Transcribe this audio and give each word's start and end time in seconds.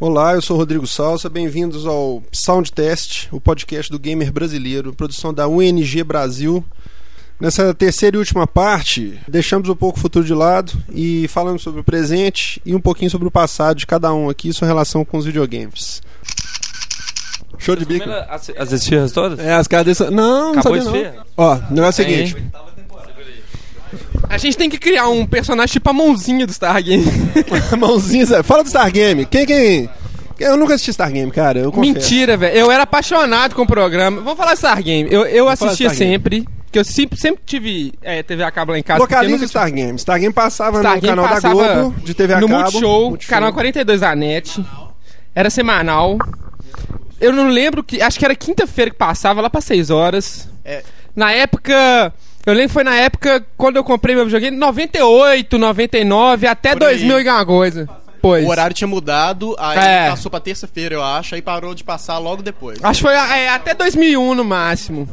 Olá, 0.00 0.34
eu 0.34 0.40
sou 0.40 0.56
Rodrigo 0.56 0.86
Salsa, 0.86 1.28
bem-vindos 1.28 1.84
ao 1.84 2.22
Soundtest, 2.30 3.26
o 3.32 3.40
podcast 3.40 3.90
do 3.90 3.98
gamer 3.98 4.32
brasileiro, 4.32 4.94
produção 4.94 5.34
da 5.34 5.48
UNG 5.48 6.04
Brasil. 6.04 6.64
Nessa 7.40 7.74
terceira 7.74 8.16
e 8.16 8.18
última 8.20 8.46
parte, 8.46 9.18
deixamos 9.26 9.68
um 9.68 9.74
pouco 9.74 9.98
o 9.98 10.00
futuro 10.00 10.24
de 10.24 10.32
lado 10.32 10.72
e 10.88 11.26
falamos 11.26 11.62
sobre 11.62 11.80
o 11.80 11.84
presente 11.84 12.62
e 12.64 12.76
um 12.76 12.80
pouquinho 12.80 13.10
sobre 13.10 13.26
o 13.26 13.30
passado 13.30 13.78
de 13.78 13.88
cada 13.88 14.14
um 14.14 14.30
aqui, 14.30 14.52
sua 14.52 14.68
relação 14.68 15.04
com 15.04 15.18
os 15.18 15.24
videogames. 15.24 16.00
Show 17.58 17.74
de 17.74 17.84
bico. 17.84 18.08
As, 18.08 18.50
as 18.56 18.70
esfirras 18.70 19.10
todas? 19.10 19.40
É, 19.40 19.54
as 19.54 19.66
caras 19.66 19.84
desse... 19.84 20.04
Não, 20.10 20.52
não 20.52 20.60
Acabou 20.60 20.80
sabia 20.80 21.10
a 21.10 21.12
não. 21.12 21.24
Ó, 21.36 21.54
o 21.56 21.74
negócio 21.74 22.02
é 22.02 22.04
o 22.04 22.08
seguinte. 22.08 22.36
A 24.28 24.36
gente 24.36 24.56
tem 24.56 24.68
que 24.68 24.78
criar 24.78 25.08
um 25.08 25.26
personagem 25.26 25.72
tipo 25.72 25.88
a 25.88 25.92
mãozinha 25.92 26.46
do 26.46 26.50
Stargame. 26.50 27.04
Mãozinha, 27.78 28.26
Zé. 28.26 28.42
fala 28.42 28.62
do 28.62 28.66
Stargame. 28.66 29.24
Quem, 29.24 29.46
quem... 29.46 29.88
Eu 30.38 30.56
nunca 30.56 30.74
assisti 30.74 30.90
Stargame, 30.90 31.30
cara, 31.30 31.58
eu 31.58 31.72
confesso. 31.72 31.94
Mentira, 31.94 32.36
velho. 32.36 32.56
Eu 32.56 32.70
era 32.70 32.84
apaixonado 32.84 33.54
com 33.54 33.62
o 33.62 33.66
programa. 33.66 34.20
Vamos 34.20 34.38
falar 34.38 34.52
Stargame. 34.54 35.08
Eu, 35.10 35.26
eu 35.26 35.48
assistia 35.48 35.90
sempre. 35.90 36.46
Que 36.70 36.78
eu 36.78 36.84
sempre, 36.84 37.18
sempre 37.18 37.42
tive 37.46 37.94
é, 38.02 38.22
TV 38.22 38.42
a 38.42 38.50
cabo 38.50 38.72
lá 38.72 38.78
em 38.78 38.82
casa. 38.82 39.00
Localiza 39.00 39.44
Stargame. 39.46 39.96
Stargame 39.96 40.32
passava 40.32 40.78
no 40.78 40.84
Stargame 40.84 41.08
canal 41.08 41.28
passava 41.28 41.66
da 41.66 41.74
Globo, 41.74 42.00
de 42.02 42.14
TV 42.14 42.34
a 42.34 42.40
no 42.40 42.48
cabo. 42.48 42.62
Multishow, 42.62 43.10
Multishow. 43.10 43.30
canal 43.30 43.52
42 43.52 44.00
da 44.00 44.14
NET. 44.14 44.64
Era 45.34 45.48
semanal. 45.48 46.18
Eu 47.20 47.32
não 47.32 47.48
lembro 47.48 47.82
que. 47.82 48.02
Acho 48.02 48.18
que 48.18 48.24
era 48.24 48.34
quinta-feira 48.34 48.90
que 48.90 48.96
passava, 48.96 49.40
lá 49.40 49.48
pra 49.48 49.60
6 49.60 49.88
horas. 49.90 50.48
É. 50.64 50.82
Na 51.16 51.32
época. 51.32 52.12
Eu 52.48 52.54
lembro 52.54 52.68
que 52.68 52.72
foi 52.74 52.84
na 52.84 52.96
época 52.96 53.44
quando 53.58 53.76
eu 53.76 53.84
comprei 53.84 54.14
meu 54.14 54.24
videogame, 54.24 54.56
98, 54.56 55.58
99, 55.58 56.46
até 56.46 56.74
Por 56.74 56.84
aí. 56.84 56.94
2000 56.96 57.20
e 57.20 57.28
alguma 57.28 57.44
coisa. 57.46 57.88
Pois. 58.22 58.46
O 58.46 58.48
horário 58.48 58.74
tinha 58.74 58.88
mudado, 58.88 59.54
aí 59.58 59.78
É. 59.78 60.08
passou 60.08 60.30
pra 60.30 60.40
terça-feira, 60.40 60.94
eu 60.94 61.02
acho, 61.02 61.34
aí 61.34 61.42
parou 61.42 61.74
de 61.74 61.84
passar 61.84 62.16
logo 62.16 62.42
depois. 62.42 62.78
Acho 62.82 63.00
que 63.02 63.06
foi 63.06 63.14
é, 63.14 63.50
até 63.50 63.74
2001 63.74 64.34
no 64.34 64.44
máximo. 64.44 65.06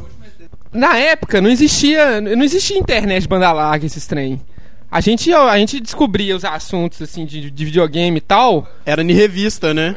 Na 0.72 0.96
época 0.96 1.42
não 1.42 1.50
existia, 1.50 2.22
não 2.22 2.42
existia 2.42 2.78
internet 2.78 3.22
de 3.22 3.28
banda 3.28 3.52
larga 3.52 3.84
esses 3.84 4.06
trem. 4.06 4.40
A 4.90 5.02
gente, 5.02 5.30
a 5.30 5.58
gente 5.58 5.78
descobria 5.78 6.34
os 6.34 6.44
assuntos 6.44 7.02
assim 7.02 7.26
de, 7.26 7.50
de 7.50 7.64
videogame 7.66 8.16
e 8.16 8.20
tal. 8.22 8.66
Era 8.86 9.02
em 9.02 9.12
revista, 9.12 9.74
né? 9.74 9.94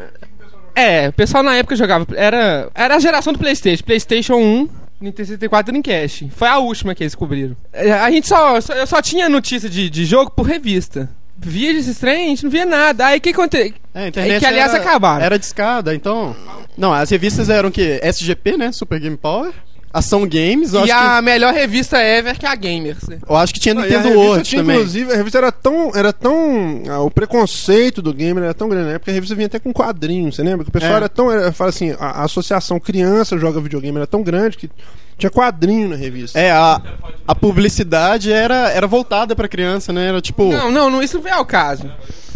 É, 0.75 1.07
o 1.07 1.13
pessoal 1.13 1.41
na 1.43 1.55
época 1.55 1.75
jogava. 1.75 2.05
Era, 2.15 2.69
era 2.75 2.95
a 2.95 2.99
geração 2.99 3.31
do 3.31 3.39
PlayStation. 3.39 3.83
PlayStation 3.83 4.35
1, 4.35 4.69
Nintendo 5.01 5.27
64 5.27 5.69
e 5.69 5.81
Dreamcast. 5.81 6.29
Foi 6.35 6.47
a 6.47 6.57
última 6.57 6.93
que 6.93 7.03
eles 7.03 7.13
descobriram. 7.13 7.55
É, 7.71 7.91
A 7.93 8.11
gente 8.11 8.27
só, 8.27 8.59
só- 8.59 8.73
Eu 8.73 8.85
só 8.87 9.01
tinha 9.01 9.29
notícia 9.29 9.69
de, 9.69 9.89
de 9.89 10.05
jogo 10.05 10.31
por 10.31 10.45
revista. 10.45 11.09
Via 11.37 11.71
esses 11.71 11.97
trem, 11.97 12.25
a 12.25 12.29
gente 12.29 12.43
não 12.43 12.51
via 12.51 12.65
nada. 12.65 13.05
Aí 13.05 13.17
o 13.17 13.21
que 13.21 13.29
aconteceu? 13.29 13.73
É, 13.93 14.07
internet 14.09 14.39
que, 14.39 14.45
aliás, 14.45 14.73
era, 14.73 14.81
acabaram. 14.83 15.23
Era 15.25 15.39
discada, 15.39 15.95
então... 15.95 16.35
Não, 16.77 16.91
as 16.93 17.09
revistas 17.09 17.49
eram 17.49 17.69
o 17.69 17.71
quê? 17.71 17.99
SGP, 18.03 18.57
né? 18.57 18.71
Super 18.73 18.99
Game 18.99 19.15
Power. 19.15 19.53
Ação 19.91 20.21
Games, 20.27 20.73
eu 20.73 20.85
E 20.85 20.91
acho, 20.91 20.93
a 20.93 21.21
melhor 21.21 21.53
revista 21.53 21.97
ever 21.97 22.37
que 22.37 22.45
é 22.45 22.49
a 22.49 22.55
Gamers. 22.55 23.07
né? 23.07 23.17
que, 23.25 23.31
eu 23.31 23.35
acho 23.35 23.53
que 23.53 23.59
tinha 23.59 23.73
Nintendo 23.73 23.95
revista 24.03 24.17
World 24.19 24.43
tinha, 24.43 24.61
também. 24.61 24.75
Inclusive, 24.77 25.11
a 25.11 25.15
revista 25.15 25.37
era 25.39 25.51
tão. 25.51 25.91
Era 25.95 26.13
tão 26.13 26.83
ah, 26.89 26.99
o 26.99 27.09
preconceito 27.09 28.01
do 28.01 28.13
gamer 28.13 28.43
era 28.43 28.53
tão 28.53 28.69
grande 28.69 28.87
na 28.87 28.93
época, 28.93 29.09
a 29.11 29.13
revista 29.13 29.35
vinha 29.35 29.47
até 29.47 29.57
com 29.59 29.73
quadrinhos, 29.73 30.35
você 30.35 30.43
lembra? 30.43 30.63
Que 30.63 30.69
o 30.69 30.73
pessoal 30.73 30.93
É. 30.93 30.97
era 30.97 31.09
tão. 31.09 31.31
Era, 31.31 31.51
fala 31.51 31.69
assim, 31.71 31.95
a, 31.99 32.21
a 32.21 32.23
associação 32.23 32.79
criança 32.79 33.37
joga 33.37 33.59
videogame 33.59 33.97
era 33.97 34.07
tão 34.07 34.21
grande 34.21 34.57
que 34.57 34.69
tinha 35.17 35.29
quadrinho 35.29 35.89
na 35.89 35.95
revista. 35.95 36.39
É, 36.39 36.51
a, 36.51 36.81
a 37.27 37.35
publicidade 37.35 38.31
era, 38.31 38.69
era 38.69 38.87
voltada 38.87 39.35
pra 39.35 39.47
criança, 39.49 39.91
né? 39.91 40.07
Era 40.07 40.21
tipo... 40.21 40.45
Não, 40.51 40.71
não, 40.71 40.89
não, 40.89 41.03
isso 41.03 41.17
não 41.17 41.23
vem 41.23 41.33
ao 41.33 41.45
caso. 41.45 41.91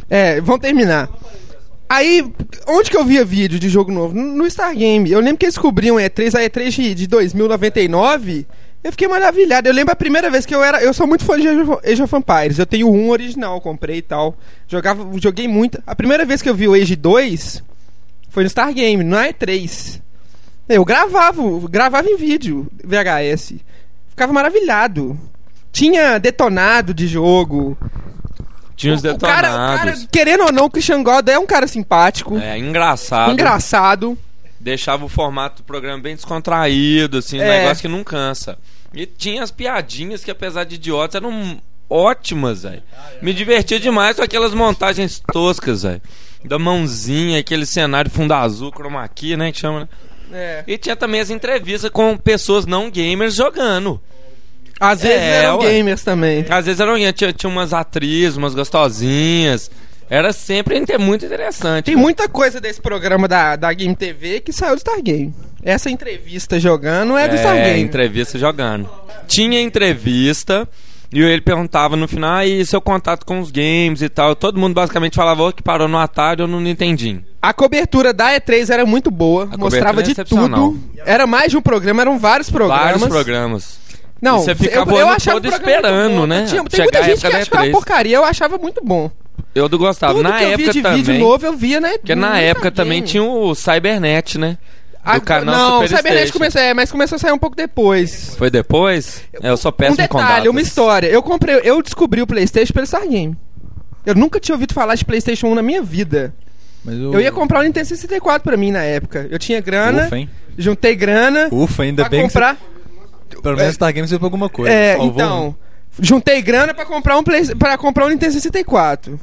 É, 0.09 0.42
vamos 0.42 0.62
terminar. 0.62 1.09
Aí, 1.94 2.25
onde 2.67 2.89
que 2.89 2.97
eu 2.97 3.05
via 3.05 3.23
vídeo 3.23 3.59
de 3.59 3.69
jogo 3.69 3.91
novo? 3.91 4.16
No 4.16 4.23
no 4.38 4.47
Stargame. 4.47 5.11
Eu 5.11 5.19
lembro 5.19 5.38
que 5.38 5.45
eles 5.45 5.58
cobriam 5.58 5.97
E3, 5.97 6.33
a 6.33 6.41
E3 6.50 6.69
de, 6.72 6.95
de 6.95 7.08
2099. 7.08 8.47
Eu 8.83 8.91
fiquei 8.91 9.08
maravilhado. 9.08 9.69
Eu 9.69 9.73
lembro 9.73 9.94
a 9.94 9.95
primeira 9.95 10.29
vez 10.29 10.45
que 10.45 10.56
eu 10.56 10.63
era. 10.63 10.81
Eu 10.84 10.91
sou 10.94 11.06
muito 11.06 11.23
fã 11.23 11.40
de 11.40 11.47
Age 11.47 12.01
of- 12.01 12.16
Empires. 12.16 12.57
Eu 12.57 12.66
tenho 12.66 12.90
um 12.91 13.09
original, 13.09 13.62
comprei 13.62 13.97
e 13.97 14.01
tal. 14.01 14.35
Jogava, 14.68 15.07
joguei 15.22 15.47
muito. 15.47 15.81
A 15.85 15.95
primeira 15.95 16.25
vez 16.25 16.41
que 16.41 16.50
eu 16.50 16.56
vi 16.56 16.68
o 16.68 16.73
Age 16.73 16.95
2 16.95 17.63
foi 18.29 18.44
no 18.44 18.47
Stargame, 18.47 19.03
na 19.03 19.28
E3. 19.29 20.01
Eu 20.68 20.84
gravava, 20.84 21.41
gravava 21.69 22.09
em 22.09 22.18
vídeo, 22.18 22.68
VHS. 22.84 23.53
Ficava 24.09 24.34
maravilhado. 24.34 25.18
Tinha 25.72 26.18
detonado 26.18 26.94
de 26.94 27.07
jogo. 27.07 27.78
Tinha 28.83 28.94
os 28.94 28.99
O 29.03 29.17
cara, 29.17 29.49
o 29.49 29.51
detonados. 29.51 29.79
cara, 29.99 30.07
querendo 30.11 30.44
ou 30.45 30.51
não, 30.51 30.66
o 30.66 30.69
Christian 30.69 31.01
God 31.03 31.27
é 31.27 31.39
um 31.39 31.45
cara 31.45 31.67
simpático, 31.67 32.38
É, 32.38 32.57
engraçado. 32.57 33.31
engraçado. 33.31 34.17
Deixava 34.59 35.03
o 35.05 35.09
formato 35.09 35.61
do 35.61 35.66
programa 35.66 36.01
bem 36.01 36.16
descontraído, 36.16 37.17
assim, 37.17 37.39
um 37.39 37.44
É. 37.44 37.59
negócio 37.61 37.81
que 37.81 37.88
não 37.88 38.03
cansa. 38.03 38.57
E 38.94 39.05
tinha 39.05 39.41
as 39.44 39.51
piadinhas 39.51 40.23
que, 40.23 40.31
apesar 40.31 40.63
de 40.63 40.75
idiotas, 40.75 41.16
eram 41.16 41.59
ótimas, 41.89 42.63
velho. 42.63 42.81
Me 43.21 43.33
divertia 43.33 43.79
demais 43.79 44.16
com 44.16 44.21
aquelas 44.23 44.53
montagens 44.53 45.21
toscas, 45.31 45.83
velho. 45.83 46.01
Da 46.45 46.59
mãozinha, 46.59 47.39
aquele 47.39 47.65
cenário 47.65 48.11
fundo 48.11 48.33
azul, 48.33 48.71
chroma 48.71 49.07
key, 49.07 49.35
né, 49.38 49.51
que 49.51 49.59
chama, 49.59 49.81
né? 49.81 49.88
É. 50.31 50.63
E 50.67 50.77
tinha 50.77 50.95
também 50.95 51.21
as 51.21 51.29
entrevistas 51.29 51.89
com 51.91 52.17
pessoas 52.17 52.65
não 52.65 52.89
gamers 52.89 53.35
jogando. 53.35 54.01
Às 54.83 55.01
vezes 55.01 55.17
É, 55.17 55.44
eram 55.45 55.59
ué. 55.59 55.71
gamers 55.71 56.03
também. 56.03 56.45
Às 56.49 56.66
vezes 56.66 56.79
eram, 56.81 56.95
tinha, 57.13 57.31
tinha 57.33 57.49
umas 57.49 57.73
atrizes, 57.73 58.35
umas 58.38 58.53
gostosinhas. 58.53 59.71
Era 60.09 60.33
sempre 60.33 60.75
muito 60.99 61.25
interessante. 61.25 61.85
Tem 61.85 61.95
muita 61.95 62.27
coisa 62.27 62.59
desse 62.59 62.81
programa 62.81 63.27
da, 63.27 63.55
da 63.55 63.71
Game 63.73 63.95
TV 63.95 64.41
que 64.41 64.51
saiu 64.51 64.75
do 64.75 64.77
Stargame. 64.79 65.33
Essa 65.63 65.89
entrevista 65.89 66.59
jogando 66.59 67.17
é 67.17 67.27
do 67.27 67.35
É, 67.35 67.38
Stargame. 67.38 67.79
entrevista 67.81 68.38
jogando. 68.38 68.89
Tinha 69.27 69.61
entrevista 69.61 70.67
e 71.11 71.21
ele 71.21 71.41
perguntava 71.41 71.95
no 71.95 72.07
final, 72.07 72.38
"Ah, 72.38 72.45
e 72.45 72.65
seu 72.65 72.81
contato 72.81 73.25
com 73.25 73.39
os 73.39 73.50
games 73.50 74.01
e 74.01 74.09
tal. 74.09 74.35
Todo 74.35 74.59
mundo 74.59 74.73
basicamente 74.73 75.15
falava 75.15 75.44
"Ô, 75.44 75.53
que 75.53 75.63
parou 75.63 75.88
no 75.88 75.97
Atari 75.97 76.41
ou 76.41 76.47
no 76.47 76.59
Nintendinho. 76.59 77.23
A 77.41 77.53
cobertura 77.53 78.13
da 78.13 78.33
E3 78.35 78.69
era 78.69 78.85
muito 78.85 79.09
boa, 79.09 79.47
A 79.51 79.57
mostrava 79.57 80.01
é 80.01 80.03
de 80.03 80.15
tudo. 80.15 80.77
Era 81.05 81.25
mais 81.25 81.50
de 81.51 81.57
um 81.57 81.61
programa, 81.61 82.01
eram 82.01 82.19
vários 82.19 82.50
programas. 82.50 82.83
Vários 83.00 83.07
programas. 83.07 83.77
Não, 84.23 84.38
E 84.39 84.44
você 84.45 84.56
ficava 84.56 84.94
o 84.94 84.97
ano 84.97 85.16
todo 85.17 85.45
o 85.45 85.50
programa 85.50 85.50
esperando, 85.51 86.09
muito 86.11 86.19
bom. 86.22 86.25
né? 86.28 86.45
Tinha, 86.47 86.63
tem 86.63 86.69
Chegar 86.72 86.84
muita 86.84 87.03
gente 87.03 87.19
que 87.19 87.28
achava 87.28 87.57
uma 87.57 87.66
E3. 87.67 87.72
porcaria, 87.72 88.16
eu 88.16 88.23
achava 88.23 88.57
muito 88.57 88.81
bom. 88.84 89.11
Eu 89.53 89.67
do 89.69 89.78
gostava. 89.78 90.13
Tudo 90.13 90.23
na 90.23 90.38
que 90.38 90.44
eu 90.44 90.47
época 90.50 90.63
via 90.63 90.73
de 90.73 90.81
também. 90.81 91.03
vídeo 91.03 91.19
novo, 91.19 91.45
eu 91.45 91.53
via, 91.53 91.79
né? 91.79 91.97
Porque 91.97 92.16
na 92.16 92.39
época 92.39 92.69
Stargame. 92.69 92.75
também 92.75 93.01
tinha 93.03 93.23
o 93.23 93.53
Cybernet, 93.53 94.38
né? 94.39 94.57
Ah, 95.06 95.16
Do 95.16 95.22
canal 95.25 95.56
não, 95.56 95.69
o 95.79 95.81
Super 95.83 95.97
Cybernet 95.97 96.19
Station. 96.28 96.33
começou, 96.39 96.62
é, 96.62 96.73
mas 96.73 96.89
começou 96.91 97.16
a 97.17 97.19
sair 97.19 97.33
um 97.33 97.38
pouco 97.38 97.56
depois. 97.57 98.35
Foi 98.38 98.50
depois? 98.50 99.22
É, 99.41 99.50
eu 99.50 99.57
sou 99.57 99.69
Um 99.69 99.73
péssimo 99.73 100.07
com 100.07 100.17
detalhe, 100.19 100.47
uma 100.47 100.62
história. 100.62 101.07
Eu 101.07 101.22
comprei, 101.22 101.59
eu 101.63 101.81
descobri 101.83 102.22
o 102.22 102.28
PlayStation 102.28 102.73
pelo 102.73 102.85
Stargame. 102.85 103.35
Eu 104.06 104.16
nunca 104.16 104.39
tinha 104.39 104.56
ouvido 104.56 104.73
falar 104.73 104.95
de 104.95 105.03
PlayStation 105.03 105.47
1 105.47 105.56
na 105.56 105.62
minha 105.62 105.81
vida. 105.81 106.33
Mas 106.85 106.95
o... 106.95 107.13
Eu 107.13 107.19
ia 107.22 107.31
comprar 107.33 107.59
o 107.59 107.63
Nintendo 107.63 107.85
64 107.88 108.44
pra 108.44 108.56
mim 108.57 108.72
na 108.72 108.81
época. 108.83 109.28
Eu 109.29 109.38
tinha 109.38 109.59
grana, 109.62 110.06
Ufa, 110.06 110.17
hein? 110.17 110.29
juntei 110.57 110.95
grana 110.95 111.50
Ufa, 111.51 111.83
ainda 111.83 112.03
pra 112.03 112.09
bem 112.09 112.22
comprar. 112.23 112.56
que 112.56 112.62
você... 112.62 112.72
Pelo 113.41 113.57
menos 113.57 113.73
Stargame 113.73 114.07
serviu 114.07 114.19
pra 114.19 114.27
alguma 114.27 114.49
coisa. 114.49 114.73
É, 114.73 114.97
então, 114.99 115.55
juntei 115.99 116.41
grana 116.41 116.73
pra 116.73 116.85
comprar 116.85 117.17
um 117.17 117.23
Play, 117.23 117.55
para 117.55 117.77
comprar 117.77 118.05
um 118.05 118.09
Nintendo 118.09 118.33
64. 118.33 119.19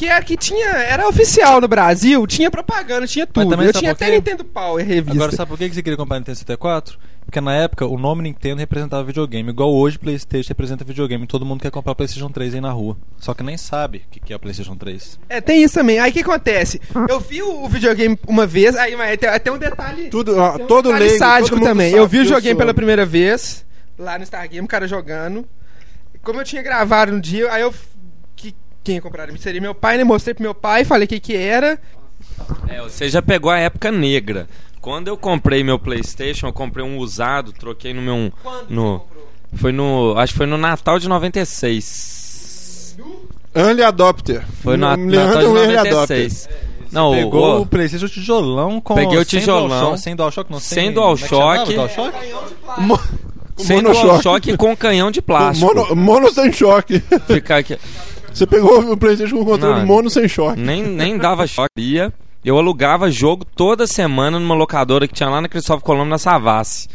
Que 0.00 0.06
era 0.06 0.24
que 0.24 0.34
tinha, 0.34 0.64
era 0.64 1.06
oficial 1.06 1.60
no 1.60 1.68
Brasil, 1.68 2.26
tinha 2.26 2.50
propaganda, 2.50 3.06
tinha 3.06 3.26
tudo. 3.26 3.62
Eu 3.62 3.70
tinha 3.70 3.92
até? 3.92 4.10
Nintendo 4.10 4.42
Power 4.42 4.82
revista. 4.82 5.12
Agora, 5.12 5.30
sabe 5.30 5.50
por 5.50 5.58
que 5.58 5.68
que 5.68 5.74
você 5.74 5.82
queria 5.82 5.96
comprar 5.98 6.18
Nintendo 6.18 6.38
64? 6.38 6.98
Porque 7.22 7.38
na 7.38 7.54
época 7.54 7.84
o 7.84 7.98
nome 7.98 8.22
Nintendo 8.22 8.60
representava 8.60 9.04
videogame. 9.04 9.50
Igual 9.50 9.70
hoje 9.70 9.98
PlayStation 9.98 10.48
representa 10.48 10.86
videogame. 10.86 11.26
Todo 11.26 11.44
mundo 11.44 11.60
quer 11.60 11.70
comprar 11.70 11.94
PlayStation 11.94 12.30
3 12.30 12.54
aí 12.54 12.60
na 12.62 12.70
rua. 12.70 12.96
Só 13.18 13.34
que 13.34 13.42
nem 13.42 13.58
sabe 13.58 13.98
o 13.98 14.10
que 14.10 14.20
que 14.20 14.32
é 14.32 14.36
o 14.36 14.38
PlayStation 14.38 14.74
3. 14.74 15.20
É, 15.28 15.38
tem 15.38 15.62
isso 15.62 15.74
também. 15.74 15.98
Aí 15.98 16.10
o 16.10 16.14
que 16.14 16.20
acontece? 16.20 16.80
Eu 17.06 17.20
vi 17.20 17.42
o, 17.42 17.68
videogame 17.68 18.18
uma 18.26 18.46
vez, 18.46 18.76
aí 18.76 18.96
mas 18.96 19.18
tem 19.18 19.28
até 19.28 19.52
um 19.52 19.58
detalhe. 19.58 20.08
Tudo, 20.08 20.34
ó, 20.34 20.52
tem 20.52 20.64
um 20.64 20.66
todo 20.66 20.84
detalhe 20.84 21.04
leigo, 21.04 21.18
sádico 21.18 21.56
todo 21.56 21.66
também. 21.66 21.92
Eu 21.92 22.08
vi 22.08 22.20
o 22.20 22.22
videogame 22.22 22.56
pela 22.56 22.72
primeira 22.72 23.04
vez, 23.04 23.66
lá 23.98 24.16
no 24.16 24.24
Stargame, 24.24 24.64
o 24.64 24.66
cara 24.66 24.88
jogando. 24.88 25.46
Como 26.22 26.40
eu 26.40 26.44
tinha 26.44 26.62
gravado 26.62 27.12
um 27.12 27.20
dia, 27.20 27.52
aí 27.52 27.60
eu. 27.60 27.74
Que, 28.82 28.92
quem 28.92 28.94
ia 28.96 29.02
comprar 29.02 29.28
seria 29.38 29.60
meu 29.60 29.74
pai, 29.74 29.96
né? 29.98 30.04
Mostrei 30.04 30.34
pro 30.34 30.42
meu 30.42 30.54
pai, 30.54 30.84
falei 30.84 31.04
o 31.04 31.08
que 31.08 31.20
que 31.20 31.36
era. 31.36 31.78
É, 32.68 32.80
você 32.80 33.08
já 33.08 33.20
pegou 33.22 33.50
a 33.50 33.58
época 33.58 33.90
negra. 33.92 34.48
Quando 34.80 35.08
eu 35.08 35.16
comprei 35.16 35.62
meu 35.62 35.78
PlayStation, 35.78 36.46
eu 36.48 36.52
comprei 36.52 36.84
um 36.84 36.96
usado, 36.98 37.52
troquei 37.52 37.92
no 37.92 38.00
meu. 38.00 38.32
no, 38.68 39.02
foi 39.54 39.72
no. 39.72 40.14
Acho 40.16 40.32
que 40.32 40.38
foi 40.38 40.46
no 40.46 40.56
Natal 40.56 40.98
de 40.98 41.08
96. 41.08 42.96
Early 43.54 43.82
Adopter. 43.82 44.44
Foi 44.62 44.76
no 44.76 44.86
Natal 44.96 45.06
de 45.08 45.46
Early 45.46 45.76
96. 45.76 46.48
Não, 46.92 47.12
Pegou 47.12 47.58
o, 47.58 47.60
o 47.62 47.66
PlayStation 47.66 48.08
tijolão 48.08 48.80
com. 48.80 48.94
Peguei 48.94 49.18
o 49.18 49.24
sem 49.24 49.38
tijolão. 49.40 49.68
DualShock- 49.68 50.00
Sem 50.02 50.16
DualShock, 50.16 50.50
não. 50.52 50.58
Sem 50.60 50.92
como 50.92 51.12
é 51.14 51.16
que 51.16 51.28
chamava? 51.28 51.64
DualShock. 51.64 51.74
DualShock? 51.74 52.80
Mo- 52.80 53.00
sem. 53.56 53.82
DualShock 53.82 54.56
com 54.56 54.76
canhão 54.76 55.10
de 55.10 55.22
plástico. 55.22 55.72
Mono, 55.74 55.94
mono 55.94 56.32
sem 56.32 56.52
choque. 56.52 57.00
Ficar 57.26 57.58
aqui. 57.58 57.78
Você 58.32 58.46
pegou 58.46 58.92
o 58.92 58.96
PlayStation 58.96 59.38
com 59.38 59.44
controle 59.44 59.80
Não. 59.80 59.86
mono 59.86 60.08
sem 60.10 60.28
choque. 60.28 60.60
Nem, 60.60 60.82
nem 60.82 61.18
dava 61.18 61.46
choque. 61.46 62.10
Eu 62.44 62.56
alugava 62.56 63.10
jogo 63.10 63.44
toda 63.44 63.86
semana 63.86 64.38
numa 64.38 64.54
locadora 64.54 65.06
que 65.06 65.12
tinha 65.14 65.28
lá 65.28 65.40
na 65.40 65.48
Cristóvão 65.48 65.82
Colombo, 65.82 66.08
na 66.08 66.18
Savassi. 66.18 66.88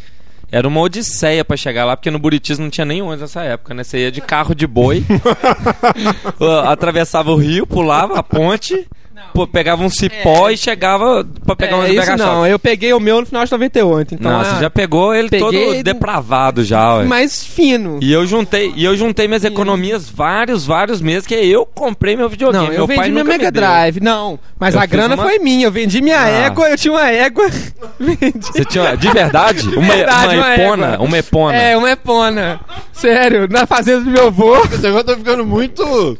Era 0.50 0.66
uma 0.66 0.80
odisseia 0.80 1.44
pra 1.44 1.56
chegar 1.56 1.84
lá, 1.84 1.96
porque 1.96 2.10
no 2.10 2.18
Buritis 2.18 2.58
não 2.58 2.70
tinha 2.70 2.84
nem 2.84 3.02
ônibus 3.02 3.20
nessa 3.22 3.42
época, 3.42 3.74
né? 3.74 3.82
Você 3.84 3.98
ia 3.98 4.12
de 4.12 4.20
carro 4.20 4.54
de 4.54 4.66
boi, 4.66 5.04
atravessava 6.66 7.30
o 7.30 7.36
rio, 7.36 7.66
pulava 7.66 8.18
a 8.18 8.22
ponte, 8.22 8.86
pô, 9.32 9.46
pegava 9.46 9.82
um 9.82 9.88
cipó 9.90 10.50
e 10.50 10.56
chegava 10.56 11.26
pra 11.44 11.54
pegar 11.56 11.76
um 11.76 11.82
é, 11.82 11.90
isso 11.92 12.16
não, 12.16 12.46
eu 12.46 12.58
peguei 12.58 12.92
o 12.92 13.00
meu 13.00 13.20
no 13.20 13.26
final 13.26 13.44
de 13.44 13.50
98. 13.52 14.14
Então, 14.14 14.30
Não, 14.32 14.40
ah, 14.40 14.44
você 14.44 14.60
já 14.62 14.70
pegou 14.70 15.14
ele 15.14 15.28
peguei 15.28 15.48
todo 15.74 15.82
depravado 15.84 16.64
já, 16.64 16.96
ué. 16.96 17.04
mais 17.04 17.44
fino. 17.44 17.98
E 18.02 18.12
eu 18.12 18.26
juntei, 18.26 18.72
e 18.76 18.84
eu 18.84 18.96
juntei 18.96 19.26
minhas 19.28 19.44
economias 19.44 20.08
vários, 20.08 20.66
vários 20.66 21.00
meses, 21.00 21.26
que 21.26 21.34
eu 21.34 21.64
comprei 21.66 22.16
meu 22.16 22.28
videogame. 22.28 22.64
Não, 22.66 22.72
meu 22.72 22.80
eu 22.82 22.86
pai 22.86 22.96
vendi 22.96 23.10
minha 23.12 23.24
me 23.24 23.30
Mega 23.30 23.50
deu. 23.50 23.62
Drive. 23.62 24.00
Não, 24.00 24.38
mas 24.58 24.74
Eu 24.74 24.80
a 24.80 24.86
grana 24.86 25.14
uma- 25.14 25.24
foi 25.24 25.38
minha. 25.38 25.66
Eu 25.66 25.72
vendi 25.72 26.00
minha 26.02 26.20
Ah. 26.20 26.28
égua, 26.28 26.68
eu 26.70 26.76
tinha 26.76 26.92
uma 26.92 27.08
égua. 27.10 27.44
vendi. 27.98 28.32
Você 28.40 28.64
tinha, 28.64 28.94
de 28.96 29.10
verdade? 29.10 29.68
Uma, 29.76 29.94
Verdade, 29.94 30.36
uma 30.36 30.46
uma 30.46 30.54
epona, 30.54 30.86
égua. 30.94 31.04
uma 31.06 31.18
epona. 31.18 31.56
É, 31.56 31.76
uma 31.76 31.90
epona. 31.90 32.60
Sério, 32.92 33.46
na 33.50 33.66
fazenda 33.66 34.00
do 34.04 34.10
meu 34.10 34.26
avô. 34.28 34.56
Esse 34.64 34.82
negócio 34.82 35.06
tá 35.06 35.16
ficando 35.16 35.44
muito. 35.44 36.18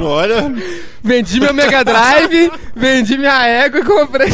Olha. 0.00 0.52
Vendi 1.02 1.40
meu 1.40 1.52
Mega 1.52 1.84
Drive, 1.84 2.50
vendi 2.74 3.18
minha 3.18 3.46
égua 3.46 3.80
e 3.80 3.84
comprei. 3.84 4.28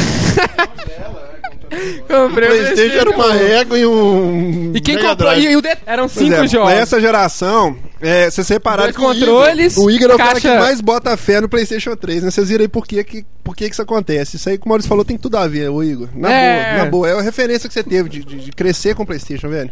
comprei 2.09 2.49
O 2.49 2.53
PlayStation 2.53 2.99
era 2.99 3.11
uma 3.11 3.35
égua 3.37 3.79
e 3.79 3.87
um. 3.87 4.73
E 4.75 4.81
quem 4.81 4.97
Mega 4.97 5.09
comprou? 5.11 5.31
Drive. 5.31 5.51
E, 5.51 5.57
o 5.57 5.61
de- 5.63 5.77
eram 5.87 6.09
Pois 6.09 6.13
cinco 6.13 6.45
é, 6.45 6.47
jogos. 6.47 6.73
Nessa 6.73 7.01
geração, 7.01 7.77
é, 8.01 8.31
se 8.31 8.45
separar 8.45 8.85
Dois 8.93 8.97
controles, 8.97 9.77
O 9.77 9.91
Igor 9.91 10.11
é 10.11 10.15
o 10.15 10.19
cara 10.19 10.35
que 10.41 10.47
caixa- 10.49 10.61
mais 10.61 10.81
bota 10.81 11.17
fé 11.17 11.41
no 11.41 11.49
PlayStation 11.49 11.97
3, 11.97 12.23
né? 12.23 12.31
Vocês 12.31 12.49
viram 12.49 12.63
aí 12.63 12.69
por 12.69 12.87
que, 12.87 13.03
que, 13.05 13.25
por 13.43 13.57
que, 13.57 13.67
que 13.69 13.73
isso 13.75 13.83
acontece. 13.83 14.37
Isso 14.37 14.49
aí 14.49 14.57
que 14.59 14.65
o 14.65 14.69
Maurício 14.69 14.89
falou 14.89 15.05
tem 15.05 15.19
tudo 15.19 15.37
a 15.37 15.47
ver, 15.49 15.69
ô 15.69 15.83
Igor. 15.83 16.09
Na 16.15 16.31
É. 16.33 16.71
boa, 16.75 16.85
na 16.85 16.91
boa. 16.91 17.09
É 17.09 17.13
a 17.19 17.23
referência 17.23 17.69
que 17.69 17.75
você 17.75 17.83
teve 17.83 18.09
de, 18.09 18.25
de- 18.25 18.41
de 18.45 18.53
crescer 18.53 18.95
com 18.95 19.03
o 19.03 19.07
PlayStation, 19.07 19.49
velho. 19.49 19.71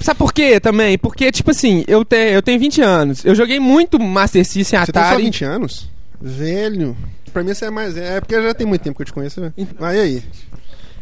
Sabe 0.00 0.18
por 0.18 0.32
quê 0.32 0.58
também? 0.60 0.96
Porque, 0.98 1.30
tipo 1.32 1.50
assim, 1.50 1.84
eu, 1.88 2.04
te, 2.04 2.16
eu 2.16 2.42
tenho 2.42 2.58
20 2.58 2.80
anos. 2.80 3.24
Eu 3.24 3.34
joguei 3.34 3.58
muito 3.60 3.98
Master 3.98 4.44
System 4.44 4.78
Você 4.80 4.92
tem 4.92 5.02
só 5.02 5.08
Atari. 5.08 5.22
20 5.24 5.44
anos? 5.44 5.88
Velho. 6.20 6.96
Pra 7.32 7.42
mim 7.42 7.54
você 7.54 7.66
é 7.66 7.70
mais. 7.70 7.96
É 7.96 8.20
porque 8.20 8.40
já 8.42 8.54
tem 8.54 8.66
muito 8.66 8.82
tempo 8.82 8.96
que 8.96 9.02
eu 9.02 9.06
te 9.06 9.12
conheço, 9.12 9.40
né? 9.40 9.52
Mas 9.78 9.96
e 9.96 10.00
aí? 10.00 10.22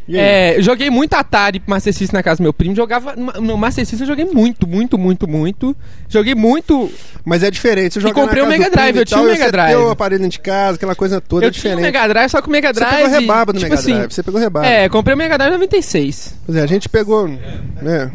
E? 0.09 0.17
É, 0.17 0.57
eu 0.57 0.63
joguei 0.63 0.89
muito 0.89 1.15
Atari 1.15 1.61
Master 1.67 1.93
System 1.93 2.17
na 2.17 2.23
casa 2.23 2.39
do 2.39 2.43
meu 2.43 2.53
primo. 2.53 2.75
Jogava. 2.77 3.15
No 3.17 3.57
Master 3.57 3.85
System 3.85 4.07
eu 4.07 4.17
joguei 4.17 4.25
muito, 4.25 4.67
muito, 4.67 4.97
muito, 4.97 5.27
muito. 5.27 5.77
Joguei 6.09 6.35
muito. 6.35 6.91
Mas 7.25 7.43
é 7.43 7.51
diferente. 7.51 7.95
Você 7.95 8.01
joga 8.01 8.15
comprei 8.15 8.43
o 8.43 8.47
Mega 8.47 8.71
Drive, 8.71 8.97
e 8.97 8.99
eu 9.01 9.05
tinha 9.05 9.21
o 9.21 9.25
e 9.25 9.33
Mega 9.33 9.45
você 9.45 9.53
Drive. 9.53 9.77
tem 9.77 9.85
o 9.85 9.91
aparelho 9.91 10.21
dentro 10.23 10.33
de 10.33 10.41
casa, 10.41 10.77
aquela 10.77 10.95
coisa 10.95 11.21
toda 11.21 11.45
eu 11.45 11.49
é 11.49 11.53
tinha 11.53 11.77
o. 11.77 11.81
Mega 11.81 12.07
Drive, 12.07 12.31
só 12.31 12.41
que 12.41 12.49
o 12.49 12.51
Mega 12.51 12.69
Você 12.69 12.81
Drive. 12.81 12.97
pegou 12.97 13.21
rebaba 13.21 13.53
do 13.53 13.59
tipo 13.59 13.71
Mega 13.71 13.81
assim, 13.81 13.95
Drive. 13.95 14.13
Você 14.13 14.23
pegou 14.23 14.41
rebaba. 14.41 14.67
É, 14.67 14.89
comprei 14.89 15.15
o 15.15 15.19
Mega 15.19 15.37
Drive 15.37 15.51
em 15.51 15.55
96. 15.55 16.35
Pois 16.47 16.59
é, 16.59 16.63
a 16.63 16.67
gente 16.67 16.89
pegou. 16.89 17.27
Né? 17.27 18.11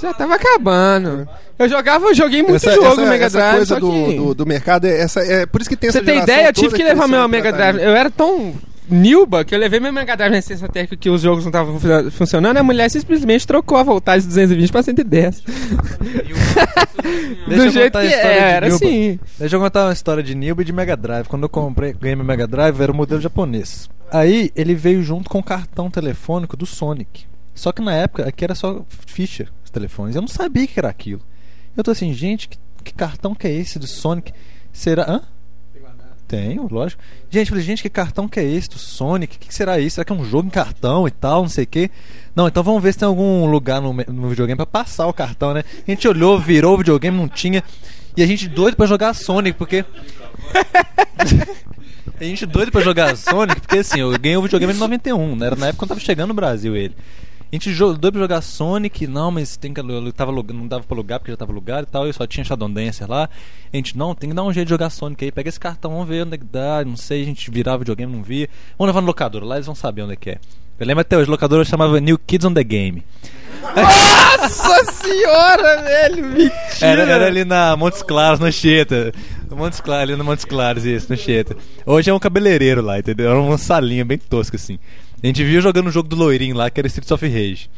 Já 0.00 0.14
tava 0.14 0.34
acabando. 0.34 1.28
Eu 1.58 1.68
jogava, 1.68 2.06
eu 2.06 2.14
joguei 2.14 2.42
muito 2.42 2.56
essa, 2.56 2.72
jogo 2.72 2.86
essa, 2.86 3.06
Mega 3.06 3.26
essa 3.26 3.38
Drive. 3.38 3.56
coisa 3.56 3.74
só 3.74 3.80
do, 3.80 3.92
que... 3.92 4.16
do, 4.16 4.34
do 4.34 4.46
mercado 4.46 4.86
é, 4.86 5.00
essa, 5.00 5.20
é 5.20 5.46
por 5.46 5.60
isso 5.60 5.70
que 5.70 5.76
tem 5.76 5.90
Você 5.90 5.98
essa 5.98 6.06
tem 6.06 6.20
ideia? 6.20 6.48
Eu 6.48 6.52
tive 6.52 6.74
que 6.74 6.82
levar 6.82 7.06
meu 7.06 7.28
Mega. 7.28 7.52
Drive. 7.52 7.76
Eu 7.80 7.94
era 7.94 8.10
tão 8.10 8.54
Nilba 8.92 9.44
que 9.44 9.54
eu 9.54 9.58
levei 9.58 9.80
meu 9.80 9.92
Mega 9.92 10.16
Drive 10.16 10.30
na 10.30 10.36
licença 10.36 10.68
técnica 10.68 10.96
que 10.96 11.10
os 11.10 11.22
jogos 11.22 11.44
não 11.44 11.50
estavam 11.50 11.80
fun- 11.80 12.10
funcionando. 12.10 12.56
A 12.56 12.62
mulher 12.62 12.90
simplesmente 12.90 13.46
trocou 13.46 13.78
a 13.78 13.82
voltagem 13.82 14.22
de 14.22 14.28
220 14.28 14.70
pra 14.70 14.82
110. 14.82 15.42
Deixa 15.42 16.66
Do 17.48 17.54
eu 17.54 17.70
jeito 17.70 17.92
contar 17.92 18.00
a 18.00 18.02
que 18.02 18.08
história 18.14 18.34
é, 18.34 18.38
de 18.38 18.44
era 18.54 18.68
Nilba. 18.68 18.84
assim. 18.86 19.20
Deixa 19.38 19.56
eu 19.56 19.60
contar 19.60 19.86
uma 19.86 19.92
história 19.92 20.22
de 20.22 20.34
Nilba 20.34 20.62
e 20.62 20.64
de 20.64 20.72
Mega 20.72 20.96
Drive. 20.96 21.26
Quando 21.26 21.42
eu 21.44 21.48
comprei, 21.48 21.92
ganhei 21.92 22.16
meu 22.16 22.24
Mega 22.24 22.46
Drive, 22.46 22.80
era 22.80 22.92
o 22.92 22.94
modelo 22.94 23.20
japonês. 23.20 23.88
Aí 24.10 24.50
ele 24.54 24.74
veio 24.74 25.02
junto 25.02 25.28
com 25.30 25.38
o 25.38 25.42
cartão 25.42 25.90
telefônico 25.90 26.56
do 26.56 26.66
Sonic. 26.66 27.24
Só 27.54 27.72
que 27.72 27.82
na 27.82 27.94
época 27.94 28.26
aqui 28.28 28.44
era 28.44 28.54
só 28.54 28.84
ficha 29.06 29.48
os 29.64 29.70
telefones. 29.70 30.14
Eu 30.16 30.22
não 30.22 30.28
sabia 30.28 30.66
que 30.66 30.78
era 30.78 30.88
aquilo. 30.88 31.20
Eu 31.76 31.82
tô 31.82 31.90
assim, 31.90 32.12
gente, 32.12 32.48
que, 32.48 32.58
que 32.84 32.94
cartão 32.94 33.34
que 33.34 33.46
é 33.46 33.52
esse 33.52 33.78
do 33.78 33.86
Sonic? 33.86 34.32
Será. 34.72 35.04
Hã? 35.10 35.20
Tenho, 36.32 36.66
lógico. 36.70 37.02
Gente, 37.28 37.48
eu 37.48 37.50
falei, 37.50 37.62
gente, 37.62 37.82
que 37.82 37.90
cartão 37.90 38.26
que 38.26 38.40
é 38.40 38.42
esse 38.42 38.70
do 38.70 38.78
Sonic? 38.78 39.36
O 39.36 39.38
que, 39.38 39.48
que 39.48 39.54
será 39.54 39.78
isso? 39.78 39.96
Será 39.96 40.04
que 40.06 40.14
é 40.14 40.16
um 40.16 40.24
jogo 40.24 40.46
em 40.46 40.50
cartão 40.50 41.06
e 41.06 41.10
tal, 41.10 41.42
não 41.42 41.48
sei 41.50 41.64
o 41.64 41.66
quê? 41.66 41.90
Não, 42.34 42.48
então 42.48 42.62
vamos 42.62 42.82
ver 42.82 42.94
se 42.94 43.00
tem 43.00 43.06
algum 43.06 43.44
lugar 43.44 43.82
no, 43.82 43.92
no 43.92 44.30
videogame 44.30 44.56
pra 44.56 44.64
passar 44.64 45.06
o 45.06 45.12
cartão, 45.12 45.52
né? 45.52 45.62
A 45.86 45.90
gente 45.90 46.08
olhou, 46.08 46.40
virou 46.40 46.72
o 46.72 46.78
videogame, 46.78 47.18
não 47.18 47.28
tinha. 47.28 47.62
E 48.16 48.22
a 48.22 48.26
gente 48.26 48.48
doido 48.48 48.76
pra 48.76 48.86
jogar 48.86 49.12
Sonic, 49.12 49.58
porque. 49.58 49.84
a 52.18 52.24
gente 52.24 52.46
doido 52.46 52.72
pra 52.72 52.80
jogar 52.80 53.14
Sonic, 53.14 53.60
porque 53.60 53.80
assim, 53.80 54.00
eu 54.00 54.18
ganhei 54.18 54.38
o 54.38 54.42
videogame 54.42 54.72
em 54.72 54.78
91, 54.78 55.36
né? 55.36 55.48
Era 55.48 55.56
na 55.56 55.66
época 55.66 55.80
quando 55.80 55.90
tava 55.90 56.00
chegando 56.00 56.28
no 56.28 56.34
Brasil 56.34 56.74
ele. 56.74 56.96
A 57.52 57.54
gente 57.54 57.74
jo- 57.74 57.92
doido 57.92 58.12
pra 58.12 58.22
jogar 58.22 58.40
Sonic, 58.40 59.06
não, 59.06 59.30
mas 59.30 59.58
tem 59.58 59.74
que 59.74 59.82
tava 60.14 60.32
não 60.32 60.66
dava 60.66 60.84
pra 60.84 60.94
alugar 60.96 61.18
porque 61.20 61.30
já 61.32 61.36
tava 61.36 61.52
alugado 61.52 61.86
e 61.86 61.90
tal, 61.92 62.08
e 62.08 62.12
só 62.14 62.26
tinha 62.26 62.42
Shadow 62.42 62.66
Dancer 62.66 63.06
lá. 63.06 63.28
A 63.70 63.76
gente, 63.76 63.94
não, 63.94 64.14
tem 64.14 64.30
que 64.30 64.34
dar 64.34 64.42
um 64.42 64.50
jeito 64.50 64.68
de 64.68 64.70
jogar 64.70 64.88
Sonic 64.88 65.22
aí, 65.22 65.30
pega 65.30 65.50
esse 65.50 65.60
cartão, 65.60 65.90
vamos 65.92 66.08
ver 66.08 66.24
onde 66.24 66.34
é 66.36 66.38
que 66.38 66.44
dá, 66.46 66.82
não 66.82 66.96
sei, 66.96 67.20
a 67.20 67.26
gente 67.26 67.50
virava 67.50 67.80
videogame, 67.80 68.10
não 68.10 68.22
via. 68.22 68.48
Vamos 68.78 68.88
levar 68.88 69.02
no 69.02 69.06
locador, 69.06 69.44
lá 69.44 69.56
eles 69.56 69.66
vão 69.66 69.74
saber 69.74 70.00
onde 70.00 70.14
é 70.14 70.16
que 70.16 70.30
é. 70.30 70.38
Eu 70.80 70.86
lembro 70.86 71.02
até 71.02 71.14
hoje, 71.18 71.28
o 71.28 71.30
locador 71.30 71.62
chamava 71.66 72.00
New 72.00 72.18
Kids 72.18 72.46
on 72.46 72.54
the 72.54 72.64
Game. 72.64 73.04
Nossa 73.76 74.84
senhora, 74.92 75.82
velho! 75.82 76.24
Mentira! 76.26 76.52
Era, 76.80 77.02
era 77.02 77.26
ali 77.26 77.44
na 77.44 77.76
Montes 77.76 78.02
Claros, 78.02 78.40
na 78.40 78.50
Cheta. 78.50 79.12
Montes 79.50 79.80
Claros, 79.80 80.04
ali 80.08 80.16
no 80.16 80.24
Montes 80.24 80.44
Claros, 80.46 80.84
isso, 80.84 81.06
no 81.10 81.16
Cheta. 81.18 81.54
Hoje 81.84 82.10
é 82.10 82.14
um 82.14 82.18
cabeleireiro 82.18 82.80
lá, 82.82 82.98
entendeu? 82.98 83.30
Era 83.30 83.40
uma 83.40 83.58
salinha 83.58 84.04
bem 84.04 84.16
tosca, 84.18 84.56
assim. 84.56 84.78
A 85.22 85.26
gente 85.26 85.44
viu 85.44 85.60
jogando 85.60 85.86
o 85.86 85.90
jogo 85.90 86.08
do 86.08 86.16
Loirinho 86.16 86.56
lá, 86.56 86.68
que 86.68 86.80
era 86.80 86.86
Streets 86.86 87.10
of 87.10 87.26
Rage. 87.26 87.70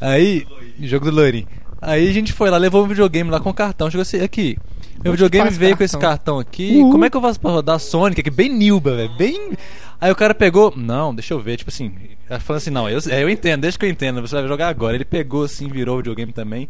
Aí, 0.00 0.46
jogo 0.80 1.06
do 1.06 1.16
Loirinho. 1.16 1.46
Aí 1.82 2.08
a 2.08 2.12
gente 2.12 2.32
foi 2.32 2.50
lá, 2.50 2.58
levou 2.58 2.84
um 2.84 2.88
videogame 2.88 3.30
lá 3.30 3.40
com 3.40 3.50
o 3.50 3.54
cartão. 3.54 3.90
Chegou 3.90 4.02
assim, 4.02 4.20
aqui. 4.20 4.56
Meu 5.02 5.12
videogame 5.12 5.48
veio 5.50 5.76
com 5.76 5.82
esse 5.82 5.96
cartão? 5.96 6.36
cartão 6.36 6.38
aqui. 6.38 6.78
Como 6.90 7.04
é 7.04 7.10
que 7.10 7.16
eu 7.16 7.22
faço 7.22 7.40
pra 7.40 7.50
rodar 7.50 7.78
Sonic 7.78 8.20
aqui? 8.20 8.30
Bem 8.30 8.50
Nilba, 8.50 8.96
velho. 8.96 9.16
Bem. 9.16 9.52
Aí 9.98 10.12
o 10.12 10.16
cara 10.16 10.34
pegou. 10.34 10.74
Não, 10.76 11.14
deixa 11.14 11.32
eu 11.32 11.40
ver. 11.40 11.56
Tipo 11.56 11.70
assim. 11.70 11.94
Falou 12.40 12.58
assim: 12.58 12.70
Não, 12.70 12.88
eu, 12.88 13.00
é, 13.08 13.22
eu 13.22 13.30
entendo, 13.30 13.62
deixa 13.62 13.78
que 13.78 13.86
eu 13.86 13.90
entendo. 13.90 14.20
Você 14.20 14.34
vai 14.34 14.46
jogar 14.46 14.68
agora. 14.68 14.94
Ele 14.94 15.06
pegou 15.06 15.44
assim, 15.44 15.68
virou 15.68 15.94
o 15.94 15.98
videogame 15.98 16.32
também. 16.32 16.68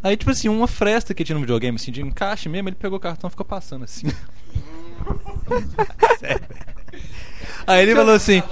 Aí, 0.00 0.16
tipo 0.16 0.30
assim, 0.30 0.48
uma 0.48 0.66
fresta 0.66 1.12
que 1.12 1.24
tinha 1.24 1.34
no 1.34 1.40
videogame, 1.40 1.76
assim, 1.76 1.92
de 1.92 2.02
encaixe 2.02 2.48
mesmo, 2.48 2.68
ele 2.68 2.76
pegou 2.76 2.98
o 2.98 3.00
cartão 3.00 3.28
e 3.28 3.30
ficou 3.30 3.46
passando 3.46 3.84
assim. 3.84 4.06
Sério. 6.18 6.42
Aí 7.66 7.82
ele 7.82 7.94
falou 7.94 8.14
assim. 8.14 8.42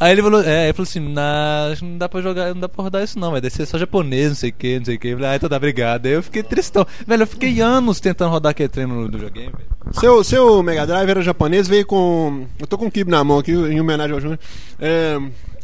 Aí 0.00 0.12
ele 0.12 0.22
falou, 0.22 0.42
é, 0.42 0.64
ele 0.64 0.72
falou 0.72 0.88
assim, 0.88 0.98
"Na- 1.12 1.68
acho 1.70 1.82
que 1.82 1.86
não 1.86 1.98
dá 1.98 2.08
pra 2.08 2.22
jogar, 2.22 2.54
não 2.54 2.60
dá 2.60 2.68
pra 2.70 2.82
rodar 2.82 3.04
isso 3.04 3.18
não, 3.18 3.30
vai 3.32 3.40
descer 3.40 3.66
só 3.66 3.76
japonês, 3.78 4.28
não 4.28 4.34
sei 4.34 4.48
o 4.48 4.52
que, 4.54 4.78
não 4.78 4.84
sei 4.86 4.96
o 4.96 4.98
que. 4.98 5.14
Ah, 5.22 5.36
então 5.36 5.48
tá, 5.48 5.56
obrigado. 5.56 6.06
Aí 6.06 6.12
eu 6.12 6.22
fiquei 6.22 6.42
tristão. 6.42 6.86
Velho, 7.06 7.22
eu 7.22 7.26
fiquei 7.26 7.60
anos 7.60 8.00
tentando 8.00 8.30
rodar 8.30 8.50
aquele 8.52 8.68
treino 8.70 8.94
no, 8.94 9.02
no 9.02 9.10
videogame, 9.12 9.52
velho. 9.52 9.68
Seu, 9.92 10.24
seu 10.24 10.62
Mega 10.62 10.86
Drive 10.86 11.08
era 11.10 11.20
japonês, 11.22 11.68
veio 11.68 11.84
com. 11.84 12.46
Eu 12.58 12.66
tô 12.66 12.78
com 12.78 12.86
um 12.86 12.90
kibe 12.90 13.10
na 13.10 13.22
mão 13.22 13.38
aqui, 13.38 13.52
em 13.52 13.78
homenagem 13.80 14.14
ao 14.14 14.20
Júnior. 14.20 14.38
É, 14.78 15.18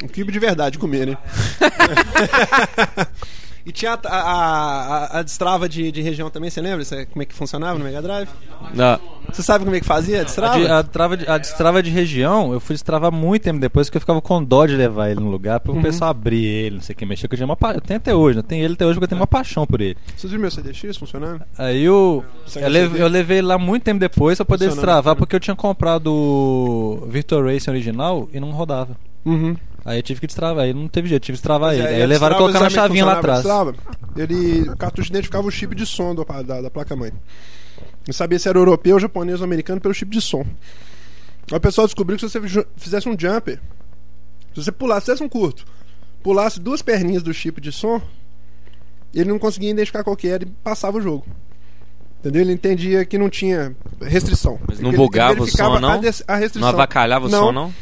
um 0.04 0.08
kibe 0.08 0.30
de 0.30 0.38
verdade 0.38 0.78
comer, 0.78 1.06
né? 1.06 1.18
e 3.66 3.72
tinha 3.72 3.92
a, 3.92 3.98
a, 4.08 4.96
a- 5.16 5.18
a 5.18 5.22
destrava 5.22 5.68
de, 5.68 5.90
de 5.90 6.00
região 6.00 6.30
também, 6.30 6.48
você 6.48 6.60
lembra? 6.60 6.84
Você- 6.84 7.04
como 7.06 7.22
é 7.22 7.26
que 7.26 7.34
funcionava 7.34 7.76
no 7.78 7.84
Mega 7.84 8.00
Drive? 8.00 8.28
Ah, 8.78 8.98
Você 9.32 9.42
sabe 9.42 9.64
como 9.64 9.76
é 9.76 9.80
que 9.80 9.86
fazia 9.86 10.18
a 10.18 10.20
A, 10.20 10.24
destrava? 10.24 10.58
de- 10.58 10.66
a, 10.70 10.82
trava 10.82 11.16
de, 11.16 11.28
a 11.28 11.36
destrava 11.36 11.82
de 11.82 11.90
região, 11.90 12.52
eu 12.52 12.60
fui 12.60 12.74
destravar 12.74 13.10
muito 13.12 13.42
tempo 13.42 13.58
depois, 13.60 13.88
porque 13.88 13.96
eu 13.96 14.00
ficava 14.00 14.22
com 14.22 14.42
dó 14.42 14.64
de 14.66 14.76
levar 14.76 15.10
ele 15.10 15.20
no 15.20 15.28
lugar, 15.30 15.60
Uhum. 15.66 15.74
pro 15.74 15.82
pessoal 15.82 16.10
abrir 16.10 16.44
ele, 16.44 16.76
não 16.76 16.82
sei 16.82 16.94
o 16.94 16.96
que, 16.96 17.04
mexer, 17.04 17.26
que 17.28 17.34
eu 17.34 17.36
tinha 17.38 17.46
uma 17.46 17.56
pa... 17.56 17.72
Eu 17.74 17.80
tenho 17.80 17.98
até 17.98 18.14
hoje, 18.14 18.36
né? 18.38 18.44
Tenho 18.46 18.64
ele 18.64 18.74
até 18.74 18.84
hoje 18.86 18.94
porque 18.94 19.04
eu 19.04 19.08
tenho 19.08 19.20
uma 19.20 19.26
paixão 19.26 19.66
por 19.66 19.80
ele. 19.80 19.96
Vocês 20.16 20.30
viram 20.30 20.42
meu 20.42 20.50
CDX 20.50 20.96
funcionando? 20.96 21.42
Aí 21.58 21.82
eu, 21.82 22.24
Você 22.46 22.62
eu, 22.64 22.68
leve- 22.68 22.98
eu 23.00 23.08
levei 23.08 23.38
ele 23.38 23.46
lá 23.48 23.58
muito 23.58 23.82
tempo 23.82 23.98
depois 24.00 24.38
pra 24.38 24.44
poder 24.44 24.68
destravar, 24.68 25.14
né? 25.14 25.18
porque 25.18 25.34
eu 25.36 25.40
tinha 25.40 25.56
comprado 25.56 26.06
o 26.12 27.06
Virtual 27.08 27.44
Racing 27.44 27.70
original 27.70 28.28
e 28.32 28.40
não 28.40 28.50
rodava. 28.52 28.96
Uhum. 29.24 29.56
Aí 29.88 29.98
eu 29.98 30.02
tive 30.02 30.20
que 30.20 30.26
destravar, 30.26 30.64
aí 30.64 30.74
não 30.74 30.88
teve 30.88 31.08
jeito, 31.08 31.22
tive 31.22 31.36
que 31.38 31.42
destravar 31.42 31.72
ele. 31.74 31.84
É, 31.84 31.94
Aí 32.02 32.06
levaram 32.06 32.34
e 32.34 32.38
colocaram 32.40 32.66
a 32.66 32.70
chavinha 32.70 33.04
lá 33.04 33.18
atrás. 33.18 33.38
destrava? 33.38 33.72
Ele, 34.16 34.68
o 34.68 34.76
cartucho 34.76 35.10
identificava 35.10 35.46
o 35.46 35.50
chip 35.50 35.76
de 35.76 35.86
som 35.86 36.12
do, 36.12 36.24
da, 36.44 36.60
da 36.62 36.70
placa-mãe. 36.70 37.12
Eu 38.06 38.12
sabia 38.12 38.36
se 38.38 38.48
era 38.48 38.58
europeu, 38.58 38.98
japonês 38.98 39.40
ou 39.40 39.44
americano 39.44 39.80
pelo 39.80 39.94
chip 39.94 40.10
de 40.10 40.20
som. 40.20 40.44
Aí 41.50 41.56
o 41.56 41.60
pessoal 41.60 41.86
descobriu 41.86 42.18
que 42.18 42.28
se 42.28 42.38
você 42.40 42.66
fizesse 42.76 43.08
um 43.08 43.16
jumper, 43.16 43.60
se 44.54 44.64
você 44.64 44.72
pulasse, 44.72 45.06
fizesse 45.06 45.22
um 45.22 45.28
curto, 45.28 45.64
pulasse 46.20 46.58
duas 46.58 46.82
perninhas 46.82 47.22
do 47.22 47.32
chip 47.32 47.60
de 47.60 47.70
som, 47.70 48.02
ele 49.14 49.30
não 49.30 49.38
conseguia 49.38 49.70
identificar 49.70 50.02
qual 50.02 50.16
que 50.16 50.26
era 50.26 50.42
e 50.42 50.46
passava 50.46 50.98
o 50.98 51.00
jogo. 51.00 51.24
Entendeu? 52.18 52.42
Ele 52.42 52.52
entendia 52.52 53.04
que 53.04 53.16
não 53.18 53.30
tinha 53.30 53.76
restrição. 54.02 54.58
Mas 54.66 54.80
não 54.80 54.90
Ele- 54.90 54.96
bugava 54.96 55.34
ele 55.34 55.42
o 55.42 55.46
som, 55.46 55.78
não? 55.78 55.90
A 55.90 56.36
restrição. 56.36 56.60
não 56.60 56.68
avacalhava 56.68 57.26
o 57.26 57.28
Não, 57.28 57.38
som, 57.46 57.52
não? 57.52 57.74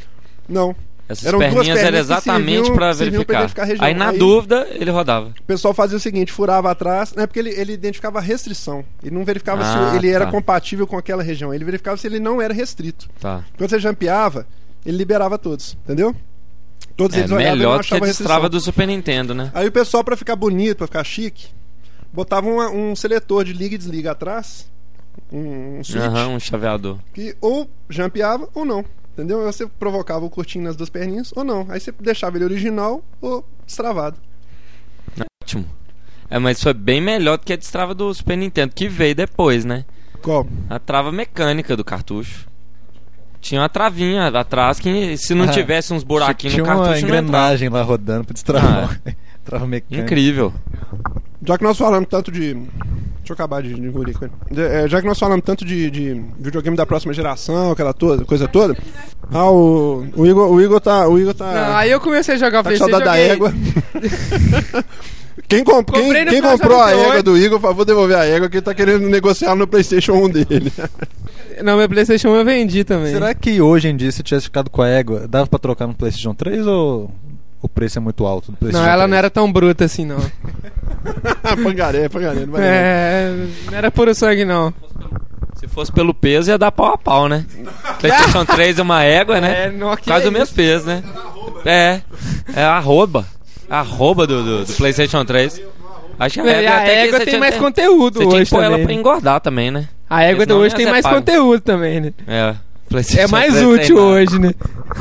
Não. 0.46 0.76
Essas 1.06 1.26
Eram 1.26 1.38
duas 1.38 1.52
perninhas 1.52 1.78
eram 1.80 1.98
exatamente 1.98 2.72
pra 2.72 2.92
verificar. 2.92 3.50
Aí 3.78 3.92
na 3.92 4.08
Aí- 4.08 4.18
dúvida, 4.18 4.66
ele 4.70 4.90
rodava. 4.90 5.34
O 5.38 5.42
pessoal 5.42 5.74
fazia 5.74 5.96
o 5.98 6.00
seguinte, 6.00 6.32
furava 6.32 6.70
atrás, 6.70 7.12
né? 7.14 7.26
Porque 7.26 7.38
ele, 7.38 7.50
ele 7.50 7.74
identificava 7.74 8.18
a 8.18 8.22
restrição. 8.22 8.82
Ele 9.02 9.14
não 9.14 9.22
verificava 9.24 9.62
Ah, 9.62 9.90
se 9.90 9.96
ele 9.98 10.08
era 10.08 10.24
tá. 10.24 10.30
compatível 10.30 10.86
com 10.86 10.96
aquela 10.96 11.22
região. 11.22 11.52
Ele 11.52 11.64
verificava 11.64 11.96
se 11.98 12.06
ele 12.06 12.18
não 12.18 12.40
era 12.40 12.54
restrito. 12.54 13.08
Tá. 13.20 13.44
Quando 13.58 13.68
você 13.68 13.78
jampeava, 13.78 14.46
ele 14.86 14.96
liberava 14.96 15.36
todos, 15.36 15.76
entendeu? 15.84 16.14
Todos 16.96 17.16
É 17.16 17.20
eles 17.20 17.30
olhavam 17.30 17.56
melhor 17.56 17.78
do 17.82 17.84
que 17.86 17.94
a 17.94 17.98
destrava 17.98 18.48
do 18.48 18.58
Super 18.60 18.86
Nintendo, 18.86 19.34
né? 19.34 19.50
Aí 19.52 19.66
o 19.68 19.72
pessoal, 19.72 20.02
pra 20.04 20.16
ficar 20.16 20.36
bonito, 20.36 20.78
pra 20.78 20.86
ficar 20.86 21.04
chique, 21.04 21.48
botava 22.12 22.48
uma- 22.48 22.70
um 22.70 22.96
seletor 22.96 23.44
de 23.44 23.52
liga 23.52 23.74
e 23.74 23.78
desliga 23.78 24.12
atrás, 24.12 24.70
um, 25.30 25.80
um 25.80 25.84
switch, 25.84 26.00
Aham, 26.02 26.28
um 26.28 26.40
chaveador. 26.40 26.98
que 27.12 27.36
ou 27.40 27.68
jampeava 27.90 28.48
ou 28.54 28.64
não. 28.64 28.84
Entendeu? 29.14 29.40
Aí 29.40 29.46
Você 29.46 29.66
provocava 29.66 30.24
o 30.24 30.30
curtinho 30.30 30.64
nas 30.64 30.76
duas 30.76 30.90
perninhas 30.90 31.32
ou 31.36 31.42
não. 31.44 31.66
Aí 31.70 31.78
você 31.80 31.92
deixava 32.00 32.36
ele 32.36 32.44
original 32.44 33.02
ou 33.20 33.44
destravado. 33.64 34.16
Ótimo. 35.42 35.64
É, 36.28 36.38
mas 36.38 36.60
foi 36.62 36.74
bem 36.74 37.00
melhor 37.00 37.38
do 37.38 37.44
que 37.44 37.52
a 37.52 37.56
destrava 37.56 37.94
do 37.94 38.12
Super 38.12 38.36
Nintendo, 38.36 38.72
que 38.74 38.88
veio 38.88 39.14
depois, 39.14 39.64
né? 39.64 39.84
Qual? 40.22 40.46
A 40.68 40.78
trava 40.78 41.12
mecânica 41.12 41.76
do 41.76 41.84
cartucho. 41.84 42.48
Tinha 43.40 43.60
uma 43.60 43.68
travinha 43.68 44.26
atrás 44.28 44.80
que 44.80 45.16
se 45.18 45.34
não 45.34 45.44
Ah, 45.44 45.48
tivesse 45.52 45.92
uns 45.92 46.02
buraquinhos 46.02 46.54
Tinha 46.54 46.64
no 46.64 46.70
uma 46.70 46.76
cartucho 46.84 47.02
não 47.06 47.08
entrava. 47.14 47.22
engrenagem 47.28 47.68
lá 47.68 47.82
rodando 47.82 48.24
pra 48.24 48.32
destravar. 48.32 49.00
Trava 49.44 49.66
mecânica. 49.66 50.02
Incrível. 50.06 50.52
Já 51.46 51.58
que 51.58 51.64
nós 51.64 51.76
falamos 51.76 52.08
tanto 52.08 52.32
de. 52.32 52.56
Deixa 53.24 53.32
eu 53.32 53.34
acabar 53.34 53.62
de 53.62 53.72
engolir 53.72 54.18
com 54.18 54.26
ele. 54.26 54.34
É, 54.60 54.86
Já 54.86 55.00
que 55.00 55.06
nós 55.06 55.18
falamos 55.18 55.42
tanto 55.46 55.64
de, 55.64 55.90
de 55.90 56.22
videogame 56.38 56.76
da 56.76 56.84
próxima 56.84 57.14
geração, 57.14 57.72
aquela 57.72 57.94
toda, 57.94 58.22
coisa 58.26 58.46
toda. 58.46 58.76
Ah, 59.32 59.50
o, 59.50 60.04
o, 60.14 60.26
Igor, 60.26 60.52
o 60.52 60.60
Igor 60.60 60.78
tá. 60.78 61.08
O 61.08 61.18
Igor 61.18 61.32
tá. 61.32 61.50
Não, 61.50 61.76
aí 61.76 61.90
eu 61.90 61.98
comecei 62.00 62.34
a 62.34 62.36
jogar 62.36 62.62
tá 62.62 62.68
PC, 62.68 62.80
saudade 62.80 63.04
da 63.06 63.16
égua. 63.16 63.50
Quem, 65.48 65.64
comp- 65.64 65.90
quem, 65.90 66.12
quem 66.26 66.40
comprou 66.40 66.80
a 66.80 66.90
98. 66.90 67.10
égua 67.10 67.22
do 67.22 67.36
Igor, 67.36 67.60
por 67.60 67.68
favor, 67.68 67.84
devolver 67.84 68.16
a 68.16 68.24
égua, 68.24 68.48
que 68.48 68.56
ele 68.56 68.62
tá 68.62 68.72
querendo 68.72 69.08
negociar 69.08 69.54
no 69.56 69.66
PlayStation 69.66 70.12
1 70.12 70.28
dele. 70.30 70.72
Não, 71.62 71.76
meu 71.76 71.88
Playstation 71.88 72.28
1 72.30 72.36
eu 72.36 72.44
vendi 72.44 72.84
também. 72.84 73.12
Será 73.12 73.34
que 73.34 73.60
hoje 73.60 73.88
em 73.88 73.96
dia, 73.96 74.10
se 74.12 74.22
tivesse 74.22 74.44
ficado 74.46 74.70
com 74.70 74.80
a 74.82 74.88
égua, 74.88 75.26
dava 75.28 75.46
pra 75.46 75.58
trocar 75.58 75.86
no 75.86 75.94
PlayStation 75.94 76.34
3 76.34 76.66
ou 76.66 77.10
preço 77.74 77.98
é 77.98 78.00
muito 78.00 78.24
alto 78.26 78.52
do 78.52 78.56
PlayStation 78.58 78.84
Não, 78.84 78.90
ela 78.92 79.02
3? 79.02 79.10
não 79.10 79.16
era 79.18 79.30
tão 79.30 79.52
bruta 79.52 79.84
assim, 79.84 80.04
não. 80.06 80.18
pangaré, 81.62 82.08
pangaré. 82.08 82.40
Não 82.46 82.52
vai 82.52 82.62
É, 82.64 83.46
não 83.70 83.78
era 83.78 83.90
puro 83.90 84.14
sangue, 84.14 84.44
não. 84.44 84.72
Se 85.56 85.68
fosse 85.68 85.90
pelo 85.92 86.12
peso, 86.12 86.50
ia 86.50 86.58
dar 86.58 86.72
pau 86.72 86.92
a 86.94 86.98
pau, 86.98 87.28
né? 87.28 87.44
PlayStation 88.00 88.44
3 88.46 88.78
é 88.78 88.82
uma 88.82 89.02
égua, 89.02 89.40
né? 89.40 89.64
É, 89.66 89.70
não, 89.70 89.96
que 89.96 90.04
Quase 90.04 90.26
é 90.26 90.28
o 90.28 90.32
mesmo 90.32 90.44
isso. 90.46 90.54
peso, 90.54 90.86
né? 90.86 91.02
É. 91.64 92.00
É 92.54 92.62
a 92.64 92.72
arroba. 92.76 93.24
Arroba 93.70 94.26
do, 94.26 94.42
do, 94.42 94.64
do 94.66 94.72
PlayStation 94.74 95.24
3. 95.24 95.62
Acho 96.18 96.34
que 96.34 96.40
a 96.40 96.44
E 96.44 96.64
égua, 96.64 96.76
a 96.76 96.86
égua 96.88 97.12
você 97.12 97.18
tem 97.18 97.26
tinha- 97.26 97.40
mais 97.40 97.56
conteúdo 97.56 98.14
Você 98.14 98.20
tinha 98.20 98.30
que 98.30 98.42
hoje 98.42 98.50
pôr 98.50 98.58
ela 98.62 98.70
também. 98.72 98.84
pra 98.86 98.94
engordar 98.94 99.40
também, 99.40 99.70
né? 99.70 99.88
A 100.08 100.22
égua 100.22 100.44
de 100.46 100.52
Senão 100.52 100.64
hoje 100.64 100.74
tem 100.76 100.86
mais 100.86 101.02
pago. 101.02 101.16
conteúdo 101.16 101.60
também, 101.60 102.00
né? 102.00 102.12
É. 102.28 102.54
PlayStation 102.94 103.22
É 103.22 103.26
mais 103.26 103.52
3 103.54 103.66
útil 103.66 103.98
hoje, 103.98 104.38
né? 104.38 104.54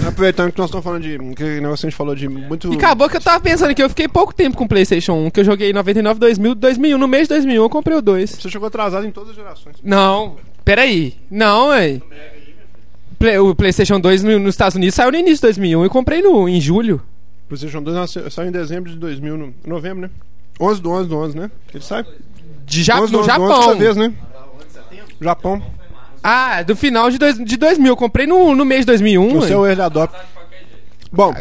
Aproveitando 0.08 0.52
que 0.52 0.58
nós 0.58 0.68
estamos 0.70 0.84
falando 0.84 1.04
de. 1.04 1.18
Que 1.36 1.44
negócio 1.62 1.82
que 1.82 1.88
a 1.88 1.90
gente 1.90 1.96
falou 1.96 2.16
de 2.16 2.28
muito. 2.28 2.74
E 2.74 2.76
acabou 2.76 3.08
que 3.10 3.18
eu 3.18 3.22
tava 3.22 3.40
pensando 3.40 3.74
que 3.76 3.84
eu 3.84 3.90
fiquei 3.90 4.08
pouco 4.08 4.34
tempo 4.34 4.58
com 4.58 4.64
o 4.64 4.68
PlayStation 4.68 5.14
1, 5.14 5.30
que 5.30 5.40
eu 5.42 5.44
joguei 5.44 5.70
em 5.70 5.74
99, 5.74 6.20
2000, 6.20 6.56
2001. 6.56 6.98
No 6.98 7.08
mês 7.08 7.24
de 7.24 7.30
2001 7.36 7.62
eu 7.64 7.70
comprei 7.70 7.96
o 7.98 8.02
2. 8.02 8.30
Você 8.32 8.50
chegou 8.50 8.68
atrasado 8.68 9.06
em 9.06 9.12
todas 9.12 9.30
as 9.30 9.36
gerações. 9.36 9.76
Não, 9.84 10.36
peraí. 10.66 11.16
Não, 11.30 11.68
ué. 11.70 12.02
Play- 13.20 13.38
o 13.38 13.54
PlayStation 13.56 14.00
2 14.00 14.24
no- 14.24 14.40
nos 14.40 14.54
Estados 14.56 14.76
Unidos 14.76 14.96
saiu 14.96 15.12
no 15.12 15.18
início 15.18 15.36
de 15.38 15.42
2001 15.42 15.86
e 15.86 15.90
comprei 15.90 16.22
no, 16.22 16.50
em 16.50 16.60
julho. 16.60 17.02
PlayStation 17.48 17.82
2 17.82 17.96
nasceu- 17.96 18.30
saiu 18.32 18.50
em 18.50 18.52
dezembro 18.52 18.90
de 18.90 18.98
2000, 18.98 19.38
no, 19.38 19.54
novembro, 19.66 20.02
né? 20.02 20.10
11 20.60 20.82
do 20.82 20.90
11 20.90 21.08
do 21.10 21.18
11, 21.18 21.38
né? 21.38 21.52
Ele 21.74 21.84
sai? 21.84 22.04
De 22.66 22.84
Ja- 22.84 23.00
11 23.02 23.12
do 23.12 23.18
no 23.20 23.24
11 23.24 23.28
do 23.28 23.42
11 23.44 23.50
Japão. 23.52 23.62
toda 23.68 23.76
vez, 23.80 23.96
né? 23.96 24.14
Japão. 25.22 25.62
Ah, 26.24 26.64
do 26.64 26.76
final 26.76 27.10
de, 27.12 27.18
dois, 27.18 27.38
de 27.38 27.58
2000. 27.58 27.92
Eu 27.92 27.98
comprei 27.98 28.26
no, 28.26 28.56
no 28.56 28.64
mês 28.66 28.82
de 28.82 28.86
2001. 28.88 29.38
O 29.38 29.42
seu 29.42 29.66
early 29.66 29.82
adopt. 29.82 30.16
Bom, 31.12 31.34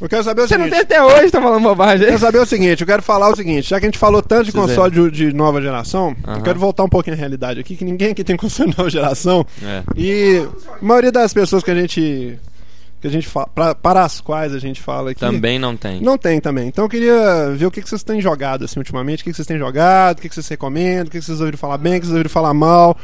eu 0.00 0.08
quero 0.08 0.22
saber 0.22 0.42
o 0.42 0.46
Você 0.48 0.58
não 0.58 0.66
seguinte. 0.66 0.86
tem 0.86 0.98
até 0.98 1.02
hoje, 1.02 1.30
tá 1.32 1.40
falando 1.40 1.62
bobagem. 1.62 2.02
Eu 2.02 2.08
quero 2.08 2.20
saber 2.20 2.38
o 2.38 2.46
seguinte, 2.46 2.82
eu 2.82 2.86
quero 2.86 3.02
falar 3.02 3.30
o 3.30 3.34
seguinte, 3.36 3.68
já 3.70 3.80
que 3.80 3.86
a 3.86 3.88
gente 3.88 3.98
falou 3.98 4.20
tanto 4.22 4.44
de 4.44 4.52
Precisa- 4.52 4.74
console 4.74 5.10
de, 5.10 5.30
de 5.30 5.32
nova 5.32 5.60
geração, 5.62 6.14
eu 6.36 6.42
quero 6.42 6.58
voltar 6.58 6.84
um 6.84 6.88
pouquinho 6.88 7.16
à 7.16 7.18
realidade 7.18 7.58
aqui, 7.58 7.74
que 7.74 7.84
ninguém 7.84 8.10
aqui 8.10 8.22
tem 8.22 8.36
console 8.36 8.70
de 8.70 8.76
nova 8.76 8.90
geração. 8.90 9.44
É. 9.62 9.82
E 9.96 10.46
a 10.80 10.84
maioria 10.84 11.10
das 11.10 11.32
pessoas 11.32 11.62
que 11.62 11.70
a 11.70 11.74
gente. 11.74 12.38
Que 13.00 13.08
a 13.08 13.10
gente 13.10 13.26
fala, 13.28 13.46
pra- 13.54 13.74
para 13.74 14.04
as 14.04 14.20
quais 14.22 14.54
a 14.54 14.58
gente 14.58 14.80
fala 14.80 15.10
aqui. 15.10 15.20
Também 15.20 15.58
não 15.58 15.76
tem. 15.76 16.00
Não 16.00 16.16
tem 16.16 16.40
também. 16.40 16.68
Então 16.68 16.84
eu 16.84 16.88
queria 16.88 17.50
ver 17.54 17.66
o 17.66 17.70
que, 17.70 17.82
que 17.82 17.88
vocês 17.88 18.02
têm 18.02 18.20
jogado 18.22 18.64
assim 18.64 18.78
ultimamente, 18.80 19.20
o 19.20 19.24
que, 19.24 19.30
que 19.30 19.36
vocês 19.36 19.46
têm 19.46 19.58
jogado, 19.58 20.18
o 20.18 20.22
que, 20.22 20.28
que 20.30 20.34
vocês 20.34 20.48
recomendam, 20.48 21.06
o 21.06 21.10
que, 21.10 21.18
que 21.18 21.24
vocês 21.24 21.38
ouviram 21.40 21.58
falar 21.58 21.76
bem, 21.76 21.96
o 21.96 22.00
que 22.00 22.06
vocês 22.06 22.12
ouviram 22.14 22.30
falar 22.30 22.54
mal. 22.54 22.96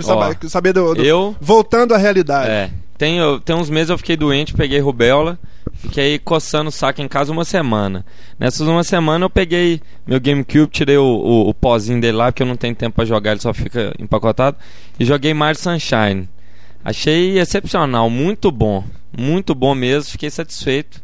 Quero 0.00 0.04
Ó, 0.16 0.20
saber, 0.32 0.48
saber 0.48 0.72
do, 0.72 0.94
do- 0.94 1.02
eu- 1.02 1.36
Voltando 1.40 1.94
à 1.94 1.96
realidade. 1.98 2.50
É. 2.50 2.70
Tem, 2.98 3.18
eu- 3.18 3.40
tem 3.40 3.54
uns 3.56 3.68
meses 3.70 3.90
eu 3.90 3.98
fiquei 3.98 4.16
doente, 4.16 4.54
peguei 4.54 4.78
rubéola, 4.78 5.38
fiquei 5.74 6.18
coçando 6.18 6.68
o 6.68 6.72
saco 6.72 7.00
em 7.02 7.08
casa 7.08 7.32
uma 7.32 7.44
semana. 7.44 8.04
Nessas 8.38 8.66
uma 8.68 8.84
semana 8.84 9.24
eu 9.24 9.30
peguei 9.30 9.80
meu 10.06 10.20
GameCube, 10.20 10.68
tirei 10.68 10.96
o, 10.96 11.02
o, 11.04 11.48
o 11.48 11.54
pozinho 11.54 12.00
dele 12.00 12.16
lá, 12.16 12.30
porque 12.30 12.42
eu 12.42 12.46
não 12.46 12.56
tenho 12.56 12.74
tempo 12.74 12.94
pra 12.96 13.04
jogar, 13.04 13.32
ele 13.32 13.40
só 13.40 13.52
fica 13.52 13.92
empacotado, 13.98 14.56
e 14.98 15.04
joguei 15.04 15.34
Mario 15.34 15.58
Sunshine. 15.60 16.28
Achei 16.84 17.38
excepcional, 17.38 18.08
muito 18.10 18.52
bom. 18.52 18.84
Muito 19.16 19.54
bom 19.54 19.74
mesmo, 19.74 20.10
fiquei 20.12 20.30
satisfeito. 20.30 21.02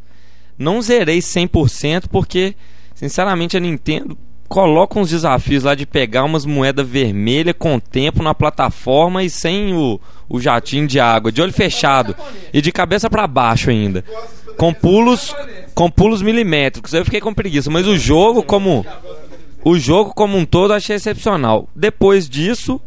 Não 0.59 0.83
zerei 0.83 1.19
100% 1.21 2.05
porque, 2.11 2.55
sinceramente, 2.95 3.57
a 3.57 3.61
Nintendo 3.61 4.17
coloca 4.51 4.99
uns 4.99 5.11
desafios 5.11 5.63
lá 5.63 5.77
de 5.77 5.87
pegar 5.87 6.25
umas 6.25 6.45
moedas 6.45 6.87
vermelhas 6.87 7.55
com 7.57 7.79
tempo 7.79 8.21
na 8.21 8.35
plataforma 8.35 9.23
e 9.23 9.31
sem 9.31 9.73
o, 9.73 10.01
o 10.29 10.41
jatinho 10.41 10.89
de 10.89 10.99
água, 10.99 11.31
de 11.31 11.41
olho 11.41 11.53
fechado 11.53 12.17
e 12.53 12.61
de 12.61 12.73
cabeça 12.73 13.09
pra 13.09 13.29
baixo 13.29 13.71
ainda. 13.71 14.05
Com 14.59 14.75
pulos, 14.75 15.33
com 15.73 15.89
pulos 15.89 16.21
milimétricos. 16.21 16.93
Eu 16.93 17.05
fiquei 17.05 17.21
com 17.21 17.33
preguiça, 17.33 17.71
mas 17.71 17.87
o 17.87 17.97
jogo 17.97 18.43
como 18.43 18.85
o 19.65 19.79
jogo 19.79 20.13
como 20.13 20.37
um 20.37 20.45
todo 20.45 20.73
achei 20.73 20.97
excepcional. 20.97 21.69
Depois 21.75 22.29
disso, 22.29 22.81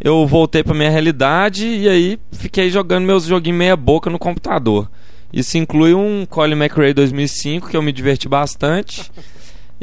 eu 0.00 0.26
voltei 0.26 0.64
pra 0.64 0.74
minha 0.74 0.90
realidade 0.90 1.64
e 1.64 1.88
aí 1.88 2.18
fiquei 2.32 2.70
jogando 2.70 3.04
meus 3.04 3.24
joguinhos 3.24 3.58
meia 3.58 3.76
boca 3.76 4.10
no 4.10 4.18
computador. 4.18 4.90
Isso 5.32 5.56
inclui 5.58 5.94
um 5.94 6.26
Colin 6.26 6.56
McRae 6.56 6.92
2005 6.92 7.68
que 7.68 7.76
eu 7.76 7.82
me 7.82 7.92
diverti 7.92 8.28
bastante. 8.28 9.12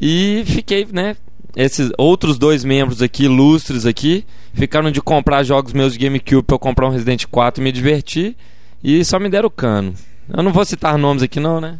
E 0.02 0.44
fiquei, 0.48 0.88
né? 0.92 1.16
Esses 1.56 1.92
outros 1.98 2.38
dois 2.40 2.64
membros 2.64 3.02
aqui, 3.02 3.26
ilustres 3.26 3.86
aqui, 3.86 4.26
ficaram 4.54 4.90
de 4.90 5.02
comprar 5.02 5.44
jogos 5.44 5.74
meus 5.74 5.94
de 5.94 6.00
GameCube 6.00 6.44
pra 6.44 6.56
eu 6.56 6.60
comprar 6.60 6.88
um 6.88 6.92
Resident 6.92 7.26
4 7.30 7.62
e 7.62 7.64
me 7.64 7.72
divertir. 7.72 8.36
E 8.84 9.06
só 9.06 9.20
me 9.20 9.30
deram 9.30 9.50
cano. 9.50 9.94
Eu 10.28 10.42
não 10.42 10.52
vou 10.52 10.66
citar 10.66 10.98
nomes 10.98 11.22
aqui, 11.22 11.40
não, 11.40 11.62
né? 11.62 11.78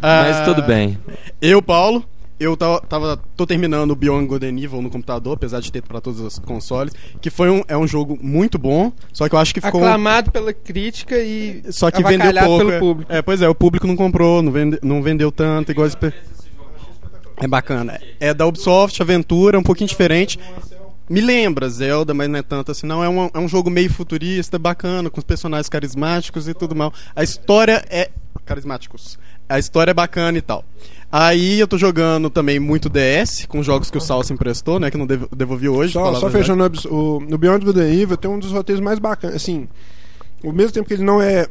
Mas 0.00 0.36
Ah, 0.36 0.44
tudo 0.44 0.62
bem. 0.62 0.98
Eu, 1.40 1.60
Paulo, 1.60 2.04
eu 2.40 2.56
tava, 2.56 2.80
tava- 2.80 3.20
tô 3.36 3.46
terminando 3.46 3.90
o 3.90 3.96
Beyond 3.96 4.26
Good 4.26 4.46
and 4.46 4.58
Evil 4.58 4.80
no 4.82 4.90
computador, 4.90 5.34
apesar 5.34 5.60
de 5.60 5.70
ter 5.70 5.82
pra 5.82 6.00
todos 6.00 6.20
os 6.20 6.38
consoles, 6.38 6.94
que 7.20 7.30
foi 7.30 7.50
um, 7.50 7.62
é 7.68 7.76
um 7.76 7.86
jogo 7.86 8.18
muito 8.20 8.58
bom, 8.58 8.92
só 9.12 9.28
que 9.28 9.34
eu 9.34 9.38
acho 9.38 9.52
que 9.54 9.60
ficou 9.60 9.82
Aclamado 9.82 10.30
pela 10.30 10.52
crítica 10.52 11.16
e 11.18 11.62
só 11.70 11.90
que 11.90 12.02
vendeu 12.02 12.32
pouco. 12.44 12.58
pelo 12.58 12.72
é. 12.72 12.78
público. 12.78 13.12
É, 13.12 13.22
pois 13.22 13.42
é, 13.42 13.48
o 13.48 13.54
público 13.54 13.86
não 13.86 13.96
comprou, 13.96 14.42
não, 14.42 14.50
vende, 14.50 14.78
não 14.82 15.02
vendeu 15.02 15.30
tanto, 15.30 15.70
igual 15.70 15.86
É 17.42 17.48
bacana. 17.48 18.00
É 18.20 18.32
da 18.32 18.46
Ubisoft, 18.46 19.02
aventura, 19.02 19.58
um 19.58 19.62
pouquinho 19.64 19.88
diferente. 19.88 20.38
Me 21.10 21.20
lembra 21.20 21.68
Zelda, 21.68 22.14
mas 22.14 22.28
não 22.30 22.38
é 22.38 22.42
tanto 22.42 22.70
assim, 22.70 22.86
não. 22.86 23.02
É 23.02 23.08
um, 23.08 23.28
é 23.34 23.38
um 23.38 23.48
jogo 23.48 23.68
meio 23.68 23.92
futurista, 23.92 24.58
bacana, 24.60 25.10
com 25.10 25.18
os 25.18 25.24
personagens 25.24 25.68
carismáticos 25.68 26.46
e 26.46 26.54
tudo 26.54 26.74
mal. 26.76 26.92
A 27.16 27.22
história 27.24 27.84
é. 27.90 28.10
Carismáticos. 28.46 29.18
A 29.48 29.58
história 29.58 29.90
é 29.90 29.94
bacana 29.94 30.38
e 30.38 30.40
tal. 30.40 30.64
Aí 31.10 31.58
eu 31.58 31.66
tô 31.66 31.76
jogando 31.76 32.30
também 32.30 32.60
muito 32.60 32.88
DS, 32.88 33.44
com 33.46 33.60
jogos 33.60 33.90
que 33.90 33.98
o 33.98 34.00
Sal 34.00 34.22
se 34.22 34.32
emprestou, 34.32 34.78
né? 34.78 34.88
Que 34.90 34.96
não 34.96 35.06
devo- 35.06 35.28
devolvi 35.34 35.68
hoje. 35.68 35.92
Só, 35.94 36.14
só 36.14 36.30
fechando 36.30 36.64
o, 36.88 37.18
no 37.20 37.36
Beyond 37.36 37.68
and 37.68 37.92
Evil 37.92 38.16
tem 38.16 38.30
um 38.30 38.38
dos 38.38 38.52
roteiros 38.52 38.80
mais 38.82 39.00
bacanas. 39.00 39.36
Assim, 39.36 39.68
ao 40.44 40.52
mesmo 40.52 40.72
tempo 40.72 40.86
que 40.86 40.94
ele 40.94 41.02
não 41.04 41.20
é. 41.20 41.46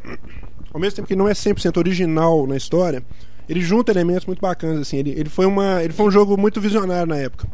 Ao 0.73 0.79
mesmo 0.79 0.95
tempo 0.95 1.07
que 1.07 1.13
ele 1.13 1.19
não 1.19 1.27
é 1.27 1.33
100% 1.33 1.77
original 1.77 2.47
na 2.47 2.55
história, 2.55 3.03
ele 3.47 3.61
junta 3.61 3.91
elementos 3.91 4.25
muito 4.25 4.39
bacanas. 4.39 4.81
Assim, 4.81 4.97
ele, 4.97 5.11
ele, 5.11 5.29
foi 5.29 5.45
uma, 5.45 5.83
ele 5.83 5.93
foi 5.93 6.05
um 6.07 6.11
jogo 6.11 6.37
muito 6.37 6.59
visionário 6.61 7.07
na 7.07 7.17
época. 7.17 7.47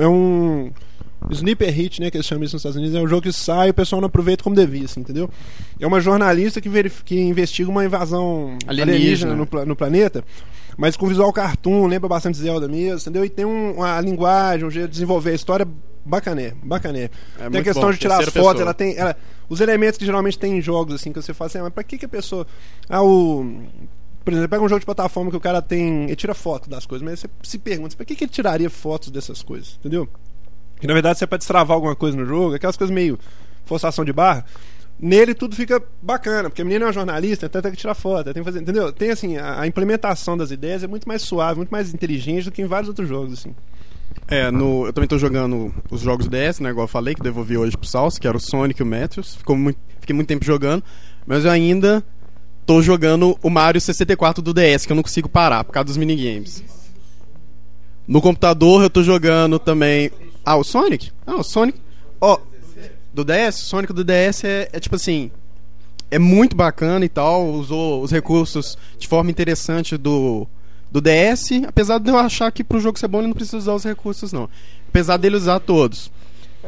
É 0.00 0.08
um. 0.08 0.70
Sniper 1.30 1.72
hit, 1.72 2.02
né, 2.02 2.10
que 2.10 2.18
eles 2.18 2.26
chamam 2.26 2.44
isso 2.44 2.54
nos 2.54 2.60
Estados 2.60 2.76
Unidos, 2.76 2.94
é 2.94 3.00
um 3.00 3.08
jogo 3.08 3.22
que 3.22 3.32
sai 3.32 3.68
e 3.68 3.70
o 3.70 3.74
pessoal 3.74 3.98
não 3.98 4.08
aproveita 4.08 4.44
como 4.44 4.54
devia, 4.54 4.84
assim, 4.84 5.00
entendeu? 5.00 5.30
É 5.80 5.86
uma 5.86 5.98
jornalista 5.98 6.60
que, 6.60 6.68
verif- 6.68 7.02
que 7.02 7.18
investiga 7.18 7.70
uma 7.70 7.82
invasão 7.82 8.58
Alienígena. 8.66 9.32
alienígena 9.32 9.34
no, 9.34 9.64
no 9.64 9.74
planeta, 9.74 10.22
mas 10.76 10.98
com 10.98 11.06
visual 11.06 11.32
cartoon, 11.32 11.86
lembra 11.86 12.10
bastante 12.10 12.36
Zelda 12.36 12.68
mesmo, 12.68 12.98
entendeu? 12.98 13.24
E 13.24 13.30
tem 13.30 13.46
um, 13.46 13.72
uma 13.76 13.98
linguagem, 14.02 14.66
um 14.66 14.70
jeito 14.70 14.88
de 14.88 14.92
desenvolver 14.92 15.30
a 15.30 15.34
história 15.34 15.66
bacané, 16.04 16.52
bacané. 16.62 17.08
tem 17.50 17.60
a 17.60 17.64
questão 17.64 17.84
bom, 17.84 17.92
de 17.92 17.98
tirar 17.98 18.18
as 18.18 18.24
terceira 18.24 18.44
fotos, 18.44 18.60
pessoa. 18.60 18.64
ela 18.66 18.74
tem. 18.74 18.94
Ela, 18.94 19.16
os 19.48 19.62
elementos 19.62 19.96
que 19.96 20.04
geralmente 20.04 20.38
tem 20.38 20.58
em 20.58 20.60
jogos, 20.60 20.94
assim, 20.94 21.10
que 21.10 21.22
você 21.22 21.32
fala 21.32 21.46
assim, 21.46 21.58
ah, 21.58 21.62
mas 21.62 21.72
pra 21.72 21.82
que, 21.84 21.96
que 21.96 22.04
a 22.04 22.08
pessoa. 22.08 22.46
Ah, 22.86 23.02
o. 23.02 23.62
Por 24.24 24.32
exemplo, 24.32 24.48
pega 24.48 24.62
um 24.62 24.68
jogo 24.68 24.80
de 24.80 24.86
plataforma 24.86 25.30
que 25.30 25.36
o 25.36 25.40
cara 25.40 25.60
tem. 25.60 26.04
Ele 26.04 26.16
tira 26.16 26.34
foto 26.34 26.68
das 26.70 26.86
coisas, 26.86 27.06
mas 27.06 27.20
você 27.20 27.28
se 27.42 27.58
pergunta, 27.58 27.94
pra 27.94 28.06
que, 28.06 28.14
que 28.14 28.24
ele 28.24 28.32
tiraria 28.32 28.70
fotos 28.70 29.10
dessas 29.10 29.42
coisas? 29.42 29.76
Entendeu? 29.80 30.08
Que 30.80 30.86
na 30.86 30.94
verdade 30.94 31.18
você 31.18 31.24
é 31.24 31.26
pra 31.26 31.38
destravar 31.38 31.74
alguma 31.74 31.94
coisa 31.94 32.16
no 32.16 32.24
jogo, 32.24 32.54
aquelas 32.54 32.76
coisas 32.76 32.94
meio 32.94 33.18
forçação 33.64 34.04
de 34.04 34.12
barra. 34.12 34.44
nele 34.98 35.34
tudo 35.34 35.56
fica 35.56 35.82
bacana, 36.02 36.48
porque 36.48 36.62
a 36.62 36.64
menina 36.64 36.84
é 36.84 36.86
uma 36.86 36.92
jornalista, 36.92 37.46
então 37.46 37.62
tem 37.62 37.70
que 37.70 37.76
tirar 37.76 37.94
foto, 37.94 38.24
tem 38.32 38.42
que 38.42 38.44
fazer, 38.44 38.60
entendeu? 38.60 38.92
Tem 38.92 39.10
assim, 39.10 39.36
a, 39.36 39.60
a 39.60 39.66
implementação 39.66 40.36
das 40.36 40.50
ideias 40.50 40.82
é 40.82 40.86
muito 40.86 41.08
mais 41.08 41.22
suave, 41.22 41.56
muito 41.56 41.70
mais 41.70 41.92
inteligente 41.92 42.44
do 42.44 42.52
que 42.52 42.62
em 42.62 42.66
vários 42.66 42.88
outros 42.88 43.08
jogos, 43.08 43.32
assim. 43.32 43.54
É, 44.28 44.50
no, 44.50 44.86
eu 44.86 44.92
também 44.92 45.08
tô 45.08 45.18
jogando 45.18 45.74
os 45.90 46.00
jogos 46.00 46.28
DS, 46.28 46.60
né? 46.60 46.70
Igual 46.70 46.84
eu 46.84 46.88
falei, 46.88 47.14
que 47.14 47.22
devolvi 47.22 47.58
hoje 47.58 47.76
pro 47.76 47.86
Salso, 47.86 48.20
que 48.20 48.26
era 48.26 48.36
o 48.36 48.40
Sonic 48.40 48.80
e 48.80 48.82
o 48.82 48.86
Meteors. 48.86 49.34
Ficou 49.36 49.56
muito, 49.56 49.78
fiquei 50.00 50.14
muito 50.14 50.28
tempo 50.28 50.44
jogando. 50.44 50.82
Mas 51.26 51.44
eu 51.44 51.50
ainda 51.50 52.04
tô 52.66 52.82
jogando 52.82 53.38
o 53.42 53.50
Mario 53.50 53.80
64 53.80 54.42
do 54.42 54.54
DS, 54.54 54.86
que 54.86 54.92
eu 54.92 54.96
não 54.96 55.02
consigo 55.02 55.28
parar 55.28 55.64
por 55.64 55.72
causa 55.72 55.86
dos 55.86 55.96
minigames. 55.96 56.62
No 58.06 58.20
computador 58.20 58.82
eu 58.82 58.90
tô 58.90 59.02
jogando 59.02 59.58
também. 59.58 60.10
Ah, 60.44 60.56
o 60.56 60.64
Sonic? 60.64 61.10
Ah, 61.26 61.36
o 61.36 61.42
Sonic. 61.42 61.78
Ó, 62.20 62.38
do 63.12 63.24
DS? 63.24 63.62
O 63.62 63.64
Sonic 63.64 63.92
do 63.92 64.04
DS 64.04 64.44
é, 64.44 64.68
é 64.72 64.80
tipo 64.80 64.96
assim. 64.96 65.30
É 66.10 66.18
muito 66.18 66.54
bacana 66.54 67.04
e 67.04 67.08
tal. 67.08 67.48
Usou 67.48 68.02
os 68.02 68.10
recursos 68.10 68.76
de 68.98 69.08
forma 69.08 69.30
interessante 69.30 69.96
do, 69.96 70.46
do 70.90 71.00
DS. 71.00 71.64
Apesar 71.66 71.98
de 71.98 72.10
eu 72.10 72.18
achar 72.18 72.52
que 72.52 72.62
pro 72.62 72.80
jogo 72.80 72.98
ser 72.98 73.08
bom 73.08 73.18
ele 73.18 73.28
não 73.28 73.34
precisa 73.34 73.56
usar 73.56 73.74
os 73.74 73.84
recursos, 73.84 74.32
não. 74.32 74.48
Apesar 74.88 75.16
dele 75.16 75.36
usar 75.36 75.60
todos. 75.60 76.10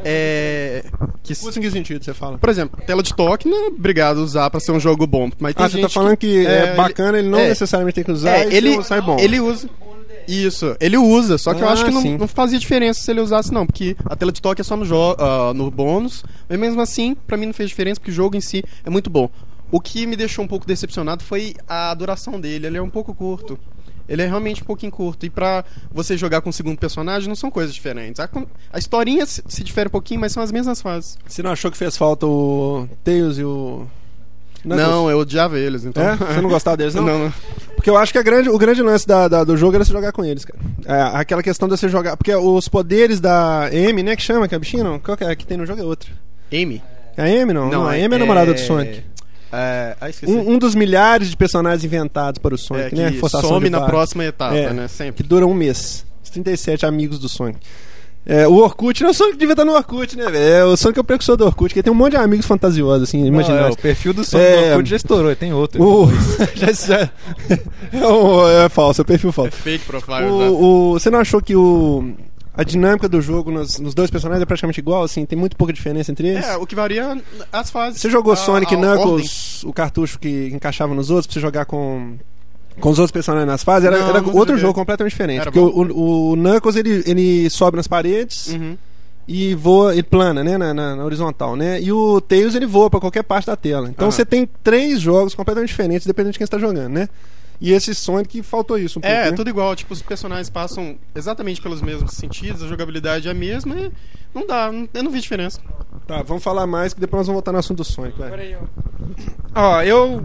É. 0.03 0.83
Que, 1.23 1.33
em 1.33 1.61
que 1.61 1.71
sentido 1.71 2.03
você 2.03 2.13
fala? 2.13 2.37
por 2.37 2.49
exemplo, 2.49 2.79
tela 2.85 3.03
de 3.03 3.13
toque 3.13 3.49
não 3.49 3.65
é 3.65 3.67
obrigado 3.67 4.19
a 4.19 4.23
usar 4.23 4.49
pra 4.49 4.59
ser 4.59 4.71
um 4.71 4.79
jogo 4.79 5.05
bom. 5.05 5.29
Mas 5.39 5.53
tem 5.55 5.65
Ah, 5.65 5.69
você 5.69 5.81
tá 5.81 5.89
falando 5.89 6.15
que, 6.15 6.45
é, 6.45 6.67
ele- 6.67 6.75
bacana, 6.75 7.19
ele 7.19 7.29
não 7.29 7.39
é. 7.39 7.49
necessariamente 7.49 7.95
tem 7.95 8.03
que 8.03 8.11
usar, 8.11 8.31
É, 8.37 8.53
ele, 8.53 8.81
sai 8.83 9.01
bom. 9.01 9.17
ele 9.19 9.39
usa. 9.39 9.69
Isso, 10.27 10.75
ele 10.81 10.97
usa, 10.97 11.37
só 11.37 11.53
que 11.53 11.61
eu 11.61 11.69
Ah, 11.69 11.71
acho 11.71 11.85
que 11.85 11.91
não, 11.91 12.01
não 12.17 12.27
fazia 12.27 12.59
diferença 12.59 12.99
se 13.01 13.09
ele 13.09 13.21
usasse, 13.21 13.53
não, 13.53 13.65
porque 13.65 13.95
a 14.05 14.13
tela 14.15 14.31
de 14.31 14.41
toque 14.41 14.59
é 14.59 14.63
só 14.63 14.75
no, 14.75 14.85
ah, 15.17 15.53
no 15.53 15.71
bônus, 15.71 16.23
mas 16.49 16.59
mesmo 16.59 16.81
assim, 16.81 17.15
pra 17.25 17.37
mim 17.37 17.45
não 17.45 17.53
fez 17.53 17.69
diferença, 17.69 17.97
porque 17.99 18.11
o 18.11 18.13
jogo 18.13 18.35
em 18.35 18.41
si 18.41 18.61
é 18.85 18.89
muito 18.89 19.09
bom. 19.09 19.29
O 19.71 19.79
que 19.79 20.05
me 20.05 20.15
deixou 20.17 20.43
um 20.43 20.47
pouco 20.47 20.65
decepcionado 20.67 21.23
foi 21.23 21.53
a 21.67 21.93
duração 21.93 22.39
dele, 22.41 22.67
ele 22.67 22.77
é 22.77 22.81
um 22.81 22.89
pouco 22.89 23.13
curto. 23.15 23.57
Ele 24.07 24.21
é 24.21 24.25
realmente 24.25 24.61
um 24.63 24.65
pouquinho 24.65 24.91
curto. 24.91 25.25
E 25.25 25.29
pra 25.29 25.63
você 25.91 26.15
jogar 26.17 26.41
com 26.41 26.49
o 26.49 26.53
segundo 26.53 26.77
personagem, 26.77 27.27
não 27.27 27.35
são 27.35 27.51
coisas 27.51 27.73
diferentes. 27.73 28.19
A, 28.19 28.29
a 28.71 28.77
historinha 28.79 29.25
se, 29.25 29.43
se 29.47 29.63
difere 29.63 29.87
um 29.87 29.91
pouquinho, 29.91 30.19
mas 30.21 30.31
são 30.31 30.41
as 30.41 30.51
mesmas 30.51 30.81
fases. 30.81 31.17
Você 31.27 31.43
não 31.43 31.51
achou 31.51 31.69
que 31.71 31.77
fez 31.77 31.97
falta 31.97 32.25
o 32.25 32.87
Tails 33.03 33.37
e 33.37 33.43
o. 33.43 33.85
Não, 34.65 35.09
eu 35.09 35.19
odiava 35.19 35.57
eles, 35.57 35.85
então. 35.85 36.03
É? 36.03 36.15
Você 36.15 36.41
não 36.41 36.49
gostava 36.49 36.75
deles, 36.75 36.93
não? 36.95 37.03
não, 37.05 37.19
não. 37.25 37.33
Porque 37.75 37.89
eu 37.89 37.95
acho 37.95 38.11
que 38.11 38.21
grande, 38.23 38.49
o 38.49 38.57
grande 38.57 38.81
lance 38.81 39.07
da, 39.07 39.27
da- 39.27 39.43
do 39.43 39.55
jogo 39.55 39.75
era 39.75 39.85
você 39.85 39.93
jogar 39.93 40.11
com 40.11 40.25
eles, 40.25 40.43
cara. 40.43 40.59
É, 40.85 41.17
aquela 41.17 41.41
questão 41.43 41.67
de 41.69 41.77
você 41.77 41.87
jogar. 41.87 42.17
Porque 42.17 42.33
os 42.35 42.67
poderes 42.67 43.19
da 43.21 43.67
Amy, 43.67 44.03
né? 44.03 44.15
Que 44.15 44.21
chama, 44.23 44.47
que 44.47 44.55
é 44.55 44.57
a 44.57 44.59
bichinha, 44.59 44.83
não? 44.83 44.99
Qual 44.99 45.15
que 45.15 45.23
é? 45.23 45.35
que 45.35 45.45
tem 45.45 45.57
no 45.57 45.65
jogo 45.65 45.79
é 45.81 45.85
outra. 45.85 46.09
Amy? 46.51 46.81
É 47.15 47.21
a 47.21 47.41
Amy, 47.43 47.53
não? 47.53 47.69
Não, 47.69 47.85
a 47.87 47.91
Amy 47.91 48.03
é 48.13 48.15
a 48.15 48.19
namorada 48.19 48.53
do 48.53 48.59
Sonic. 48.59 49.03
É, 49.51 49.95
ah. 50.01 50.07
Um, 50.27 50.53
um 50.53 50.57
dos 50.59 50.75
milhares 50.75 51.29
de 51.29 51.37
personagens 51.37 51.83
inventados 51.83 52.39
para 52.39 52.53
o 52.53 52.55
É, 52.55 52.57
Sonic, 52.57 52.89
que 52.89 52.95
né? 52.95 53.11
Forçação 53.13 53.49
some 53.49 53.69
na 53.69 53.81
próxima 53.81 54.25
etapa, 54.25 54.55
É. 54.55 54.73
né? 54.73 54.83
Que 54.87 54.93
Sempre. 54.93 55.23
dura 55.27 55.45
um 55.45 55.53
mês. 55.53 56.05
Os 56.23 56.29
37 56.29 56.85
amigos 56.85 57.19
do 57.19 57.29
Sonic. 57.29 57.59
É, 58.29 58.45
o 58.45 58.55
Orkut, 58.55 59.01
não, 59.03 59.11
o 59.11 59.13
Sonic 59.13 59.37
devia 59.37 59.53
estar 59.53 59.63
no 59.63 59.71
Orkut, 59.73 60.17
né, 60.17 60.25
velho? 60.29 60.37
É, 60.37 60.65
o 60.65 60.75
Sonic 60.75 60.99
é 60.99 61.01
o 61.01 61.03
precursor 61.05 61.37
do 61.37 61.45
Orkut, 61.45 61.73
que 61.73 61.81
tem 61.81 61.93
um 61.93 61.95
monte 61.95 62.11
de 62.11 62.17
amigos 62.17 62.45
fantasiosos, 62.45 63.07
assim, 63.07 63.25
imagina. 63.25 63.57
é, 63.61 63.69
o 63.69 63.77
perfil 63.77 64.13
do 64.13 64.25
Sonic 64.25 64.45
É, 64.49 64.61
do 64.63 64.71
Orkut 64.71 64.89
já 64.89 64.95
estourou, 64.97 65.33
tem 65.33 65.53
outro. 65.53 65.81
O... 65.81 66.09
já, 66.53 66.73
já... 66.73 67.09
é, 67.93 68.05
um- 68.05 68.49
é 68.65 68.67
falso, 68.67 68.99
é 68.99 69.05
perfil 69.05 69.31
falso. 69.31 69.51
Fake 69.55 69.85
profile, 69.85 70.23
né? 70.25 70.29
O, 70.49 70.91
o- 70.91 70.99
você 70.99 71.09
não 71.09 71.19
achou 71.19 71.41
que 71.41 71.55
o, 71.55 72.15
a 72.57 72.63
dinâmica 72.63 73.07
do 73.07 73.21
jogo 73.21 73.51
nos, 73.51 73.79
nos 73.79 73.93
dois 73.93 74.09
personagens 74.09 74.41
é 74.41 74.45
praticamente 74.45 74.79
igual, 74.79 75.03
assim? 75.03 75.25
Tem 75.25 75.37
muito 75.37 75.55
pouca 75.55 75.71
diferença 75.71 76.11
entre 76.11 76.27
eles? 76.29 76.45
É, 76.45 76.57
o 76.57 76.65
que 76.65 76.73
varia 76.75 77.21
as 77.53 77.69
fases. 77.69 78.01
Você 78.01 78.09
jogou 78.09 78.33
A- 78.33 78.35
Sonic 78.35 78.73
a 78.73 78.77
ordem. 78.77 78.95
Knuckles, 78.97 79.63
o 79.63 79.71
cartucho 79.71 80.17
que 80.19 80.49
encaixava 80.51 80.93
nos 80.95 81.09
outros, 81.11 81.27
pra 81.27 81.33
você 81.35 81.39
jogar 81.39 81.65
com, 81.65 82.15
com 82.79 82.89
os 82.89 82.97
outros 82.99 83.11
personagens 83.11 83.47
nas 83.47 83.63
fases? 83.63 83.87
Era, 83.87 83.99
Não, 83.99 84.09
era 84.09 84.19
nunca 84.21 84.35
outro 84.35 84.55
joguei. 84.55 84.61
jogo 84.61 84.73
completamente 84.73 85.11
diferente. 85.13 85.41
Era 85.41 85.51
porque 85.51 85.59
o, 85.59 86.31
o, 86.31 86.35
Knuckles, 86.35 86.75
ele, 86.75 87.03
ele 87.05 87.49
sobe 87.49 87.77
nas 87.77 87.87
paredes 87.87 88.47
Uhum. 88.47 88.75
e 89.27 89.53
voa, 89.55 89.93
ele 89.93 90.03
plana, 90.03 90.43
né, 90.43 90.57
na, 90.57 90.73
na- 90.73 90.95
na 90.95 91.03
horizontal, 91.05 91.55
né? 91.55 91.81
E 91.81 91.91
o 91.91 92.19
Tails, 92.21 92.55
ele 92.55 92.65
voa 92.65 92.89
pra 92.89 92.99
qualquer 92.99 93.23
parte 93.23 93.45
da 93.47 93.55
tela. 93.55 93.87
Então 93.89 94.09
você 94.09 94.25
tem 94.25 94.49
três 94.63 94.99
jogos 94.99 95.35
completamente 95.35 95.69
diferentes, 95.69 96.07
dependendo 96.07 96.31
de 96.33 96.39
quem 96.39 96.45
está 96.45 96.57
jogando, 96.57 96.89
né? 96.93 97.07
E 97.59 97.71
esse 97.73 97.95
Sonic 97.95 98.43
faltou 98.43 98.77
isso 98.77 98.99
um 98.99 99.01
pouco, 99.01 99.15
É, 99.15 99.23
né? 99.23 99.27
é 99.29 99.31
tudo 99.31 99.49
igual. 99.49 99.75
Tipo, 99.75 99.93
os 99.93 100.01
personagens 100.01 100.49
passam 100.49 100.95
exatamente 101.15 101.59
pelos 101.61 101.81
mesmos 101.81 102.11
sentidos, 102.13 102.61
a 102.61 102.67
jogabilidade 102.67 103.27
é 103.27 103.31
a 103.31 103.33
mesma 103.33 103.75
e 103.75 103.91
não 104.33 104.45
dá, 104.45 104.71
não- 104.71 104.87
eu 104.93 105.03
não 105.03 105.11
vi 105.11 105.19
diferença. 105.19 105.59
Tá, 106.05 106.21
vamos 106.21 106.43
falar 106.43 106.67
mais, 106.67 106.93
que 106.93 106.99
depois 106.99 107.19
nós 107.21 107.27
vamos 107.27 107.37
voltar 107.37 107.51
no 107.51 107.57
assunto 107.57 107.77
do 107.79 107.83
Sonic, 107.83 108.17
vai. 108.19 108.57
Ó, 109.55 109.81
eu 109.81 110.21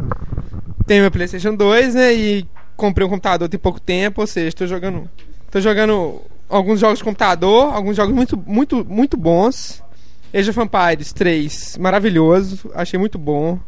tenho 0.86 1.02
meu 1.02 1.10
PlayStation 1.10 1.54
2, 1.54 1.94
né? 1.94 2.12
E 2.14 2.46
comprei 2.76 3.06
um 3.06 3.10
computador 3.10 3.48
tem 3.48 3.58
pouco 3.58 3.80
tempo, 3.80 4.20
ou 4.20 4.26
seja, 4.26 4.54
tô 4.54 4.66
jogando. 4.66 5.08
Tô 5.50 5.60
jogando 5.60 6.20
alguns 6.48 6.80
jogos 6.80 6.98
de 6.98 7.04
computador, 7.04 7.72
alguns 7.74 7.96
jogos 7.96 8.14
muito, 8.14 8.36
muito, 8.46 8.84
muito 8.84 9.16
bons. 9.16 9.82
Age 10.34 10.50
of 10.50 10.60
Empires 10.60 11.12
3, 11.12 11.76
maravilhoso, 11.78 12.70
achei 12.74 12.98
muito 12.98 13.18
bom. 13.18 13.58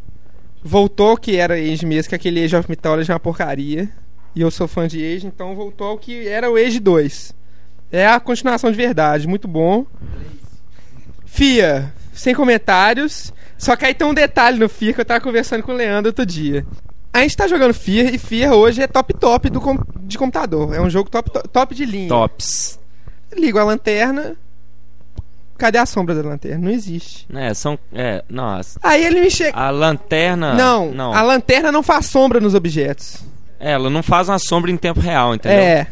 Voltou 0.67 1.17
que 1.17 1.37
era 1.37 1.55
Age 1.55 1.85
mesmo, 1.85 2.09
que 2.09 2.15
aquele 2.15 2.43
Age 2.43 2.57
of 2.57 2.69
Mythology 2.71 3.11
é 3.11 3.15
uma 3.15 3.21
porcaria. 3.21 3.89
E 4.35 4.41
eu 4.41 4.51
sou 4.51 4.67
fã 4.67 4.89
de 4.89 5.05
Age, 5.05 5.27
então 5.27 5.55
voltou 5.55 5.87
ao 5.89 5.99
que 5.99 6.27
era 6.27 6.51
o 6.51 6.57
Age 6.57 6.81
2. 6.81 7.35
É 7.93 8.07
a 8.07 8.19
continuação 8.19 8.71
de 8.71 8.77
verdade, 8.77 9.29
muito 9.29 9.47
bom. 9.47 9.87
FIA, 11.27 11.93
sem 12.13 12.35
comentários. 12.35 13.33
Só 13.59 13.77
que 13.77 13.85
aí 13.85 13.95
tem 13.95 14.07
um 14.07 14.15
detalhe 14.15 14.59
no 14.59 14.69
FIA 14.69 14.93
que 14.93 15.01
eu 15.01 15.05
tava 15.05 15.21
conversando 15.21 15.63
com 15.63 15.73
o 15.73 15.77
Leandro 15.77 16.09
outro 16.11 16.27
dia. 16.27 16.67
A 17.13 17.21
gente 17.21 17.37
tá 17.37 17.47
jogando 17.47 17.73
FIA 17.73 18.15
e 18.15 18.19
FIA 18.19 18.55
hoje 18.55 18.83
é 18.83 18.87
top 18.87 19.15
top 19.15 19.49
do 19.51 19.61
com- 19.61 19.79
de 20.01 20.19
computador. 20.19 20.75
É 20.75 20.81
um 20.81 20.91
jogo 20.91 21.09
top, 21.09 21.31
to- 21.31 21.49
top 21.49 21.75
de 21.75 21.85
linha. 21.85 22.09
Tops. 22.09 22.79
Ligo 23.37 23.59
a 23.59 23.65
lanterna. 23.65 24.35
Cadê 25.57 25.79
a 25.79 25.87
sombra 25.87 26.15
da 26.15 26.29
lanterna? 26.29 26.59
Não 26.65 26.71
existe. 26.71 27.27
É, 27.35 27.55
são. 27.55 27.79
É, 27.93 28.25
nossa. 28.29 28.79
Aí 28.83 29.05
ele 29.05 29.21
me 29.21 29.31
chega. 29.31 29.57
A 29.57 29.71
lanterna. 29.71 30.55
não, 30.55 30.91
Não. 30.93 31.15
a 31.15 31.23
lanterna 31.23 31.71
não 31.71 31.83
faz 31.83 32.07
sombra 32.07 32.41
nos 32.41 32.55
objetos. 32.55 33.23
Ela 33.61 33.89
não 33.89 34.03
faz 34.03 34.29
uma 34.29 34.39
sombra 34.39 34.71
em 34.71 34.77
tempo 34.77 35.01
real, 35.01 35.35
entendeu? 35.35 35.59
É. 35.59 35.87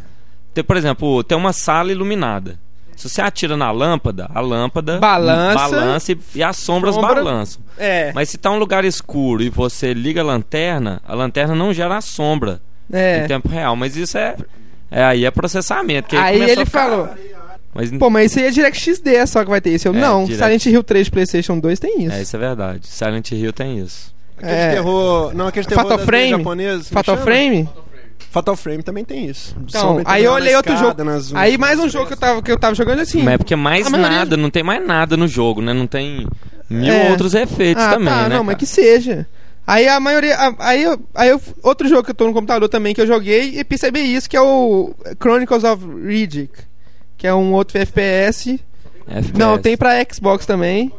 Tem, 0.53 0.63
por 0.65 0.77
exemplo, 0.77 1.23
tem 1.25 1.39
uma 1.39 1.53
sala 1.53 1.93
iluminada. 1.93 2.59
Se 2.97 3.09
você 3.09 3.23
atira 3.23 3.57
na 3.57 3.71
lâmpada, 3.71 4.29
a 4.33 4.41
lâmpada 4.41 4.99
Balança. 4.99 5.59
balança 5.59 6.13
e, 6.13 6.19
e 6.37 6.43
as 6.43 6.57
sombras 6.59 6.95
Sombra. 6.95 7.15
balançam. 7.15 7.63
É. 7.79 8.13
Mas 8.15 8.29
se 8.29 8.37
tá 8.39 8.51
um 8.51 8.59
lugar 8.59 8.85
escuro 8.85 9.43
e 9.43 9.49
você 9.49 9.95
liga 9.95 10.21
a 10.21 10.25
lanterna, 10.25 11.01
a 11.07 11.15
lanterna 11.15 11.55
não 11.55 11.73
gera 11.73 11.97
a 11.97 12.01
sombra 12.01 12.61
é. 12.93 13.25
em 13.25 13.27
tempo 13.27 13.49
real. 13.49 13.75
Mas 13.75 13.97
isso 13.97 14.19
é. 14.19 14.37
é 14.91 15.03
aí 15.03 15.25
é 15.25 15.31
processamento. 15.31 16.15
Aí 16.17 16.35
começou 16.35 16.53
ele 16.57 16.65
ficar- 16.67 16.89
falou: 16.91 17.09
Mas, 17.75 17.91
Pô, 17.91 18.11
mas 18.11 18.31
isso 18.31 18.39
aí 18.39 18.47
é 18.47 18.51
DirectXD 18.51 19.27
só 19.27 19.43
que 19.45 19.51
vai 19.51 19.61
ter 19.61 19.71
isso. 19.71 19.89
Eu, 19.89 19.95
É, 19.95 19.99
não, 19.99 20.25
Direct- 20.25 20.45
Silent 20.45 20.67
Hill 20.67 20.83
3 20.83 21.09
PlayStation 21.09 21.59
2 21.59 21.79
tem 21.79 22.05
isso. 22.05 22.15
É, 22.15 22.23
isso 22.23 22.37
é 22.37 22.39
verdade. 22.39 22.87
Silent 22.87 23.31
Hill 23.33 23.53
tem 23.53 23.79
isso. 23.79 24.13
Aquele 24.37 24.53
É. 24.53 24.71
terror. 24.73 25.35
Não, 25.35 25.47
aquele 25.47 25.67
terror 25.67 25.83
Fatal 25.85 25.99
Frame? 26.01 26.45
como 26.45 26.83
Fatal? 26.85 27.17
Frame? 27.19 27.69
Fatal 28.31 28.57
Frame 28.57 28.83
também 28.83 29.05
tem 29.05 29.27
isso. 29.27 29.55
Então, 29.69 30.01
aí 30.05 30.25
eu 30.25 30.33
olhei 30.33 30.55
outro 30.57 30.73
escada, 30.73 30.91
jogo. 30.99 31.05
nas- 31.05 31.35
Aí 31.35 31.57
mais 31.59 31.79
um 31.79 31.89
jogo 31.89 32.07
que 32.07 32.13
eu 32.15 32.17
tava, 32.17 32.43
que 32.43 32.51
eu 32.51 32.59
tava 32.59 32.75
jogando 32.75 33.01
assim. 33.01 33.23
Mas 33.23 33.35
é 33.35 33.39
porque 33.39 33.55
mais 33.57 33.91
nada, 33.91 34.37
não 34.37 34.49
tem 34.51 34.63
mais 34.63 34.87
nada 34.87 35.17
no 35.17 35.29
jogo, 35.29 35.61
né? 35.61 35.73
Não 35.73 35.87
tem 35.87 36.27
mil 36.69 36.93
É. 36.93 37.11
outros 37.11 37.35
efeitos 37.35 37.83
ah, 37.83 37.91
também, 37.91 38.09
tá, 38.09 38.29
né? 38.29 38.37
não, 38.37 38.45
mas 38.45 38.55
cara? 38.55 38.59
que 38.59 38.67
seja. 38.67 39.27
Aí 39.67 39.87
a 39.87 40.01
maioria. 40.01 40.37
Aí, 40.59 40.83
eu- 40.83 40.99
aí 41.15 41.29
eu- 41.29 41.41
outro 41.63 41.87
jogo 41.89 42.03
que 42.03 42.11
eu 42.11 42.15
tô 42.15 42.27
no 42.27 42.33
computador 42.33 42.69
também 42.69 42.95
que 42.95 43.01
eu 43.01 43.07
joguei 43.07 43.59
e 43.59 43.65
percebi 43.65 44.01
isso, 44.01 44.29
que 44.29 44.37
é 44.37 44.41
o 44.41 44.95
Chronicles 45.21 45.63
of 45.65 45.85
Riddick. 46.05 46.53
Que 47.23 47.29
é 47.29 47.33
um 47.33 47.53
outro 47.53 47.79
FPS. 47.79 48.59
FPS. 49.07 49.39
Não, 49.39 49.57
tem 49.57 49.77
pra 49.77 49.93
Xbox 50.13 50.45
também. 50.45 50.91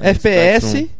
FPS. 0.00 0.90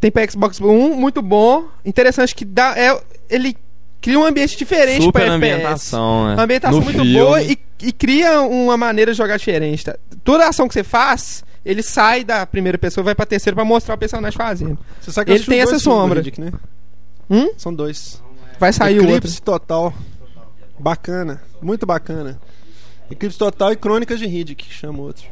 Tem 0.00 0.10
pra 0.10 0.28
Xbox 0.28 0.60
One, 0.60 0.96
muito 0.96 1.22
bom. 1.22 1.66
Interessante 1.84 2.34
que 2.34 2.44
dá. 2.44 2.76
É, 2.76 3.00
ele 3.30 3.56
cria 4.00 4.18
um 4.18 4.24
ambiente 4.24 4.56
diferente 4.56 5.04
Super 5.04 5.12
pra 5.26 5.34
FPS. 5.36 5.54
ambientação, 5.54 6.26
né? 6.26 6.34
Uma 6.34 6.42
ambientação 6.42 6.78
No 6.80 6.84
muito 6.84 6.96
filme. 7.02 7.14
boa 7.20 7.40
e, 7.40 7.56
e 7.80 7.92
cria 7.92 8.40
uma 8.42 8.76
maneira 8.76 9.12
de 9.12 9.16
jogar 9.18 9.36
diferente. 9.36 9.84
Tá? 9.84 9.96
Toda 10.24 10.48
ação 10.48 10.66
que 10.66 10.74
você 10.74 10.82
faz, 10.82 11.44
ele 11.64 11.80
sai 11.84 12.24
da 12.24 12.44
primeira 12.44 12.78
pessoa 12.78 13.04
e 13.04 13.06
vai 13.06 13.14
pra 13.14 13.26
terceira 13.26 13.54
pra 13.54 13.64
mostrar 13.64 13.94
o 13.94 13.98
personagem 13.98 14.36
fazendo. 14.36 14.76
Você 15.00 15.12
sabe 15.12 15.26
que 15.30 15.38
Ele 15.38 15.44
tem 15.44 15.60
essa 15.60 15.78
sombra. 15.78 16.18
Riddick, 16.18 16.40
né? 16.40 16.50
Hum? 17.30 17.50
São 17.56 17.72
dois. 17.72 18.20
Vai 18.58 18.72
sair 18.72 18.98
o 18.98 19.02
outro. 19.02 19.18
Eclipse 19.18 19.40
Total. 19.40 19.94
Bacana. 20.80 21.40
Muito 21.62 21.86
bacana. 21.86 22.40
Eclipse 23.10 23.38
Total 23.38 23.72
e 23.72 23.76
Crônicas 23.76 24.18
de 24.18 24.26
Riddick, 24.26 24.66
que 24.66 24.74
chama 24.74 25.00
outro. 25.00 25.24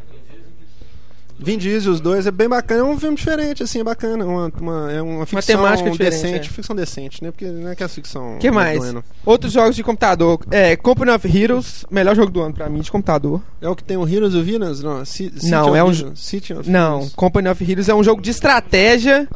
Vin 1.38 1.58
Diesel, 1.58 1.92
os 1.92 2.00
dois, 2.00 2.26
é 2.26 2.30
bem 2.30 2.48
bacana. 2.48 2.80
É 2.80 2.84
um 2.84 2.98
filme 2.98 3.14
diferente, 3.14 3.62
assim, 3.62 3.80
é 3.80 3.84
bacana. 3.84 4.24
Uma, 4.24 4.50
uma- 4.58 4.90
é 4.90 5.02
uma 5.02 5.26
ficção 5.26 5.62
diferente, 5.66 5.98
decente. 5.98 6.48
é. 6.48 6.50
Ficção 6.50 6.74
decente, 6.74 7.22
né? 7.22 7.30
Porque 7.30 7.44
não 7.44 7.68
é 7.70 7.76
que 7.76 7.84
a 7.84 7.88
ficção. 7.88 8.36
O 8.36 8.38
que 8.38 8.50
mais? 8.50 8.90
não. 8.90 9.04
Outros 9.22 9.52
jogos 9.52 9.76
de 9.76 9.82
computador. 9.82 10.40
É, 10.50 10.74
Company 10.76 11.10
of 11.10 11.28
Heroes, 11.38 11.84
melhor 11.90 12.16
jogo 12.16 12.30
do 12.32 12.40
ano 12.40 12.54
pra 12.54 12.70
mim, 12.70 12.80
de 12.80 12.90
computador. 12.90 13.42
É 13.60 13.68
o 13.68 13.76
que 13.76 13.84
tem 13.84 13.98
o 13.98 14.08
Heroes 14.08 14.34
of 14.34 14.42
Villains? 14.44 14.82
Não, 14.82 15.04
Ci- 15.04 15.24
City 15.36 15.50
Não, 15.50 15.76
é 15.76 15.84
um. 15.84 16.16
City 16.16 16.54
of 16.54 16.70
Não. 16.70 17.06
Company 17.10 17.48
of 17.50 17.70
Heroes 17.70 17.90
é 17.90 17.94
um 17.94 18.02
jogo 18.02 18.22
de 18.22 18.30
estratégia 18.30 19.28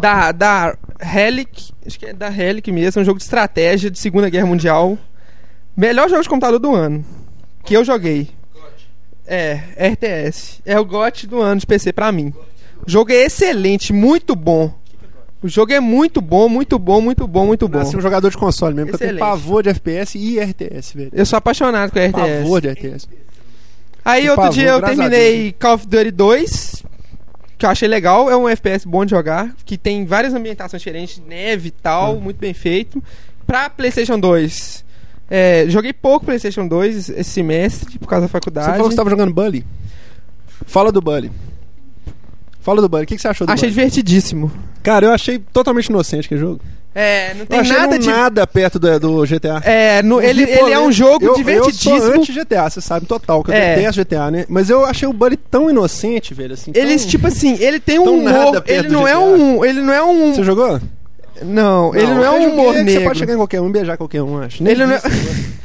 da, 0.00 0.32
da 0.32 0.76
Relic. 0.98 1.72
Acho 1.86 2.00
que 2.00 2.06
é 2.06 2.12
da 2.12 2.28
Relic 2.30 2.72
mesmo, 2.72 2.98
é 2.98 3.02
um 3.02 3.06
jogo 3.06 3.18
de 3.18 3.24
estratégia 3.24 3.88
de 3.92 3.98
Segunda 4.00 4.28
Guerra 4.28 4.46
Mundial. 4.46 4.98
Melhor 5.76 6.08
jogo 6.08 6.22
de 6.22 6.28
computador 6.28 6.58
do 6.58 6.74
ano. 6.74 7.04
Que 7.64 7.74
eu 7.74 7.84
joguei. 7.84 8.28
É, 9.26 9.60
RTS. 9.78 10.60
É 10.66 10.78
o 10.78 10.84
GOT 10.84 11.26
do 11.26 11.40
ano 11.40 11.60
de 11.60 11.66
PC 11.66 11.92
pra 11.92 12.12
mim. 12.12 12.32
O 12.86 12.90
jogo 12.90 13.10
é 13.12 13.24
excelente, 13.24 13.92
muito 13.92 14.36
bom. 14.36 14.72
O 15.42 15.48
jogo 15.48 15.72
é 15.72 15.80
muito 15.80 16.20
bom, 16.20 16.48
muito 16.48 16.78
bom, 16.78 17.00
muito 17.00 17.26
bom, 17.26 17.46
muito 17.46 17.68
bom. 17.68 17.78
Nasci 17.78 17.96
um 17.96 18.00
jogador 18.00 18.30
de 18.30 18.36
console 18.36 18.74
mesmo, 18.74 18.90
porque 18.90 19.04
eu 19.04 19.08
tenho 19.08 19.18
pavor 19.20 19.62
de 19.62 19.70
FPS 19.70 20.16
e 20.18 20.38
RTS, 20.40 20.94
velho. 20.94 21.10
Eu 21.12 21.26
sou 21.26 21.36
apaixonado 21.36 21.90
com 21.90 21.98
RTS. 21.98 22.12
Pavor 22.42 22.60
de 22.60 22.68
RTS. 22.68 23.08
Aí 24.04 24.22
Que 24.22 24.30
outro 24.30 24.42
pavor, 24.44 24.54
dia 24.54 24.68
eu 24.70 24.82
terminei 24.82 25.52
Call 25.52 25.74
of 25.74 25.86
Duty 25.86 26.10
2, 26.10 26.82
que 27.58 27.64
eu 27.66 27.70
achei 27.70 27.88
legal, 27.88 28.30
é 28.30 28.36
um 28.36 28.48
FPS 28.48 28.86
bom 28.86 29.04
de 29.04 29.10
jogar, 29.10 29.54
que 29.64 29.76
tem 29.78 30.04
várias 30.04 30.34
ambientações 30.34 30.80
diferentes, 30.82 31.22
neve 31.26 31.68
e 31.68 31.70
Hum. 31.70 31.74
tal, 31.82 32.20
muito 32.20 32.38
bem 32.38 32.52
feito. 32.54 33.02
Pra 33.46 33.68
PlayStation 33.70 34.18
2, 34.18 34.83
é, 35.34 35.64
joguei 35.68 35.92
pouco 35.92 36.26
PlayStation 36.26 36.66
2 36.68 37.08
esse 37.10 37.24
semestre, 37.30 37.98
por 37.98 38.06
causa 38.08 38.22
da 38.22 38.28
Você 38.28 38.32
faculdade. 38.32 38.66
falou 38.72 38.84
que 38.84 38.92
você 38.92 38.96
tava 38.96 39.10
jogando 39.10 39.32
Bully. 39.34 39.64
Fala 40.66 40.92
do 40.92 41.00
Bully. 41.00 41.30
Fala 42.60 42.80
do 42.80 42.88
Bully. 42.88 43.04
O 43.04 43.06
que, 43.06 43.16
que 43.16 43.22
você 43.22 43.28
achou 43.28 43.46
do 43.46 43.52
Achei 43.52 43.68
Bully? 43.68 43.74
divertidíssimo. 43.74 44.50
Cara, 44.82 45.06
eu 45.06 45.12
achei 45.12 45.38
totalmente 45.38 45.86
inocente 45.86 46.26
aquele 46.26 46.40
jogo. 46.40 46.60
É, 46.94 47.34
não 47.34 47.40
Eu 47.40 47.46
tem 47.46 47.58
achei 47.58 47.76
nada 47.76 47.90
não 47.92 47.98
de. 47.98 48.06
nada 48.08 48.46
perto 48.46 48.78
do, 48.78 49.00
do 49.00 49.22
GTA. 49.26 49.60
É, 49.64 50.00
no- 50.02 50.22
ele, 50.22 50.44
ele 50.44 50.70
é 50.72 50.78
um 50.78 50.92
jogo 50.92 51.24
eu, 51.24 51.30
Eu 51.30 51.34
divertidíssimo. 51.34 51.98
sou 52.00 52.12
anti-GTA, 52.14 52.70
você 52.70 52.80
sabe, 52.80 53.04
total, 53.04 53.42
que 53.42 53.50
eu 53.50 53.54
É. 53.54 53.74
detesto 53.74 54.00
GTA, 54.00 54.30
né? 54.30 54.46
Mas 54.48 54.70
eu 54.70 54.84
achei 54.84 55.08
o 55.08 55.12
Bully 55.12 55.36
tão 55.36 55.68
inocente, 55.68 56.32
velho, 56.32 56.54
assim. 56.54 56.70
Eles, 56.72 57.02
tão- 57.02 57.10
tipo 57.10 57.26
assim, 57.26 57.56
ele 57.60 57.80
tem 57.80 57.98
um 57.98 58.04
humor. 58.20 58.62
Ele 58.66 58.88
não 58.88 59.08
é 59.08 59.18
um. 59.18 59.64
Ele 59.64 59.82
não 59.82 59.92
é 59.92 60.02
um. 60.04 60.34
Você 60.34 60.44
jogou? 60.44 60.80
Não, 61.42 61.94
ele 61.94 62.06
não 62.06 62.24
é 62.24 62.30
um 62.30 62.52
humor 62.52 62.72
que 62.74 62.78
Você 62.80 62.84
negro. 62.84 63.04
pode 63.04 63.18
chegar 63.18 63.34
em 63.34 63.36
qualquer 63.36 63.60
um 63.60 63.68
e 63.68 63.72
beijar 63.72 63.96
qualquer 63.96 64.22
um, 64.22 64.38
acho. 64.38 64.62
Nem 64.62 64.72
Ele 64.72 64.86
não 64.86 64.94
é- 64.94 64.98
vi 65.00 65.44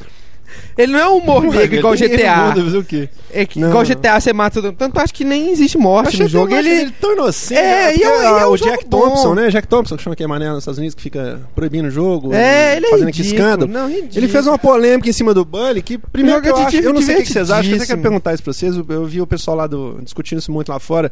Ele 0.77 0.93
não 0.93 0.99
é 0.99 1.09
um 1.09 1.17
humor 1.17 1.45
isso. 1.45 1.57
negro 1.57 1.75
igual 1.75 1.93
GTA. 1.97 2.53
mundo, 2.55 2.79
o 2.79 2.83
quê? 2.85 3.09
É 3.33 3.45
que, 3.45 3.59
Não. 3.59 3.67
igual 3.67 3.83
GTA 3.83 4.17
você 4.17 4.31
mata 4.31 4.61
todo 4.61 4.73
Tanto 4.73 4.97
acho 4.97 5.13
que 5.13 5.25
nem 5.25 5.51
existe 5.51 5.77
morte 5.77 6.17
no 6.21 6.27
jogo. 6.29 6.55
Ele, 6.55 6.69
ele 6.69 6.91
tão 6.91 7.11
inocente. 7.11 7.59
É, 7.59 7.87
né? 7.87 7.95
e 7.97 8.01
é 8.03 8.07
ah, 8.07 8.39
é 8.41 8.45
um 8.45 8.51
o 8.51 8.57
Jack 8.57 8.85
bom. 8.87 9.01
Thompson, 9.01 9.35
né? 9.35 9.49
Jack 9.49 9.67
Thompson, 9.67 9.97
que 9.97 10.03
chama 10.03 10.15
que 10.15 10.23
é 10.23 10.27
mané 10.27 10.47
nos 10.49 10.59
Estados 10.59 10.77
Unidos, 10.77 10.95
que 10.95 11.01
fica 11.01 11.41
proibindo 11.53 11.89
o 11.89 11.91
jogo. 11.91 12.33
É, 12.33 12.77
ele 12.77 12.85
é 12.85 12.89
fazendo 12.91 13.07
ridículo. 13.07 13.35
escândalo. 13.35 13.71
Não, 13.71 13.89
ridículo. 13.89 14.11
Ele 14.19 14.27
fez 14.29 14.47
uma 14.47 14.57
polêmica 14.57 15.09
em 15.09 15.13
cima 15.13 15.33
do 15.33 15.43
Bully 15.43 15.81
que, 15.81 15.97
primeiro, 15.97 16.41
que 16.41 16.49
eu, 16.49 16.57
é 16.57 16.63
acho, 16.63 16.77
eu 16.77 16.93
não 16.93 17.01
sei 17.01 17.17
o 17.17 17.23
que 17.23 17.25
vocês 17.33 17.51
acham, 17.51 17.71
eu 17.71 17.75
até 17.77 17.85
quero 17.85 18.01
perguntar 18.01 18.33
isso 18.33 18.43
pra 18.43 18.53
vocês. 18.53 18.77
Eu, 18.77 18.85
eu 18.87 19.05
vi 19.05 19.21
o 19.21 19.27
pessoal 19.27 19.57
lá 19.57 19.67
do, 19.67 19.99
discutindo 20.01 20.39
isso 20.39 20.51
muito 20.51 20.69
lá 20.69 20.79
fora. 20.79 21.11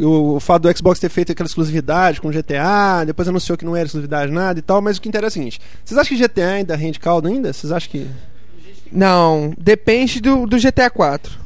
O, 0.00 0.36
o 0.36 0.40
fato 0.40 0.62
do 0.62 0.76
Xbox 0.76 0.98
ter 0.98 1.08
feito 1.10 1.32
aquela 1.32 1.46
exclusividade 1.46 2.20
com 2.20 2.30
GTA, 2.30 3.04
depois 3.04 3.28
anunciou 3.28 3.58
que 3.58 3.64
não 3.66 3.76
era 3.76 3.84
exclusividade 3.84 4.32
nada 4.32 4.58
e 4.58 4.62
tal, 4.62 4.80
mas 4.80 4.96
o 4.96 5.00
que 5.02 5.08
interessa 5.08 5.36
é 5.36 5.38
o 5.38 5.40
seguinte: 5.42 5.60
vocês 5.84 5.98
acham 5.98 6.16
que 6.16 6.22
GTA 6.22 6.48
ainda 6.52 6.74
rende 6.76 6.98
caldo 6.98 7.28
ainda? 7.28 7.52
Vocês 7.52 7.70
acham 7.72 7.90
que. 7.90 8.06
Não, 8.92 9.52
depende 9.58 10.20
do, 10.20 10.46
do 10.46 10.56
GTA 10.58 10.90
4. 10.90 11.38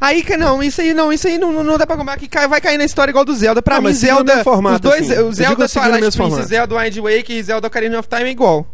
Aí, 0.00 0.22
que 0.22 0.36
não, 0.36 0.62
isso 0.62 0.80
aí 0.80 0.94
não, 0.94 1.12
isso 1.12 1.26
aí 1.28 1.36
não, 1.36 1.62
não, 1.62 1.76
dá 1.76 1.86
pra 1.86 1.96
comprar, 1.96 2.16
que 2.16 2.26
cai- 2.26 2.48
vai 2.48 2.60
cair 2.60 2.78
na 2.78 2.84
história 2.84 3.10
igual 3.10 3.24
do 3.24 3.34
Zelda. 3.34 3.60
Pra 3.60 3.76
Não, 3.80 3.88
mim, 3.88 3.92
Zelda. 3.92 4.42
formato, 4.42 4.76
os 4.76 4.80
dois, 4.80 5.10
assim. 5.10 5.22
O 5.22 5.32
Zelda 5.32 5.68
Twilight 5.68 6.16
Princess. 6.16 6.46
Zelda 6.46 6.74
Wind 6.78 6.96
Waker 6.98 7.36
e 7.36 7.42
Zelda 7.42 7.66
Ocarina 7.66 7.98
of 7.98 8.08
Time 8.08 8.28
é 8.28 8.32
igual. 8.32 8.66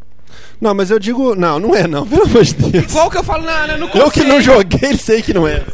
Não, 0.60 0.72
mas 0.74 0.90
eu 0.90 0.98
digo. 1.00 1.34
Não, 1.34 1.58
não 1.58 1.74
é 1.74 1.86
não, 1.88 2.06
pelo 2.06 2.22
amor 2.22 2.44
de 2.44 2.54
Deus. 2.54 2.84
Igual 2.92 3.10
que 3.10 3.18
eu 3.18 3.24
falo 3.24 3.42
na, 3.44 3.66
na- 3.66 3.76
no 3.76 3.88
Eu 3.88 4.10
que 4.10 4.22
não 4.22 4.40
joguei, 4.40 4.94
sei 4.98 5.20
que 5.20 5.34
não 5.34 5.48
é. 5.48 5.64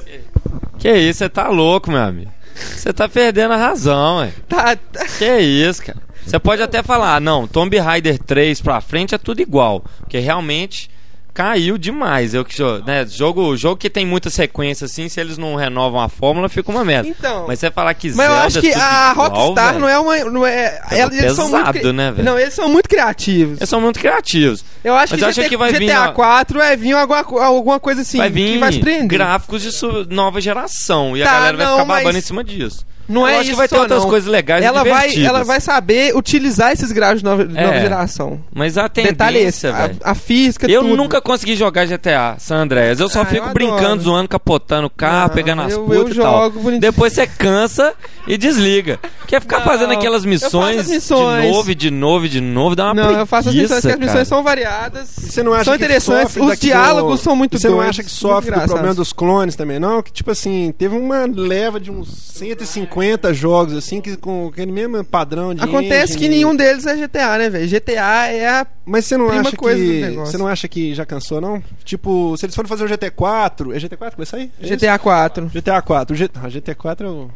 Que 0.79 0.90
isso, 0.95 1.18
você 1.18 1.29
tá 1.29 1.49
louco, 1.49 1.90
meu 1.90 2.01
amigo. 2.01 2.31
Você 2.55 2.93
tá 2.93 3.09
perdendo 3.09 3.53
a 3.55 3.57
razão, 3.57 4.19
ué. 4.19 4.33
Tá, 4.49 4.77
tá- 4.77 5.07
Que 5.19 5.38
isso, 5.38 5.83
cara. 5.83 5.99
Você 6.25 6.38
pode 6.38 6.62
até 6.62 6.83
falar, 6.83 7.21
não, 7.21 7.49
Tomb 7.49 7.77
Raider 7.79 8.19
3 8.19 8.61
pra 8.61 8.81
frente 8.81 9.15
é 9.15 9.19
tudo 9.19 9.41
igual. 9.43 9.85
Porque 10.01 10.19
realmente 10.19 10.88
caiu 11.35 11.79
demais. 11.79 12.35
Eu 12.35 12.45
né, 12.87 13.07
jogo, 13.07 13.57
jogo 13.57 13.77
que 13.77 13.88
tem 13.90 14.07
muita 14.07 14.31
sequência 14.31 14.85
assim, 14.85 15.09
se 15.09 15.21
eles 15.21 15.38
não 15.38 15.55
renovam 15.55 16.01
a 16.01 16.09
fórmula, 16.09 16.49
fica 16.49 16.71
uma 16.71 16.85
merda. 16.85 17.09
Então. 17.09 17.47
Mas 17.47 17.59
você 17.59 17.71
falar 17.71 17.95
que 17.95 18.09
Mas 18.09 18.16
Zelda 18.16 18.33
eu 18.35 18.47
acho 18.47 18.61
que 18.61 18.68
é 18.68 18.75
a 18.75 19.11
igual, 19.12 19.29
Rockstar 19.31 19.68
velho, 19.68 19.81
não 19.81 19.88
é 19.88 19.99
uma. 19.99 20.16
Não 20.31 20.47
é, 20.47 20.81
Pegou 20.88 21.18
eles 21.18 21.33
são 21.35 21.49
muito. 21.49 21.73
pesado, 21.73 21.92
né, 21.92 22.11
velho? 22.12 22.25
Não, 22.25 22.38
eles 22.38 22.55
são 22.55 22.68
muito 22.68 22.88
criativos. 22.88 23.59
Eles 23.59 23.68
são 23.68 23.81
muito 23.81 23.99
criativos. 23.99 24.64
Eu 24.85 24.95
acho 24.95 25.12
Mas 25.12 25.18
que, 25.18 25.25
eu 25.25 25.29
acho 25.29 25.40
GTA, 25.40 25.49
que 25.49 25.57
vai 25.57 25.73
vir 25.73 25.81
GTA 25.87 26.01
na- 26.07 26.12
4 26.12 26.61
é 26.61 26.77
vir 26.77 26.92
alguma, 26.92 27.21
alguma 27.45 27.81
coisa 27.81 28.03
assim 28.03 28.18
vai 28.18 28.31
vir 28.31 28.53
que 28.55 28.59
vai 28.59 28.73
surpreender. 28.73 29.07
gráficos 29.09 29.62
de 29.62 30.14
nova 30.14 30.40
geração. 30.40 31.16
E 31.16 31.23
Tá, 31.23 31.31
a 31.31 31.35
galera 31.35 31.57
vai 31.57 31.66
não, 31.66 31.73
ficar 31.73 31.85
babando 31.87 32.05
mas- 32.12 32.16
em 32.16 32.21
cima 32.27 32.45
disso. 32.45 32.85
Não 33.09 33.23
Eu 33.23 33.29
é 33.29 33.33
acho 33.33 33.43
isso 33.43 33.51
que 33.53 33.57
vai 33.57 33.69
ter 33.69 33.77
outras 33.79 34.03
não. 34.03 34.09
coisas 34.09 34.29
legais 34.31 34.65
ela 34.65 34.85
vai, 34.85 35.15
ela 35.25 35.45
vai 35.45 35.61
saber 35.61 36.15
utilizar 36.17 36.73
esses 36.73 36.93
gráficos 36.93 37.21
de 37.23 37.25
nova, 37.25 37.45
de 37.47 37.55
nova 37.55 37.75
É. 37.75 37.81
geração. 37.81 38.41
Mas 38.55 38.79
a 38.79 38.88
Detalhe 38.88 39.38
esse, 39.38 39.62
tendência, 39.69 39.99
a, 40.05 40.11
a 40.12 40.15
física, 40.15 40.71
Eu 40.71 40.83
tudo. 40.83 40.97
nunca 40.97 41.21
consegui 41.21 41.57
jogar 41.57 41.85
GTA 41.87 42.37
San 42.38 42.57
Andreas. 42.62 43.01
Eu 43.01 43.09
só 43.09 43.23
Ah, 43.23 43.27
fico 43.27 43.49
eu 43.49 43.53
brincando, 43.53 43.85
adoro. 43.85 44.01
zoando, 44.01 44.29
capotando 44.29 44.87
o 44.87 44.91
carro, 44.91 45.29
Não, 45.29 45.35
pegando 45.35 45.62
as 45.62 45.75
putas 45.77 45.97
eu 45.97 46.09
e 46.09 46.15
tal. 46.17 46.43
jogo 46.45 46.59
bonitinho. 46.61 46.81
Depois 46.81 47.12
você 47.12 47.27
cansa 47.27 47.95
e 48.27 48.37
desliga. 48.38 48.99
Quer 49.27 49.41
ficar 49.41 49.59
Não, 49.59 49.65
fazendo 49.65 49.93
aquelas 49.93 50.25
missões, 50.25 50.88
missões. 50.88 51.43
de 51.45 51.51
novo 51.51 51.71
e 51.71 51.75
de 51.75 51.91
novo 51.91 52.27
e 52.27 52.29
de 52.29 52.41
novo, 52.41 52.77
dá 52.77 52.85
uma 52.87 52.95
Não, 52.95 53.11
eu 53.19 53.27
faço 53.27 53.49
as 53.49 53.55
preguiça, 53.55 53.77
missões, 53.77 53.95
que 53.95 54.01
as 54.03 54.07
missões 54.09 54.29
são 54.29 54.43
variadas. 54.43 55.09
Você 55.17 55.43
não 55.43 55.53
acha 55.53 55.65
são 55.65 55.73
que 55.75 55.85
interessantes, 55.85 56.33
sofre 56.35 56.53
os 56.53 56.59
diálogos 56.61 57.21
são 57.21 57.35
muito 57.37 57.59
Você 57.59 57.69
não 57.69 57.81
acha 57.81 58.03
que 58.03 58.11
sofre 58.11 58.53
do 58.53 58.61
problema 58.62 58.95
dos 58.95 59.12
clones 59.12 59.57
também, 59.57 59.79
não? 59.79 60.03
Que 60.03 60.12
tipo 60.12 60.31
assim, 60.31 60.73
teve 60.77 60.97
uma 60.97 61.27
leva 61.27 61.81
de 61.81 61.91
uns 61.91 62.09
150 62.35 62.91
jogos 63.33 63.74
assim, 63.74 64.00
que 64.00 64.16
com 64.16 64.48
aquele 64.48 64.72
mesmo 64.72 65.05
padrão 65.05 65.55
de 65.55 65.62
Acontece 65.62 66.12
que 66.12 66.24
engine. 66.24 66.37
nenhum 66.37 66.57
deles 66.57 66.87
é 66.87 66.96
GTA, 66.96 67.38
né, 67.38 67.50
velho? 67.50 67.68
GTA 67.68 68.28
é 68.28 68.48
a. 68.48 68.66
Mas 68.85 69.07
você 69.07 69.16
não 69.16 69.28
acha 69.28 69.57
coisa 69.57 69.85
do 69.85 69.90
que 69.90 70.16
você 70.16 70.38
não 70.38 70.46
acha 70.46 70.68
que 70.68 70.94
já 70.94 71.07
cansou 71.07 71.40
não? 71.40 71.62
Tipo, 71.85 72.37
se 72.37 72.44
eles 72.44 72.55
forem 72.55 72.68
fazer 72.68 72.85
o 72.85 72.88
GT4, 72.88 73.74
é 73.74 73.78
GT4 73.78 74.11
que 74.11 74.16
vai 74.16 74.26
sair? 74.26 74.50
É 74.61 74.66
isso? 74.66 74.76
GTA 74.76 74.98
4. 74.98 75.46
GTA 75.46 75.83
4. 75.83 76.14
O 76.14 76.16
G... 76.16 76.31
ah, 76.35 76.48
GT4 76.48 77.00
é 77.00 77.09
o. 77.09 77.31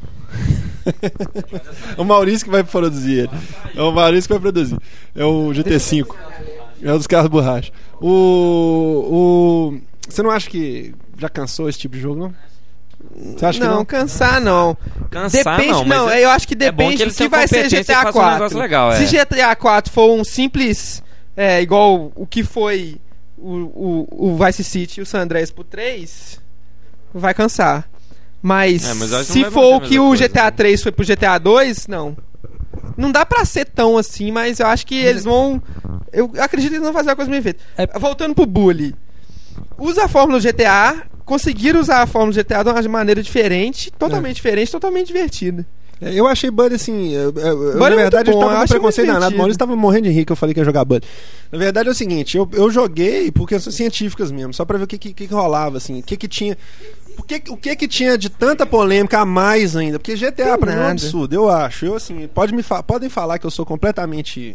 é 1.96 2.00
o 2.00 2.04
Maurício 2.04 2.44
que 2.44 2.50
vai 2.50 2.64
produzir 2.64 3.20
ele. 3.20 3.30
É 3.74 3.82
o 3.82 3.92
Maurício 3.92 4.28
que 4.28 4.34
vai 4.34 4.40
produzir. 4.40 4.78
É 5.14 5.24
o 5.24 5.50
GT5. 5.50 6.14
É 6.82 6.92
um 6.92 6.98
dos 6.98 7.06
carros 7.06 7.30
borracha. 7.30 7.72
O. 8.00 8.10
o... 9.72 9.80
Você 10.08 10.22
não 10.22 10.30
acha 10.30 10.48
que 10.48 10.94
já 11.18 11.28
cansou 11.28 11.68
esse 11.68 11.78
tipo 11.78 11.96
de 11.96 12.00
jogo, 12.02 12.20
não? 12.20 12.34
Você 13.36 13.46
acha 13.46 13.60
não, 13.60 13.68
que 13.68 13.74
não? 13.76 13.84
cansar 13.84 14.40
não. 14.40 14.76
Cansar 15.10 15.56
depende, 15.58 15.72
não, 15.72 15.84
mas 15.84 16.12
é- 16.12 16.24
eu 16.24 16.30
acho 16.30 16.46
que 16.46 16.54
é 16.54 16.56
depende 16.56 16.96
que 16.96 17.02
eles 17.02 17.14
do 17.14 17.18
que 17.18 17.28
vai 17.28 17.46
ser 17.48 17.68
GTA 17.68 17.94
façam 17.94 18.10
um 18.10 18.12
4. 18.12 18.32
negócio 18.34 18.58
legal, 18.58 18.92
é. 18.92 18.96
Se 18.96 19.06
GTA 19.16 19.56
4 19.56 19.92
for 19.92 20.10
um 20.18 20.24
simples, 20.24 21.02
é, 21.36 21.62
igual 21.62 22.12
o 22.14 22.26
que 22.26 22.42
foi 22.42 23.00
o, 23.38 24.06
o, 24.10 24.30
o 24.32 24.44
Vice 24.44 24.64
City 24.64 25.00
e 25.00 25.02
o 25.02 25.06
San 25.06 25.20
Andreas 25.20 25.50
pro 25.50 25.64
3, 25.64 26.40
vai 27.14 27.32
cansar. 27.32 27.88
Mas, 28.42 28.84
É, 28.84 28.94
mas 28.94 29.10
que 29.10 29.24
se 29.24 29.42
não 29.42 29.50
for 29.50 29.74
o 29.76 29.80
que 29.80 29.98
o 29.98 30.08
coisa, 30.08 30.28
GTA 30.28 30.44
né? 30.44 30.50
3 30.52 30.82
foi 30.82 30.92
pro 30.92 31.04
GTA 31.04 31.38
2, 31.38 31.86
não. 31.86 32.16
Não 32.96 33.10
dá 33.10 33.24
pra 33.26 33.44
ser 33.44 33.64
tão 33.64 33.96
assim, 33.96 34.30
mas 34.30 34.60
eu 34.60 34.66
acho 34.66 34.86
que 34.86 34.94
eles 34.94 35.24
vão. 35.24 35.60
Eu 36.12 36.30
acredito 36.38 36.70
que 36.70 36.76
eles 36.76 36.84
vão 36.84 36.92
fazer 36.92 37.10
a 37.10 37.16
coisa 37.16 37.30
bem 37.30 37.42
feita. 37.42 37.62
É- 37.76 37.98
Voltando 37.98 38.34
pro 38.34 38.46
Bully. 38.46 38.94
Usa 39.78 40.04
a 40.04 40.08
fórmula 40.08 40.38
do 40.38 40.42
GTA, 40.42 41.02
conseguiram 41.26 41.78
usar 41.80 42.00
a 42.00 42.06
fórmula 42.06 42.32
do 42.32 42.36
GTA 42.42 42.62
de 42.64 42.70
uma 42.88 42.98
maneira 42.98 43.22
diferente, 43.22 43.90
totalmente 43.98 44.30
É. 44.30 44.34
diferente, 44.34 44.72
totalmente 44.72 45.08
divertida. 45.08 45.66
É, 46.00 46.12
Eu 46.18 46.26
achei 46.26 46.50
Buddy 46.50 46.74
assim. 46.74 47.12
Eu, 47.12 47.32
na 47.32 47.40
é 47.40 47.54
muito 47.54 47.96
verdade, 47.96 48.30
bom, 48.30 48.42
eu 48.42 48.48
tava 48.48 48.60
com 48.60 48.66
preconceito 48.68 49.06
danado. 49.08 49.34
O. 49.34 49.38
Maurício 49.38 49.58
tava 49.58 49.74
morrendo 49.74 50.04
de 50.04 50.10
rir 50.10 50.24
que 50.26 50.32
eu 50.32 50.36
falei 50.36 50.52
que 50.54 50.60
ia 50.60 50.64
jogar 50.64 50.84
Buddy. 50.84 51.06
Na 51.50 51.58
verdade 51.58 51.88
é 51.88 51.92
o 51.92 51.94
seguinte: 51.94 52.36
eu, 52.36 52.48
eu 52.52 52.70
joguei 52.70 53.30
por 53.32 53.48
questões 53.48 53.74
científicas 53.76 54.30
mesmo, 54.30 54.52
só 54.54 54.64
pra 54.64 54.76
ver 54.78 54.84
o 54.84 54.86
que, 54.86 54.98
que, 54.98 55.12
que 55.14 55.24
rolava, 55.26 55.78
assim. 55.78 56.00
O 56.00 56.02
que 56.02 56.16
que 56.16 56.28
tinha. 56.28 56.56
O 57.18 57.22
que, 57.22 57.42
o 57.48 57.56
que 57.56 57.74
que 57.74 57.88
tinha 57.88 58.18
de 58.18 58.28
tanta 58.28 58.66
polêmica 58.66 59.20
a 59.20 59.24
mais 59.24 59.74
ainda? 59.74 59.98
Porque 59.98 60.14
GTA 60.16 60.32
Tem 60.32 60.58
pra 60.58 60.66
mim 60.70 60.76
é 60.76 60.80
um 60.80 60.80
nada. 60.82 60.92
absurdo, 60.92 61.34
eu 61.34 61.48
acho. 61.48 61.86
Eu, 61.86 61.94
assim, 61.96 62.28
pode 62.32 62.54
me 62.54 62.62
fa 62.62 62.82
podem 62.82 63.08
falar 63.08 63.38
que 63.38 63.46
eu 63.46 63.50
sou 63.50 63.64
completamente 63.64 64.54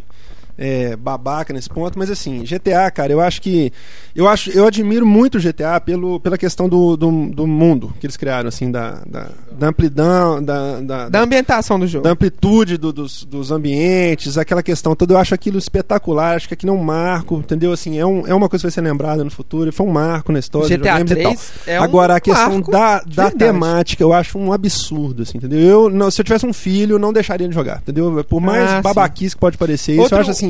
é, 0.57 0.95
babaca 0.95 1.53
nesse 1.53 1.69
ponto, 1.69 1.97
mas 1.97 2.09
assim, 2.11 2.43
GTA, 2.43 2.89
cara, 2.91 3.11
eu 3.11 3.19
acho 3.21 3.41
que. 3.41 3.71
Eu 4.15 4.27
acho, 4.27 4.49
eu 4.51 4.67
admiro 4.67 5.05
muito 5.05 5.37
o 5.37 5.41
GTA 5.41 5.79
pelo, 5.79 6.19
pela 6.19 6.37
questão 6.37 6.67
do, 6.67 6.97
do, 6.97 7.27
do 7.29 7.47
mundo 7.47 7.93
que 7.99 8.05
eles 8.05 8.17
criaram, 8.17 8.49
assim, 8.49 8.69
da, 8.71 9.01
da, 9.07 9.27
da 9.51 9.67
amplidão, 9.69 10.43
da, 10.43 10.81
da, 10.81 11.09
Da 11.09 11.21
ambientação 11.21 11.79
do 11.79 11.87
jogo. 11.87 12.03
da 12.03 12.11
amplitude 12.11 12.77
do- 12.77 12.91
dos, 12.91 13.23
dos 13.23 13.51
ambientes, 13.51 14.37
aquela 14.37 14.61
questão 14.61 14.95
toda, 14.95 15.13
eu 15.13 15.17
acho 15.17 15.33
aquilo 15.33 15.57
espetacular, 15.57 16.35
acho 16.35 16.47
que 16.47 16.53
aquilo 16.53 16.73
é 16.73 16.75
um 16.75 16.83
marco, 16.83 17.35
entendeu? 17.37 17.71
Assim, 17.71 17.97
é, 17.97 18.05
um, 18.05 18.27
é 18.27 18.33
uma 18.33 18.49
coisa 18.49 18.61
que 18.61 18.67
vai 18.67 18.71
ser 18.71 18.81
lembrada 18.81 19.23
no 19.23 19.31
futuro, 19.31 19.71
foi 19.71 19.85
um 19.85 19.91
marco 19.91 20.31
na 20.31 20.39
história 20.39 20.67
GTA 20.67 20.75
videogames 20.99 21.11
e 21.11 21.15
tal. 21.15 21.33
3 21.35 21.51
é 21.67 21.79
um 21.79 21.83
Agora, 21.83 22.15
a 22.15 22.19
questão 22.19 22.61
da, 22.61 22.99
de 22.99 23.15
da 23.15 23.31
temática, 23.31 24.03
eu 24.03 24.11
acho 24.13 24.37
um 24.37 24.51
absurdo, 24.51 25.23
assim, 25.23 25.37
entendeu? 25.37 25.59
Eu, 25.59 25.89
não- 25.89 26.11
se 26.11 26.19
eu 26.19 26.25
tivesse 26.25 26.45
um 26.45 26.53
filho, 26.53 26.95
eu 26.95 26.99
não 26.99 27.13
deixaria 27.13 27.45
ele 27.47 27.53
jogar, 27.53 27.77
entendeu? 27.81 28.23
Por 28.27 28.41
mais 28.41 28.69
Ah, 28.69 28.75
sim. 28.77 28.81
babaquice 28.81 29.35
que 29.35 29.39
pode 29.39 29.57
parecer 29.57 29.93
isso, 29.93 30.01
Outro- 30.01 30.17
eu 30.17 30.21
acho 30.21 30.31
assim, 30.31 30.40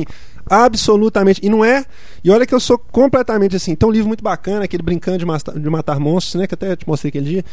absolutamente. 0.48 1.40
E 1.42 1.48
não 1.48 1.64
é. 1.64 1.84
E 2.22 2.30
olha 2.30 2.46
que 2.46 2.54
eu 2.54 2.60
sou 2.60 2.78
completamente 2.78 3.56
assim. 3.56 3.74
Tem 3.74 3.88
um 3.88 3.92
livro 3.92 4.08
muito 4.08 4.22
bacana, 4.24 4.64
aquele 4.64 4.82
Brincando 4.82 5.18
de, 5.18 5.26
Masta- 5.26 5.58
de 5.58 5.70
Matar 5.70 5.98
Monstros, 5.98 6.40
né? 6.40 6.46
Que 6.46 6.54
até 6.54 6.74
te 6.76 6.86
mostrei 6.86 7.08
aquele 7.10 7.26
dia. 7.26 7.44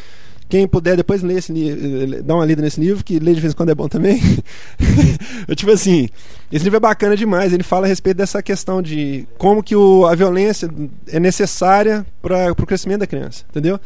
Quem 0.48 0.68
puder 0.68 0.98
depois 0.98 1.22
ler 1.22 1.38
esse 1.38 1.54
dá 2.24 2.34
uma 2.34 2.44
lida 2.44 2.60
nesse 2.60 2.82
livro, 2.82 3.04
que 3.04 3.20
ler 3.20 3.36
de 3.36 3.42
vez 3.42 3.54
em 3.54 3.56
quando 3.56 3.70
é 3.70 3.76
bom 3.76 3.88
também. 3.88 4.20
eu, 5.48 5.56
tipo 5.56 5.72
assim, 5.72 6.10
esse 6.52 6.64
livro 6.64 6.78
é 6.78 6.80
bacana 6.80 7.16
demais. 7.16 7.54
Ele 7.54 7.62
fala 7.62 7.86
a 7.86 7.88
respeito 7.88 8.18
dessa 8.18 8.42
questão 8.42 8.82
de 8.82 9.28
como 9.38 9.62
que 9.62 9.76
o, 9.76 10.08
a 10.08 10.16
violência 10.16 10.68
é 11.08 11.20
necessária 11.20 12.04
para 12.20 12.52
o 12.52 12.66
crescimento 12.66 13.02
da 13.02 13.08
criança, 13.08 13.46
entendeu? 13.48 13.80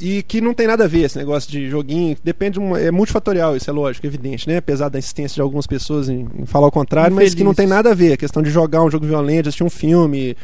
E 0.00 0.22
que 0.22 0.40
não 0.40 0.54
tem 0.54 0.66
nada 0.66 0.84
a 0.84 0.88
ver 0.88 1.04
esse 1.04 1.18
negócio 1.18 1.50
de 1.50 1.68
joguinho. 1.68 2.16
Depende 2.24 2.58
É 2.80 2.90
multifatorial, 2.90 3.56
isso 3.56 3.68
é 3.68 3.72
lógico, 3.72 4.06
evidente, 4.06 4.48
né? 4.48 4.56
Apesar 4.56 4.88
da 4.88 4.98
insistência 4.98 5.34
de 5.34 5.40
algumas 5.42 5.66
pessoas 5.66 6.08
em, 6.08 6.26
em 6.38 6.46
falar 6.46 6.66
o 6.66 6.70
contrário, 6.70 7.14
mas 7.14 7.34
que 7.34 7.44
não 7.44 7.54
tem 7.54 7.66
nada 7.66 7.90
a 7.90 7.94
ver. 7.94 8.14
A 8.14 8.16
questão 8.16 8.42
de 8.42 8.50
jogar 8.50 8.82
um 8.82 8.90
jogo 8.90 9.06
violento, 9.06 9.48
assistir 9.48 9.64
um 9.64 9.70
filme, 9.70 10.36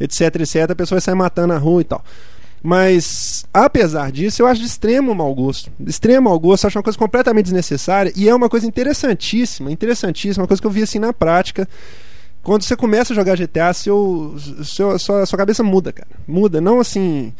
etc, 0.00 0.34
etc, 0.40 0.70
a 0.70 0.74
pessoa 0.74 0.96
vai 0.96 1.00
sair 1.00 1.14
matando 1.14 1.48
na 1.48 1.58
rua 1.58 1.80
e 1.80 1.84
tal. 1.84 2.04
Mas, 2.66 3.44
apesar 3.52 4.10
disso, 4.10 4.40
eu 4.40 4.46
acho 4.46 4.62
de 4.62 4.66
extremo 4.66 5.14
mau 5.14 5.34
gosto. 5.34 5.70
De 5.78 5.90
extremo 5.90 6.30
mau 6.30 6.40
gosto, 6.40 6.66
acho 6.66 6.78
uma 6.78 6.82
coisa 6.82 6.98
completamente 6.98 7.44
desnecessária 7.44 8.10
e 8.16 8.26
é 8.26 8.34
uma 8.34 8.48
coisa 8.48 8.66
interessantíssima, 8.66 9.70
interessantíssima, 9.70 10.42
uma 10.42 10.48
coisa 10.48 10.62
que 10.62 10.66
eu 10.66 10.70
vi 10.70 10.82
assim 10.82 10.98
na 10.98 11.12
prática. 11.12 11.68
Quando 12.42 12.62
você 12.62 12.74
começa 12.74 13.12
a 13.12 13.16
jogar 13.16 13.36
GTA, 13.36 13.70
seu, 13.74 14.34
seu, 14.64 14.98
sua, 14.98 15.26
sua 15.26 15.38
cabeça 15.38 15.62
muda, 15.62 15.92
cara. 15.92 16.08
Muda. 16.26 16.58
Não 16.58 16.80
assim. 16.80 17.34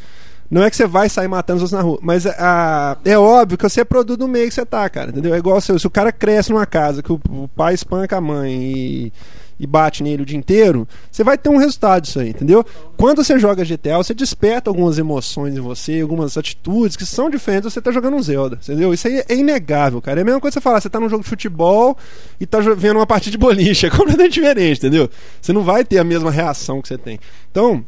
Não 0.50 0.62
é 0.62 0.70
que 0.70 0.76
você 0.76 0.87
vai 0.87 1.09
sair 1.09 1.28
matando 1.28 1.59
os 1.59 1.62
outros 1.62 1.78
na 1.78 1.83
rua, 1.83 1.98
mas 2.02 2.26
a, 2.26 2.96
é 3.04 3.18
óbvio 3.18 3.57
que 3.57 3.68
você 3.68 3.80
é 3.80 3.85
produto 3.85 4.20
do 4.20 4.28
meio 4.28 4.48
que 4.48 4.54
você 4.54 4.64
tá, 4.64 4.88
cara. 4.88 5.11
Entendeu? 5.11 5.35
É 5.35 5.38
igual 5.38 5.61
se, 5.61 5.76
se 5.78 5.87
o 5.87 5.90
cara 5.90 6.12
cresce 6.12 6.52
numa 6.52 6.66
casa 6.66 7.02
que 7.02 7.12
o, 7.12 7.20
o 7.30 7.48
pai 7.48 7.74
espanca 7.74 8.16
a 8.16 8.20
mãe 8.20 8.52
e, 8.52 9.12
e 9.59 9.66
bate 9.66 10.02
nele 10.02 10.22
o 10.22 10.26
dia 10.26 10.37
inteiro, 10.37 10.87
você 11.11 11.24
vai 11.24 11.38
ter 11.38 11.48
um 11.48 11.57
resultado 11.57 12.02
disso 12.02 12.20
aí, 12.20 12.30
entendeu? 12.30 12.64
Quando 12.96 13.24
você 13.24 13.38
joga 13.38 13.64
GTA, 13.64 13.96
você 13.96 14.14
desperta 14.14 14.70
algumas 14.70 14.98
emoções 14.98 15.57
em 15.57 15.61
você, 15.61 16.00
algumas 16.00 16.37
atitudes 16.37 16.96
que 16.96 17.07
são 17.07 17.30
diferentes 17.30 17.72
você 17.72 17.80
tá 17.80 17.90
jogando 17.90 18.16
um 18.16 18.22
Zelda, 18.22 18.59
entendeu? 18.62 18.92
Isso 18.92 19.07
aí 19.09 19.24
é 19.28 19.35
inegável, 19.35 20.00
cara. 20.00 20.20
É 20.20 20.22
a 20.22 20.24
mesma 20.24 20.40
coisa 20.40 20.52
que 20.52 20.61
você 20.61 20.64
falar, 20.64 20.80
você 20.80 20.90
tá 20.90 21.00
num 21.00 21.09
jogo 21.09 21.22
de 21.22 21.28
futebol 21.28 21.96
e 22.38 22.46
tá 22.46 22.59
vendo 22.61 22.96
uma 22.96 23.07
partida 23.07 23.33
de 23.33 23.38
boliche, 23.38 23.87
é 23.87 23.90
completamente 23.90 24.35
diferente, 24.35 24.78
entendeu? 24.78 25.09
Você 25.40 25.52
não 25.52 25.62
vai 25.62 25.85
ter 25.85 25.98
a 25.98 26.04
mesma 26.04 26.30
reação 26.30 26.83
que 26.83 26.88
você 26.88 26.98
tem. 26.98 27.18
Então, 27.50 27.85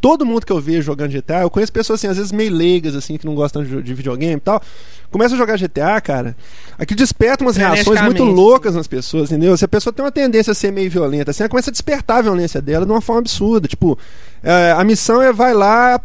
todo 0.00 0.24
mundo 0.24 0.44
que 0.44 0.52
eu 0.52 0.60
vejo 0.60 0.82
jogando 0.82 1.12
GTA, 1.12 1.42
eu 1.42 1.50
conheço 1.50 1.72
pessoas 1.72 2.00
assim, 2.00 2.08
às 2.08 2.16
vezes 2.16 2.32
meio 2.32 2.52
leigas, 2.52 2.94
assim, 2.94 3.16
que 3.16 3.26
não 3.26 3.34
gostam 3.34 3.62
de, 3.62 3.82
de 3.82 3.94
videogame 3.94 4.36
e 4.36 4.40
tal. 4.40 4.60
Começa 5.10 5.34
a 5.34 5.38
jogar 5.38 5.56
GTA, 5.56 6.00
cara, 6.00 6.36
aquilo 6.78 6.98
desperta 6.98 7.44
umas 7.44 7.56
reações 7.56 8.00
muito 8.02 8.24
loucas 8.24 8.74
nas 8.74 8.86
pessoas, 8.86 9.30
entendeu? 9.30 9.56
Se 9.56 9.64
a 9.64 9.68
pessoa 9.68 9.92
tem 9.92 10.04
uma 10.04 10.12
tendência 10.12 10.50
a 10.50 10.54
ser 10.54 10.72
meio 10.72 10.90
violenta, 10.90 11.30
assim, 11.30 11.42
ela 11.42 11.48
começa 11.48 11.70
a 11.70 11.72
despertar 11.72 12.18
a 12.18 12.22
violência 12.22 12.60
dela 12.60 12.84
de 12.84 12.92
uma 12.92 13.00
forma 13.00 13.20
absurda. 13.20 13.68
Tipo, 13.68 13.98
é, 14.42 14.72
a 14.72 14.84
missão 14.84 15.22
é 15.22 15.32
vai 15.32 15.54
lá, 15.54 16.00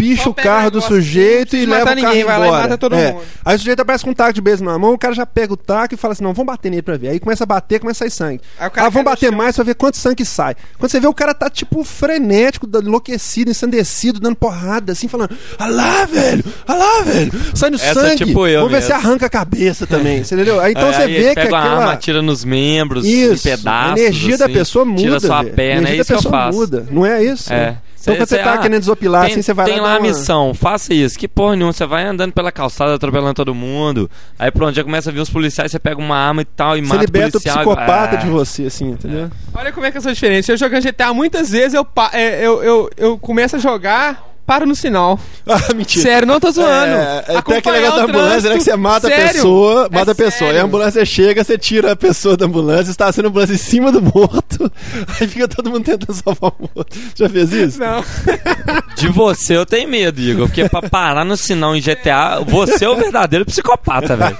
picha 0.00 0.24
Só 0.24 0.30
o 0.30 0.34
carro 0.34 0.70
do 0.70 0.80
sujeito 0.80 1.56
e 1.56 1.66
leva 1.66 1.82
o 1.82 1.84
carro 1.84 1.96
ninguém, 1.96 2.24
vai 2.24 2.38
lá 2.38 2.44
e 2.44 2.48
embora. 2.48 2.62
mata 2.62 2.78
todo 2.78 2.94
É. 2.96 3.12
mundo. 3.12 3.22
Aí 3.44 3.56
o 3.56 3.58
sujeito 3.58 3.80
aparece 3.80 4.04
com 4.04 4.10
um 4.10 4.14
taco 4.14 4.32
de 4.32 4.40
beijo 4.40 4.64
na 4.64 4.78
mão, 4.78 4.92
o 4.94 4.98
cara 4.98 5.14
já 5.14 5.26
pega 5.26 5.52
o 5.52 5.56
taco 5.56 5.94
e 5.94 5.96
fala 5.96 6.12
assim: 6.12 6.24
não, 6.24 6.32
vamos 6.32 6.46
bater 6.52 6.70
nele 6.70 6.82
pra 6.82 6.96
ver. 6.96 7.08
Aí 7.08 7.20
começa 7.20 7.44
a 7.44 7.46
bater, 7.46 7.78
começa 7.80 8.04
a 8.04 8.08
sair 8.08 8.16
sangue. 8.16 8.40
Aí 8.58 8.68
o 8.68 8.70
cara 8.70 8.86
ah, 8.86 8.90
vamos 8.90 9.04
bater 9.04 9.30
mais 9.32 9.54
pra 9.54 9.64
ver 9.64 9.74
quanto 9.74 9.96
sangue 9.96 10.24
sai. 10.24 10.54
Quando 10.78 10.90
você 10.90 10.98
vê 11.00 11.06
o 11.06 11.14
cara 11.14 11.34
tá 11.34 11.48
tipo 11.50 11.84
frenético, 11.84 12.66
da- 12.66 12.80
enlouquecido, 12.80 13.50
ensandecido, 13.50 14.18
dando 14.20 14.36
porrada, 14.36 14.92
assim, 14.92 15.06
falando: 15.08 15.36
ah 15.58 15.66
lá, 15.66 16.04
velho, 16.06 16.44
ah 16.66 16.74
lá, 16.74 17.02
velho, 17.02 17.32
sai 17.54 17.70
no 17.70 17.76
Essa 17.76 17.86
é 17.86 17.94
sangue. 17.94 18.24
tipo 18.24 18.46
eu 18.46 18.60
vamos 18.60 18.72
ver 18.72 18.82
se 18.82 18.92
mesmo. 18.92 19.06
arranca 19.06 19.26
a 19.26 19.30
cabeça 19.30 19.86
também, 19.86 20.24
você 20.24 20.34
entendeu? 20.34 20.60
Aí 20.60 20.72
então 20.72 20.88
Aí 20.88 20.94
você 20.94 21.02
ele 21.02 21.22
vê 21.22 21.34
que 21.34 21.40
aquela. 21.40 21.60
arma, 21.60 21.96
tira 21.96 22.22
nos 22.22 22.44
membros, 22.44 23.04
Isso, 23.06 23.46
em 23.48 23.50
pedaços. 23.56 23.96
a 23.96 23.98
energia 24.00 24.38
da 24.38 24.44
assim, 24.46 24.54
pessoa 24.54 24.84
muda. 24.84 25.00
Tira 25.02 25.20
sua 25.20 25.44
perna, 25.44 25.88
a 25.88 25.90
é 25.90 25.94
energia 25.94 25.94
isso 25.94 25.98
da 25.98 26.04
que 26.04 26.12
eu 26.12 26.16
pessoa 26.30 26.32
faço. 26.44 26.58
muda, 26.58 26.86
não 26.90 27.04
é 27.06 27.22
isso? 27.24 27.52
É. 27.52 27.76
Então 28.00 28.16
quando 28.16 28.28
você 28.28 28.38
tá 28.38 28.54
ah, 28.54 28.58
querendo 28.58 28.80
desopilar 28.80 29.22
tem, 29.24 29.32
assim, 29.32 29.42
você 29.42 29.52
vai 29.52 29.66
Tem 29.66 29.76
lá. 29.76 29.82
lá 29.82 29.88
dar 29.90 29.94
a 29.96 29.98
uma- 29.98 30.06
missão, 30.08 30.54
faça 30.54 30.94
isso. 30.94 31.18
Que 31.18 31.28
porra 31.28 31.54
nenhuma, 31.54 31.72
você 31.72 31.84
vai 31.86 32.04
andando 32.04 32.32
pela 32.32 32.50
calçada, 32.50 32.94
atropelando 32.94 33.34
todo 33.34 33.54
mundo. 33.54 34.10
Aí 34.38 34.50
pronto, 34.50 34.74
já 34.74 34.82
começa 34.82 35.10
a 35.10 35.12
vir 35.12 35.20
os 35.20 35.28
policiais, 35.30 35.70
você 35.70 35.78
pega 35.78 36.00
uma 36.00 36.16
arma 36.16 36.42
e 36.42 36.44
tal, 36.46 36.76
e 36.76 36.80
Você 36.80 36.88
mata 36.88 37.04
liberta 37.04 37.36
o 37.36 37.40
o 37.40 37.42
policial. 37.42 37.56
psicopata 37.64 38.16
Ah. 38.16 38.18
de 38.20 38.28
você, 38.28 38.64
assim, 38.64 38.90
entendeu? 38.92 39.30
Olha 39.54 39.70
como 39.72 39.84
é 39.86 39.90
que 39.90 39.98
eu 39.98 40.02
sou 40.02 40.12
diferente. 40.12 40.44
Se 40.46 40.52
eu 40.52 40.56
jogar 40.56 40.80
GTA, 40.80 41.12
muitas 41.12 41.50
vezes 41.50 41.74
eu, 41.74 41.84
pa- 41.84 42.10
é, 42.14 42.40
eu, 42.44 42.62
eu, 42.62 42.90
eu 42.96 43.18
começo 43.18 43.56
a 43.56 43.58
jogar, 43.58 44.29
paro 44.50 44.66
no 44.66 44.74
sinal. 44.74 45.16
Ah, 45.46 45.74
mentira. 45.74 46.02
Sério, 46.04 46.28
não 46.28 46.38
tô 46.38 46.48
zoando. 46.52 46.94
É, 46.94 47.18
é, 47.18 47.22
tem 47.22 47.36
aquele 47.36 47.38
Acompanhar 47.38 47.80
negócio 47.80 47.96
da 47.96 48.04
ambulância, 48.04 48.50
né? 48.50 48.56
Que 48.56 48.62
você 48.62 48.76
mata 48.76 49.06
a 49.08 49.10
Sério? 49.10 49.32
pessoa, 49.32 49.88
É 49.90 49.94
mata 49.96 50.12
a 50.12 50.14
pessoa. 50.14 50.30
sério. 50.38 50.54
Aí 50.54 50.60
a 50.60 50.64
ambulância 50.64 51.04
chega, 51.04 51.42
você 51.42 51.58
tira 51.58 51.90
a 51.92 51.96
pessoa 51.96 52.36
da 52.36 52.46
ambulância, 52.46 52.90
está 52.92 53.10
sendo 53.10 53.24
a 53.24 53.28
ambulância 53.30 53.54
em 53.54 53.58
cima 53.58 53.90
do 53.90 54.00
morto. 54.00 54.70
Aí 55.20 55.26
fica 55.26 55.48
todo 55.48 55.68
mundo 55.70 55.84
tentando 55.84 56.14
salvar 56.14 56.52
o 56.52 56.70
morto. 56.72 56.96
Já 57.16 57.28
fez 57.28 57.52
isso? 57.52 57.80
Não. 57.80 58.04
De 58.94 59.08
você 59.08 59.56
eu 59.56 59.66
tenho 59.66 59.88
medo, 59.88 60.20
Igor. 60.20 60.46
Porque 60.46 60.68
pra 60.68 60.82
parar 60.82 61.24
no 61.24 61.36
sinal 61.36 61.74
em 61.74 61.80
GTA, 61.80 62.40
você 62.46 62.84
é 62.84 62.88
o 62.88 62.94
verdadeiro 62.94 63.44
psicopata, 63.44 64.14
velho. 64.14 64.36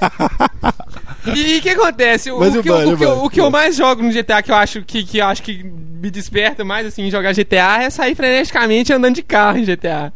E 1.26 1.58
o 1.58 1.60
que 1.62 1.70
acontece? 1.70 2.30
O, 2.30 2.38
Mas 2.40 2.56
que, 2.56 2.68
eu- 2.68 2.90
o, 2.92 2.96
que, 2.96 3.04
eu- 3.04 3.24
o 3.24 3.30
que 3.30 3.40
eu 3.40 3.50
mais 3.50 3.76
jogo 3.76 4.02
no 4.02 4.10
GTA, 4.12 4.42
que 4.42 4.50
eu 4.50 4.54
acho 4.56 4.82
que, 4.82 5.04
que 5.04 5.18
eu 5.18 5.26
acho 5.26 5.42
que 5.42 5.62
me 5.64 6.10
desperta 6.10 6.64
mais 6.64 6.86
assim 6.86 7.02
em 7.02 7.10
jogar 7.10 7.32
GTA, 7.34 7.82
é 7.82 7.90
sair 7.90 8.14
freneticamente 8.14 8.92
andando 8.92 9.14
de 9.16 9.22
carro 9.22 9.58
em 9.58 9.64
GTA. 9.64 10.12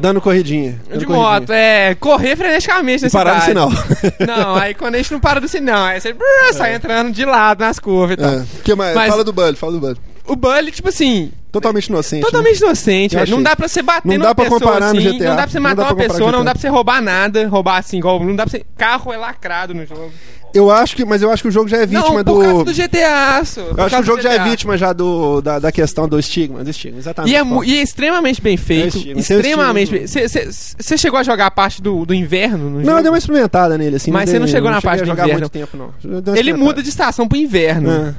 Dando 0.00 0.20
corridinha. 0.20 0.80
dando 0.88 0.98
De 1.00 1.06
corridinha. 1.06 1.30
moto, 1.40 1.50
é. 1.50 1.94
Correr 1.96 2.34
freneticamente 2.36 3.02
na 3.02 3.08
E 3.08 3.10
parar 3.12 3.36
no 3.36 3.42
sinal. 3.42 3.68
Não, 4.26 4.54
aí 4.56 4.74
quando 4.74 4.94
a 4.94 4.98
gente 4.98 5.12
não 5.12 5.20
para 5.20 5.40
do 5.40 5.46
sinal, 5.46 5.84
aí 5.84 6.00
você 6.00 6.12
brrr, 6.12 6.52
sai 6.52 6.74
entrando 6.74 7.12
de 7.12 7.24
lado 7.24 7.60
nas 7.60 7.78
curvas 7.78 8.14
e 8.14 8.16
tal. 8.16 8.30
É. 8.32 8.44
Que 8.64 8.74
mais? 8.74 8.94
Mas- 8.94 9.10
Fala 9.10 9.22
do 9.22 9.32
Bully, 9.32 9.54
fala 9.56 9.72
do 9.72 9.80
Bully. 9.80 9.96
O 10.26 10.34
Bully, 10.34 10.70
tipo 10.72 10.88
assim, 10.88 11.30
Totalmente 11.52 11.88
inocente. 11.88 12.20
né? 12.22 12.26
totalmente 12.26 12.58
inocente, 12.58 13.14
Eu 13.14 13.20
velho. 13.20 13.36
Não 13.36 13.42
dá 13.42 13.54
pra 13.54 13.68
você 13.68 13.82
bater 13.82 14.08
Não 14.08 14.14
numa 14.16 14.28
dá 14.28 14.34
pra 14.34 14.44
pessoa 14.44 14.60
comparar 14.60 14.92
no 14.94 14.98
assim, 14.98 15.12
GTA. 15.12 15.28
não 15.28 15.36
dá 15.36 15.42
pra 15.42 15.50
você 15.52 15.60
matar 15.60 15.82
uma 15.84 15.96
pessoa, 15.96 16.32
não 16.32 16.44
dá 16.44 16.52
pra 16.52 16.60
você 16.62 16.68
roubar 16.68 17.02
nada, 17.02 17.46
roubar 17.46 17.76
assim, 17.78 17.98
igual, 17.98 18.24
não 18.24 18.34
dá 18.34 18.44
pra 18.44 18.50
você... 18.52 18.64
Carro 18.76 19.12
é 19.12 19.16
lacrado 19.18 19.74
no 19.74 19.84
jogo. 19.86 20.10
Eu 20.54 20.70
acho 20.70 20.94
que, 20.94 21.04
mas 21.04 21.20
eu 21.20 21.30
acho 21.32 21.42
que 21.42 21.48
o 21.48 21.52
jogo 21.52 21.68
já 21.68 21.78
é 21.78 21.86
vítima 21.86 22.22
não, 22.22 22.24
por 22.24 22.42
causa 22.42 22.64
do. 22.64 22.72
do 22.72 22.72
GTA, 22.72 23.44
só. 23.44 23.60
Eu 23.60 23.84
acho 23.84 23.96
que 23.96 24.02
o 24.02 24.04
jogo 24.04 24.22
já 24.22 24.32
é 24.32 24.38
vítima 24.44 24.78
já 24.78 24.92
do, 24.92 25.40
da, 25.40 25.58
da 25.58 25.72
questão 25.72 26.08
do 26.08 26.16
estigma, 26.16 26.62
do 26.62 26.70
estigma, 26.70 26.98
exatamente. 26.98 27.32
E 27.32 27.36
é, 27.36 27.42
e 27.64 27.78
é 27.78 27.82
extremamente 27.82 28.40
bem 28.40 28.56
feito. 28.56 28.96
o 28.98 29.18
extremamente 29.18 29.90
bem. 29.90 30.06
Você 30.06 30.96
chegou 30.96 31.18
a 31.18 31.24
jogar 31.24 31.46
a 31.46 31.50
parte 31.50 31.82
do, 31.82 32.06
do 32.06 32.14
inverno 32.14 32.70
no 32.70 32.78
Não, 32.78 32.84
jogo? 32.84 32.98
eu 32.98 33.02
dei 33.02 33.10
uma 33.10 33.18
experimentada 33.18 33.76
nele, 33.76 33.96
assim. 33.96 34.12
Mas 34.12 34.30
você 34.30 34.38
não 34.38 34.46
chegou 34.46 34.70
na 34.70 34.76
cheguei 34.76 34.90
parte 34.90 35.00
do 35.00 35.06
jogar 35.06 35.24
inverno. 35.24 35.40
muito 35.40 35.52
tempo, 35.52 35.76
não. 35.76 36.34
Ele 36.36 36.52
muda 36.52 36.80
de 36.82 36.88
estação 36.88 37.26
pro 37.26 37.36
inverno. 37.36 37.90
É. 37.90 38.14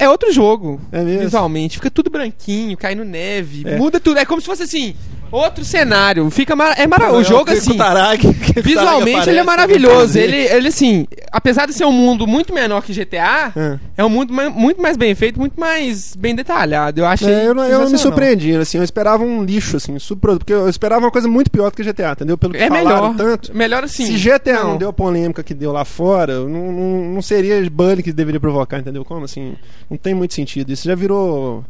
É 0.00 0.08
outro 0.08 0.32
jogo. 0.32 0.80
É 0.92 1.02
mesmo? 1.02 1.22
Visualmente. 1.22 1.76
Fica 1.76 1.90
tudo 1.90 2.08
branquinho, 2.08 2.76
caindo 2.76 3.04
neve. 3.04 3.64
É. 3.66 3.76
Muda 3.76 3.98
tudo. 3.98 4.18
É 4.18 4.24
como 4.24 4.40
se 4.40 4.46
fosse 4.46 4.62
assim. 4.62 4.94
Outro 5.30 5.64
cenário. 5.64 6.28
Fica 6.30 6.56
mar... 6.56 6.74
É 6.78 6.86
mara... 6.86 7.12
O 7.12 7.22
jogo, 7.22 7.50
assim. 7.50 7.76
Tarag- 7.76 8.20
Tarag 8.22 8.62
Visualmente 8.62 9.28
ele 9.28 9.38
é 9.38 9.40
né, 9.40 9.42
maravilhoso. 9.42 10.14
quer 10.14 10.24
Ele, 10.24 10.36
ele, 10.36 10.68
assim, 10.68 11.06
apesar 11.30 11.66
de 11.66 11.72
ser 11.72 11.84
um 11.84 11.92
mundo 11.92 12.26
muito 12.26 12.52
menor 12.54 12.82
que 12.82 12.92
GTA, 12.92 13.52
É. 13.56 13.78
é 13.98 14.04
um 14.04 14.08
mundo 14.08 14.32
ma- 14.32 14.50
muito 14.50 14.80
mais 14.80 14.96
bem 14.96 15.14
feito, 15.14 15.38
muito 15.38 15.58
mais 15.58 16.14
bem 16.16 16.34
detalhado. 16.34 17.00
Eu 17.00 17.06
achei. 17.06 17.32
É, 17.32 17.46
eu, 17.46 17.54
não, 17.54 17.64
eu 17.64 17.88
me 17.90 17.98
surpreendi, 17.98 18.54
assim, 18.56 18.78
eu 18.78 18.84
esperava 18.84 19.22
um 19.22 19.44
lixo, 19.44 19.76
assim, 19.76 19.98
subproduto, 19.98 20.44
porque 20.44 20.52
eu 20.54 20.68
esperava 20.68 21.04
uma 21.04 21.10
coisa 21.10 21.28
muito 21.28 21.50
pior 21.50 21.70
do 21.70 21.76
que 21.76 21.82
GTA, 21.82 22.12
entendeu? 22.12 22.38
Pelo 22.38 22.52
que 22.54 22.58
É 22.58 22.70
melhor. 22.70 23.14
tanto. 23.16 23.54
Melhor 23.56 23.84
assim. 23.84 24.06
Se 24.06 24.16
GTA 24.16 24.64
não. 24.64 24.76
deu 24.76 24.88
a 24.88 24.92
polêmica 24.92 25.42
que 25.42 25.54
deu 25.54 25.72
lá 25.72 25.84
fora, 25.84 26.40
não, 26.40 26.72
não, 26.72 27.04
não 27.14 27.22
seria 27.22 27.58
Bully 27.70 28.02
que 28.02 28.12
deveria 28.12 28.40
provocar, 28.40 28.78
entendeu? 28.78 29.04
Como 29.04 29.24
assim? 29.24 29.54
Não 29.90 29.96
tem 29.96 30.14
muito 30.14 30.34
sentido. 30.34 30.72
Isso 30.72 30.86
já 30.86 30.94
virou 30.94 31.64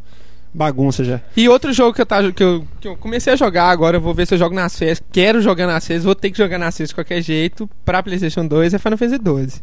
bagunça 0.53 1.05
já. 1.05 1.21
E 1.37 1.49
outro 1.49 1.73
jogo 1.73 1.95
que 1.95 2.01
eu, 2.01 2.07
tava, 2.07 2.33
que, 2.33 2.43
eu, 2.43 2.65
que 2.81 2.89
eu 2.89 2.97
comecei 2.97 3.33
a 3.33 3.37
jogar 3.37 3.69
agora, 3.71 3.99
vou 3.99 4.15
ver 4.15 4.27
se 4.27 4.35
eu 4.35 4.39
jogo 4.39 4.55
nas 4.55 4.79
festas. 4.79 5.07
Quero 5.13 5.41
jogar 5.41 5.67
nas 5.67 5.87
festas, 5.87 6.05
vou 6.05 6.15
ter 6.15 6.31
que 6.31 6.39
jogar 6.39 6.59
nas 6.59 6.77
festas 6.77 6.91
de 6.91 6.95
qualquer 6.95 7.23
jeito. 7.23 7.69
Pra 7.85 8.03
PlayStation 8.03 8.47
2 8.47 8.75
é 8.75 8.79
Final 8.79 8.99
Fantasy 8.99 9.23
12. 9.23 9.63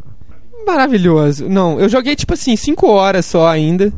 Maravilhoso. 0.65 1.47
Não, 1.49 1.79
eu 1.79 1.87
joguei 1.87 2.15
tipo 2.15 2.33
assim, 2.33 2.55
5 2.55 2.87
horas 2.87 3.25
só 3.25 3.47
ainda. 3.47 3.93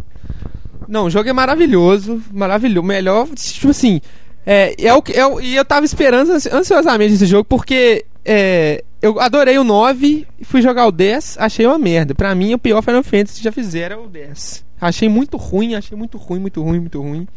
Não, 0.88 1.06
o 1.06 1.10
jogo 1.10 1.30
é 1.30 1.34
maravilhoso. 1.34 2.21
Maravilhoso. 2.32 2.88
Melhor, 2.88 3.28
tipo 3.36 3.69
assim. 3.69 4.02
É, 4.49 4.73
é 4.79 4.93
o 4.93 5.01
que. 5.01 5.12
É 5.12 5.27
o- 5.27 5.41
e 5.41 5.55
eu 5.57 5.65
tava 5.65 5.86
esperando 5.86 6.31
ansi- 6.31 6.49
ansiosamente 6.51 7.13
esse 7.15 7.25
jogo 7.25 7.43
porque. 7.43 8.05
É, 8.29 8.83
eu 9.01 9.19
adorei 9.21 9.57
o 9.57 9.63
9 9.63 10.25
e 10.39 10.43
fui 10.45 10.62
jogar 10.62 10.86
o 10.88 10.91
10, 10.91 11.38
achei 11.39 11.65
uma 11.65 11.77
merda. 11.77 12.15
Pra 12.15 12.33
mim, 12.33 12.53
o 12.53 12.57
pior 12.60 12.81
Final 12.81 13.03
Fantasy 13.03 13.38
que 13.38 13.43
já 13.43 13.51
fizeram 13.51 13.97
é 13.97 13.99
o 14.05 14.07
10. 14.07 14.65
Achei 14.81 15.07
muito 15.10 15.38
ruim, 15.38 15.75
achei 15.75 15.97
muito 15.97 16.17
ruim, 16.17 16.39
muito 16.39 16.62
ruim, 16.62 16.79
muito 16.79 17.01
ruim. 17.01 17.27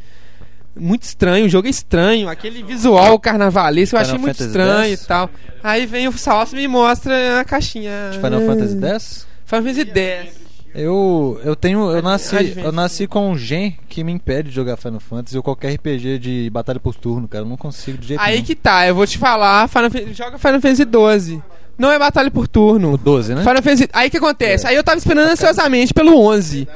Muito 0.77 1.03
estranho, 1.03 1.46
o 1.46 1.49
jogo 1.49 1.66
é 1.66 1.70
estranho, 1.70 2.29
aquele 2.29 2.62
visual 2.62 3.18
carnavalesco 3.18 3.96
eu 3.96 4.01
Final 4.01 4.14
achei 4.14 4.18
muito 4.20 4.37
Fantasy 4.37 4.49
estranho 4.51 4.81
10? 4.88 5.03
e 5.03 5.07
tal. 5.07 5.31
Aí 5.62 5.87
vem 5.87 6.07
o 6.09 6.12
Salso 6.12 6.55
e 6.55 6.59
me 6.59 6.68
mostra 6.68 7.40
a 7.40 7.44
caixinha. 7.44 8.11
De 8.12 8.18
Final 8.18 8.40
Fantasy 8.42 8.75
X? 8.81 9.27
Final 9.46 9.62
Fantasy 9.64 9.85
10. 9.85 10.29
Eu, 10.75 11.41
eu 11.45 11.57
tenho. 11.57 11.91
Eu 11.91 12.01
nasci, 12.03 12.55
eu 12.57 12.71
nasci 12.73 13.07
com 13.07 13.31
um 13.31 13.37
gen 13.37 13.77
que 13.89 14.05
me 14.05 14.13
impede 14.13 14.51
de 14.51 14.55
jogar 14.55 14.77
Final 14.77 15.01
Fantasy 15.01 15.37
ou 15.37 15.43
qualquer 15.43 15.75
RPG 15.75 16.19
de 16.19 16.51
batalha 16.51 16.79
por 16.79 16.95
turno, 16.95 17.27
cara. 17.27 17.45
Eu 17.45 17.49
não 17.49 17.57
consigo 17.57 17.99
de 17.99 18.09
jeito 18.09 18.21
Aí 18.21 18.35
nenhum. 18.35 18.45
que 18.45 18.55
tá, 18.55 18.87
eu 18.87 18.95
vou 18.95 19.07
te 19.07 19.19
falar, 19.19 19.69
Final 19.69 19.91
Fantasy- 19.91 20.15
joga 20.15 20.39
Final 20.39 20.61
Fantasy 20.61 20.85
12. 20.85 21.43
Não 21.77 21.91
é 21.91 21.99
batalha 21.99 22.31
por 22.31 22.47
turno. 22.47 22.97
12, 22.97 23.35
né? 23.35 23.41
Final 23.43 23.63
Fantasy, 23.63 23.89
aí 23.93 24.11
que 24.11 24.19
acontece? 24.19 24.67
Aí 24.67 24.77
eu 24.77 24.85
tava 24.85 24.99
esperando 24.99 25.31
ansiosamente 25.31 25.93
pelo 25.95 26.17
11. 26.19 26.69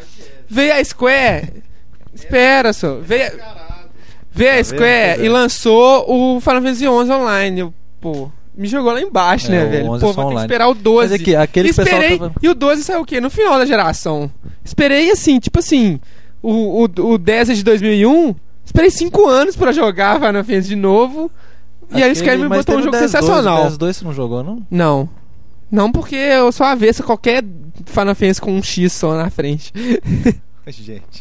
Veio 0.48 0.74
a 0.74 0.82
Square. 0.84 1.62
Espera 2.14 2.72
só. 2.72 2.96
Veio, 2.96 3.30
veio 4.32 4.60
a 4.60 4.64
Square 4.64 5.14
Pois 5.16 5.20
é. 5.20 5.24
e 5.24 5.28
lançou 5.28 6.04
o 6.10 6.40
Final 6.40 6.62
Fantasy 6.62 6.88
11 6.88 7.10
online. 7.12 7.60
Eu, 7.60 7.74
pô, 8.00 8.30
me 8.56 8.68
jogou 8.68 8.92
lá 8.92 9.00
embaixo, 9.00 9.48
É, 9.48 9.50
né, 9.50 9.64
o 9.64 9.70
velho? 9.70 9.90
11 9.92 10.00
Pô, 10.04 10.10
é 10.10 10.12
vou 10.12 10.28
ter 10.28 10.34
que 10.34 10.40
esperar 10.40 10.68
o 10.68 10.74
12. 10.74 11.10
Mas 11.12 11.20
é 11.20 11.24
que 11.24 11.36
aquele 11.36 11.68
pessoal 11.72 11.86
Esperei. 11.86 12.18
tava- 12.18 12.34
E 12.42 12.48
o 12.48 12.54
12 12.54 12.84
saiu 12.84 13.00
o 13.00 13.04
quê? 13.04 13.20
No 13.20 13.30
final 13.30 13.58
da 13.58 13.66
geração. 13.66 14.30
Esperei 14.64 15.10
assim, 15.10 15.38
tipo 15.38 15.58
assim. 15.58 16.00
O, 16.42 16.84
o, 16.84 17.12
o 17.12 17.18
10 17.18 17.50
é 17.50 17.54
de 17.54 17.62
2001. 17.64 18.34
Esperei 18.64 18.90
5 18.90 19.26
anos 19.28 19.56
pra 19.56 19.72
jogar 19.72 20.14
Final 20.20 20.44
Fantasy 20.44 20.68
de 20.68 20.76
novo. 20.76 21.30
E 21.90 22.02
aí 22.02 22.10
a 22.10 22.14
Square 22.14 22.38
me 22.38 22.48
mas 22.48 22.58
botou 22.64 22.76
um 22.78 22.82
jogo 22.82 22.96
o 22.96 22.98
10-2, 22.98 23.02
sensacional. 23.02 23.66
O 23.66 23.70
10-2 23.70 23.92
você 23.92 24.04
não 24.04 24.12
jogou, 24.12 24.42
não? 24.42 24.62
Não. 24.70 25.08
Não 25.70 25.90
porque 25.92 26.14
eu 26.16 26.50
sou 26.52 26.64
avessa 26.66 27.02
a 27.02 27.06
qualquer 27.06 27.42
Final 27.86 28.14
Fantasy 28.14 28.40
com 28.40 28.52
um 28.52 28.62
X 28.62 28.92
só 28.92 29.14
na 29.14 29.28
frente. 29.30 29.72
Gente. 30.66 31.20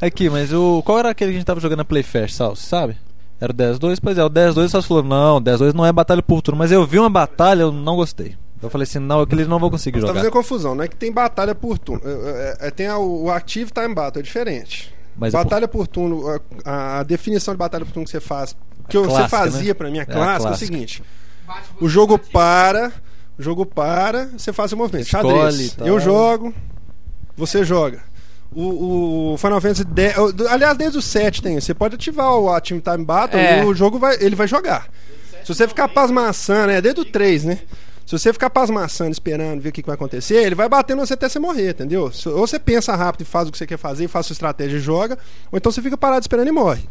Aqui, 0.00 0.30
mas 0.30 0.50
o. 0.52 0.82
Qual 0.82 0.98
era 0.98 1.10
aquele 1.10 1.30
que 1.32 1.36
a 1.36 1.38
gente 1.40 1.46
tava 1.46 1.60
jogando 1.60 1.78
na 1.78 1.84
Playfest, 1.84 2.34
Sal? 2.34 2.56
Você 2.56 2.64
sabe? 2.66 2.96
Era 3.40 3.52
o 3.52 3.54
10-2? 3.54 3.98
Pois 4.02 4.18
é, 4.18 4.24
o 4.24 4.30
10-2 4.30 4.64
o 4.64 4.68
Sal 4.68 4.82
falou: 4.82 5.02
não, 5.02 5.36
o 5.36 5.40
10-2 5.40 5.72
não 5.74 5.86
é 5.86 5.92
batalha 5.92 6.22
por 6.22 6.42
turno. 6.42 6.58
Mas 6.58 6.72
eu 6.72 6.84
vi 6.86 6.98
uma 6.98 7.10
batalha, 7.10 7.62
eu 7.62 7.72
não 7.72 7.96
gostei. 7.96 8.36
Eu 8.60 8.68
falei 8.68 8.82
assim: 8.84 8.98
não, 8.98 9.20
aqueles 9.20 9.46
não 9.46 9.58
vão 9.60 9.70
conseguir 9.70 9.98
Você 10.00 10.02
tá 10.02 10.08
jogar. 10.08 10.20
fazendo 10.20 10.32
confusão, 10.32 10.74
não 10.74 10.82
é 10.84 10.88
que 10.88 10.96
tem 10.96 11.12
batalha 11.12 11.54
por 11.54 11.78
turno. 11.78 12.02
É, 12.04 12.56
é, 12.62 12.68
é, 12.68 12.70
tem 12.70 12.86
a- 12.88 12.98
o 12.98 13.30
Active 13.30 13.70
Time 13.70 13.94
Battle, 13.94 14.20
é 14.20 14.22
diferente. 14.24 14.92
Mas 15.16 15.32
é 15.34 15.36
batalha 15.36 15.66
por 15.68 15.86
turno, 15.86 16.24
a, 16.64 16.98
a 16.98 17.02
definição 17.04 17.54
de 17.54 17.58
batalha 17.58 17.84
por 17.84 17.92
turno 17.92 18.04
que 18.06 18.10
você 18.10 18.20
faz, 18.20 18.56
que 18.88 18.96
A 18.96 19.00
você 19.00 19.08
clássica, 19.08 19.28
fazia 19.28 19.68
né? 19.68 19.74
pra 19.74 19.90
mim, 19.90 19.98
a 19.98 20.02
É 20.02 20.04
a 20.04 20.06
clássica, 20.06 20.32
é 20.32 20.36
o 20.38 20.42
clássica. 20.48 20.72
seguinte: 20.72 21.02
o 21.80 21.88
jogo 21.88 22.18
para, 22.18 22.92
o 23.38 23.42
jogo 23.42 23.64
para, 23.64 24.26
você 24.36 24.52
faz 24.52 24.72
o 24.72 24.76
movimento. 24.76 25.06
Escolhe 25.06 25.28
Xadrez. 25.52 25.72
tal. 25.74 25.86
Eu 25.86 26.00
jogo, 26.00 26.52
você 27.36 27.64
joga. 27.64 28.00
O, 28.54 29.32
o 29.34 29.36
Final 29.38 29.60
Fantasy 29.60 29.84
X, 29.84 30.18
o- 30.18 30.32
do- 30.32 30.48
aliás, 30.48 30.76
desde 30.76 30.98
o 30.98 31.02
7 31.02 31.42
tem, 31.42 31.60
você 31.60 31.74
pode 31.74 31.94
ativar 31.96 32.32
o 32.34 32.50
Active 32.50 32.80
Time 32.80 33.04
Battle 33.04 33.38
É. 33.40 33.60
e 33.62 33.64
o 33.64 33.74
jogo 33.74 33.98
vai, 33.98 34.16
ele 34.20 34.34
vai 34.34 34.48
jogar. 34.48 34.88
Se 35.44 35.54
você 35.54 35.68
ficar 35.68 35.88
pasmaçando, 35.88 36.72
é 36.72 36.80
desde 36.80 37.00
o 37.00 37.04
3, 37.04 37.44
né? 37.44 37.58
Se 38.06 38.18
você 38.18 38.32
ficar 38.32 38.48
pasmaçando, 38.48 39.10
esperando 39.12 39.60
ver 39.60 39.68
o 39.68 39.72
que, 39.72 39.82
que 39.82 39.86
vai 39.86 39.94
acontecer, 39.94 40.36
ele 40.36 40.54
vai 40.54 40.66
batendo 40.68 41.00
você 41.06 41.12
até 41.12 41.28
você 41.28 41.38
morrer, 41.38 41.70
entendeu? 41.70 42.10
Ou 42.26 42.46
você 42.46 42.58
pensa 42.58 42.96
rápido 42.96 43.20
e 43.20 43.24
faz 43.26 43.48
o 43.48 43.52
que 43.52 43.58
você 43.58 43.66
quer 43.66 43.76
fazer, 43.76 44.08
faz 44.08 44.24
sua 44.26 44.32
estratégia 44.32 44.78
e 44.78 44.80
joga, 44.80 45.18
ou 45.52 45.58
então 45.58 45.70
você 45.70 45.82
fica 45.82 45.96
parado 45.96 46.22
esperando 46.22 46.48
e 46.48 46.52
morre. 46.52 46.84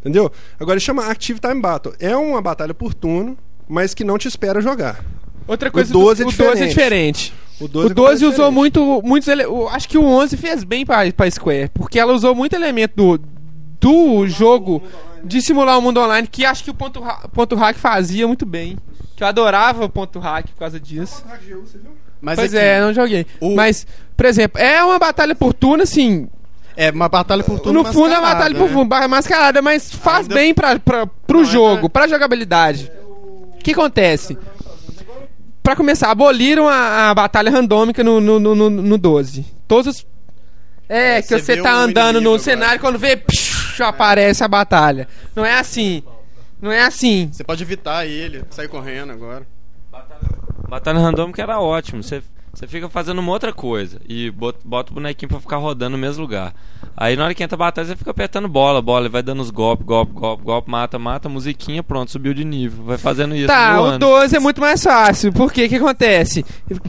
Entendeu? 0.00 0.30
Agora 0.58 0.74
ele 0.74 0.84
chama 0.84 1.06
Active 1.06 1.40
Time 1.40 1.60
Battle. 1.60 1.94
É 1.98 2.14
uma 2.14 2.42
batalha 2.42 2.74
por 2.74 2.92
turno, 2.92 3.38
mas 3.66 3.94
que 3.94 4.04
não 4.04 4.18
te 4.18 4.28
espera 4.28 4.60
jogar. 4.60 5.02
Outra 5.48 5.70
coisa, 5.70 5.90
12 5.92 6.22
é 6.22 6.24
do, 6.26 6.28
o 6.30 6.32
12 6.32 6.62
é 6.62 6.66
diferente. 6.66 7.34
O 7.60 7.64
O 7.64 7.68
12, 7.68 7.94
12 7.94 8.12
é 8.24 8.28
usou 8.28 8.30
diferente. 8.50 8.54
muito, 8.54 9.02
muitos 9.04 9.28
ele... 9.28 9.44
Acho 9.70 9.88
que 9.88 9.98
o 9.98 10.04
11 10.04 10.36
fez 10.36 10.64
bem 10.64 10.84
pra, 10.86 11.10
pra 11.12 11.30
Square, 11.30 11.70
porque 11.74 11.98
ela 11.98 12.12
usou 12.12 12.34
muito 12.34 12.54
elemento 12.56 12.92
do, 12.96 13.20
do 13.80 14.26
jogo 14.26 14.82
de 15.22 15.42
simular 15.42 15.78
o 15.78 15.82
mundo 15.82 16.00
online, 16.00 16.26
que 16.26 16.44
acho 16.46 16.64
que 16.64 16.70
o 16.70 16.74
ponto, 16.74 17.02
ponto 17.32 17.54
hack 17.56 17.76
fazia 17.76 18.26
muito 18.26 18.46
bem. 18.46 18.78
Que 19.14 19.22
eu 19.22 19.28
adorava 19.28 19.84
o 19.84 19.88
ponto 19.90 20.18
hack 20.18 20.46
por 20.48 20.56
causa 20.58 20.80
disso. 20.80 21.22
Mas 22.20 22.36
pois 22.38 22.54
aqui, 22.54 22.64
é, 22.64 22.80
não 22.80 22.92
joguei. 22.94 23.26
o- 23.40 23.54
Mas, 23.54 23.86
por 24.16 24.24
exemplo, 24.26 24.60
é 24.60 24.82
uma 24.82 24.98
batalha 24.98 25.34
por 25.34 25.52
turno, 25.52 25.82
assim. 25.82 26.28
é 26.76 26.90
uma 26.90 27.08
batalha 27.08 27.42
por 27.44 27.60
turno 27.60 27.82
no 27.82 27.92
fundo 27.92 28.14
é 28.14 28.18
uma 28.18 28.32
batalha 28.34 28.54
por 28.54 28.68
né? 28.68 28.74
fundo, 28.74 28.88
ba- 28.88 29.06
mascarada, 29.08 29.60
mas 29.60 29.90
faz 29.92 30.22
Ainda- 30.22 30.34
bem 30.34 30.54
pra, 30.54 30.78
pra, 30.78 31.06
pro 31.06 31.38
Não, 31.40 31.44
jogo, 31.44 31.76
ainda- 31.76 31.88
pra 31.90 32.08
jogabilidade. 32.08 32.90
O 33.54 33.62
que 33.62 33.72
acontece? 33.72 34.38
Pra 35.62 35.76
começar, 35.76 36.10
aboliram 36.10 36.68
a, 36.68 37.10
a 37.10 37.14
batalha 37.14 37.50
randômica 37.50 38.02
no, 38.02 38.20
no, 38.20 38.40
no, 38.40 38.54
no- 38.54 38.70
no 38.70 38.98
12. 38.98 39.44
Todos 39.68 39.96
os. 39.98 40.06
É, 40.88 41.20
que 41.22 41.28
Você 41.28 41.38
você 41.40 41.56
tá 41.62 41.74
um 41.76 41.78
andando 41.80 42.20
no 42.20 42.30
agora. 42.30 42.42
cenário 42.42 42.80
quando 42.80 42.98
vê, 42.98 43.16
psh, 43.16 43.80
aparece 43.82 44.42
a 44.42 44.48
batalha. 44.48 45.06
Não 45.36 45.44
é 45.44 45.58
assim. 45.58 46.02
Não 46.60 46.72
é 46.72 46.82
assim. 46.82 47.28
Você 47.32 47.44
pode 47.44 47.62
evitar 47.62 48.06
ele, 48.06 48.42
sair 48.50 48.68
correndo 48.68 49.12
agora. 49.12 49.46
Batalha 50.68 50.98
randômica 50.98 51.42
era 51.42 51.60
ótimo. 51.60 52.02
Você, 52.02 52.22
você 52.52 52.66
fica 52.66 52.88
fazendo 52.88 53.20
uma 53.20 53.30
outra 53.30 53.52
coisa 53.52 54.00
e 54.08 54.30
bota, 54.30 54.90
o 54.90 54.94
bonequinho 54.94 55.28
pra 55.28 55.40
ficar 55.40 55.56
rodando 55.56 55.96
no 55.96 55.98
mesmo 55.98 56.20
lugar. 56.20 56.52
Aí 56.96 57.14
na 57.14 57.24
hora 57.24 57.34
que 57.34 57.42
entra 57.42 57.54
a 57.54 57.58
batalha, 57.58 57.86
você 57.86 57.96
fica 57.96 58.10
apertando 58.10 58.48
bola, 58.48 58.82
bola, 58.82 59.06
e 59.06 59.08
vai 59.08 59.22
dando 59.22 59.40
os 59.40 59.50
golpes, 59.50 59.86
golpe, 59.86 60.12
golpe, 60.12 60.42
golpe, 60.42 60.70
mata, 60.70 60.98
mata, 60.98 61.28
musiquinha, 61.28 61.82
pronto, 61.82 62.10
subiu 62.10 62.34
de 62.34 62.44
nível. 62.44 62.84
Vai 62.84 62.98
fazendo 62.98 63.36
isso. 63.36 63.46
Tá, 63.46 63.80
o 63.80 63.84
voando. 63.84 63.98
12 64.00 64.36
é 64.36 64.40
muito 64.40 64.60
mais 64.60 64.82
fácil. 64.82 65.32
Porque 65.32 65.64
o 65.64 65.68
que 65.68 65.76
acontece? 65.76 66.44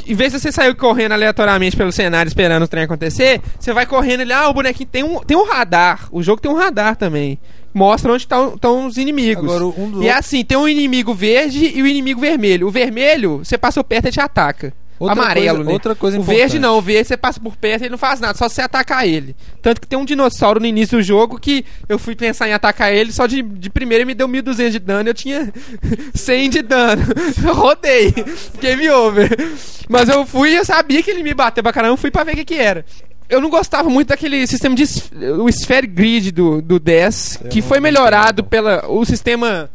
Em 0.08 0.16
vez 0.16 0.34
de 0.34 0.40
você 0.40 0.52
sair 0.52 0.74
correndo 0.76 1.12
aleatoriamente 1.12 1.78
pelo 1.78 1.92
cenário 1.92 2.28
esperando 2.28 2.64
o 2.64 2.68
trem 2.68 2.84
acontecer, 2.84 3.40
você 3.60 3.72
vai 3.72 3.86
correndo 3.86 4.24
e 4.24 4.34
ah, 4.34 4.50
o 4.50 4.54
bonequinho 4.54 4.90
tem 4.90 5.04
um, 5.04 5.20
tem 5.20 5.38
um 5.38 5.46
radar. 5.46 6.08
O 6.12 6.24
jogo 6.24 6.42
tem 6.42 6.52
um 6.52 6.56
radar 6.56 6.96
também. 6.96 7.40
Mostra 7.74 8.12
onde 8.12 8.24
estão 8.24 8.88
os 8.88 8.98
inimigos. 8.98 9.46
Agora, 9.46 9.66
um 9.66 10.04
E 10.04 10.10
é 10.10 10.14
assim, 10.14 10.44
tem 10.44 10.58
um 10.58 10.68
inimigo 10.68 11.14
verde 11.14 11.72
e 11.74 11.82
o 11.82 11.88
inimigo 11.88 12.20
vermelho. 12.20 12.68
O 12.68 12.72
vermelho, 12.72 13.38
você 13.38 13.58
passou 13.58 13.84
perto 13.84 14.08
e 14.08 14.12
te 14.12 14.20
ataca. 14.20 14.74
Outra 15.02 15.14
Amarelo, 15.24 15.56
coisa- 15.58 15.64
né? 15.68 15.74
outra 15.74 15.96
coisa 15.96 16.20
o 16.20 16.24
verde 16.24 16.60
não, 16.60 16.78
o 16.78 16.82
verde 16.82 17.08
você 17.08 17.18
passa 17.18 17.40
por 17.40 17.56
perto 17.56 17.82
e 17.82 17.86
ele 17.86 17.92
não 17.92 17.98
faz 17.98 18.20
nada, 18.20 18.38
só 18.38 18.48
se 18.48 18.56
você 18.56 18.62
atacar 18.62 19.08
ele. 19.08 19.36
Tanto 19.62 19.82
que 19.82 19.88
tem 19.88 19.98
um 19.98 20.06
dinossauro 20.06 20.60
no 20.60 20.66
início 20.68 20.98
do 21.00 21.04
jogo 21.04 21.40
que 21.40 21.66
eu 21.90 21.98
fui 21.98 22.16
pensar 22.16 22.48
em 22.48 22.54
atacar 22.54 22.94
ele, 22.94 23.12
só 23.12 23.26
de, 23.26 23.42
de 23.42 23.70
primeira 23.70 24.02
ele 24.04 24.08
me 24.08 24.14
deu 24.14 24.28
1200 24.28 24.72
de 24.74 24.80
dano 24.80 25.08
e 25.08 25.12
eu 25.12 25.14
tinha 25.14 25.52
100 26.14 26.50
de 26.52 26.62
dano. 26.62 27.02
Eu 27.44 27.54
rodei. 27.56 28.14
Game 28.62 28.90
over. 28.90 29.30
Mas 29.90 30.08
eu 30.08 30.26
fui 30.26 30.52
e 30.52 30.56
eu 30.58 30.66
sabia 30.66 31.02
que 31.02 31.10
ele 31.10 31.24
me 31.24 31.34
bateu 31.34 31.64
pra 31.64 31.74
caramba, 31.74 31.94
eu 31.94 31.98
fui 31.98 32.12
pra 32.12 32.24
ver 32.24 32.34
o 32.34 32.36
que 32.36 32.46
que 32.46 32.56
era. 32.56 32.86
Eu 33.30 33.42
não 33.42 33.50
gostava 33.50 33.90
muito 33.90 34.10
daquele 34.10 34.46
sistema 34.46 34.76
de 34.76 34.84
o 35.40 35.48
Sphere 35.50 35.88
Grid 35.88 36.32
do, 36.32 36.62
do 36.62 36.80
10, 36.80 37.44
que 37.50 37.62
foi 37.62 37.80
melhorado 37.80 38.44
pela 38.44 38.86
o 38.90 39.04
sistema 39.06 39.70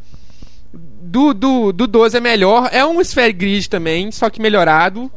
do, 1.07 1.33
do, 1.33 1.71
do 1.71 1.87
12 1.87 2.17
é 2.17 2.19
melhor. 2.19 2.69
É 2.71 2.85
um 2.85 3.01
Sphere 3.01 3.33
Grid 3.33 3.69
também, 3.69 4.11
só 4.11 4.29
que 4.29 4.41
melhorado. 4.41 5.11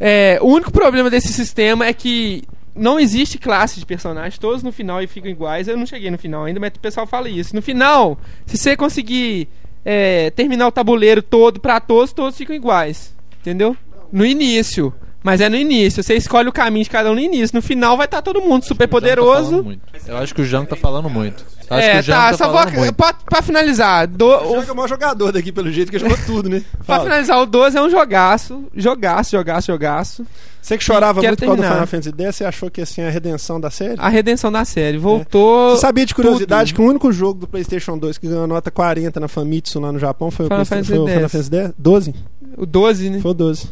É, 0.00 0.38
o 0.42 0.46
único 0.46 0.72
problema 0.72 1.08
desse 1.10 1.32
sistema 1.32 1.86
é 1.86 1.92
que 1.92 2.44
não 2.74 3.00
existe 3.00 3.38
classe 3.38 3.80
de 3.80 3.86
personagens, 3.86 4.38
todos 4.38 4.62
no 4.62 4.72
final 4.72 5.02
e 5.02 5.06
ficam 5.06 5.30
iguais. 5.30 5.68
Eu 5.68 5.76
não 5.76 5.86
cheguei 5.86 6.10
no 6.10 6.18
final 6.18 6.44
ainda, 6.44 6.60
mas 6.60 6.72
o 6.74 6.80
pessoal 6.80 7.06
fala 7.06 7.28
isso. 7.28 7.54
No 7.54 7.62
final, 7.62 8.18
se 8.44 8.56
você 8.56 8.76
conseguir 8.76 9.48
é, 9.84 10.30
terminar 10.30 10.66
o 10.66 10.72
tabuleiro 10.72 11.22
todo 11.22 11.60
pra 11.60 11.80
todos, 11.80 12.12
todos 12.12 12.36
ficam 12.36 12.54
iguais. 12.54 13.14
Entendeu? 13.40 13.76
No 14.12 14.24
início. 14.24 14.92
Mas 15.26 15.40
é 15.40 15.48
no 15.48 15.56
início. 15.56 16.02
Você 16.04 16.14
escolhe 16.14 16.48
o 16.48 16.52
caminho 16.52 16.84
de 16.84 16.90
cada 16.90 17.10
um 17.10 17.14
no 17.14 17.20
início. 17.20 17.54
No 17.56 17.60
final 17.60 17.96
vai 17.96 18.06
estar 18.06 18.22
todo 18.22 18.40
mundo 18.40 18.64
super 18.64 18.86
tá 18.86 18.90
poderoso. 18.92 19.50
falando 19.50 19.64
muito. 19.64 19.80
Eu 20.06 20.16
acho 20.18 20.32
que 20.32 20.40
o 20.40 20.44
Jango 20.44 20.68
tá 20.68 20.76
falando 20.76 21.10
muito. 21.10 21.44
Eu 21.68 21.76
acho 21.76 21.86
que 21.88 21.96
É, 21.96 21.98
o 21.98 22.02
Jango 22.02 22.20
tá, 22.20 22.30
tá, 22.30 22.36
só 22.36 22.44
falando 22.52 22.70
vou. 22.70 22.78
muito. 22.78 22.94
Pra, 22.94 23.12
pra 23.12 23.42
finalizar, 23.42 24.06
do, 24.06 24.24
O 24.24 24.54
Jango 24.60 24.68
é 24.68 24.72
o 24.72 24.76
maior 24.76 24.88
jogador 24.88 25.32
daqui, 25.32 25.50
pelo 25.50 25.68
jeito, 25.72 25.90
que 25.90 25.98
jogou 25.98 26.16
tudo, 26.24 26.48
né? 26.48 26.62
pra 26.86 26.96
Fala. 26.96 27.02
finalizar, 27.02 27.40
o 27.42 27.44
12 27.46 27.76
é 27.76 27.82
um 27.82 27.90
jogaço. 27.90 28.64
Jogaço, 28.72 29.30
jogaço, 29.32 29.66
jogaço. 29.66 30.26
Você 30.62 30.78
que 30.78 30.84
chorava 30.84 31.20
Quero 31.20 31.32
muito 31.32 31.40
terminar. 31.40 31.72
Final 31.72 31.86
Fantasy 31.88 32.10
X, 32.16 32.36
você 32.36 32.44
achou 32.44 32.70
que 32.70 32.80
assim, 32.80 33.02
a 33.02 33.10
redenção 33.10 33.60
da 33.60 33.68
série? 33.70 33.94
A 33.98 34.08
redenção 34.08 34.52
da 34.52 34.64
série. 34.64 34.96
Voltou. 34.96 35.70
Você 35.70 35.80
sabia 35.80 36.06
de 36.06 36.14
curiosidade 36.14 36.72
tudo. 36.72 36.76
que 36.76 36.82
o 36.86 36.88
único 36.88 37.10
jogo 37.12 37.40
do 37.40 37.46
PlayStation 37.48 37.98
2 37.98 38.16
que 38.18 38.28
ganhou 38.28 38.46
nota 38.46 38.70
40 38.70 39.18
na 39.18 39.26
Famitsu 39.28 39.80
lá 39.80 39.90
no 39.90 39.98
Japão 39.98 40.30
foi 40.30 40.46
o, 40.46 40.48
Final 40.48 40.58
Playsta- 40.66 40.74
Fantasy 40.76 40.92
foi 40.92 40.98
o 41.00 41.04
Final 41.06 41.20
10. 41.20 41.32
Fantasy 41.32 41.50
10? 41.50 41.72
12? 41.76 42.14
O 42.56 42.64
12, 42.66 43.10
né? 43.10 43.20
Foi 43.20 43.30
o 43.32 43.34
12. 43.34 43.68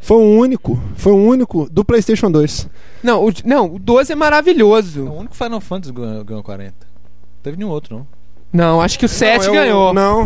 Foi 0.00 0.16
o 0.18 0.38
único, 0.38 0.80
foi 0.96 1.12
o 1.12 1.16
único 1.16 1.68
do 1.70 1.84
PlayStation 1.84 2.30
2. 2.30 2.68
Não, 3.02 3.24
o, 3.26 3.32
não, 3.44 3.74
o 3.74 3.78
12 3.78 4.12
é 4.12 4.14
É 4.14 4.16
maravilhoso. 4.16 5.04
o 5.04 5.18
único 5.18 5.34
Final 5.34 5.60
Fantasy 5.60 5.92
ganhou, 5.92 6.24
ganhou 6.24 6.42
40. 6.42 6.74
Não 6.80 7.42
teve 7.42 7.56
nenhum 7.56 7.70
outro, 7.70 7.96
não. 7.96 8.06
Não, 8.52 8.80
acho 8.80 8.98
que 8.98 9.04
o 9.04 9.08
7 9.08 9.46
Não, 9.46 9.54
é 9.54 9.58
ganhou. 9.58 9.92
Não. 9.92 10.24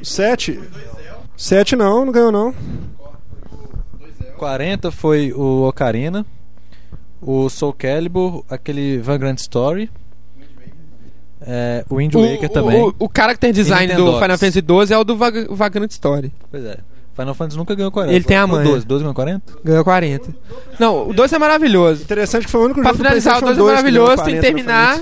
O 0.00 0.04
7? 0.04 0.60
7 1.36 1.76
não, 1.76 2.04
não 2.04 2.12
ganhou 2.12 2.32
não. 2.32 2.54
40 4.36 4.90
foi 4.90 5.32
o 5.32 5.66
Ocarina, 5.68 6.24
o 7.20 7.48
Soul 7.48 7.72
Calibur, 7.72 8.44
aquele 8.48 8.98
Vagrant 8.98 9.38
Story, 9.38 9.90
é, 11.40 11.84
o 11.88 11.96
Wind 11.96 12.14
O, 12.14 12.20
Waker 12.20 12.48
também. 12.48 12.80
o, 12.80 12.94
o 12.98 13.08
character 13.14 13.52
design 13.52 13.94
do. 13.94 14.18
Final 14.20 14.38
Fantasy 14.38 14.60
12 14.60 14.92
é 14.92 14.98
o 14.98 15.04
do 15.04 15.16
Vag 15.16 15.46
Vagrant 15.50 15.90
Story. 15.90 16.32
Pois 16.50 16.64
é. 16.64 16.78
Final 17.18 17.34
Fantasy 17.34 17.56
nunca 17.58 17.74
ganhou 17.74 17.90
40. 17.90 18.14
Ele 18.16 18.24
tem 18.24 18.36
a 18.36 18.42
Ou 18.42 18.48
manha. 18.48 18.64
12, 18.64 18.86
12 18.86 19.02
ganhou 19.02 19.14
40? 19.14 19.52
Ganhou 19.64 19.84
40. 19.84 20.34
Não, 20.78 21.08
o 21.08 21.12
2 21.12 21.32
é 21.32 21.38
maravilhoso. 21.38 22.02
Interessante 22.02 22.44
que 22.46 22.50
foi 22.50 22.60
o 22.60 22.64
único 22.64 22.80
Pra 22.80 22.90
jogo 22.92 22.98
finalizar, 23.02 23.36
o 23.36 23.40
PlayStation 23.40 23.64
2 23.66 23.78
é 23.78 23.82
2 23.82 23.84
que 23.84 23.90
deu 23.92 24.02
maravilhoso, 24.04 24.24
tem 24.24 24.34
que 24.34 24.40
40 24.40 24.72
na 24.72 24.96
terminar. 24.96 25.00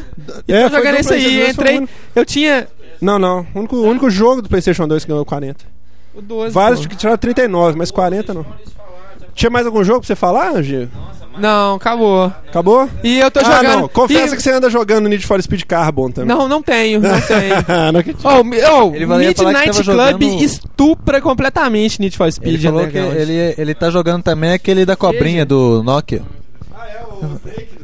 E 0.49 0.53
É, 0.53 0.69
tô 0.71 0.77
jogando 0.77 0.95
do 0.95 1.01
esse 1.01 1.13
aí, 1.15 1.21
PlayStation 1.23 1.37
2, 1.37 1.37
foi 1.37 1.47
o 1.47 1.51
entrei. 1.53 1.77
único- 1.79 1.93
Eu 2.15 2.25
tinha. 2.25 2.69
Não, 3.01 3.19
não. 3.19 3.47
O 3.55 3.59
único, 3.59 3.77
o 3.77 3.83
único 3.87 4.09
jogo 4.11 4.41
do 4.43 4.49
PlayStation 4.49 4.89
2 4.89 5.05
que 5.05 5.11
ganhou 5.11 5.25
40. 5.25 5.65
O 6.15 6.23
12. 6.23 6.55
Vários 6.55 6.87
que 6.87 6.97
tiraram 6.97 7.19
39, 7.19 7.77
mas 7.77 7.91
40 7.91 8.33
não. 8.33 8.47
Tinha 9.37 9.51
mais 9.51 9.67
algum 9.67 9.85
jogo 9.85 10.01
pra 10.01 10.07
você 10.09 10.17
falar, 10.17 10.57
Angie? 10.57 10.89
Não, 11.39 11.75
acabou. 11.75 12.33
Acabou? 12.49 12.89
E 13.05 13.19
eu 13.21 13.31
tô 13.31 13.41
ah, 13.41 13.43
jogando. 13.45 13.81
não. 13.83 13.89
Confessa 13.89 14.33
e- 14.33 14.37
que 14.39 14.43
você 14.43 14.51
anda 14.51 14.71
jogando 14.71 15.07
Need 15.07 15.27
for 15.27 15.41
Speed 15.43 15.65
Carbon 15.65 16.11
também. 16.11 16.35
Não, 16.35 16.49
não 16.49 16.63
tenho, 16.63 16.99
não 16.99 17.21
tenho. 17.21 17.55
não 17.93 18.01
acredito. 18.01 18.27
Oh, 18.27 18.39
oh, 18.41 18.93
que 18.93 18.99
Midnight 19.05 19.35
tava 19.37 19.53
Club 19.53 19.85
jogando- 19.85 20.23
estupra 20.43 21.21
completamente 21.21 22.01
Need 22.01 22.17
for 22.17 22.33
Speed. 22.33 22.55
Ele 22.55 22.63
falou 22.63 22.81
que 22.89 22.99
Underground. 22.99 23.17
ele, 23.29 23.55
ele 23.59 23.75
tá 23.75 23.91
jogando 23.91 24.23
também 24.23 24.53
aquele 24.55 24.87
da 24.87 24.97
cobrinha 24.97 25.45
do 25.45 25.83
Nokia. 25.83 26.23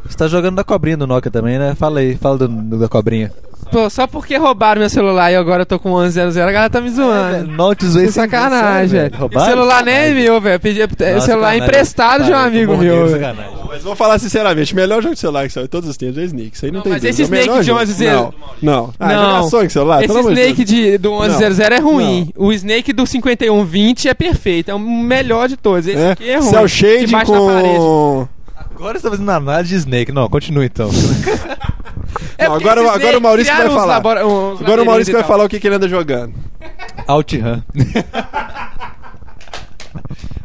Você 0.07 0.16
tá 0.16 0.28
jogando 0.28 0.57
da 0.57 0.64
cobrinha 0.64 0.96
do 0.96 1.07
Nokia 1.07 1.30
também, 1.30 1.59
né? 1.59 1.74
Fala 1.74 2.00
aí, 2.00 2.16
fala 2.16 2.38
do, 2.38 2.48
do- 2.48 2.78
da 2.78 2.88
cobrinha. 2.88 3.30
Pô, 3.73 3.89
só 3.89 4.07
porque 4.07 4.37
roubaram 4.37 4.81
meu 4.81 4.91
celular 4.91 5.33
e 5.33 5.37
agora 5.37 5.62
eu 5.62 5.66
tô 5.66 5.79
com 5.79 5.99
1100, 5.99 6.25
a 6.43 6.53
galera 6.53 6.70
tá 6.70 6.81
me 6.81 6.91
zoando. 6.91 7.51
Notes 7.51 7.95
Que 7.95 8.12
sacanagem, 8.12 8.89
velho. 9.01 9.12
O 9.35 9.41
celular 9.41 9.83
nem 9.85 9.95
é 9.95 10.11
meu, 10.12 10.41
velho. 10.41 10.61
Pedi 10.61 10.83
é 10.83 11.20
celular 11.20 11.57
emprestado 11.57 12.25
de 12.25 12.31
um 12.31 12.37
amigo 12.37 12.77
meu. 12.77 13.07
velho. 13.09 13.37
Mas 13.66 13.83
vou 13.83 13.97
falar 13.97 14.18
sinceramente, 14.18 14.75
o 14.75 14.77
melhor 14.77 15.03
jogo 15.03 15.14
de 15.14 15.20
celular 15.20 15.47
que 15.47 15.53
saiu 15.55 15.66
todos 15.66 15.89
os 15.89 15.97
tempos 15.97 16.18
é 16.18 16.25
Snake. 16.25 16.51
Isso 16.55 16.66
aí 16.66 16.70
não, 16.70 16.77
Não, 16.79 16.83
tem 16.83 16.93
mas 16.93 17.03
dúvida. 17.03 17.23
esse 17.23 17.35
É 17.35 17.41
Snake 17.41 17.61
de 17.61 17.66
jogo. 17.66 17.81
11 17.81 18.05
Não, 18.05 18.35
não. 18.61 18.95
Ah, 19.01 19.09
Não. 19.09 19.49
jogar 19.49 19.70
celular, 19.70 20.05
Esse 20.05 20.18
Snake 20.20 20.64
de, 20.64 20.99
do 20.99 21.18
1100 21.20 21.66
é 21.66 21.79
ruim. 21.79 22.29
O 22.37 22.53
Snake 22.53 22.93
do 22.93 23.07
5120 23.07 24.09
é 24.09 24.14
perfeito. 24.14 24.70
É 24.70 24.75
o 24.75 24.79
melhor 24.79 25.49
de 25.49 25.57
todos. 25.57 25.87
Esse 25.87 25.99
É, 25.99 26.11
aqui 26.12 26.29
é 26.29 26.37
ruim. 26.39 26.51
Cell 26.51 26.68
Shade 26.68 27.12
com... 27.25 28.29
Agora 28.75 28.99
você 28.99 29.05
tá 29.05 29.11
fazendo 29.11 29.31
análise 29.31 29.70
de 29.70 29.77
Snake. 29.77 30.12
Não, 30.12 30.29
continua 30.29 30.64
então. 30.66 30.91
É 32.39 32.49
Não, 32.49 32.55
agora- 32.57 32.80
agora 32.93 33.18
o 33.18 33.20
Maurício 33.20 33.55
vai 33.57 33.68
falar. 33.68 33.87
labora- 33.87 34.20
Agora 34.20 34.83
o 34.83 34.87
Maurício 34.87 35.12
vai 35.12 35.22
falar 35.24 35.45
o 35.45 35.49
que, 35.49 35.59
que 35.61 35.66
ele 35.68 35.74
anda 35.76 35.89
jogando. 35.89 36.35
OutRun. 37.09 37.62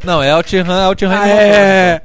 Não, 0.03 0.21
é 0.23 0.33
OutRun, 0.35 0.69
OutRun 0.87 1.09
Ah, 1.11 1.27
é. 1.27 2.01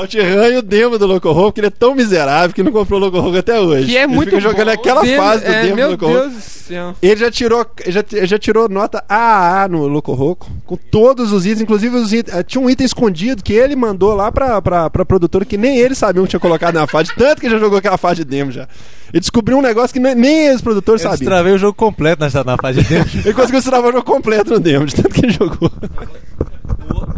OutRun 0.00 0.44
e 0.52 0.56
o 0.58 0.62
demo 0.62 0.98
do 0.98 1.06
Loco 1.06 1.30
Roco, 1.32 1.52
que 1.52 1.60
ele 1.60 1.66
é 1.68 1.70
tão 1.70 1.94
miserável 1.94 2.54
que 2.54 2.62
não 2.62 2.70
comprou 2.72 3.00
o 3.00 3.04
Loco 3.04 3.18
Roco 3.20 3.36
até 3.36 3.58
hoje. 3.60 3.86
Que 3.86 3.96
é 3.96 4.02
ele 4.04 4.12
muito 4.12 4.28
fica 4.30 4.40
jogando 4.40 4.66
bom. 4.66 4.72
aquela 4.72 5.02
demo- 5.02 5.22
fase 5.22 5.44
do 5.44 5.50
é, 5.50 5.62
demo 5.62 5.70
do 5.70 5.76
Meu 5.76 5.90
Loco 5.92 6.06
Roco. 6.06 6.18
Deus 6.20 6.32
do 6.34 6.40
céu. 6.40 6.94
Ele 7.02 7.16
já 7.16 7.30
tirou, 7.30 7.66
já, 7.86 8.04
já 8.26 8.38
tirou 8.38 8.68
nota 8.68 9.04
AAA 9.08 9.68
no 9.68 9.86
Loco 9.86 10.12
Roco, 10.12 10.50
com 10.64 10.76
todos 10.76 11.32
os 11.32 11.46
itens, 11.46 11.60
inclusive 11.62 11.96
os 11.96 12.12
itens, 12.12 12.36
eh, 12.36 12.42
tinha 12.42 12.60
um 12.62 12.68
item 12.68 12.84
escondido 12.84 13.42
que 13.42 13.52
ele 13.52 13.74
mandou 13.76 14.14
lá 14.14 14.30
pra, 14.32 14.60
pra, 14.60 14.90
pra 14.90 15.04
produtora 15.04 15.44
que 15.44 15.56
nem 15.56 15.78
ele 15.78 15.94
sabia 15.94 16.22
que 16.22 16.28
tinha 16.28 16.40
colocado 16.40 16.74
na 16.74 16.86
fase, 16.86 17.10
tanto 17.16 17.40
que 17.40 17.46
ele 17.46 17.54
já 17.54 17.60
jogou 17.60 17.78
aquela 17.78 17.96
fase 17.98 18.16
de 18.16 18.24
demo 18.24 18.50
já. 18.50 18.68
Ele 19.12 19.20
descobriu 19.20 19.56
um 19.56 19.62
negócio 19.62 19.94
que 19.94 20.00
nem, 20.00 20.14
nem 20.14 20.52
os 20.54 20.60
produtores 20.60 21.00
Eu 21.02 21.10
sabiam. 21.10 21.20
destravei 21.20 21.52
o 21.54 21.58
jogo 21.58 21.74
completo 21.74 22.22
na, 22.24 22.44
na 22.44 22.56
fase 22.60 22.82
de 22.82 22.88
dentro. 22.88 23.18
Ele 23.24 23.32
conseguiu 23.34 23.60
destravar 23.60 23.88
o 23.90 23.92
jogo 23.92 24.04
completo 24.04 24.50
no 24.50 24.58
demo, 24.58 24.84
de 24.84 24.96
tanto 24.96 25.10
que 25.10 25.24
ele 25.24 25.32
jogou. 25.32 25.70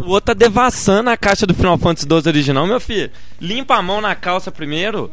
O 0.05 0.11
outro 0.11 0.27
tá 0.27 0.33
devassando 0.33 1.09
a 1.09 1.17
caixa 1.17 1.45
do 1.45 1.53
Final 1.53 1.77
Fantasy 1.77 2.07
12 2.07 2.27
original, 2.29 2.65
meu 2.65 2.79
filho. 2.79 3.11
Limpa 3.39 3.75
a 3.75 3.81
mão 3.81 4.01
na 4.01 4.15
calça 4.15 4.51
primeiro. 4.51 5.11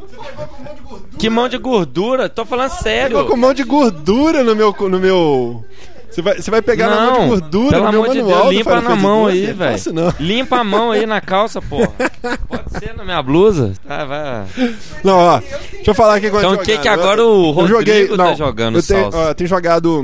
Que 1.19 1.29
mão 1.29 1.47
de 1.47 1.57
gordura? 1.57 2.27
Tô 2.27 2.45
falando 2.45 2.71
sério. 2.71 3.17
Ficou 3.17 3.31
com 3.31 3.37
mão 3.37 3.53
de 3.53 3.63
gordura 3.63 4.43
no 4.43 4.55
meu. 4.55 4.75
No 4.79 4.99
meu... 4.99 5.63
Você, 6.09 6.21
vai, 6.23 6.35
você 6.41 6.49
vai 6.49 6.61
pegar 6.63 6.89
na 6.89 6.95
mão 6.95 7.13
de 7.13 7.19
Não, 7.19 7.27
gordura 7.27 7.69
pelo 7.69 7.85
no 7.85 7.91
meu 7.91 8.01
amor 8.01 8.15
de 8.15 8.23
Deus, 8.23 8.49
limpa 8.49 8.81
na 8.81 8.95
mão 8.95 9.23
12, 9.25 9.37
aí, 9.37 9.43
não 9.43 9.49
é 9.49 9.53
velho. 9.53 9.93
não. 9.93 10.13
Limpa 10.19 10.57
a 10.57 10.63
mão 10.63 10.91
aí 10.91 11.05
na 11.05 11.21
calça, 11.21 11.61
porra. 11.61 11.91
Pode 12.49 12.79
ser 12.79 12.95
na 12.95 13.05
minha 13.05 13.21
blusa. 13.21 13.73
Tá, 13.87 14.03
vai. 14.03 14.45
Não, 15.03 15.15
ó, 15.15 15.39
deixa 15.39 15.91
eu 15.91 15.93
falar 15.93 16.15
aqui 16.15 16.31
com 16.31 16.39
Então 16.39 16.53
o 16.53 16.57
que 16.57 16.77
que 16.79 16.87
agora 16.87 17.23
o 17.23 17.51
Rodrigo 17.51 18.17
tá 18.17 18.33
jogando, 18.33 18.79
eu 18.79 18.83
tenho, 18.83 19.09
ó, 19.13 19.27
eu 19.27 19.35
tenho 19.35 19.47
jogado 19.47 20.03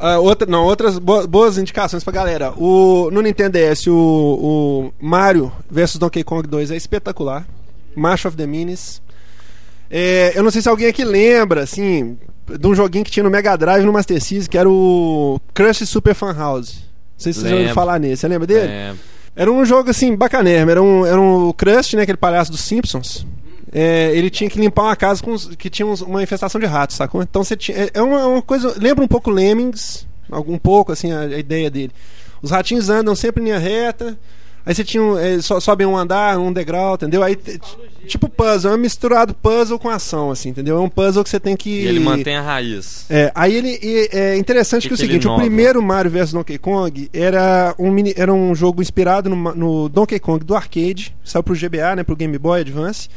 ah, 0.00 0.18
outra, 0.18 0.46
não, 0.50 0.64
outras 0.64 0.98
bo- 0.98 1.26
boas 1.26 1.58
indicações 1.58 2.02
pra 2.02 2.12
galera. 2.12 2.52
O, 2.56 3.10
no 3.12 3.20
Nintendo 3.20 3.58
DS, 3.58 3.86
o, 3.86 3.92
o 3.94 4.92
Mario 5.04 5.52
vs 5.70 5.96
Donkey 5.98 6.24
Kong 6.24 6.46
2 6.48 6.70
é 6.70 6.76
espetacular. 6.76 7.46
March 7.94 8.24
of 8.24 8.36
the 8.36 8.46
Minis. 8.46 9.00
É, 9.90 10.32
eu 10.34 10.42
não 10.42 10.50
sei 10.50 10.62
se 10.62 10.68
alguém 10.68 10.86
aqui 10.86 11.04
lembra, 11.04 11.62
assim, 11.62 12.16
de 12.58 12.66
um 12.66 12.74
joguinho 12.74 13.04
que 13.04 13.10
tinha 13.10 13.24
no 13.24 13.30
Mega 13.30 13.56
Drive 13.56 13.84
no 13.84 13.92
Master 13.92 14.20
System, 14.22 14.48
que 14.50 14.56
era 14.58 14.68
o 14.70 15.40
Crush 15.52 15.84
Super 15.86 16.14
Fan 16.14 16.32
House. 16.34 16.74
Não 16.76 16.82
sei 17.18 17.32
se 17.32 17.40
vocês 17.40 17.52
ouviram 17.52 17.74
falar 17.74 17.98
nele. 17.98 18.16
Você 18.16 18.26
lembra 18.28 18.46
dele? 18.46 18.68
Era 19.36 19.50
um 19.52 19.64
jogo 19.64 19.90
assim, 19.90 20.14
bacanérrimo. 20.16 20.70
Era 20.70 20.82
um, 20.82 21.04
era 21.06 21.20
um 21.20 21.52
Crust, 21.52 21.94
né? 21.94 22.02
Aquele 22.02 22.16
palhaço 22.18 22.50
dos 22.50 22.60
Simpsons. 22.60 23.26
É, 23.72 24.10
ele 24.14 24.30
tinha 24.30 24.50
que 24.50 24.58
limpar 24.58 24.82
uma 24.82 24.96
casa 24.96 25.22
com 25.22 25.36
que 25.56 25.70
tinha 25.70 25.86
uns- 25.86 26.00
uma 26.00 26.22
infestação 26.22 26.60
de 26.60 26.66
ratos, 26.66 26.96
sacou? 26.96 27.22
Então 27.22 27.44
você 27.44 27.56
tinha. 27.56 27.76
É 27.78 27.90
é 27.94 28.02
uma, 28.02 28.26
uma 28.26 28.42
coisa. 28.42 28.74
Lembra 28.76 29.04
um 29.04 29.08
pouco 29.08 29.30
Lemmings, 29.30 30.06
algum 30.30 30.58
pouco, 30.58 30.90
assim, 30.92 31.12
a, 31.12 31.20
a 31.20 31.38
ideia 31.38 31.70
dele. 31.70 31.92
Os 32.42 32.50
ratinhos 32.50 32.88
andam 32.90 33.14
sempre 33.14 33.40
em 33.42 33.44
linha 33.46 33.58
reta. 33.58 34.18
Aí 34.66 34.74
você 34.74 34.82
tinha. 34.84 35.02
um- 35.02 35.16
é, 35.16 35.40
so- 35.40 35.60
sobe 35.60 35.86
um 35.86 35.96
andar, 35.96 36.36
um 36.38 36.52
degrau, 36.52 36.94
entendeu? 36.96 37.22
Aí. 37.22 37.38
Tipo 38.06 38.28
puzzle, 38.28 38.72
é 38.72 38.74
um 38.74 38.78
misturado 38.78 39.32
puzzle 39.34 39.78
com 39.78 39.88
ação, 39.88 40.32
assim, 40.32 40.48
entendeu? 40.48 40.76
É 40.76 40.80
um 40.80 40.88
puzzle 40.88 41.22
que 41.22 41.30
você 41.30 41.38
tem 41.38 41.56
que. 41.56 41.70
e 41.70 41.86
ele 41.86 42.00
mantém 42.00 42.34
a 42.36 42.42
raiz. 42.42 43.06
É, 43.08 43.30
aí 43.36 43.54
ele 43.54 43.78
e 43.80 44.08
é 44.12 44.36
interessante 44.36 44.82
Que 44.82 44.88
que, 44.88 44.94
é 44.94 44.96
o 44.96 44.98
seguinte, 44.98 45.28
o 45.28 45.30
primeiro 45.36 45.80
Mario 45.80 46.10
vs 46.10 46.32
Donkey 46.32 46.58
Kong 46.58 47.08
era 47.12 47.72
um, 47.78 47.90
mini- 47.90 48.14
era 48.16 48.32
um 48.34 48.52
jogo 48.54 48.82
inspirado 48.82 49.30
no, 49.30 49.36
no 49.54 49.88
Donkey 49.88 50.18
Kong 50.18 50.44
do 50.44 50.56
arcade, 50.56 51.14
saiu 51.22 51.42
pro 51.44 51.54
GBA, 51.54 51.94
né, 51.96 52.02
pro 52.02 52.16
Game 52.16 52.36
Boy 52.36 52.62
Advance. 52.62 53.08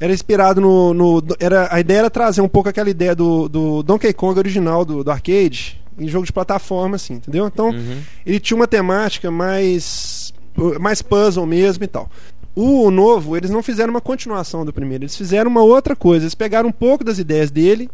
Era 0.00 0.12
inspirado 0.12 0.60
no, 0.60 0.92
no- 0.94 1.22
era 1.38 1.68
a 1.72 1.78
ideia 1.80 1.98
era 2.00 2.10
trazer 2.10 2.40
um 2.40 2.48
pouco 2.48 2.68
aquela 2.68 2.90
ideia 2.90 3.14
do, 3.14 3.48
do 3.48 3.82
Donkey 3.82 4.12
Kong 4.12 4.38
original 4.38 4.84
do, 4.84 5.04
do 5.04 5.10
arcade 5.10 5.80
em 5.98 6.08
jogo 6.08 6.26
de 6.26 6.32
plataforma 6.32 6.96
assim, 6.96 7.14
entendeu? 7.14 7.46
Então, 7.46 7.70
Uhum. 7.70 8.00
ele 8.26 8.40
tinha 8.40 8.56
uma 8.56 8.66
temática 8.66 9.30
mais 9.30 10.32
mais 10.80 11.02
puzzle 11.02 11.46
mesmo 11.46 11.82
e 11.84 11.86
tal. 11.88 12.08
O 12.56 12.90
novo, 12.90 13.36
eles 13.36 13.50
não 13.50 13.62
fizeram 13.62 13.90
uma 13.92 14.00
continuação 14.00 14.64
do 14.64 14.72
primeiro, 14.72 15.02
eles 15.04 15.16
fizeram 15.16 15.50
uma 15.50 15.62
outra 15.62 15.96
coisa. 15.96 16.24
Eles 16.24 16.34
pegaram 16.34 16.68
um 16.68 16.72
pouco 16.72 17.02
das 17.04 17.18
ideias 17.18 17.50
dele, 17.50 17.90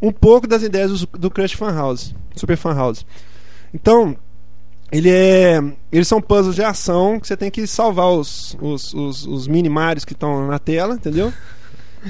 um 0.00 0.10
pouco 0.12 0.46
das 0.46 0.62
ideias 0.62 1.00
do, 1.00 1.18
do 1.18 1.30
Crush 1.30 1.54
Fan 1.54 1.74
House, 1.74 2.14
Super 2.34 2.56
Fan 2.56 2.74
House. 2.74 3.04
Então, 3.74 4.16
ele 4.92 5.10
é, 5.10 5.62
eles 5.90 6.06
são 6.06 6.20
puzzles 6.20 6.54
de 6.54 6.62
ação 6.62 7.18
que 7.18 7.26
você 7.26 7.36
tem 7.36 7.50
que 7.50 7.66
salvar 7.66 8.10
os, 8.10 8.56
os, 8.60 8.94
os, 8.94 9.26
os 9.26 9.48
mini 9.48 9.68
Marios 9.68 10.04
que 10.04 10.12
estão 10.12 10.46
na 10.46 10.58
tela, 10.58 10.94
entendeu? 10.94 11.32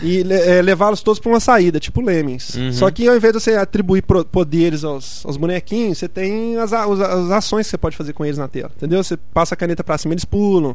E 0.03 0.23
é, 0.33 0.61
levá-los 0.61 1.03
todos 1.03 1.21
para 1.21 1.31
uma 1.31 1.39
saída, 1.39 1.79
tipo 1.79 2.01
Lemmings. 2.03 2.57
Uhum. 2.57 2.73
Só 2.73 2.91
que 2.91 3.07
ao 3.09 3.15
invés 3.17 3.33
de 3.33 3.41
você 3.41 3.53
atribuir 3.55 4.03
poderes 4.03 4.83
aos, 4.83 5.25
aos 5.25 5.37
bonequinhos, 5.37 5.99
você 5.99 6.09
tem 6.09 6.57
as, 6.59 6.73
a- 6.73 6.87
os- 6.87 7.01
as 7.01 7.31
ações 7.31 7.67
que 7.67 7.71
você 7.71 7.79
pode 7.79 7.97
fazer 7.97 8.13
com 8.13 8.25
eles 8.25 8.37
na 8.37 8.49
tela, 8.49 8.73
entendeu? 8.77 9.03
Você 9.05 9.17
passa 9.17 9.55
a 9.55 9.57
caneta 9.57 9.85
para 9.85 9.97
cima, 9.97 10.13
eles 10.13 10.25
pulam. 10.25 10.75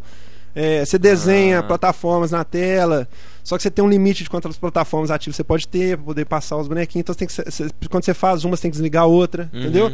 É, 0.56 0.84
você 0.86 0.98
desenha 0.98 1.60
Ah. 1.60 1.64
plataformas 1.64 2.32
na 2.32 2.44
tela, 2.46 3.08
só 3.44 3.56
que 3.58 3.62
você 3.64 3.70
tem 3.70 3.84
um 3.84 3.90
limite 3.90 4.24
de 4.24 4.30
quantas 4.30 4.58
plataformas 4.58 5.12
ativas 5.12 5.36
você 5.36 5.44
pode 5.44 5.68
ter 5.68 5.98
para 5.98 6.06
poder 6.06 6.26
passar 6.26 6.56
os 6.58 6.68
bonequinhos. 6.70 7.02
Então 7.04 7.14
você 7.14 7.20
tem 7.20 7.28
que, 7.28 7.52
você- 7.52 7.70
quando 7.90 8.06
você 8.06 8.14
faz 8.14 8.46
uma, 8.46 8.56
você 8.56 8.64
tem 8.64 8.72
que 8.72 8.76
desligar 8.78 9.04
a 9.04 9.06
outra, 9.06 9.50
Uhum. 9.54 9.60
entendeu? 9.60 9.92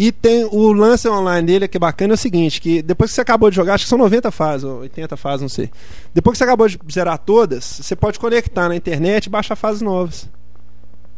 E 0.00 0.10
tem 0.10 0.48
o 0.50 0.72
lance 0.72 1.06
online 1.06 1.46
dele 1.46 1.68
que 1.68 1.76
é 1.76 1.78
bacana 1.78 2.14
é 2.14 2.16
o 2.16 2.16
seguinte, 2.16 2.58
que 2.58 2.80
depois 2.80 3.10
que 3.10 3.16
você 3.16 3.20
acabou 3.20 3.50
de 3.50 3.56
jogar, 3.56 3.74
acho 3.74 3.84
que 3.84 3.90
são 3.90 3.98
90 3.98 4.30
fases, 4.30 4.64
ou 4.64 4.78
80 4.78 5.14
fases, 5.14 5.42
não 5.42 5.48
sei. 5.50 5.70
Depois 6.14 6.32
que 6.32 6.38
você 6.38 6.44
acabou 6.44 6.66
de 6.66 6.78
zerar 6.90 7.18
todas, 7.18 7.80
você 7.82 7.94
pode 7.94 8.18
conectar 8.18 8.66
na 8.66 8.74
internet 8.74 9.26
e 9.26 9.28
baixar 9.28 9.56
fases 9.56 9.82
novas 9.82 10.26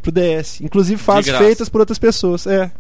pro 0.03 0.11
DS, 0.11 0.61
inclusive 0.63 1.01
fases 1.01 1.33
feitas 1.37 1.69
por 1.69 1.79
outras 1.79 1.97
pessoas, 1.97 2.45
é. 2.45 2.73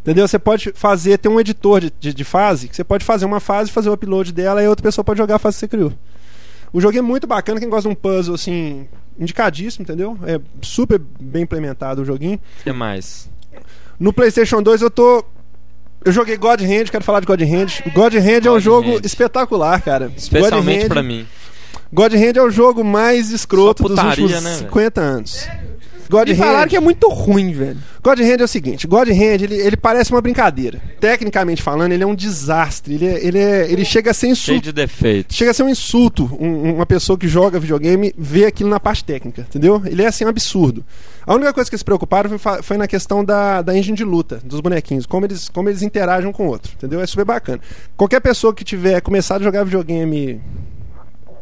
Entendeu? 0.00 0.26
Você 0.26 0.40
pode 0.40 0.72
fazer, 0.74 1.16
tem 1.18 1.30
um 1.30 1.38
editor 1.38 1.82
de, 1.82 1.92
de, 2.00 2.12
de 2.12 2.24
fase, 2.24 2.66
que 2.66 2.74
você 2.74 2.82
pode 2.82 3.04
fazer 3.04 3.24
uma 3.24 3.38
fase, 3.38 3.70
fazer 3.70 3.90
o 3.90 3.92
upload 3.92 4.32
dela 4.32 4.60
e 4.60 4.66
a 4.66 4.70
outra 4.70 4.82
pessoa 4.82 5.04
pode 5.04 5.18
jogar 5.18 5.36
a 5.36 5.38
fase 5.38 5.54
que 5.54 5.60
você 5.60 5.68
criou. 5.68 5.92
O 6.72 6.80
jogo 6.80 6.98
é 6.98 7.00
muito 7.00 7.28
bacana, 7.28 7.60
quem 7.60 7.70
gosta 7.70 7.88
de 7.88 7.92
um 7.92 7.96
puzzle 7.96 8.34
assim, 8.34 8.88
indicadíssimo, 9.16 9.84
entendeu? 9.84 10.18
É 10.24 10.40
super 10.60 10.98
bem 10.98 11.44
implementado 11.44 12.02
o 12.02 12.04
joguinho. 12.04 12.40
O 12.58 12.64
que 12.64 12.72
mais? 12.72 13.30
No 14.02 14.12
PlayStation 14.12 14.60
2 14.60 14.82
eu 14.82 14.90
tô. 14.90 15.24
Eu 16.04 16.10
joguei 16.10 16.36
God 16.36 16.60
Hand, 16.60 16.86
quero 16.90 17.04
falar 17.04 17.20
de 17.20 17.26
God 17.26 17.40
Hand. 17.40 17.82
God 17.94 18.14
Hand 18.16 18.44
é 18.44 18.50
um 18.50 18.54
God 18.54 18.62
jogo 18.62 18.96
Hand. 18.96 19.00
espetacular, 19.04 19.80
cara. 19.80 20.10
Especialmente 20.16 20.80
God 20.82 20.88
pra 20.88 21.02
mim. 21.04 21.24
God 21.92 22.12
Hand 22.14 22.36
é 22.36 22.42
o 22.42 22.50
jogo 22.50 22.82
mais 22.82 23.30
escroto 23.30 23.82
Só 23.82 23.88
dos 23.88 23.96
putaria, 23.96 24.24
últimos 24.24 24.42
né, 24.42 24.50
velho? 24.56 24.62
50 24.64 25.00
anos. 25.00 25.48
God 26.10 26.28
falaram 26.36 26.64
Hand. 26.64 26.68
que 26.68 26.76
é 26.76 26.80
muito 26.80 27.08
ruim, 27.08 27.52
velho. 27.52 27.78
God 28.02 28.18
Hand 28.18 28.40
é 28.40 28.44
o 28.44 28.48
seguinte, 28.48 28.86
God 28.88 29.08
Hand, 29.08 29.42
ele, 29.44 29.54
ele 29.54 29.76
parece 29.76 30.10
uma 30.10 30.20
brincadeira. 30.20 30.82
Tecnicamente 31.00 31.62
falando, 31.62 31.92
ele 31.92 32.02
é 32.02 32.06
um 32.06 32.14
desastre. 32.14 32.94
Ele, 32.94 33.06
é- 33.06 33.24
ele, 33.24 33.38
é- 33.38 33.70
ele 33.70 33.84
chega 33.84 34.10
a 34.10 34.14
ser 34.14 34.22
Cheio 34.22 34.32
insulto. 34.32 34.62
de 34.62 34.72
defeitos. 34.72 35.36
Chega 35.36 35.52
a 35.52 35.54
ser 35.54 35.62
um 35.62 35.68
insulto 35.68 36.28
um- 36.40 36.74
uma 36.74 36.84
pessoa 36.86 37.16
que 37.16 37.28
joga 37.28 37.60
videogame 37.60 38.12
ver 38.18 38.46
aquilo 38.46 38.68
na 38.68 38.80
parte 38.80 39.04
técnica, 39.04 39.42
entendeu? 39.48 39.80
Ele 39.86 40.02
é 40.02 40.06
assim 40.08 40.24
um 40.24 40.28
absurdo. 40.28 40.84
A 41.26 41.34
única 41.34 41.52
coisa 41.52 41.70
que 41.70 41.78
se 41.78 41.84
preocuparam 41.84 42.38
foi, 42.38 42.62
foi 42.62 42.76
na 42.76 42.86
questão 42.86 43.24
da, 43.24 43.62
da 43.62 43.76
engine 43.76 43.96
de 43.96 44.04
luta, 44.04 44.40
dos 44.44 44.60
bonequinhos, 44.60 45.06
como 45.06 45.26
eles, 45.26 45.48
como 45.48 45.68
eles 45.68 45.82
interagem 45.82 46.28
um 46.28 46.32
com 46.32 46.46
o 46.46 46.48
outro, 46.48 46.72
entendeu? 46.74 47.00
É 47.00 47.06
super 47.06 47.24
bacana. 47.24 47.60
Qualquer 47.96 48.20
pessoa 48.20 48.54
que 48.54 48.64
tiver 48.64 49.00
começado 49.00 49.40
a 49.40 49.44
jogar 49.44 49.64
videogame 49.64 50.40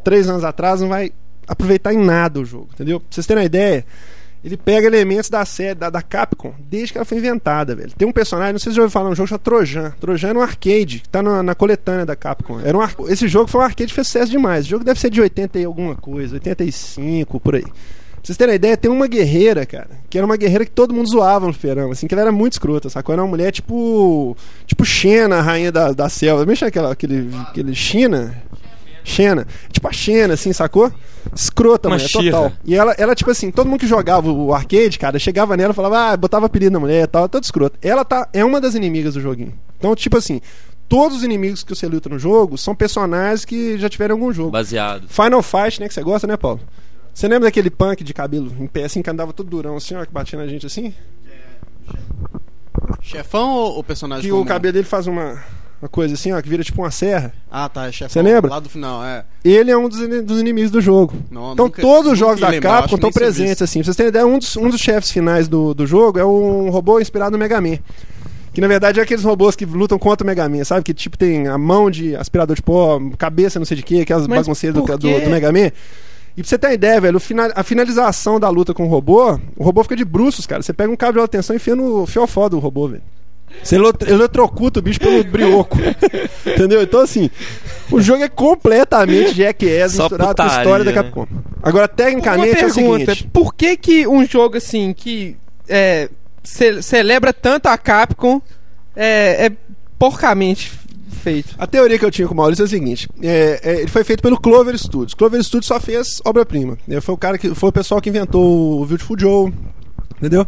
três 0.05 0.29
anos 0.29 0.45
atrás 0.45 0.81
não 0.81 0.89
vai 0.89 1.13
aproveitar 1.47 1.93
em 1.93 1.99
nada 1.99 2.41
o 2.41 2.45
jogo, 2.45 2.69
entendeu? 2.75 3.01
Pra 3.01 3.09
vocês 3.11 3.27
terem 3.27 3.43
uma 3.43 3.47
ideia, 3.47 3.85
ele 4.43 4.57
pega 4.57 4.87
elementos 4.87 5.29
da 5.29 5.45
série, 5.45 5.75
da, 5.75 5.91
da 5.91 6.01
Capcom, 6.01 6.55
desde 6.59 6.93
que 6.93 6.99
ela 6.99 7.05
foi 7.05 7.19
inventada, 7.19 7.75
velho. 7.75 7.93
Tem 7.97 8.09
um 8.09 8.13
personagem, 8.13 8.53
não 8.53 8.59
sei 8.59 8.73
se 8.73 8.77
já 8.77 8.83
ouviu 8.83 8.93
falar, 8.93 9.11
um 9.11 9.15
jogo 9.15 9.29
chamado 9.29 9.43
Trojan. 9.43 9.91
Trojan 10.01 10.29
era 10.29 10.39
um 10.39 10.43
arcade, 10.43 11.01
que 11.01 11.09
tá 11.09 11.23
na, 11.23 11.43
na 11.43 11.55
coletânea 11.55 12.07
da 12.07 12.17
Capcom. 12.17 12.61
Era 12.61 12.77
um 12.77 12.83
Esse 13.09 13.29
jogo 13.29 13.51
foi 13.51 13.61
um 13.61 13.65
arcade 13.65 13.93
fez 13.93 14.07
sucesso 14.07 14.31
demais. 14.31 14.65
O 14.65 14.69
jogo 14.69 14.85
deve 14.85 14.99
ser 14.99 15.11
de 15.11 15.21
80 15.21 15.59
e 15.59 15.65
alguma 15.65 15.95
coisa, 15.95 16.37
85, 16.37 17.39
por 17.39 17.55
aí. 17.57 17.65
Pra 18.21 18.27
vocês 18.27 18.37
terem 18.37 18.53
uma 18.53 18.57
ideia, 18.57 18.77
tem 18.77 18.91
uma 18.91 19.07
guerreira, 19.07 19.65
cara, 19.65 19.89
que 20.11 20.19
era 20.19 20.27
uma 20.27 20.37
guerreira 20.37 20.67
que 20.67 20.71
todo 20.71 20.93
mundo 20.93 21.09
zoava 21.09 21.47
no 21.47 21.55
fliperama, 21.55 21.93
assim, 21.93 22.07
que 22.07 22.15
ela 22.15 22.21
era 22.21 22.33
muito 22.33 22.53
escrota, 22.53 22.91
sacou? 22.91 23.15
Era 23.15 23.23
uma 23.23 23.29
mulher 23.29 23.51
tipo. 23.51 24.37
Tipo 24.67 24.85
Xena, 24.85 25.39
a 25.39 25.41
rainha 25.41 25.73
da, 25.73 25.93
da 25.93 26.09
selva. 26.11 26.45
Mexe 26.45 26.65
aquela, 26.65 26.93
aquele, 26.93 27.31
aquele 27.49 27.75
China. 27.75 28.37
Xena. 29.03 29.47
Tipo 29.73 29.89
a 29.89 29.93
Xena, 29.93 30.35
assim, 30.35 30.53
sacou? 30.53 30.93
Escrota, 31.35 31.89
mulher, 31.89 32.07
xirra. 32.07 32.31
total. 32.31 32.53
E 32.63 32.75
ela, 32.75 32.93
ela, 32.99 33.15
tipo 33.15 33.31
assim, 33.31 33.51
todo 33.51 33.69
mundo 33.69 33.81
que 33.81 33.87
jogava 33.87 34.31
o 34.31 34.53
arcade, 34.53 34.99
cara, 34.99 35.19
chegava 35.19 35.57
nela 35.57 35.73
e 35.73 35.75
falava, 35.75 36.13
ah, 36.13 36.17
botava 36.17 36.45
apelido 36.45 36.73
na 36.73 36.81
mulher 36.81 37.05
e 37.05 37.07
tal, 37.07 37.27
todo 37.27 37.43
escroto. 37.43 37.79
Ela 37.81 38.05
tá, 38.05 38.29
é 38.35 38.45
uma 38.45 38.61
das 38.61 38.75
inimigas 38.75 39.15
do 39.15 39.21
joguinho. 39.21 39.55
Então, 39.79 39.95
tipo 39.95 40.19
assim, 40.19 40.43
todos 40.91 41.19
os 41.19 41.25
inimigos 41.25 41.63
que 41.63 41.75
você 41.75 41.87
luta 41.87 42.11
no 42.11 42.19
jogo 42.19 42.59
são 42.59 42.75
personagens 42.75 43.47
que 43.47 43.79
já 43.79 43.89
tiveram 43.89 44.17
algum 44.17 44.31
jogo. 44.31 44.51
Baseado. 44.51 45.09
Final 45.09 45.43
Fight, 45.43 45.81
né, 45.81 45.89
que 45.89 45.95
você 45.95 46.03
gosta, 46.03 46.27
né, 46.27 46.37
Paulo? 46.37 46.61
Você 47.13 47.29
lembra 47.29 47.49
daquele 47.49 47.71
punk 47.71 48.03
de 48.05 48.15
cabelo 48.15 48.53
em 48.59 48.67
pé, 48.67 48.85
assim, 48.85 49.03
que 49.03 49.11
andava 49.11 49.33
todo 49.33 49.49
durão, 49.49 49.77
assim, 49.77 49.95
ó, 49.95 50.05
que 50.05 50.13
batia 50.13 50.39
na 50.39 50.47
gente 50.47 50.65
assim? 50.67 50.95
Chefão 53.03 53.51
ou 53.51 53.79
o 53.79 53.85
personagem 53.85 54.25
Que 54.25 54.31
comum? 54.31 54.43
o 54.43 54.47
cabelo 54.47 54.73
dele 54.73 54.87
faz 54.87 55.07
uma, 55.07 55.43
uma 55.83 55.89
coisa 55.89 56.15
assim, 56.15 56.33
ó, 56.33 56.41
que 56.41 56.49
vira 56.49 56.63
tipo 56.63 56.81
uma 56.83 56.91
serra. 56.91 57.33
Ah, 57.51 57.69
tá, 57.69 57.87
é 57.89 57.93
chefão. 57.93 58.09
Você 58.11 58.23
lembra? 58.23 58.51
Lá 58.51 58.61
do 58.61 58.69
final, 58.69 59.05
é. 59.05 59.25
Ele 59.45 59.71
é 59.71 59.77
um 59.77 59.89
dos, 59.89 59.99
dos 60.25 60.41
inimigos 60.41 60.71
do 60.71 60.81
jogo. 60.81 61.15
Não, 61.31 61.53
Então 61.53 61.67
nunca- 61.67 61.83
todos 61.83 62.13
os 62.13 62.19
jogos 62.19 62.41
da 62.41 62.49
lembrar, 62.49 62.83
Capcom 62.83 62.95
estão 62.97 63.11
presentes, 63.13 63.61
assim. 63.63 63.81
Pra 63.81 63.87
vocês 63.87 63.97
terem 63.97 64.09
ideia, 64.11 64.27
um 64.27 64.39
dos, 64.39 64.57
um 64.57 64.69
dos 64.69 64.81
chefes 64.81 65.11
finais 65.11 65.49
do, 65.49 65.75
do 65.75 65.87
jogo 65.87 66.19
é 66.19 66.25
um 66.25 66.71
robô 66.71 67.01
inspirado 67.01 67.33
no 67.33 67.39
Mega 67.39 67.61
Man. 67.61 67.79
Que 68.53 68.61
na 68.61 68.67
verdade 68.67 68.99
é 68.99 69.03
aqueles 69.03 69.23
robôs 69.25 69.55
que 69.55 69.65
lutam 69.65 69.97
contra 69.99 70.25
o 70.25 70.27
Mega 70.27 70.49
Man, 70.49 70.65
sabe? 70.65 70.83
Que 70.83 70.93
tipo 70.93 71.17
tem 71.17 71.47
a 71.47 71.57
mão 71.57 71.89
de 71.91 72.17
aspirador 72.17 72.57
de 72.57 72.63
pó, 72.63 73.01
cabeça 73.17 73.59
não 73.61 73.67
sei 73.67 73.77
de 73.77 73.83
que, 73.85 74.01
aquelas 74.01 74.27
Mas 74.27 74.41
bagunceiras 74.41 74.75
do, 74.75 74.85
do, 74.87 74.99
quê? 75.09 75.21
do 75.21 75.31
Mega 75.31 75.53
Man. 75.53 75.71
E 76.41 76.43
pra 76.43 76.49
você 76.49 76.59
ter 76.59 76.69
uma 76.69 76.75
ideia, 76.75 77.01
velho, 77.01 77.19
o 77.19 77.21
a 77.55 77.63
finalização 77.63 78.41
da 78.41 78.49
luta 78.49 78.73
com 78.73 78.85
o 78.85 78.89
robô, 78.89 79.39
o 79.57 79.63
robô 79.63 79.83
fica 79.83 79.95
de 79.97 80.05
bruços, 80.05 80.47
cara. 80.47 80.63
Você 80.63 80.73
pega 80.73 80.91
um 80.93 80.97
cabo 80.97 81.13
de 81.13 81.19
alta 81.21 81.37
tensão 81.37 81.55
e 81.55 81.59
enfia 81.59 81.77
no 81.77 82.07
fiofó 82.07 82.49
do 82.49 82.59
robô, 82.59 82.89
velho. 82.89 83.03
Você 83.63 83.77
eletrocuta 84.07 84.79
o 84.79 84.83
bicho 84.83 85.01
pelo 85.01 85.23
brioco. 85.31 85.77
Entendeu? 86.47 86.83
Então, 86.83 87.01
assim, 87.01 87.29
o 87.91 88.01
jogo 88.01 88.23
é 88.23 88.29
completamente 88.29 89.35
Jackass 89.35 89.93
Só 89.93 90.03
misturado 90.05 90.35
com 90.37 90.43
a 90.43 90.45
putaria, 90.47 90.59
história 90.63 90.85
da 90.85 90.93
né? 90.93 90.97
Capcom. 91.03 91.27
Agora, 91.63 91.83
Uma 91.85 91.89
tecnicamente, 91.89 92.49
é 92.63 92.67
o 92.67 92.75
pergunta, 92.75 93.15
seguinte. 93.15 93.31
por 93.33 93.55
que 93.55 93.77
que 93.77 94.07
um 94.07 94.25
jogo 94.25 94.57
assim, 94.57 94.93
que 94.93 95.37
é, 95.69 96.09
ce- 96.43 96.81
celebra 96.83 97.33
tanto 97.33 97.67
a 97.67 97.77
Capcom, 97.77 98.41
é, 98.97 99.47
é 99.47 99.53
porcamente 99.99 100.73
feito? 101.21 101.55
A 101.59 101.67
teoria 101.67 101.99
que 101.99 102.05
eu 102.05 102.11
tinha 102.11 102.27
com 102.27 102.35
o 102.35 102.37
Maurício 102.37 102.63
é 102.63 102.67
a 102.67 102.69
seguinte: 102.69 103.09
é, 103.23 103.61
é, 103.63 103.79
ele 103.81 103.89
foi 103.89 104.03
feito 104.03 104.23
pelo 104.23 104.41
Clover 104.41 104.77
Studios. 104.77 105.15
Clover 105.15 105.43
Studios 105.43 105.67
só 105.67 105.79
fez 105.79 106.21
obra-prima. 106.25 106.77
É, 106.89 107.01
Foi 107.01 107.15
o 107.15 107.19
cara 107.19 107.39
que 107.39 107.55
foi 107.55 107.69
o 107.69 107.73
pessoal 107.73 108.01
que 108.01 108.09
inventou 108.09 108.83
o 108.83 108.87
Beautiful 108.87 109.19
Joe, 109.19 109.53
entendeu? 110.19 110.47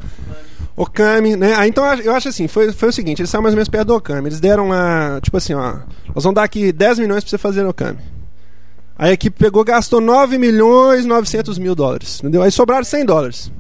Okami, 0.77 1.37
né? 1.37 1.55
Aí, 1.55 1.69
então 1.69 1.85
eu 2.01 2.15
acho 2.15 2.29
assim, 2.29 2.49
foi, 2.49 2.73
foi 2.73 2.89
o 2.89 2.93
seguinte, 2.93 3.21
eles 3.21 3.31
saíram 3.31 3.43
mais 3.43 3.53
ou 3.53 3.57
menos 3.57 3.69
perto 3.69 3.89
do 3.89 3.95
Okami. 3.95 4.29
Eles 4.29 4.41
deram 4.41 4.69
lá, 4.69 5.21
tipo 5.21 5.37
assim, 5.37 5.55
ó, 5.55 5.75
nós 6.15 6.25
vamos 6.25 6.35
dar 6.35 6.45
aqui 6.45 6.73
10 6.73 6.99
milhões 6.99 7.23
pra 7.23 7.31
você 7.31 7.39
fazer 7.39 7.63
no 7.63 7.69
Okami. 7.69 7.99
Aí 8.99 9.11
a 9.11 9.13
equipe 9.13 9.39
pegou, 9.39 9.65
gastou 9.65 10.01
9 10.01 10.39
milhões 10.39 11.05
e 11.05 11.09
900 11.09 11.59
mil 11.59 11.75
dólares, 11.75 12.21
entendeu? 12.21 12.43
Aí 12.43 12.51
sobraram 12.51 12.85
100 12.85 13.05
dólares. 13.05 13.53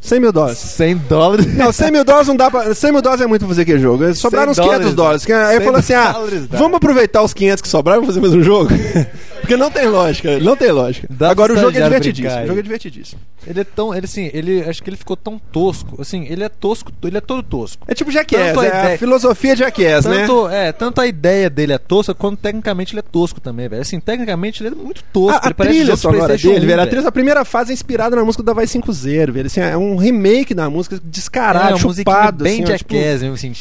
100 0.00 0.20
mil 0.20 0.32
dólares. 0.32 0.58
100 0.58 0.96
dólares. 1.08 1.46
Não, 1.56 1.72
100 1.72 1.90
mil 1.90 2.04
dólares 2.04 2.28
não 2.28 2.36
dá 2.36 2.50
pra. 2.50 2.72
100 2.74 2.92
mil 2.92 3.02
dólares 3.02 3.24
é 3.24 3.26
muito 3.26 3.40
pra 3.40 3.48
fazer 3.48 3.62
aquele 3.62 3.80
jogo. 3.80 4.14
Sobraram 4.14 4.52
uns 4.52 4.58
500 4.58 4.94
dólares. 4.94 5.24
que- 5.24 5.32
Aí 5.32 5.56
100 5.56 5.64
falou 5.64 5.78
assim: 5.80 5.94
ah, 5.94 6.12
dólares 6.12 6.42
vamos 6.50 6.76
aproveitar 6.76 7.22
os 7.22 7.34
500 7.34 7.62
que 7.62 7.68
sobraram 7.68 8.02
e 8.02 8.06
fazer 8.06 8.20
mais 8.20 8.32
um 8.34 8.42
jogo? 8.42 8.70
Porque 9.46 9.56
não 9.56 9.70
tem 9.70 9.86
lógica, 9.86 10.38
não 10.40 10.56
tem 10.56 10.72
lógica. 10.72 11.06
Dá 11.08 11.30
Agora 11.30 11.52
o 11.52 11.56
jogo 11.56 11.76
é 11.78 11.82
divertidíssimo. 11.82 12.28
brincar 12.30 12.44
O 12.44 12.46
jogo 12.48 12.58
é 12.58 12.62
divertidíssimo. 12.62 13.20
Ele 13.46 13.60
é 13.60 13.64
tão. 13.64 13.94
Ele 13.94 14.04
assim, 14.06 14.28
ele. 14.34 14.62
Acho 14.64 14.82
que 14.82 14.90
ele 14.90 14.96
ficou 14.96 15.16
tão 15.16 15.38
tosco. 15.38 16.02
Assim, 16.02 16.26
ele 16.28 16.42
é 16.42 16.48
tosco, 16.48 16.90
ele 17.04 17.16
é 17.16 17.20
todo 17.20 17.42
tosco. 17.44 17.84
É 17.86 17.94
tipo 17.94 18.10
Jackass, 18.10 18.48
Tanto 18.48 18.60
a 18.60 18.64
é 18.66 18.70
a 18.72 18.82
ideia- 18.84 18.98
filosofia 18.98 19.54
de 19.54 19.60
Jackass, 19.60 20.04
né? 20.04 20.18
Tanto, 20.26 20.48
é, 20.48 20.72
tanto 20.72 21.00
a 21.00 21.06
ideia 21.06 21.48
dele 21.48 21.72
é 21.72 21.78
tosca, 21.78 22.12
quanto 22.12 22.40
tecnicamente 22.40 22.92
ele 22.92 22.98
é 23.00 23.02
tosco 23.02 23.40
também, 23.40 23.68
velho. 23.68 23.82
Assim, 23.82 24.00
tecnicamente 24.00 24.64
ele 24.64 24.74
é 24.74 24.76
muito 24.76 25.04
tosco. 25.12 25.30
A, 25.38 25.44
a 25.44 25.46
ele 25.46 25.54
parece 25.54 25.76
trilha 25.78 25.96
sonora 25.96 26.36
dele, 26.36 26.64
1, 26.64 26.66
velho, 26.66 26.82
a, 26.82 26.86
trilha, 26.88 27.06
a 27.08 27.12
primeira 27.12 27.44
fase 27.44 27.70
é 27.70 27.74
inspirada 27.74 28.16
na 28.16 28.24
música 28.24 28.42
da 28.42 28.52
Vai 28.52 28.64
5.0, 28.66 29.30
velho. 29.30 29.46
Assim, 29.46 29.60
é 29.60 29.76
um 29.76 29.94
remake 29.96 30.52
da 30.52 30.68
música 30.68 30.98
descarado, 31.04 31.76
é, 31.76 31.78
chupado. 31.78 32.42
bem 32.42 32.64
assim, 32.64 32.74
tipo, 32.76 32.94
Jackass, 32.94 33.22
mesmo, 33.22 33.34
assim. 33.34 33.52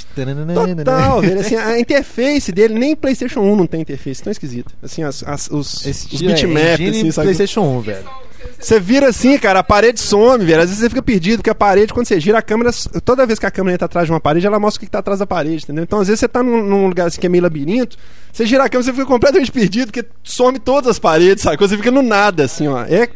Total, 0.76 1.22
velho. 1.22 1.40
Assim, 1.42 1.56
a 1.56 1.78
interface 1.80 2.52
dele, 2.52 2.74
nem 2.74 2.96
PlayStation 2.96 3.42
1 3.42 3.56
não 3.56 3.68
tem 3.68 3.82
interface, 3.82 4.24
tão 4.24 4.32
esquisito. 4.32 4.74
Assim, 4.82 5.04
as, 5.04 5.24
as- 5.24 5.50
os, 5.52 5.75
Esse 5.86 6.06
os 6.06 6.20
tiro 6.20 6.32
é 6.32 6.36
bitmaps, 6.36 6.80
engine 6.80 7.00
assim, 7.00 7.12
sabe? 7.12 7.26
PlayStation 7.28 7.62
1, 7.62 7.82
velho. 7.82 8.06
Você 8.60 8.80
vira 8.80 9.10
assim, 9.10 9.38
cara, 9.38 9.60
a 9.60 9.64
parede 9.64 10.00
some, 10.00 10.44
velho. 10.44 10.62
Às 10.62 10.70
vezes 10.70 10.80
você 10.80 10.90
fica 10.90 11.02
perdido, 11.02 11.38
porque 11.38 11.50
a 11.50 11.56
parede, 11.56 11.94
quando 11.94 12.08
você 12.08 12.20
gira, 12.20 12.40
a 12.40 12.42
câmera. 12.42 12.72
Toda 13.04 13.26
vez 13.26 13.38
que 13.38 13.46
a 13.46 13.52
câmera 13.52 13.76
entra 13.76 13.86
atrás 13.86 14.08
de 14.08 14.14
uma 14.14 14.20
parede, 14.20 14.48
ela 14.48 14.60
mostra 14.60 14.78
o 14.78 14.80
que 14.80 14.86
que 14.86 14.92
tá 14.92 15.00
atrás 15.00 15.20
da 15.20 15.28
parede, 15.28 15.64
entendeu? 15.64 15.84
Então, 15.84 16.00
às 16.00 16.08
vezes 16.08 16.20
você 16.20 16.28
tá 16.28 16.42
num, 16.42 16.64
num 16.64 16.88
lugar 16.88 17.08
assim 17.08 17.20
que 17.20 17.26
é 17.26 17.30
meio 17.30 17.44
labirinto, 17.44 17.98
você 18.32 18.46
gira 18.46 18.64
a 18.64 18.70
câmera, 18.70 18.86
você 18.86 18.94
fica 18.94 19.06
completamente 19.06 19.52
perdido, 19.52 19.92
porque 19.92 20.08
some 20.24 20.60
todas 20.60 20.90
as 20.90 21.00
paredes, 21.00 21.44
sabe? 21.44 21.58
Você 21.58 21.76
fica 21.78 21.92
no 21.92 22.02
nada, 22.02 22.44
assim, 22.44 22.68
ó. 22.68 22.84
É 22.84 23.10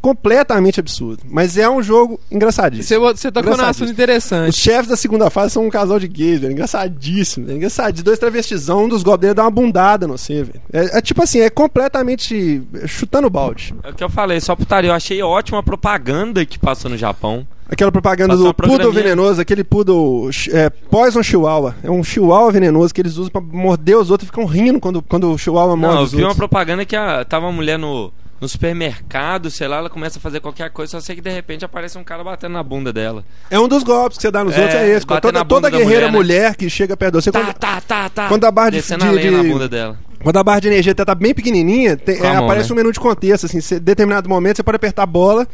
completamente 0.00 0.80
absurdo. 0.80 1.22
Mas 1.28 1.56
é 1.56 1.68
um 1.68 1.82
jogo 1.82 2.18
engraçadíssimo. 2.30 3.00
Você, 3.00 3.30
tocou 3.30 3.56
num 3.56 3.64
assunto 3.64 3.86
Os 3.86 3.92
interessante. 3.92 4.56
chefes 4.56 4.88
da 4.88 4.96
segunda 4.96 5.30
fase 5.30 5.52
são 5.52 5.64
um 5.64 5.70
casal 5.70 5.98
de 5.98 6.08
gays, 6.08 6.40
velho. 6.40 6.52
Engraçadíssimo, 6.52 7.46
velho. 7.46 7.58
Engraçadíssimo. 7.58 8.04
Dois 8.04 8.18
travestizão, 8.18 8.84
um 8.84 8.88
dos 8.88 9.02
dele 9.02 9.34
dá 9.34 9.42
uma 9.42 9.50
bundada 9.50 10.06
no 10.06 10.16
você, 10.16 10.42
velho. 10.42 10.60
É, 10.72 10.98
é 10.98 11.00
tipo 11.00 11.22
assim, 11.22 11.40
é 11.40 11.50
completamente 11.50 12.62
chutando 12.86 13.28
balde. 13.28 13.74
É 13.82 13.90
o 13.90 13.94
que 13.94 14.04
eu 14.04 14.10
falei, 14.10 14.40
só 14.40 14.54
putaria. 14.56 14.90
Eu 14.90 14.94
achei 14.94 15.22
ótima 15.22 15.58
a 15.58 15.62
propaganda 15.62 16.44
que 16.44 16.58
passou 16.58 16.90
no 16.90 16.96
Japão. 16.96 17.46
Aquela 17.68 17.92
propaganda 17.92 18.34
Passou 18.34 18.48
do 18.48 18.54
poodle 18.54 18.92
venenoso, 18.92 19.40
aquele 19.40 19.62
poodle 19.62 20.28
é, 20.52 20.68
Poison 20.70 21.22
Chihuahua. 21.22 21.76
É 21.84 21.90
um 21.90 22.02
chihuahua 22.02 22.50
venenoso 22.50 22.92
que 22.92 23.00
eles 23.00 23.16
usam 23.16 23.30
pra 23.30 23.40
morder 23.40 23.96
os 23.96 24.10
outros 24.10 24.26
e 24.26 24.30
ficam 24.30 24.44
rindo 24.44 24.80
quando, 24.80 25.00
quando 25.00 25.32
o 25.32 25.38
chihuahua 25.38 25.76
morde 25.76 25.94
Não, 25.94 26.00
eu 26.00 26.06
os 26.06 26.12
vi 26.12 26.24
uma 26.24 26.34
propaganda 26.34 26.84
que 26.84 26.96
a, 26.96 27.24
tava 27.24 27.46
uma 27.46 27.52
mulher 27.52 27.78
no, 27.78 28.12
no 28.40 28.48
supermercado, 28.48 29.50
sei 29.50 29.68
lá, 29.68 29.76
ela 29.78 29.90
começa 29.90 30.18
a 30.18 30.20
fazer 30.22 30.40
qualquer 30.40 30.70
coisa, 30.70 30.92
só 30.92 31.00
sei 31.00 31.14
que 31.16 31.20
de 31.20 31.30
repente 31.30 31.64
aparece 31.64 31.98
um 31.98 32.04
cara 32.04 32.24
batendo 32.24 32.52
na 32.52 32.62
bunda 32.62 32.92
dela. 32.92 33.24
É 33.50 33.58
um 33.58 33.68
dos 33.68 33.82
golpes 33.82 34.16
que 34.16 34.22
você 34.22 34.30
dá 34.30 34.42
nos 34.42 34.54
É, 34.56 34.60
outros, 34.62 34.78
é 34.80 34.88
esse. 34.88 35.06
Toda, 35.06 35.44
toda 35.44 35.68
guerreira 35.70 36.08
mulher, 36.08 36.12
mulher, 36.12 36.48
né? 36.50 36.54
que 36.54 36.70
chega 36.70 36.96
perto 36.96 37.12
de 37.18 37.22
você, 37.22 37.30
Tá, 37.32 37.40
quando, 37.40 37.54
tá, 37.54 37.80
tá, 37.80 38.08
tá. 38.08 38.28
quando 38.28 38.44
a 38.44 38.50
barra 38.50 38.70
de- 38.70 38.78
a 38.78 38.80
de- 38.80 39.18
de- 39.20 39.30
na 39.30 39.42
bunda 39.42 39.68
dela. 39.68 39.98
quando 40.22 40.36
a 40.38 40.42
barra 40.42 40.60
de 40.60 40.68
energia 40.68 40.94
tá 40.94 41.14
bem 41.14 41.34
pequenininha, 41.34 41.96
tem- 41.96 42.20
a 42.22 42.26
é, 42.26 42.32
mão, 42.36 42.44
aparece 42.44 42.68
né? 42.70 42.72
um 42.72 42.76
menu 42.76 42.92
de 42.92 43.00
contexto, 43.00 43.44
assim, 43.46 43.60
você, 43.60 43.78
determinado 43.78 44.28
momento 44.28 44.56
você 44.56 44.62
pode 44.62 44.76
apertar 44.76 45.02
a 45.02 45.06
bola, 45.06 45.46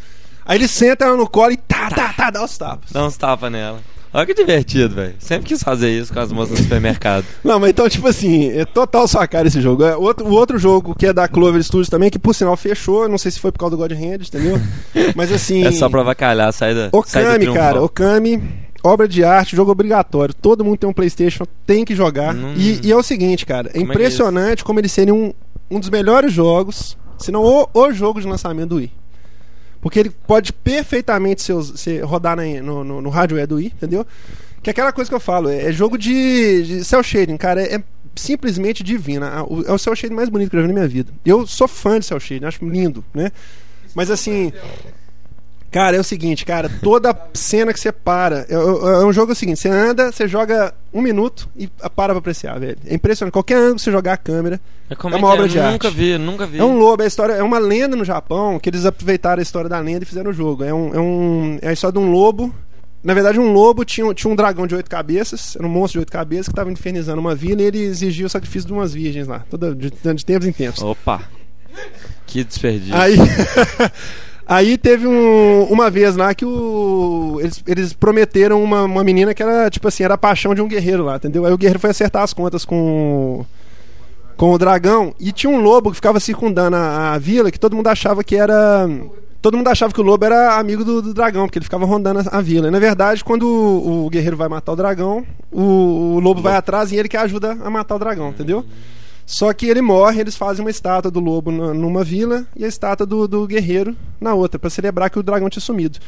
aí 0.45 0.57
ele 0.57 0.69
senta 0.69 1.05
ela 1.07 1.17
no 1.17 1.29
colo 1.29 1.53
e 1.53 1.57
tá, 1.57 1.91
tá, 1.91 2.13
tá, 2.13 2.31
dá 2.31 2.45
os 2.45 2.57
tapas. 2.57 2.93
Dá 2.93 3.05
uns 3.05 3.17
tapas 3.17 3.51
nela. 3.51 3.81
Olha 4.17 4.25
que 4.25 4.33
divertido, 4.33 4.95
velho. 4.95 5.15
Sempre 5.19 5.49
quis 5.49 5.63
fazer 5.63 5.91
isso 5.91 6.11
com 6.11 6.19
as 6.19 6.33
moças 6.33 6.59
no 6.59 6.65
supermercado. 6.65 7.27
Não, 7.45 7.61
mas 7.61 7.69
então, 7.69 7.87
tipo 7.87 8.09
assim, 8.09 8.49
é 8.49 8.65
total 8.65 9.07
sua 9.07 9.27
cara 9.27 9.47
esse 9.47 9.61
jogo. 9.61 9.85
É 9.85 9.95
outro, 9.95 10.27
o 10.27 10.33
outro 10.33 10.59
jogo 10.59 10.95
que 10.95 11.05
é 11.05 11.13
da 11.13 11.29
Clover 11.29 11.63
Studios 11.63 11.91
também, 11.91 12.09
que 12.09 12.19
por 12.19 12.35
sinal 12.35 12.57
fechou, 12.57 13.07
não 13.11 13.19
sei 13.19 13.31
se 13.31 13.39
foi 13.39 13.53
por 13.53 13.59
causa 13.59 13.77
do 13.77 13.79
God 13.79 13.93
Hand, 13.93 14.27
entendeu? 14.27 14.59
Mas 15.15 15.31
assim. 15.31 15.67
É 15.67 15.71
só 15.71 15.91
pra 15.91 16.01
avacalhar, 16.01 16.51
sai 16.55 16.75
da. 16.75 16.89
sai 17.05 17.25
do 17.25 17.29
Okami, 17.29 17.39
triunfal. 17.41 17.63
cara, 17.63 17.83
Okami, 17.83 18.43
obra 18.83 19.07
de 19.07 19.23
arte, 19.23 19.55
jogo 19.55 19.71
obrigatório. 19.71 20.35
Todo 20.35 20.65
mundo 20.65 20.79
tem 20.79 20.89
um 20.89 20.95
PlayStation, 20.95 21.45
tem 21.67 21.85
que 21.85 21.95
jogar. 21.95 22.35
Hum. 22.35 22.55
E, 22.57 22.87
e 22.87 22.91
é 22.91 22.97
o 22.97 23.03
seguinte, 23.03 23.45
cara, 23.45 23.69
é 23.69 23.73
Como 23.73 23.85
é 23.85 23.89
é 23.89 23.91
impressionante 23.91 24.65
como 24.65 24.81
ele 24.81 24.89
seria 24.89 25.13
um, 25.13 25.31
um 25.71 25.79
dos 25.79 25.91
melhores 25.91 26.33
jogos, 26.33 26.97
se 27.19 27.31
não 27.31 27.45
o, 27.45 27.69
o 27.75 27.93
jogo 27.93 28.19
de 28.19 28.27
lançamento 28.27 28.71
do 28.71 28.77
Wii. 28.77 28.91
Porque 29.81 29.99
ele 29.99 30.11
pode 30.11 30.53
perfeitamente 30.53 31.43
ser- 31.77 32.05
rodar 32.05 32.37
na- 32.37 32.45
no, 32.63 32.83
no, 32.85 33.01
no 33.03 33.09
hardware 33.11 33.47
do 33.47 33.57
Wii, 33.57 33.73
entendeu? 33.77 34.07
Que 34.63 34.71
é 34.71 34.73
aquela 34.73 34.93
coisa 34.93 35.09
que 35.09 35.15
eu 35.15 35.21
falo, 35.21 35.49
é, 35.49 35.67
é 35.67 35.73
jogo 35.73 35.97
de, 35.97 36.63
de 36.65 36.85
cel 36.85 37.03
shading, 37.03 37.37
cara, 37.37 37.63
é, 37.63 37.77
é 37.77 37.83
simplesmente 38.17 38.83
divino. 38.83 39.25
É 39.67 39.73
o 39.73 39.79
cel 39.79 39.95
shading 39.95 40.15
mais 40.15 40.29
bonito 40.29 40.51
que 40.51 40.57
eu 40.57 40.61
já 40.61 40.67
vi 40.67 40.73
na 40.73 40.79
minha 40.81 40.89
vida. 40.89 41.13
Eu 41.25 41.47
sou 41.47 41.69
fã 41.69 41.99
de 42.01 42.07
cel 42.07 42.19
shading, 42.19 42.47
acho 42.47 42.65
lindo, 42.67 43.05
né? 43.15 43.31
Mas 43.95 44.11
assim, 44.11 44.53
Cara, 45.77 45.95
é 45.95 46.01
o 46.01 46.05
seguinte, 46.05 46.47
cara, 46.47 46.71
toda 46.83 47.15
cena 47.35 47.71
que 47.71 47.79
você 47.79 47.93
para. 47.93 48.47
É, 48.49 48.55
é- 48.55 49.03
é 49.03 49.05
um 49.05 49.13
jogo 49.13 49.33
o 49.33 49.35
seguinte: 49.35 49.61
você 49.61 49.69
anda, 49.69 50.11
você 50.11 50.27
joga 50.27 50.73
um 50.91 51.03
minuto 51.03 51.47
e 51.55 51.67
para 51.69 52.15
pra 52.15 52.19
apreciar, 52.19 52.59
velho. 52.59 52.79
É 52.87 52.95
impressionante. 52.95 53.31
Qualquer 53.35 53.59
ângulo 53.59 53.79
você 53.79 53.93
jogar 53.93 54.15
a 54.15 54.17
câmera. 54.17 54.59
Como 54.97 55.15
É 55.15 55.19
é, 55.19 55.21
uma 55.21 55.29
que 55.29 55.35
obra 55.35 55.45
é? 55.45 55.49
de 55.51 55.57
Nunca 55.73 55.89
arte. 55.89 55.97
vi, 55.99 56.17
nunca 56.17 56.47
vi. 56.47 56.59
É 56.59 56.65
um 56.65 56.79
lobo, 56.79 57.03
é, 57.03 57.05
a 57.05 57.09
história, 57.09 57.35
é 57.35 57.43
uma 57.43 57.59
lenda 57.59 57.95
no 57.95 58.07
Japão 58.07 58.59
que 58.59 58.71
eles 58.71 58.87
aproveitaram 58.87 59.39
a 59.39 59.43
história 59.43 59.69
da 59.69 59.79
lenda 59.79 60.03
e 60.05 60.07
fizeram 60.07 60.31
o 60.31 60.33
jogo. 60.33 60.65
É, 60.65 60.73
um, 60.73 60.95
é, 60.95 60.99
um, 60.99 61.59
é 61.61 61.69
a 61.69 61.73
história 61.75 61.93
de 61.93 61.99
um 61.99 62.11
lobo. 62.11 62.55
Na 63.05 63.13
verdade, 63.13 63.39
um 63.39 63.53
lobo 63.53 63.85
tinha, 63.85 64.15
tinha 64.15 64.33
um 64.33 64.35
dragão 64.35 64.67
de 64.67 64.75
oito 64.75 64.89
cabeças, 64.89 65.57
era 65.57 65.67
um 65.67 65.71
monstro 65.71 65.99
de 65.99 66.05
oito 66.05 66.11
cabeças 66.13 66.47
que 66.47 66.53
estava 66.53 66.73
infernizando 66.73 67.21
uma 67.21 67.35
vila 67.35 67.61
e 67.61 67.67
ele 67.67 67.81
exigia 67.83 68.25
o 68.25 68.31
sacrifício 68.31 68.67
de 68.67 68.73
umas 68.73 68.95
virgens 68.95 69.29
lá, 69.29 69.45
toda, 69.51 69.75
de, 69.75 69.91
de 69.91 70.25
tempos 70.25 70.49
em 70.49 70.53
tempos. 70.53 70.83
Opa. 70.83 71.21
Que 72.27 72.43
desperdício. 72.43 72.97
Aí, 72.97 73.17
aí 74.47 74.79
teve 74.79 75.07
um- 75.07 75.65
uma 75.65 75.91
vez 75.91 76.17
lá 76.17 76.35
que 76.35 76.45
o, 76.45 77.39
eles, 77.41 77.63
eles 77.67 77.93
prometeram 77.93 78.63
uma, 78.63 78.83
uma 78.85 79.03
menina 79.05 79.35
que 79.35 79.43
era, 79.43 79.69
tipo 79.71 79.89
assim, 79.89 80.05
era 80.05 80.15
a 80.15 80.19
paixão 80.19 80.55
de 80.55 80.63
um 80.63 80.69
guerreiro 80.69 81.05
lá, 81.05 81.17
entendeu? 81.17 81.45
Aí 81.45 81.53
o 81.53 81.59
guerreiro 81.59 81.81
foi 81.81 81.91
acertar 81.91 82.23
as 82.23 82.33
contas 82.33 82.65
com, 82.65 82.77
o- 83.41 83.47
com 84.37 84.53
o 84.53 84.59
dragão 84.59 85.15
e 85.19 85.33
tinha 85.33 85.51
um 85.51 85.61
lobo 85.61 85.91
que 85.91 85.97
ficava 85.97 86.21
circundando 86.21 86.77
a, 86.77 87.15
a 87.15 87.19
vila 87.19 87.51
que 87.51 87.59
todo 87.61 87.75
mundo 87.77 87.89
achava 87.89 88.23
que 88.23 88.37
era. 88.37 88.89
Todo 89.43 89.57
mundo 89.57 89.69
achava 89.69 89.93
que 89.93 90.01
o 90.01 90.05
lobo 90.05 90.25
era 90.25 90.59
amigo 90.59 90.85
do, 90.85 91.01
do 91.01 91.15
dragão, 91.15 91.47
porque 91.47 91.59
ele 91.59 91.65
ficava 91.65 91.85
rondando 91.85 92.19
a, 92.21 92.39
a 92.39 92.41
vila. 92.41 92.67
E, 92.67 92.71
na 92.71 92.81
verdade, 92.81 93.23
quando 93.23 93.45
o, 93.47 94.07
o 94.07 94.11
guerreiro 94.11 94.37
vai 94.37 94.49
matar 94.49 94.73
o 94.73 94.77
dragão, 94.77 95.25
o, 95.53 96.17
o 96.17 96.21
lobo 96.21 96.41
vai 96.41 96.57
atrás 96.57 96.91
e 96.91 96.97
ele 96.97 97.09
que 97.09 97.17
ajuda 97.17 97.57
a 97.63 97.71
matar 97.71 97.95
o 97.95 97.99
dragão, 97.99 98.31
entendeu? 98.31 98.65
Só 99.27 99.53
que 99.53 99.67
ele 99.67 99.83
morre, 99.83 100.21
eles 100.21 100.37
fazem 100.37 100.65
uma 100.65 100.71
estátua 100.71 101.11
do 101.11 101.19
lobo 101.19 101.51
numa 101.51 102.05
vila 102.05 102.47
e 102.55 102.65
a 102.65 102.69
estátua 102.69 103.05
do, 103.05 103.27
do 103.27 103.45
guerreiro 103.45 103.97
na 104.21 104.33
outra, 104.35 104.57
pra 104.57 104.71
celebrar 104.71 105.11
que 105.11 105.19
o 105.19 105.23
dragão 105.23 105.51
tinha 105.51 105.61
sumido. 105.61 105.99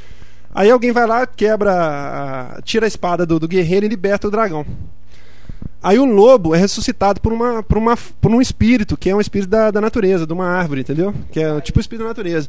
Aí 0.55 0.71
alguém 0.71 0.93
vai 0.93 1.05
lá, 1.05 1.27
quebra, 1.27 2.61
tira 2.64 2.87
a 2.87 2.89
espada 2.89 3.27
do, 3.27 3.41
do 3.41 3.49
guerreiro 3.49 3.85
e 3.85 3.89
liberta 3.89 4.29
o 4.29 4.31
dragão. 4.31 4.64
Aí 5.83 5.99
o 5.99 6.05
lobo 6.05 6.55
é 6.55 6.59
ressuscitado 6.59 7.21
por, 7.21 7.33
uma, 7.33 7.62
por, 7.62 7.77
uma, 7.77 7.97
por 8.21 8.31
um 8.31 8.41
espírito, 8.41 8.97
que 8.97 9.11
é 9.11 9.14
um 9.14 9.21
espírito 9.21 9.49
da, 9.49 9.71
da 9.71 9.81
natureza, 9.81 10.27
de 10.27 10.33
uma 10.33 10.47
árvore, 10.47 10.81
entendeu? 10.81 11.12
Que 11.33 11.41
é 11.41 11.61
tipo 11.61 11.79
o 11.79 11.81
espírito 11.81 12.03
da 12.05 12.09
natureza. 12.09 12.49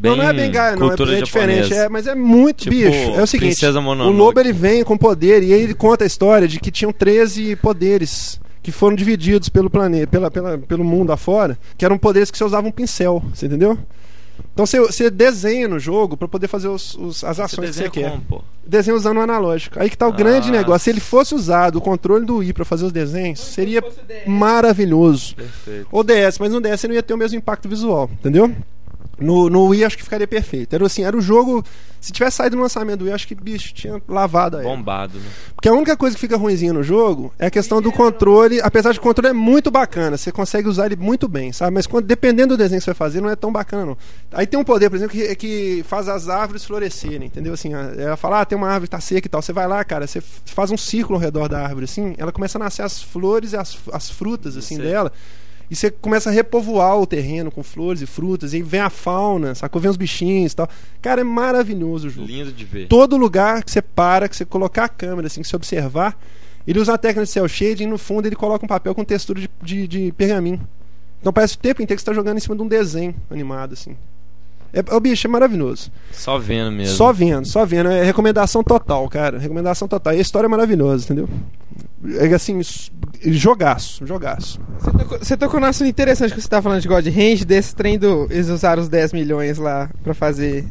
não, 0.00 0.16
não 0.16 0.28
é 0.28 0.32
bem 0.32 0.50
Gaia, 0.50 0.76
não, 0.76 0.90
é, 0.90 0.94
é 0.94 1.22
diferente, 1.22 1.74
é, 1.74 1.88
mas 1.88 2.06
é 2.06 2.14
muito 2.14 2.64
Tipo, 2.64 2.76
bicho. 2.76 3.10
É 3.14 3.22
o 3.22 3.26
seguinte: 3.26 3.64
o 3.66 4.10
lobo 4.10 4.38
ele 4.38 4.52
vem 4.52 4.84
com 4.84 4.96
poder 4.96 5.42
e 5.42 5.52
ele 5.52 5.74
conta 5.74 6.04
a 6.04 6.06
história 6.06 6.46
de 6.46 6.60
que 6.60 6.70
tinham 6.70 6.92
13 6.92 7.56
poderes 7.56 8.40
que 8.70 8.72
foram 8.72 8.94
divididos 8.94 9.48
pelo 9.48 9.70
planeta, 9.70 10.06
pela, 10.10 10.30
pela, 10.30 10.58
pelo 10.58 10.84
mundo 10.84 11.10
afora, 11.10 11.58
que 11.76 11.84
eram 11.86 11.96
poderes 11.96 12.30
que 12.30 12.36
você 12.36 12.44
usava 12.44 12.66
um 12.68 12.70
pincel, 12.70 13.22
você 13.32 13.46
entendeu? 13.46 13.78
Então 14.52 14.66
você, 14.66 14.78
você 14.78 15.10
desenha 15.10 15.66
no 15.66 15.78
jogo 15.80 16.16
pra 16.16 16.28
poder 16.28 16.46
fazer 16.48 16.68
os, 16.68 16.94
os- 16.96 17.24
as 17.24 17.36
Você 17.38 17.42
ações 17.42 17.70
que 17.70 17.76
você 17.76 17.90
quer. 17.90 18.10
como, 18.10 18.22
pô? 18.22 18.42
Desenha 18.66 18.94
usando 18.96 19.16
o 19.16 19.20
analógico. 19.20 19.80
Aí 19.80 19.88
que 19.88 19.96
tá 19.96 20.06
o 20.06 20.12
Ah. 20.12 20.14
grande 20.16 20.50
negócio. 20.50 20.80
Se 20.84 20.90
ele 20.90 21.00
fosse 21.00 21.34
usado 21.34 21.76
o 21.76 21.80
controle 21.80 22.24
do 22.26 22.36
Wii 22.36 22.52
pra 22.52 22.64
fazer 22.64 22.84
os 22.84 22.92
desenhos, 22.92 23.40
seria 23.40 23.82
maravilhoso. 24.26 25.34
Perfeito. 25.34 25.88
Ou 25.90 26.04
DS, 26.04 26.38
mas 26.38 26.52
no 26.52 26.60
DS 26.60 26.80
você 26.80 26.88
não 26.88 26.94
ia 26.94 27.02
ter 27.02 27.14
o 27.14 27.18
mesmo 27.18 27.36
impacto 27.38 27.68
visual, 27.68 28.08
entendeu? 28.12 28.54
No, 29.20 29.50
no 29.50 29.66
Wii 29.66 29.84
acho 29.84 29.96
que 29.96 30.04
ficaria 30.04 30.26
perfeito. 30.26 30.74
Era 30.74 30.86
assim, 30.86 31.02
era 31.02 31.16
o 31.16 31.20
jogo. 31.20 31.64
Se 32.00 32.12
tivesse 32.12 32.36
saído 32.36 32.54
no 32.54 32.62
lançamento 32.62 33.00
do 33.00 33.04
Wii, 33.06 33.14
acho 33.14 33.26
que 33.26 33.34
bicho 33.34 33.74
tinha 33.74 34.00
lavado 34.06 34.58
aí. 34.58 34.64
Bombado, 34.64 35.18
né? 35.18 35.26
Porque 35.54 35.68
a 35.68 35.72
única 35.72 35.96
coisa 35.96 36.14
que 36.14 36.20
fica 36.20 36.36
ruimzinha 36.36 36.72
no 36.72 36.82
jogo 36.82 37.32
é 37.38 37.46
a 37.46 37.50
questão 37.50 37.82
do 37.82 37.90
controle. 37.90 38.60
Apesar 38.60 38.92
de 38.92 39.00
que 39.00 39.04
o 39.04 39.08
controle 39.08 39.30
é 39.30 39.32
muito 39.32 39.70
bacana, 39.70 40.16
você 40.16 40.30
consegue 40.30 40.68
usar 40.68 40.86
ele 40.86 40.96
muito 40.96 41.26
bem, 41.26 41.52
sabe? 41.52 41.74
Mas 41.74 41.86
quando, 41.86 42.06
dependendo 42.06 42.56
do 42.56 42.56
desenho 42.56 42.80
que 42.80 42.84
você 42.84 42.90
vai 42.90 42.96
fazer, 42.96 43.20
não 43.20 43.28
é 43.28 43.34
tão 43.34 43.50
bacana, 43.50 43.84
não. 43.84 43.98
Aí 44.32 44.46
tem 44.46 44.58
um 44.58 44.64
poder, 44.64 44.88
por 44.88 44.96
exemplo, 44.96 45.16
que, 45.16 45.34
que 45.34 45.84
faz 45.88 46.08
as 46.08 46.28
árvores 46.28 46.64
florescerem, 46.64 47.26
entendeu? 47.26 47.52
Assim, 47.52 47.72
ela 47.74 48.16
fala, 48.16 48.42
ah, 48.42 48.44
tem 48.44 48.56
uma 48.56 48.68
árvore 48.68 48.86
que 48.86 48.90
tá 48.90 49.00
seca 49.00 49.26
e 49.26 49.30
tal. 49.30 49.42
Você 49.42 49.52
vai 49.52 49.66
lá, 49.66 49.82
cara, 49.82 50.06
você 50.06 50.22
faz 50.44 50.70
um 50.70 50.76
círculo 50.76 51.16
ao 51.16 51.20
redor 51.20 51.48
da 51.48 51.60
árvore, 51.60 51.84
assim, 51.84 52.14
ela 52.16 52.30
começa 52.30 52.58
a 52.58 52.60
nascer 52.60 52.82
as 52.82 53.02
flores 53.02 53.52
e 53.52 53.56
as, 53.56 53.76
as 53.92 54.08
frutas, 54.08 54.56
assim, 54.56 54.78
dela. 54.78 55.12
E 55.70 55.76
você 55.76 55.90
começa 55.90 56.30
a 56.30 56.32
repovoar 56.32 56.98
o 56.98 57.06
terreno 57.06 57.50
com 57.50 57.62
flores 57.62 58.00
e 58.00 58.06
frutas, 58.06 58.52
e 58.52 58.56
aí 58.56 58.62
vem 58.62 58.80
a 58.80 58.88
fauna, 58.88 59.54
sacou? 59.54 59.80
Vem 59.80 59.90
os 59.90 59.96
bichinhos 59.96 60.52
e 60.52 60.56
tal. 60.56 60.68
Cara, 61.02 61.20
é 61.20 61.24
maravilhoso 61.24 62.08
o 62.08 62.10
jogo 62.10 62.26
Lindo 62.26 62.50
de 62.50 62.64
ver. 62.64 62.88
todo 62.88 63.16
lugar 63.16 63.62
que 63.62 63.70
você 63.70 63.82
para, 63.82 64.28
que 64.28 64.36
você 64.36 64.44
colocar 64.44 64.84
a 64.84 64.88
câmera, 64.88 65.26
assim, 65.26 65.42
que 65.42 65.48
você 65.48 65.56
observar, 65.56 66.18
ele 66.66 66.78
usa 66.78 66.94
a 66.94 66.98
técnica 66.98 67.24
de 67.24 67.30
cel 67.30 67.46
shading 67.46 67.84
e 67.84 67.86
no 67.86 67.98
fundo 67.98 68.26
ele 68.26 68.36
coloca 68.36 68.64
um 68.64 68.68
papel 68.68 68.94
com 68.94 69.04
textura 69.04 69.40
de, 69.40 69.50
de, 69.62 69.88
de 69.88 70.12
pergaminho. 70.12 70.60
Então 71.20 71.32
parece 71.32 71.56
o 71.56 71.58
tempo 71.58 71.82
inteiro 71.82 71.96
que 71.98 72.02
você 72.02 72.10
está 72.10 72.14
jogando 72.14 72.38
em 72.38 72.40
cima 72.40 72.56
de 72.56 72.62
um 72.62 72.68
desenho 72.68 73.14
animado, 73.30 73.72
assim. 73.74 73.96
É, 74.72 74.94
o 74.94 75.00
bicho 75.00 75.26
é 75.26 75.30
maravilhoso. 75.30 75.90
Só 76.12 76.38
vendo 76.38 76.70
mesmo. 76.70 76.94
Só 76.94 77.12
vendo, 77.12 77.46
só 77.46 77.64
vendo. 77.64 77.88
É 77.88 78.04
recomendação 78.04 78.62
total, 78.62 79.08
cara. 79.08 79.38
Recomendação 79.38 79.88
total. 79.88 80.14
E 80.14 80.18
a 80.18 80.20
história 80.20 80.46
é 80.46 80.48
maravilhosa, 80.48 81.04
entendeu? 81.04 81.28
É 82.20 82.32
assim, 82.32 82.60
jogaço, 83.24 84.06
jogaço. 84.06 84.60
Você 84.78 84.90
tocou, 84.92 85.18
você 85.18 85.36
tocou 85.36 85.60
num 85.60 85.66
assunto 85.66 85.88
interessante 85.88 86.32
que 86.34 86.40
você 86.40 86.48
tá 86.48 86.62
falando 86.62 86.80
de 86.80 86.86
God 86.88 87.04
Range, 87.06 87.44
desse 87.44 87.74
trem 87.74 87.98
do. 87.98 88.26
Eles 88.30 88.48
usaram 88.48 88.80
os 88.82 88.88
10 88.88 89.12
milhões 89.12 89.58
lá 89.58 89.90
pra 90.04 90.14
fazer 90.14 90.64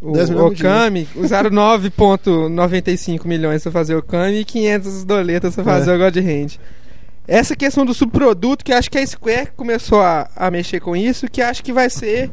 o 0.00 0.12
10 0.12 0.30
milhões 0.30 0.56
de 0.56 0.64
Okami. 0.66 1.08
Usaram 1.16 1.50
9,95 1.50 3.26
milhões 3.26 3.62
pra 3.62 3.72
fazer 3.72 3.94
o 3.94 3.98
Okami 3.98 4.40
e 4.40 4.44
500 4.44 5.04
doletas 5.04 5.54
pra 5.54 5.64
fazer 5.64 5.90
É. 5.90 5.94
o 5.94 5.98
God 5.98 6.16
Range. 6.16 6.60
Essa 7.28 7.56
questão 7.56 7.84
do 7.84 7.92
subproduto, 7.92 8.64
que 8.64 8.72
acho 8.72 8.88
que 8.90 8.98
a 8.98 9.06
Square 9.06 9.50
começou 9.56 10.00
a, 10.00 10.28
a 10.36 10.48
mexer 10.50 10.78
com 10.80 10.94
isso, 10.94 11.26
que 11.28 11.42
acho 11.42 11.62
que 11.64 11.72
vai 11.72 11.90
ser 11.90 12.30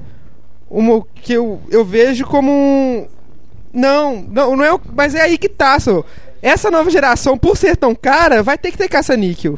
uma 0.70 1.04
que 1.16 1.34
eu, 1.34 1.60
eu 1.72 1.84
vejo 1.84 2.26
como 2.26 2.52
um. 2.52 3.08
Não, 3.74 4.22
não, 4.30 4.56
não 4.56 4.64
é. 4.64 4.72
o- 4.72 4.80
Mas 4.96 5.16
é 5.16 5.22
aí 5.22 5.36
que 5.38 5.50
tá, 5.50 5.80
só. 5.80 6.04
Essa 6.44 6.70
nova 6.70 6.90
geração, 6.90 7.38
por 7.38 7.56
ser 7.58 7.78
tão 7.78 7.96
cara, 7.96 8.44
vai 8.44 8.58
ter 8.58 8.70
que 8.72 8.78
ter 8.78 8.90
caça-níquel. 8.90 9.58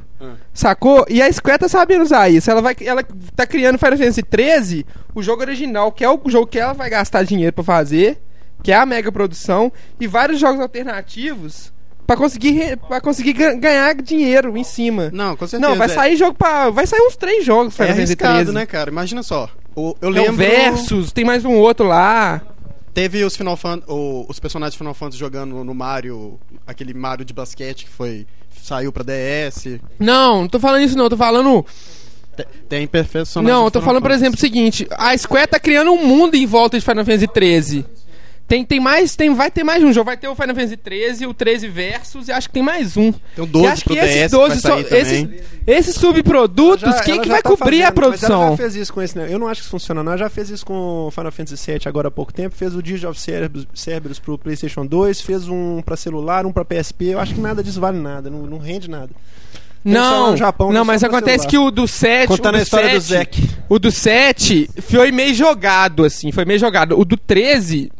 Sacou? 0.54 1.04
E 1.10 1.22
a 1.22 1.32
Square 1.34 1.60
tá 1.60 1.68
sabendo 1.68 2.04
usar 2.04 2.30
isso. 2.30 2.50
Ela, 2.50 2.62
vai, 2.62 2.76
ela 2.82 3.04
tá 3.36 3.46
criando 3.46 3.78
Final 3.80 3.98
Fantasy 3.98 4.22
XIII, 4.24 4.86
o 5.14 5.22
jogo 5.24 5.42
original, 5.42 5.92
que 5.92 6.04
é 6.06 6.10
o 6.10 6.20
jogo 6.28 6.48
que 6.48 6.60
ela 6.60 6.74
vai 6.74 6.90
gastar 6.90 7.24
dinheiro 7.24 7.52
pra 7.52 7.64
fazer, 7.64 8.22
que 8.64 8.72
é 8.72 8.76
a 8.76 8.86
mega 8.86 9.12
produção, 9.12 9.72
e 10.00 10.06
vários 10.08 10.40
jogos 10.40 10.62
alternativos 10.62 11.74
pra 12.08 12.16
conseguir, 12.16 12.78
pra 12.88 13.02
conseguir 13.02 13.34
ga- 13.34 13.54
ganhar 13.56 13.96
dinheiro 13.96 14.56
em 14.56 14.64
cima. 14.64 15.10
Não, 15.12 15.36
com 15.36 15.48
certeza. 15.48 15.68
Não, 15.70 15.76
vai 15.78 15.88
é- 15.88 15.94
sair 15.94 16.16
jogo 16.16 16.36
pra. 16.38 16.70
Vai 16.70 16.86
sair 16.86 17.02
uns 17.02 17.16
três 17.18 17.44
jogos 17.44 17.74
É 17.74 17.84
Final 17.84 17.88
Fantasy 17.96 18.02
arriscado, 18.14 18.54
né, 18.54 18.66
cara? 18.68 18.90
Imagina 18.92 19.24
só. 19.24 19.50
O- 19.76 19.96
eu 20.00 20.14
Tem 20.14 20.22
o 20.22 20.26
lembro. 20.32 20.36
Versus, 20.36 21.12
tem 21.12 21.26
mais 21.26 21.44
um 21.44 21.54
outro 21.56 21.88
lá. 21.88 22.42
Teve 22.96 23.24
os 23.26 23.36
Final 23.36 23.58
Fan- 23.58 23.82
o- 23.90 24.26
os 24.30 24.40
personagens 24.40 24.74
de 24.74 24.78
Final 24.78 24.94
Fantasy 24.94 25.20
jogando 25.20 25.64
no 25.66 25.74
Mario, 25.76 26.40
aquele 26.66 26.94
Mario 26.94 27.26
de 27.26 27.34
basquete 27.34 27.84
que 27.84 27.90
foi 27.92 28.26
saiu 28.64 28.92
pra 28.92 29.04
DS. 29.04 29.80
Não, 30.00 30.42
não 30.44 30.48
tô 30.48 30.60
falando 30.60 30.82
isso 30.84 30.98
não, 30.98 31.10
tô 31.10 31.18
falando. 31.18 31.66
Te- 32.38 32.48
Tem 32.70 32.88
personagens 32.88 33.36
Não, 33.54 33.66
eu 33.66 33.72
tô 33.72 33.82
falando, 33.82 34.02
por 34.02 34.12
exemplo, 34.12 34.38
o 34.38 34.40
seguinte: 34.40 34.88
a 34.92 35.16
Square 35.18 35.48
tá 35.48 35.60
criando 35.60 35.92
um 35.92 36.06
mundo 36.08 36.36
em 36.36 36.46
volta 36.46 36.80
de 36.80 36.86
Final 36.86 37.04
Fantasy 37.06 37.28
XIII. 37.38 37.86
Tem, 38.48 38.64
tem 38.64 38.80
mais, 38.80 39.16
tem, 39.16 39.34
vai 39.34 39.50
ter 39.50 39.64
mais 39.64 39.84
um 39.84 39.92
jogo. 39.92 40.06
Vai 40.06 40.18
ter 40.18 40.28
o 40.28 40.36
Final 40.36 40.54
Fantasy 40.56 40.78
XIII, 40.88 41.26
o 41.28 41.34
13 41.34 41.68
Versus, 41.68 42.28
e 42.28 42.32
acho 42.32 42.48
que 42.48 42.54
tem 42.54 42.62
mais 42.62 42.96
um. 42.96 43.12
Tem 43.12 43.44
o 43.44 43.44
e 43.44 43.48
12 43.48 43.68
acho 43.68 43.84
pro 43.84 43.94
que 43.96 44.00
esses 44.00 44.16
DS 44.22 44.32
12 44.32 44.56
que 44.56 44.62
vai 44.62 44.72
sair 44.84 44.88
só- 44.90 44.96
esses, 44.96 45.30
esses 45.66 45.96
subprodutos, 45.96 46.96
Já- 46.96 47.02
quem 47.02 47.22
que 47.22 47.28
vai 47.28 47.42
tá 47.42 47.50
cobrir 47.50 47.82
a 47.82 47.88
fazendo, 47.92 47.96
mas 48.12 48.24
ela 48.24 48.30
produção? 48.38 48.52
já 48.52 48.58
fez 48.58 48.76
isso 48.76 48.94
com 48.94 49.02
esse, 49.02 49.18
né? 49.18 49.28
Eu 49.32 49.40
não 49.40 49.48
acho 49.48 49.62
que 49.62 49.66
isso 49.66 49.72
funciona, 49.72 50.04
não. 50.04 50.12
Ela 50.12 50.20
já 50.20 50.30
fez 50.30 50.52
isso 50.52 50.64
com 50.64 51.08
o 51.08 51.12
Final 51.12 51.32
Fantasy 51.32 51.72
VII 51.72 51.82
agora 51.86 52.10
há 52.10 52.12
pouco 52.12 52.32
tempo. 52.32 52.56
Fez 52.56 52.76
o 52.76 52.84
Digital 52.84 53.12
of 53.12 53.20
Cerberus, 53.20 53.68
Cerberus 53.74 54.20
pro 54.20 54.38
PlayStation 54.38 54.86
2, 54.86 55.22
fez 55.22 55.48
um 55.48 55.82
pra 55.82 55.98
celular, 55.98 56.46
um 56.46 56.52
pra 56.52 56.64
PSP. 56.64 57.06
Eu 57.06 57.20
acho 57.20 57.34
que 57.34 57.42
nada 57.42 57.64
disso 57.64 57.80
vale 57.82 57.98
nada, 57.98 58.30
não, 58.30 58.44
não 58.44 58.60
rende 58.60 58.88
nada. 58.88 59.10
Tem 59.84 59.92
Não, 59.94 60.32
no 60.32 60.38
Japão, 60.38 60.72
não, 60.72 60.86
mas 60.86 61.04
acontece 61.04 61.44
celular. 61.46 61.50
que 61.50 61.58
o 61.58 61.72
do 61.72 61.88
7. 61.88 62.28
Contando 62.28 62.56
o 62.56 62.58
do 62.58 62.60
a 62.60 62.64
história 62.64 62.90
do 62.90 63.02
7, 63.02 63.38
Zack. 63.42 63.50
O 63.70 63.80
do 63.80 63.92
7 63.92 64.70
foi 64.82 65.12
meio 65.12 65.34
jogado, 65.34 66.04
assim, 66.04 66.32
foi 66.32 66.46
meio 66.46 66.60
jogado. 66.60 67.00
O 67.00 67.04
do 67.04 67.18
13. 67.18 67.92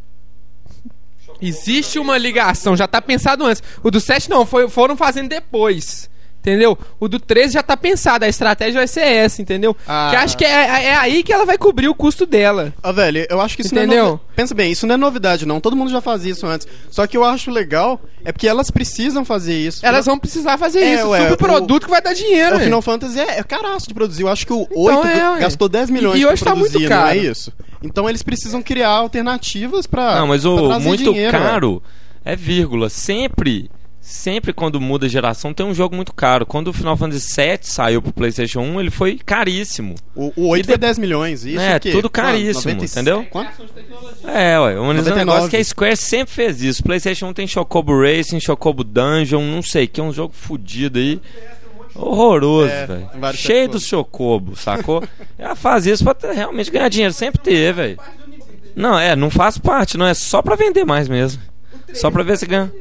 Existe 1.42 2.00
uma 2.00 2.18
ligação, 2.18 2.76
já 2.76 2.88
tá 2.88 3.02
pensado 3.02 3.46
antes. 3.46 3.62
O 3.84 3.92
do 3.92 4.00
7 4.00 4.30
não, 4.30 4.46
foi, 4.46 4.70
foram 4.70 4.96
fazendo 4.96 5.30
depois. 5.30 6.10
Entendeu? 6.46 6.78
O 7.00 7.08
do 7.08 7.20
13 7.20 7.56
já 7.56 7.64
tá 7.64 7.76
pensado, 7.76 8.24
a 8.24 8.28
estratégia 8.28 8.80
vai 8.80 8.88
ser 8.88 9.02
essa, 9.02 9.42
entendeu? 9.42 9.76
Ah. 9.88 10.10
Que 10.12 10.16
acho 10.16 10.38
que 10.38 10.46
é, 10.46 10.86
é 10.86 10.96
aí 10.96 11.24
que 11.24 11.34
ela 11.34 11.44
vai 11.44 11.58
cobrir 11.58 11.88
o 11.88 11.96
custo 11.96 12.24
dela. 12.28 12.72
Ah, 12.84 12.92
velho, 12.92 13.26
eu 13.28 13.42
acho 13.42 13.56
que 13.56 13.64
isso 13.64 13.74
não 13.74 13.82
é 13.82 13.86
Entendeu? 13.86 14.20
Pensa 14.36 14.54
bem, 14.54 14.72
isso 14.72 14.86
não 14.86 14.94
é 14.94 14.98
novidade, 14.98 15.44
não. 15.44 15.60
Todo 15.60 15.76
mundo 15.76 15.90
já 15.90 16.02
fazia 16.02 16.32
isso 16.32 16.46
antes. 16.46 16.68
Só 16.92 17.08
que 17.08 17.18
eu 17.18 17.24
acho 17.24 17.50
legal 17.50 18.00
é 18.24 18.32
porque 18.32 18.48
elas 18.48 18.70
precisam 18.70 19.26
fazer 19.26 19.56
isso. 19.58 19.84
Elas 19.84 20.06
vão 20.06 20.20
precisar 20.20 20.56
fazer 20.60 20.82
É, 20.82 20.94
isso. 20.96 21.08
ué, 21.08 21.30
Subproduto 21.30 21.88
que 21.88 21.92
vai 21.92 22.02
dar 22.02 22.14
dinheiro. 22.14 22.58
O? 22.58 22.60
Final 22.60 22.82
Fantasy 22.84 23.20
é, 23.20 23.40
é 23.40 23.44
caraço 23.44 23.88
de 23.88 23.94
produzir. 23.96 24.22
Eu 24.22 24.30
acho 24.30 24.46
que 24.46 24.54
o 24.54 24.68
8 24.76 25.08
é, 25.08 25.40
gastou 25.40 25.68
10 25.68 25.90
milhões 25.90 26.20
E 26.20 26.22
pra 26.22 26.32
hoje 26.32 26.44
tá 26.44 26.54
muito 26.56 26.72
produzir, 26.74 26.90
não 26.90 26.98
é 26.98 27.06
caro. 27.16 27.18
isso? 27.20 27.52
Então 27.82 28.08
eles 28.08 28.22
precisam 28.22 28.62
criar 28.62 28.90
alternativas 28.90 29.88
pra. 29.88 30.20
Não, 30.20 30.28
mas 30.28 30.44
pra 30.44 30.52
o 30.52 30.80
muito 30.80 31.04
dinheiro, 31.04 31.32
caro 31.32 31.82
é 32.24 32.36
vírgula. 32.36 32.88
Sempre. 32.90 33.70
Sempre 34.08 34.54
quando 34.54 34.80
muda 34.80 35.08
a 35.08 35.10
geração 35.10 35.52
tem 35.52 35.66
um 35.66 35.74
jogo 35.74 35.96
muito 35.96 36.14
caro. 36.14 36.46
Quando 36.46 36.68
o 36.68 36.74
Final 36.74 36.96
Fantasy 36.96 37.28
VII 37.42 37.60
saiu 37.64 38.02
pro 38.04 38.14
PlayStation 38.14 38.60
1, 38.62 38.80
ele 38.80 38.92
foi 38.92 39.18
caríssimo. 39.18 39.96
O, 40.16 40.32
o 40.36 40.48
8 40.50 40.64
E 40.64 40.68
foi 40.68 40.76
de- 40.76 40.82
10 40.82 40.98
milhões. 41.00 41.44
Isso 41.44 41.60
É, 41.60 41.76
o 41.76 41.80
quê? 41.80 41.90
tudo 41.92 42.04
Quanto? 42.10 42.12
caríssimo, 42.12 42.72
96? 42.72 42.92
entendeu? 42.92 43.26
Quanto? 43.32 43.52
É, 44.28 44.60
ué, 44.60 44.80
um 44.80 44.94
99. 44.94 45.16
negócio 45.16 45.50
que 45.50 45.58
a 45.58 45.64
Square 45.64 45.98
sempre 45.98 46.34
fez 46.36 46.62
isso. 46.62 46.84
PlayStation 46.84 47.28
1 47.30 47.34
tem 47.34 47.48
Chocobo 47.48 48.00
Racing, 48.00 48.40
Chocobo 48.40 48.84
Dungeon, 48.84 49.42
não 49.42 49.64
sei, 49.64 49.88
que 49.88 50.00
é 50.00 50.04
um 50.04 50.14
jogo 50.14 50.34
fudido 50.36 51.00
aí. 51.00 51.20
Horroroso, 51.96 52.72
É, 52.72 52.86
velho. 52.86 53.10
Cheio 53.34 53.70
dos 53.70 53.86
Chocobo, 53.88 54.56
sacou? 54.56 55.04
Ela 55.40 55.56
faz 55.56 55.86
isso 55.88 56.04
pra 56.04 56.32
realmente 56.32 56.70
ganhar 56.70 56.90
dinheiro, 56.90 57.14
sempre 57.14 57.42
ter, 57.42 57.74
velho. 57.74 57.98
Não, 58.76 59.00
é, 59.00 59.16
não 59.16 59.30
faz 59.30 59.58
parte, 59.58 59.98
não 59.98 60.06
é 60.06 60.14
só 60.14 60.42
pra 60.42 60.56
vender 60.56 60.84
mais 60.86 61.08
mesmo. 61.08 61.42
Só 61.94 62.12
pra 62.12 62.22
ver 62.24 62.38
se 62.38 62.46
ganha. 62.46 62.72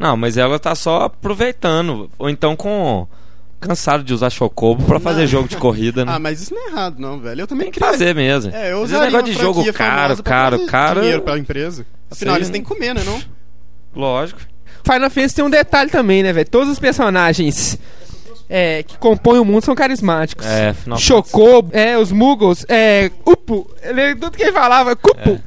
Não, 0.00 0.16
mas 0.16 0.36
ela 0.38 0.58
tá 0.58 0.74
só 0.74 1.02
aproveitando. 1.02 2.10
Ou 2.18 2.28
então 2.30 2.56
com. 2.56 3.06
Cansado 3.60 4.02
de 4.02 4.14
usar 4.14 4.30
Chocobo 4.30 4.84
pra 4.86 4.98
fazer 4.98 5.20
Não. 5.20 5.26
jogo 5.26 5.46
de 5.46 5.58
corrida, 5.58 6.02
né? 6.02 6.12
Ah, 6.14 6.18
mas 6.18 6.40
isso 6.40 6.54
não 6.54 6.66
é 6.66 6.70
errado, 6.70 6.98
não, 6.98 7.20
velho. 7.20 7.42
Eu 7.42 7.46
também 7.46 7.66
Tem 7.66 7.72
que 7.72 7.78
queria- 7.78 7.92
fazer 7.92 8.14
mesmo. 8.14 8.50
É, 8.54 8.72
eu 8.72 8.76
Esse 8.78 8.94
usaria 8.94 9.04
negócio 9.10 9.26
de 9.26 9.38
jogo 9.38 9.72
caro, 9.74 10.22
caro, 10.22 10.64
caro. 10.66 11.00
dinheiro 11.02 11.20
pra 11.20 11.36
empresa. 11.38 11.84
Afinal, 12.10 12.36
Sei. 12.36 12.38
eles 12.40 12.48
têm 12.50 12.62
que 12.62 12.68
comer, 12.68 12.94
né, 12.94 13.02
não? 13.04 13.20
Lógico. 13.94 14.40
Final 14.82 15.10
Fantasy 15.10 15.34
tem 15.34 15.44
um 15.44 15.50
detalhe 15.50 15.90
também, 15.90 16.22
né, 16.22 16.32
velho? 16.32 16.48
Todos 16.48 16.70
os 16.70 16.78
personagens 16.78 17.78
é, 18.52 18.82
que 18.82 18.98
compõem 18.98 19.38
o 19.38 19.44
mundo 19.44 19.64
são 19.64 19.76
carismáticos. 19.76 20.44
É, 20.44 20.74
final. 20.74 20.98
Chocobo, 20.98 21.70
é, 21.72 21.96
os 21.96 22.10
Muggles, 22.10 22.66
é, 22.68 23.08
Upo, 23.24 23.70
ele, 23.80 24.16
tudo 24.16 24.36
que 24.36 24.42
ele 24.42 24.52
falava, 24.52 24.96
Cupo, 24.96 25.20
é. 25.20 25.38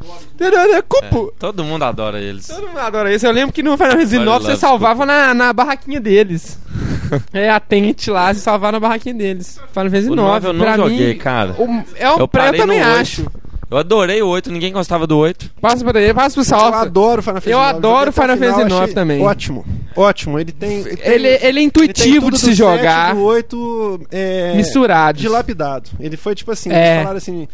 Cupo. 0.82 1.28
É, 1.30 1.40
todo 1.40 1.64
mundo 1.64 1.84
adora 1.84 2.20
eles. 2.20 2.48
Todo 2.48 2.68
mundo 2.68 2.80
adora 2.80 3.14
isso. 3.14 3.26
Eu 3.26 3.32
lembro 3.32 3.54
que 3.54 3.62
no 3.62 3.78
Final 3.78 3.92
Fantasy 3.92 4.16
IX 4.16 4.26
você 4.26 4.56
salvava 4.56 5.06
na, 5.06 5.34
na 5.34 5.52
barraquinha 5.54 6.00
deles. 6.00 6.58
é, 7.34 7.50
a 7.50 7.60
tente 7.60 8.10
lá, 8.10 8.34
você 8.34 8.40
salvava 8.40 8.72
na 8.72 8.80
barraquinha 8.80 9.14
deles. 9.14 9.60
Final 9.74 9.90
Fantasy 9.92 10.08
O 10.10 10.14
IX, 10.14 10.16
9 10.16 10.48
eu 10.48 10.54
não 10.54 10.66
pra 10.66 10.76
joguei, 10.78 11.14
mim, 11.14 11.20
cara. 11.20 11.56
o- 11.60 11.84
é 11.96 12.10
um 12.10 12.14
Eu 12.20 12.20
eu 12.20 12.58
também 12.58 12.82
acho. 12.82 13.26
Eu 13.74 13.80
adorei 13.80 14.22
o 14.22 14.28
8, 14.28 14.52
ninguém 14.52 14.72
gostava 14.72 15.08
do 15.08 15.18
8. 15.18 15.50
Passa 15.60 15.84
pra 15.84 16.00
ele, 16.00 16.14
passa 16.14 16.34
pro 16.36 16.42
Eu 16.42 16.46
salve. 16.46 16.78
adoro 16.78 17.22
Final 17.24 17.36
Fantasy 17.42 17.50
Eu 17.52 17.60
adoro 17.60 18.10
o 18.12 18.14
Final 18.14 18.38
Fantasy 18.38 18.54
final, 18.54 18.68
IX 18.68 18.82
achei 18.84 18.94
também. 18.94 19.22
Ótimo, 19.22 19.66
ótimo. 19.96 20.40
Ele 20.40 20.52
tem. 20.52 20.80
Ele, 20.82 20.96
tem- 20.96 21.12
Ele, 21.12 21.14
ele 21.14 21.28
é 21.28 21.34
ele 21.48 21.54
tem 21.58 21.66
intuitivo 21.66 22.26
tudo 22.26 22.34
de 22.36 22.40
se 22.40 22.50
do 22.52 22.54
jogar, 22.56 23.08
7 23.08 23.16
do 23.18 23.24
8 23.24 24.02
é, 24.12 24.54
misturados. 24.56 25.20
dilapidado. 25.20 25.90
Ele 26.00 26.16
foi 26.16 26.36
tipo 26.36 26.52
assim, 26.52 26.72
É. 26.72 26.86
eles 26.92 26.98
falaram 27.00 27.18
assim. 27.18 27.48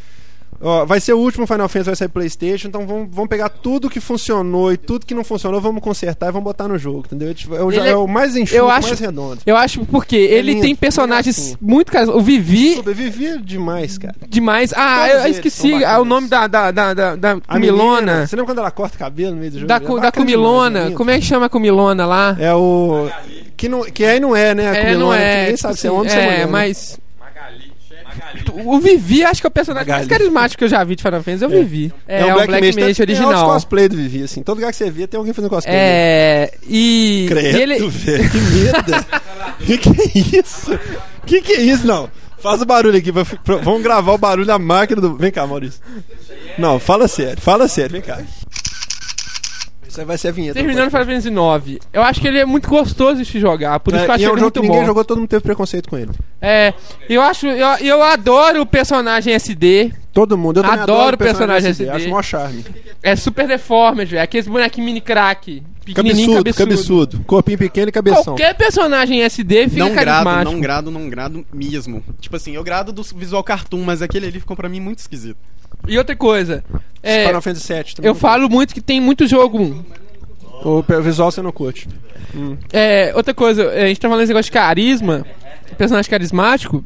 Ó, 0.62 0.86
vai 0.86 1.00
ser 1.00 1.14
o 1.14 1.18
último 1.20 1.48
Final 1.48 1.70
Fantasy, 1.70 1.86
vai 1.86 1.96
sair 1.96 2.10
Playstation, 2.10 2.68
então 2.68 2.86
vamos, 2.86 3.08
vamos 3.12 3.30
pegar 3.30 3.48
tudo 3.48 3.90
que 3.90 4.02
funcionou 4.02 4.74
e 4.74 4.78
tudo 4.78 5.06
que 5.06 5.14
não 5.16 5.24
funcionou, 5.24 5.62
vamos 5.62 5.82
consertar 5.82 6.28
e 6.28 6.32
vamos 6.32 6.44
botar 6.44 6.68
no 6.68 6.78
jogo, 6.78 7.04
entendeu? 7.06 7.34
Tipo, 7.34 7.56
É 7.56 7.64
o, 7.64 7.72
é 7.72 7.90
é- 7.92 7.96
o 7.96 8.06
mais 8.08 8.36
enxuto, 8.36 8.68
acho- 8.68 8.88
mais 8.90 9.00
redondo. 9.00 9.40
Eu 9.46 9.56
acho 9.56 9.86
porque 9.86 10.18
ele 10.18 10.52
lindo, 10.52 10.64
tem 10.64 10.74
é 10.74 10.76
personagens 10.76 11.38
assim. 11.40 11.56
muito 11.62 11.92
caros. 11.92 12.10
O 12.14 12.20
Vivi, 12.20 12.76
Sobrevivia 12.76 13.38
demais, 13.38 13.98
cara. 13.98 14.16
demais. 14.28 14.74
Ah, 14.76 15.08
eu, 15.08 15.32
esqueci 15.32 15.82
ah, 15.86 15.98
o 16.00 16.04
nome 16.06 16.28
da, 16.28 16.46
da, 16.48 16.72
da, 16.72 16.94
da, 16.94 17.16
da 17.16 17.32
A 17.48 17.54
Comilona. 17.54 18.02
menina, 18.02 18.28
Você 18.28 18.36
lembra 18.36 18.52
quando 18.52 18.60
ela 18.60 18.72
corta 18.72 18.96
o 18.98 19.00
cabelo 19.00 19.32
no 19.36 19.38
meio 19.40 19.52
do 19.52 19.60
jogo? 19.60 19.68
Da, 19.68 19.76
É 19.76 19.80
da 19.80 19.86
bacana 19.88 20.12
Comilona. 20.12 20.70
demais, 20.80 20.94
é. 20.94 20.96
Como 20.98 21.10
é 21.12 21.20
que 21.20 21.26
chama 21.26 21.46
a 21.46 21.50
Comilona 21.50 22.06
lá? 22.06 22.36
É 22.38 22.54
o. 22.54 23.08
Que, 23.56 23.70
não, 23.70 23.84
que 23.84 24.04
aí 24.04 24.20
não 24.20 24.36
é, 24.36 24.54
né? 24.54 24.70
A 24.70 24.76
É, 24.76 24.82
Comilona, 24.82 25.06
não 25.06 25.12
que 25.12 25.24
é. 25.24 25.36
Ninguém 25.40 25.56
tipo 25.56 25.62
sabe 25.62 25.80
se 25.80 25.88
é 25.88 25.90
assim, 25.90 25.98
homem 25.98 26.12
ou 26.12 26.18
se 26.18 26.20
é 26.20 26.24
mulher. 26.26 26.40
né? 26.40 26.46
mas. 26.52 27.00
O 28.66 28.80
Vivi, 28.80 29.24
acho 29.24 29.42
que 29.42 29.48
é 29.48 29.50
o 29.50 29.52
personagem 29.52 29.90
mais 29.90 30.08
carismático 30.08 30.58
que 30.60 30.64
eu 30.66 30.70
já 30.70 30.84
vi 30.84 30.96
de 30.96 31.04
Final 31.04 31.24
Fantasy, 31.24 31.44
é 31.44 31.48
o 31.48 31.50
Vivi. 31.50 31.94
É, 32.08 32.26
um 32.26 32.30
o 32.32 32.34
Black, 32.34 32.52
Mage, 32.52 32.62
Tem- 32.76 32.94
Tem 32.94 33.02
original. 33.04 33.34
os 33.48 33.54
cosplay 33.54 33.88
do 33.90 33.96
Vivi, 33.96 34.24
assim. 34.24 34.42
Todo 34.44 34.58
lugar 34.58 34.72
que 34.72 34.78
você 34.78 34.90
via 34.92 35.08
tem 35.08 35.18
alguém 35.18 35.34
fazendo 35.34 35.50
cosplay. 35.50 35.76
É. 35.78 36.52
E. 36.68 37.26
Credo, 37.30 37.58
e 37.58 37.62
ele. 37.62 37.88
velho. 37.88 38.30
Que 38.30 38.38
medo. 38.38 39.06
que 39.66 39.78
que 39.78 39.90
é 39.90 40.40
isso? 40.40 40.80
Que 41.26 41.42
que 41.42 41.54
é 41.54 41.62
isso, 41.62 41.86
não? 41.88 42.10
Faz 42.40 42.62
o 42.62 42.66
barulho 42.66 42.98
aqui. 42.98 43.12
pra- 43.12 43.26
pra- 43.26 43.58
vamos 43.58 43.84
gravar 43.84 44.14
o 44.14 44.18
barulho 44.18 44.46
da 44.48 44.58
máquina 44.58 45.02
do... 45.02 45.16
Vem 45.18 45.30
cá, 45.32 45.46
Maurício. 45.46 45.82
Não, 46.58 46.80
fala 46.80 47.08
sério. 47.08 47.42
Fala 47.42 47.68
sério. 47.68 47.92
Vem 47.92 48.02
cá. 48.02 48.20
Isso 49.90 50.00
aí 50.00 50.06
vai 50.06 50.18
ser 50.18 50.28
a 50.28 50.32
vinheta. 50.32 50.54
Terminando 50.54 50.90
Final 50.92 51.06
Fantasy 51.06 51.28
IX. 51.74 51.80
Eu 51.92 52.04
acho 52.04 52.22
que 52.22 52.28
ele 52.28 52.38
é 52.38 52.46
muito 52.46 52.70
gostoso 52.70 53.18
de 53.18 53.26
se 53.26 53.40
jogar. 53.40 53.80
Por 53.80 53.94
isso 53.94 54.06
que 54.06 54.10
eu 54.10 54.14
É, 54.14 54.16
acho 54.16 54.24
é 54.24 54.28
um 54.28 54.32
ele 54.32 54.40
jogo 54.40 54.46
muito 54.46 54.62
que 54.62 54.68
ninguém 54.68 54.80
bom. 54.82 54.86
jogou, 54.86 55.04
todo 55.04 55.18
mundo 55.18 55.28
teve 55.30 55.42
preconceito 55.42 55.90
com 55.90 55.98
ele. 55.98 56.12
É, 56.42 56.74
eu 57.10 57.22
acho, 57.22 57.48
eu, 57.48 57.68
eu 57.80 58.04
adoro 58.04 58.62
o 58.62 58.66
personagem 58.66 59.34
SD. 59.34 59.92
Todo 60.14 60.38
mundo. 60.38 60.60
Eu 60.60 60.66
Adoro 60.66 60.82
adoro, 60.84 61.16
o 61.16 61.18
personagem 61.18 61.70
SD. 61.72 61.90
Acho 61.90 62.08
o 62.08 62.10
maior 62.12 62.24
charme. 62.24 62.64
É 63.02 63.16
super 63.16 63.48
deformed, 63.48 64.10
velho. 64.12 64.24
Aqueles 64.24 64.48
bonequinhos 64.48 64.86
mini 64.86 65.02
crack. 65.02 65.64
Pequenininho, 65.86 66.36
Cabeçudo, 66.36 66.54
cabeçudo. 66.58 67.20
Corpinho 67.26 67.58
pequeno 67.58 67.90
e 67.90 67.92
cabeção. 67.92 68.24
Qualquer 68.24 68.54
personagem 68.56 69.24
SD 69.24 69.70
fica 69.70 69.86
Não 69.86 69.96
grado, 69.96 70.44
não 70.44 70.60
grado, 70.62 70.92
não 70.92 71.10
grado 71.10 71.44
mesmo. 71.52 72.04
Tipo 72.20 72.36
assim, 72.36 72.54
eu 72.54 72.64
grado 72.64 72.92
do 72.92 73.02
visual 73.02 73.44
cartoon, 73.44 73.82
mas 73.84 74.02
aquele 74.04 74.28
ali 74.28 74.40
ficou 74.40 74.56
pra 74.56 74.70
mim 74.70 74.80
muito 74.80 75.00
esquisito. 75.00 75.38
E 75.90 75.98
outra 75.98 76.16
coisa, 76.16 76.64
é, 77.02 77.28
Final 77.28 77.42
Fantasy 77.42 77.74
VII 77.74 77.84
também. 77.96 78.10
eu 78.10 78.16
falo 78.16 78.50
muito 78.50 78.74
que 78.74 78.82
tem 78.82 79.02
muito 79.02 79.28
jogo. 79.28 79.84
O 80.64 80.84
visual 81.02 81.32
você 81.32 81.42
não 81.42 81.52
curte. 81.52 81.88
É, 82.72 83.12
outra 83.16 83.34
coisa, 83.34 83.64
é, 83.64 83.86
a 83.86 83.88
gente 83.88 84.00
tá 84.00 84.08
falando 84.08 84.22
desse 84.22 84.30
negócio 84.34 84.46
de 84.46 84.52
carisma, 84.52 85.26
personagem 85.78 86.10
carismático. 86.10 86.84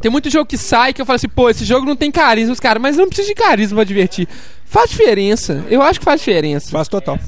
Tem 0.00 0.10
muito 0.10 0.30
jogo 0.30 0.46
que 0.46 0.56
sai 0.56 0.92
que 0.92 1.02
eu 1.02 1.06
falo 1.06 1.16
assim, 1.16 1.28
pô, 1.28 1.50
esse 1.50 1.64
jogo 1.64 1.84
não 1.84 1.96
tem 1.96 2.10
carisma, 2.10 2.52
os 2.52 2.60
caras, 2.60 2.80
mas 2.80 2.96
não 2.96 3.08
precisa 3.08 3.28
de 3.28 3.34
carisma 3.34 3.76
pra 3.76 3.84
divertir. 3.84 4.28
Faz 4.64 4.90
diferença. 4.90 5.64
Eu 5.68 5.82
acho 5.82 5.98
que 5.98 6.04
faz 6.04 6.20
diferença. 6.20 6.70
Faz 6.70 6.86
total. 6.86 7.18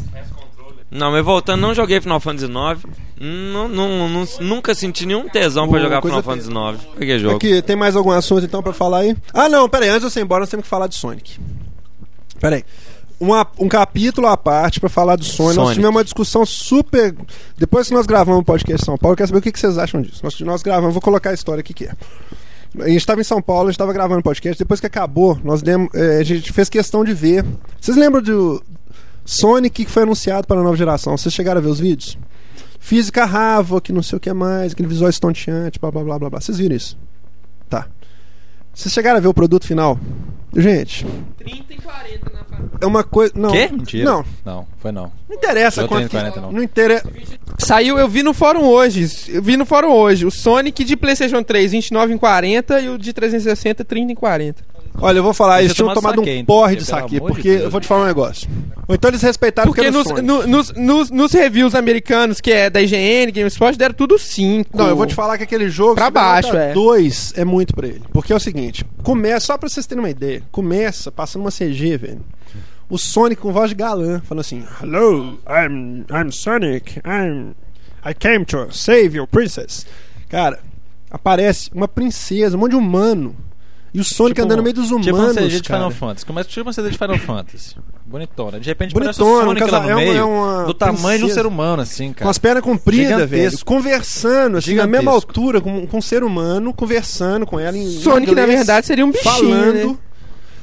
Não, 0.91 1.13
mas 1.13 1.25
voltando, 1.25 1.61
não 1.61 1.73
joguei 1.75 2.01
Final 2.01 2.19
Fantasy 2.19 2.47
IX. 2.47 2.83
Não, 3.21 3.69
não, 3.69 4.09
não- 4.09 4.27
nunca 4.41 4.75
senti 4.75 5.07
nenhum 5.07 5.29
tesão 5.29 5.69
pra 5.69 5.79
jogar 5.81 6.03
Final 6.03 6.23
Fantasy 6.23 6.51
IX. 6.51 6.81
Peguei 6.99 7.19
jogo. 7.19 7.37
Aqui, 7.37 7.63
tem 7.63 7.77
mais 7.77 7.95
algum 7.95 8.11
assunto 8.11 8.45
então 8.45 8.63
pra 8.63 8.73
falar 8.73 8.99
aí? 9.01 9.17
Ah, 9.33 9.49
não, 9.49 9.69
pera 9.69 9.85
aí, 9.85 9.91
antes 9.91 10.03
de 10.07 10.11
você 10.13 10.21
ir 10.21 10.25
embora, 10.25 10.41
nós 10.41 10.49
temos 10.51 10.65
que 10.65 10.71
falar 10.71 10.87
de 10.89 10.97
Sonic. 10.97 11.39
Pera 12.41 12.57
aí. 12.57 12.65
Uma- 13.21 13.47
um 13.59 13.69
capítulo 13.69 14.27
à 14.27 14.37
parte 14.37 14.81
pra 14.81 14.89
falar 14.89 15.15
do 15.17 15.25
Sonic. 15.25 15.45
Nós 15.49 15.55
Sonic. 15.57 15.75
tivemos 15.75 15.97
uma 15.97 16.05
discussão 16.05 16.45
super. 16.47 17.15
Depois 17.57 17.87
que 17.87 17.95
nós 17.95 18.07
gravamos 18.07 18.41
o 18.41 18.45
podcast 18.45 18.83
em 18.83 18.87
São 18.87 18.97
Paulo, 18.97 19.13
eu 19.13 19.17
quero 19.19 19.29
saber 19.29 19.39
o 19.39 19.43
que 19.43 19.53
que 19.53 19.61
vocês 19.61 19.77
acham 19.79 20.01
disso. 20.01 20.21
Nós, 20.25 20.41
nós 20.41 20.63
gravamos, 20.63 20.95
vou 20.95 21.03
colocar 21.03 21.31
a 21.31 21.35
história 21.35 21.61
aqui 21.61 21.75
que 21.75 21.85
é. 21.85 21.93
A 22.81 22.89
gente 22.89 22.97
estava 22.99 23.21
em 23.21 23.25
São 23.25 23.43
Paulo, 23.43 23.65
a 23.69 23.71
gente 23.71 23.75
estava 23.75 23.93
gravando 23.93 24.21
o 24.21 24.23
podcast. 24.23 24.59
Depois 24.59 24.81
que 24.81 24.87
acabou, 24.87 25.39
nós 25.45 25.61
demos, 25.61 25.91
eh, 25.95 26.19
a 26.21 26.23
gente 26.25 26.51
fez 26.53 26.69
questão 26.71 27.05
de 27.05 27.13
ver. 27.13 27.45
Vocês 27.81 27.97
lembram 27.97 28.23
do 28.23 28.63
Sonic 29.33 29.85
que 29.85 29.91
foi 29.91 30.03
anunciado 30.03 30.47
para 30.47 30.61
a 30.61 30.63
nova 30.65 30.77
geração? 30.77 31.17
Vocês 31.17 31.33
chegaram 31.33 31.59
a 31.59 31.63
ver 31.63 31.69
os 31.71 31.79
vídeos? 31.79 32.19
Física 32.81 33.25
Rava, 33.25 33.81
que 33.81 33.93
não 33.93 34.03
sei 34.03 34.17
o 34.17 34.21
que 34.21 34.33
mais, 34.33 34.73
aquele 34.73 34.89
visual 34.89 35.09
estonteante, 35.09 35.79
blá 35.79 35.91
blá 35.91 36.03
blá 36.03 36.19
blá 36.19 36.31
blá. 36.31 36.41
Vocês 36.41 36.59
viram 36.59 36.75
isso? 36.75 36.99
Tá. 37.69 37.87
Vocês 38.75 38.93
chegaram 38.93 39.19
a 39.19 39.21
ver 39.21 39.29
o 39.29 39.35
produto 39.35 39.67
final? 39.67 39.99
Gente, 40.57 41.07
30 41.39 41.75
e 41.75 41.77
40 41.77 42.31
na 42.31 42.41
é 42.81 42.87
uma 42.87 43.05
coisa. 43.05 43.33
Não. 43.37 43.51
Quê? 43.53 43.69
Mentira. 43.71 44.05
Não, 44.05 44.25
Não, 44.45 44.67
foi 44.79 44.91
não. 44.91 45.13
não 45.29 45.37
interessa 45.37 45.87
quanto. 45.87 46.09
tenho 46.09 46.09
que- 46.09 46.17
40 46.17 46.41
não. 46.41 46.53
não 46.53 46.63
interessa. 46.63 47.09
Saiu, 47.59 47.99
eu 47.99 48.09
vi 48.09 48.23
no 48.23 48.35
fórum 48.35 48.65
hoje. 48.65 49.07
Eu 49.29 49.43
vi 49.43 49.57
no 49.57 49.65
fórum 49.65 49.93
hoje. 49.93 50.27
O 50.27 50.31
Sonic 50.31 50.83
de 50.83 50.97
PlayStation 50.97 51.43
3, 51.43 51.71
29 51.73 52.15
em 52.15 52.19
40 52.19 52.81
e 52.81 52.89
o 52.89 52.99
de 52.99 53.13
360, 53.13 53.85
30 53.85 54.13
em 54.13 54.15
40. 54.17 54.65
Olha, 55.01 55.19
eu 55.19 55.23
vou 55.23 55.33
falar, 55.33 55.61
eles 55.61 55.71
eu 55.71 55.75
tinham 55.77 55.95
tomado 55.95 56.17
saque, 56.21 56.39
um 56.41 56.45
porre 56.45 56.77
de 56.77 56.85
saque, 56.85 57.11
de 57.15 57.21
porque 57.21 57.49
eu 57.49 57.71
vou 57.71 57.81
te 57.81 57.87
falar 57.87 58.03
um 58.05 58.07
negócio. 58.07 58.49
Ou 58.87 58.95
então 58.95 59.09
eles 59.11 59.23
respeitaram 59.23 59.73
Porque 59.73 59.91
nos, 59.91 60.07
no- 60.23 60.47
nos, 60.47 60.73
nos, 60.73 61.11
nos 61.11 61.33
reviews 61.33 61.75
americanos, 61.75 62.41
que 62.41 62.51
é 62.51 62.69
da 62.69 62.83
IGN, 62.83 63.31
GameSpot, 63.33 63.77
deram 63.79 63.95
tudo 63.95 64.19
5. 64.19 64.77
Não, 64.77 64.89
eu 64.89 64.97
vou 64.97 65.07
te 65.07 65.15
falar 65.15 65.39
que 65.39 65.45
aquele 65.45 65.69
jogo. 65.71 65.95
Pra 65.95 66.11
baixo, 66.11 66.57
é. 66.57 66.73
dois 66.73 67.33
é 67.37 67.45
muito 67.45 67.75
pra 67.75 67.87
ele. 67.87 68.03
Porque 68.13 68.33
é 68.33 68.37
o 68.37 68.41
seguinte: 68.41 68.85
começa, 69.03 69.47
só 69.47 69.57
pra 69.59 69.69
vocês 69.69 69.87
terem 69.87 70.03
uma 70.03 70.11
ideia, 70.11 70.43
começa 70.51 71.11
passando 71.13 71.43
uma 71.43 71.51
CG, 71.51 71.97
velho. 71.97 72.21
O 72.89 72.99
Sonic 72.99 73.41
com 73.41 73.53
voz 73.53 73.71
de 73.71 73.77
galã, 73.77 74.21
falando 74.25 74.41
assim: 74.41 74.65
Hello, 74.83 75.39
I'm, 75.49 76.05
I'm 76.13 76.33
Sonic, 76.33 76.99
I'm. 77.07 77.55
I 78.05 78.13
came 78.15 78.45
to 78.47 78.69
save 78.73 79.17
your 79.17 79.27
princess. 79.29 79.87
Cara, 80.29 80.59
aparece 81.11 81.71
uma 81.73 81.87
princesa, 81.87 82.57
um 82.57 82.61
monte 82.61 82.71
de 82.71 82.77
humano. 82.77 83.37
E 83.93 84.01
o 84.01 84.05
Sonic 84.05 84.35
Tipo 84.37 84.45
andando 84.45 84.57
no 84.59 84.61
um- 84.61 84.65
meio 84.65 84.75
dos 84.75 84.91
humanos. 84.91 85.07
Tipo 85.07 85.19
uma 85.19 85.35
CG 85.35 85.61
de. 85.61 85.67
Final 85.67 85.91
Fantasy. 85.91 86.27
Começa 86.27 86.49
tipo 86.49 86.63
uma 86.69 86.73
CG 86.73 86.91
de 86.91 86.99
Final 86.99 87.19
Fantasy. 87.19 87.77
Bonitona. 88.07 88.61
De 88.61 88.69
repente 88.69 88.93
Bonitona, 88.93 89.15
parece 89.15 89.23
o 89.23 89.37
um 89.43 89.45
Sonic 89.47 89.61
casa- 89.61 89.79
lá 89.79 89.83
no 89.85 89.91
é 89.91 89.95
uma- 89.95 90.01
meio. 90.01 90.17
é 90.17 90.25
uma 90.25 90.65
do 90.65 90.75
tamanho 90.75 91.01
de 91.01 91.07
um 91.07 91.27
princesa. 91.27 91.35
ser 91.35 91.47
humano, 91.47 91.83
assim, 91.83 92.09
Com 92.09 92.15
cara. 92.15 92.31
as 92.31 92.39
pernas 92.39 92.63
compridas, 92.63 93.09
velho. 93.29 93.29
Gigantesco. 93.43 93.65
Conversando, 93.65 94.57
assim, 94.59 94.75
na 94.75 94.87
mesma 94.87 95.11
Gigantesco. 95.13 95.29
altura, 95.31 95.61
com, 95.61 95.87
com 95.87 95.99
um 95.99 96.03
ser 96.03 96.23
humano, 96.23 96.73
conversando 96.73 97.47
com 97.47 97.59
ela 97.59 97.77
em 97.77 97.89
Sonic, 97.89 98.33
na 98.35 98.43
inglês, 98.43 98.59
verdade, 98.59 98.87
seria 98.87 99.05
um 99.05 99.11
bichinho, 99.11 99.33
falando. 99.33 99.75
né? 99.93 99.97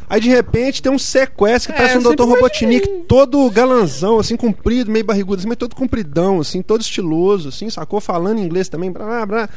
Aí 0.10 0.22
de 0.22 0.30
repente 0.30 0.82
tem 0.82 0.90
um 0.90 0.98
sequestro 0.98 1.74
que 1.74 1.82
É, 1.82 1.86
parece 1.86 1.98
um 1.98 2.14
Dr. 2.14 2.24
Robotnik 2.24 2.88
todo 3.10 3.50
galanzão, 3.50 4.20
assim, 4.20 4.38
comprido, 4.38 4.90
meio 4.90 5.04
barrigudo, 5.04 5.40
assim, 5.40 5.50
mas 5.50 5.58
todo 5.58 5.76
compridão, 5.76 6.40
assim, 6.40 6.62
todo 6.62 6.80
estiloso, 6.80 7.50
assim, 7.50 7.70
sacou? 7.70 8.00
Falando 8.00 8.40
inglês 8.40 8.70
também, 8.70 8.90
blá, 8.90 9.06
blá, 9.06 9.26
blá. 9.26 9.50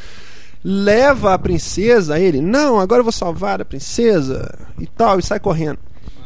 Leva 0.63 1.33
a 1.35 1.39
princesa 1.39 2.15
a 2.15 2.21
ele, 2.21 2.41
não, 2.41 2.79
agora 2.79 3.01
eu 3.01 3.05
vou 3.05 3.13
salvar 3.13 3.61
a 3.61 3.65
princesa 3.65 4.53
e 4.79 4.87
tal, 4.87 5.19
e 5.19 5.23
sai 5.23 5.41
correndo. 5.41 5.79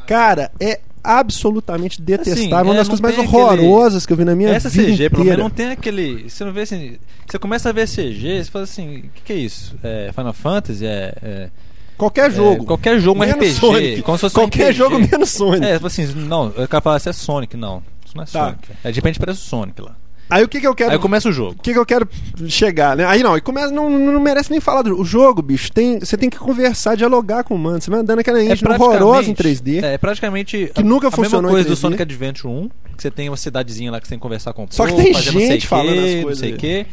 Cara, 0.07 0.51
é 0.61 0.80
absolutamente 1.03 2.01
detestável. 2.03 2.57
Assim, 2.57 2.68
uma 2.68 2.74
é, 2.74 2.76
das 2.78 2.89
não 2.89 2.97
coisas 2.99 3.01
mais 3.01 3.14
tem 3.14 3.24
aquele- 3.24 3.62
horrorosas 3.68 4.05
que 4.07 4.12
eu 4.12 4.16
vi 4.16 4.24
na 4.24 4.35
minha 4.35 4.51
Essa 4.51 4.68
vida 4.68 4.89
CG, 4.89 5.11
pelo 5.11 5.22
inteira. 5.22 5.37
menos, 5.39 5.39
não 5.39 5.51
tem 5.51 5.70
aquele. 5.70 6.28
Você 6.28 6.45
não 6.45 6.53
vê 6.53 6.62
assim. 6.62 6.97
Você 7.26 7.39
começa 7.39 7.68
a 7.68 7.72
ver 7.72 7.87
CG, 7.87 8.43
você 8.45 8.51
fala 8.51 8.64
assim: 8.64 8.99
o 8.99 9.03
que, 9.03 9.22
que 9.24 9.32
é 9.32 9.37
isso? 9.37 9.76
É 9.82 10.11
Final 10.14 10.32
Fantasy? 10.32 10.85
É. 10.85 11.14
é- 11.22 11.51
Qualquer 11.97 12.28
jogo. 12.32 12.64
é 12.64 12.66
qualquer 12.66 12.99
jogo, 12.99 13.20
Menos 13.20 13.37
RPG. 13.37 13.53
Sonic. 13.55 14.03
Qualquer 14.32 14.64
RPG. 14.70 14.72
jogo 14.72 14.99
menos 14.99 15.30
Sonic. 15.30 15.64
É, 15.64 15.74
tipo 15.74 15.87
assim, 15.87 16.07
não, 16.07 16.53
eu 16.57 16.66
quero 16.66 16.82
falar 16.82 16.99
se 16.99 17.09
é 17.09 17.12
Sonic, 17.12 17.57
não. 17.57 17.85
Isso 18.05 18.16
não 18.16 18.24
é 18.24 18.26
Tá. 18.26 18.47
Sonic. 18.47 18.68
É 18.82 18.91
de 18.91 18.97
repente 18.97 19.20
parece 19.20 19.39
o 19.39 19.43
Sonic 19.45 19.80
lá. 19.80 19.95
Aí 20.31 20.43
o 20.43 20.49
que, 20.49 20.59
que 20.61 20.66
eu 20.66 20.75
quero. 20.75 20.93
Aí 20.93 20.99
começa 20.99 21.29
o 21.29 21.33
jogo. 21.33 21.53
O 21.59 21.62
que, 21.62 21.72
que 21.72 21.79
eu 21.79 21.85
quero 21.87 22.09
chegar, 22.49 22.97
né? 22.97 23.05
Aí 23.07 23.22
não, 23.22 23.37
e 23.37 23.41
começa, 23.41 23.70
não, 23.72 23.91
não 23.91 24.20
merece 24.20 24.51
nem 24.51 24.59
falar 24.61 24.83
do 24.83 24.99
o 25.01 25.05
jogo, 25.05 25.43
bicho. 25.43 25.70
Tem, 25.70 25.99
você 26.01 26.16
tem 26.16 26.31
que 26.31 26.39
conversar, 26.39 26.97
dialogar 26.97 27.45
com 27.45 27.55
o 27.55 27.59
mano. 27.59 27.81
Você 27.81 27.91
vai 27.91 28.01
andando 28.01 28.18
aquela 28.20 28.43
engine 28.43 28.68
horrorosa 28.72 29.31
em 29.31 29.35
3D. 29.35 29.83
É 29.83 29.99
praticamente 29.99 30.70
Que 30.75 30.81
a, 30.81 30.85
nunca 30.85 31.09
a 31.09 31.11
funcionou 31.11 31.43
mesma 31.43 31.61
em 31.61 31.64
coisa 31.64 31.68
do 31.68 31.75
3D. 31.77 31.81
Sonic 31.81 32.03
Adventure 32.03 32.49
1, 32.53 32.68
que 32.97 33.03
você 33.03 33.11
tem 33.11 33.29
uma 33.29 33.37
cidadezinha 33.37 33.91
lá 33.91 34.01
que 34.01 34.07
você 34.07 34.11
tem 34.11 34.18
que 34.18 34.22
conversar 34.22 34.53
com 34.55 34.64
o 34.64 34.68
Só 34.70 34.87
que 34.87 34.95
tem 34.95 35.12
não 35.12 35.20
sei 35.20 35.33
gente 35.49 35.66
falando 35.66 35.99
as 35.99 36.14
não 36.14 36.22
coisas 36.22 36.39
sei 36.39 36.49
aí. 36.51 36.55
o 36.55 36.59
quê. 36.59 36.87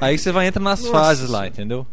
Aí 0.00 0.18
você 0.18 0.32
vai 0.32 0.46
entrar 0.48 0.62
nas 0.62 0.80
Nossa. 0.80 0.92
fases 0.92 1.30
lá, 1.30 1.46
entendeu? 1.46 1.86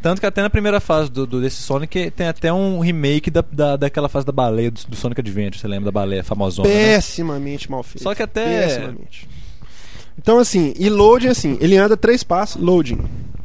Tanto 0.00 0.20
que 0.20 0.26
até 0.26 0.40
na 0.42 0.48
primeira 0.48 0.78
fase 0.78 1.10
do, 1.10 1.26
do- 1.26 1.40
desse 1.40 1.60
Sonic 1.60 2.12
tem 2.12 2.28
até 2.28 2.52
um 2.52 2.78
remake 2.78 3.28
da, 3.32 3.44
da, 3.50 3.76
daquela 3.76 4.08
fase 4.08 4.24
da 4.24 4.30
baleia 4.30 4.70
do, 4.70 4.80
do 4.88 4.94
Sonic 4.94 5.20
Adventure, 5.20 5.58
você 5.60 5.66
lembra 5.66 5.86
da 5.86 5.90
baleia 5.90 6.22
famosona, 6.22 6.68
né? 6.68 6.94
Pessimamente 6.94 7.68
mal 7.68 7.82
feito. 7.82 8.04
Só 8.04 8.14
que 8.14 8.22
até- 8.22 8.62
Pessimamente. 8.68 9.28
Então, 10.18 10.38
assim, 10.38 10.74
e 10.78 10.88
loading, 10.90 11.28
assim, 11.28 11.56
ele 11.60 11.76
anda 11.76 11.96
três 11.96 12.22
passos, 12.22 12.60
loading. 12.60 12.98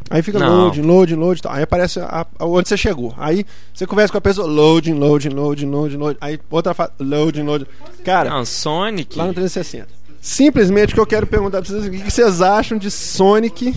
Aí 0.09 0.21
fica 0.21 0.37
Não. 0.37 0.65
loading, 0.65 0.81
loading, 0.81 1.15
loading. 1.15 1.41
Tal. 1.41 1.53
Aí 1.53 1.63
aparece 1.63 1.99
a- 1.99 2.25
a- 2.37 2.45
onde 2.45 2.67
você 2.67 2.75
chegou. 2.77 3.13
Aí 3.17 3.45
você 3.73 3.87
conversa 3.87 4.11
com 4.11 4.17
a 4.17 4.21
pessoa, 4.21 4.45
loading, 4.47 4.93
loading, 4.93 5.29
loading, 5.29 5.65
loading, 5.65 5.97
loading. 5.97 6.17
Aí 6.21 6.39
outra 6.51 6.73
fase, 6.73 6.91
loading, 6.99 7.43
loading. 7.43 7.65
Cara, 8.03 8.29
Não, 8.29 8.45
Sonic. 8.45 9.17
lá 9.17 9.25
no 9.25 9.33
360. 9.33 9.87
Simplesmente 10.21 10.91
o 10.91 10.93
que 10.95 10.99
eu 10.99 11.05
quero 11.05 11.25
perguntar 11.27 11.61
pra 11.61 11.69
vocês 11.69 11.85
é 11.85 11.87
o 11.87 11.91
que 11.91 12.11
vocês 12.11 12.41
acham 12.41 12.77
de 12.77 12.89
Sonic 12.91 13.73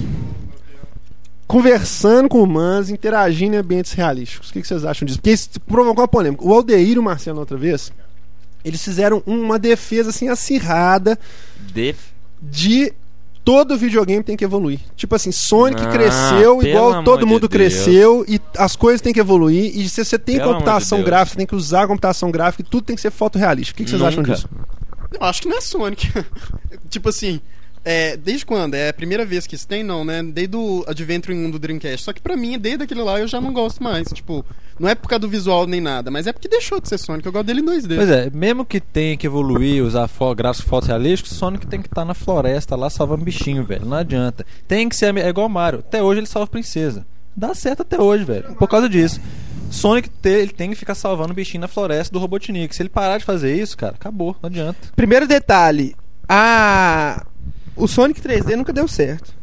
conversando 1.47 2.29
com 2.29 2.43
humanos, 2.43 2.91
interagindo 2.91 3.55
em 3.55 3.59
ambientes 3.59 3.93
realísticos. 3.93 4.51
O 4.51 4.53
que 4.53 4.63
vocês 4.65 4.85
acham 4.85 5.07
disso? 5.07 5.19
Porque 5.19 5.31
isso 5.31 5.49
provocou 5.61 6.03
uma 6.03 6.09
polêmica. 6.09 6.45
O 6.45 6.53
Aldeir 6.53 6.97
e 6.97 6.99
o 6.99 7.03
Marcelo, 7.03 7.39
outra 7.39 7.57
vez, 7.57 7.93
eles 8.65 8.83
fizeram 8.83 9.23
uma 9.27 9.59
defesa 9.59 10.11
assim 10.11 10.29
acirrada 10.29 11.19
Def- 11.73 12.11
de 12.41 12.93
todo 13.45 13.77
videogame 13.79 14.23
tem 14.25 14.37
que 14.37 14.45
evoluir. 14.45 14.81
Tipo 14.97 15.15
assim, 15.15 15.31
Sonic 15.31 15.81
Ah, 15.83 15.87
cresceu 15.87 16.63
igual 16.63 17.05
todo 17.05 17.21
de 17.21 17.27
mundo 17.27 17.49
Deus. 17.49 17.53
cresceu 17.53 18.25
e 18.29 18.41
as 18.59 18.75
coisas 18.75 19.01
têm 19.01 19.13
que 19.13 19.21
evoluir. 19.21 19.77
E 19.79 19.89
se 19.89 20.05
você 20.05 20.19
tem 20.19 20.37
Pelo 20.39 20.49
de 20.49 20.55
computação 20.55 20.99
Deus. 20.99 21.07
gráfica, 21.07 21.33
você 21.33 21.37
tem 21.39 21.47
que 21.47 21.55
usar 21.55 21.83
a 21.85 21.87
computação 21.87 22.31
gráfica 22.31 22.63
e 22.63 22.65
tudo 22.71 22.85
tem 22.85 22.97
que 22.97 23.03
ser 23.03 23.11
fotorrealístico. 23.13 23.77
O 23.77 23.79
que, 23.79 23.85
que 23.85 23.91
vocês 23.91 24.03
acham 24.03 24.23
disso? 24.23 24.49
Eu 25.13 25.25
acho 25.25 25.43
que 25.43 25.49
não 25.49 25.57
é 25.59 25.61
Sonic. 25.61 26.13
tipo 26.91 27.09
assim, 27.09 27.41
é, 27.89 28.17
desde 28.17 28.45
quando? 28.45 28.75
É 28.75 28.89
a 28.89 28.93
primeira 28.93 29.25
vez 29.25 29.47
que 29.47 29.55
isso 29.55 29.67
tem? 29.69 29.85
Não, 29.85 30.05
né? 30.05 30.21
Desde 30.23 30.57
o 30.57 30.85
Adventure 30.89 31.33
1 31.37 31.51
do 31.53 31.59
Dreamcast. 31.59 32.03
Só 32.05 32.13
que 32.13 32.21
pra 32.21 32.37
mim, 32.37 32.59
desde 32.59 32.83
aquele 32.83 33.01
lá, 33.03 33.21
eu 33.21 33.29
já 33.29 33.41
não 33.41 33.53
gosto 33.53 33.81
mais. 33.83 34.09
Tipo, 34.09 34.45
não 34.79 34.89
é 34.89 34.95
por 34.97 35.09
causa 35.09 35.21
do 35.21 35.29
visual 35.29 35.67
nem 35.69 35.81
nada, 35.81 36.11
mas 36.11 36.27
é 36.27 36.33
porque 36.33 36.49
deixou 36.49 36.81
de 36.81 36.89
ser 36.89 36.99
Sonic. 36.99 37.25
Eu 37.25 37.33
gosto 37.33 37.47
dele 37.47 37.61
em 37.61 37.65
2D. 37.65 37.95
Pois 37.97 38.11
é, 38.11 38.29
mesmo 38.31 38.65
que 38.65 38.81
tenha 38.81 39.17
que 39.17 39.27
evoluir, 39.27 39.85
usar 39.85 40.09
fo 40.09 40.35
gráficos 40.35 40.69
fotorrealísticos, 40.69 41.33
Sonic 41.33 41.65
tem 41.67 41.81
que 41.81 41.87
estar 41.87 42.05
na 42.05 42.13
floresta 42.15 42.75
lá 42.75 42.91
salvando 42.91 43.25
bichinho, 43.25 43.63
velho. 43.65 43.87
Não 43.87 43.97
adianta. 43.97 44.45
Tem 44.67 44.89
que 44.89 44.97
ser 44.97 45.17
é 45.17 45.29
igual 45.29 45.47
o 45.47 45.51
Mario. 45.51 45.79
Até 45.79 46.03
hoje 46.03 46.19
ele 46.21 46.27
salva 46.27 46.49
princesa. 46.51 47.07
Dá 47.37 47.55
certo 47.55 47.83
até 47.83 48.01
hoje, 48.01 48.25
velho. 48.25 48.55
Por 48.57 48.69
causa 48.69 48.89
disso. 48.89 49.21
Sonic 49.71 50.09
te- 50.09 50.29
ele 50.29 50.53
tem 50.53 50.71
que 50.71 50.77
ficar 50.77 50.95
salvando 50.97 51.33
bichinho 51.35 51.61
na 51.61 51.69
floresta 51.69 52.13
do 52.13 52.19
Robotnik. 52.19 52.75
Se 52.75 52.83
ele 52.83 52.89
parar 52.89 53.19
de 53.19 53.25
fazer 53.25 53.55
isso, 53.55 53.77
cara, 53.77 53.95
acabou. 53.95 54.35
Não 54.43 54.49
adianta. 54.49 54.79
Primeiro 54.97 55.27
detalhe, 55.29 55.95
a 56.29 57.25
o 57.77 57.87
Sonic 57.87 58.21
3D 58.21 58.57
nunca 58.57 58.73
deu 58.73 58.89
certo. 58.89 59.35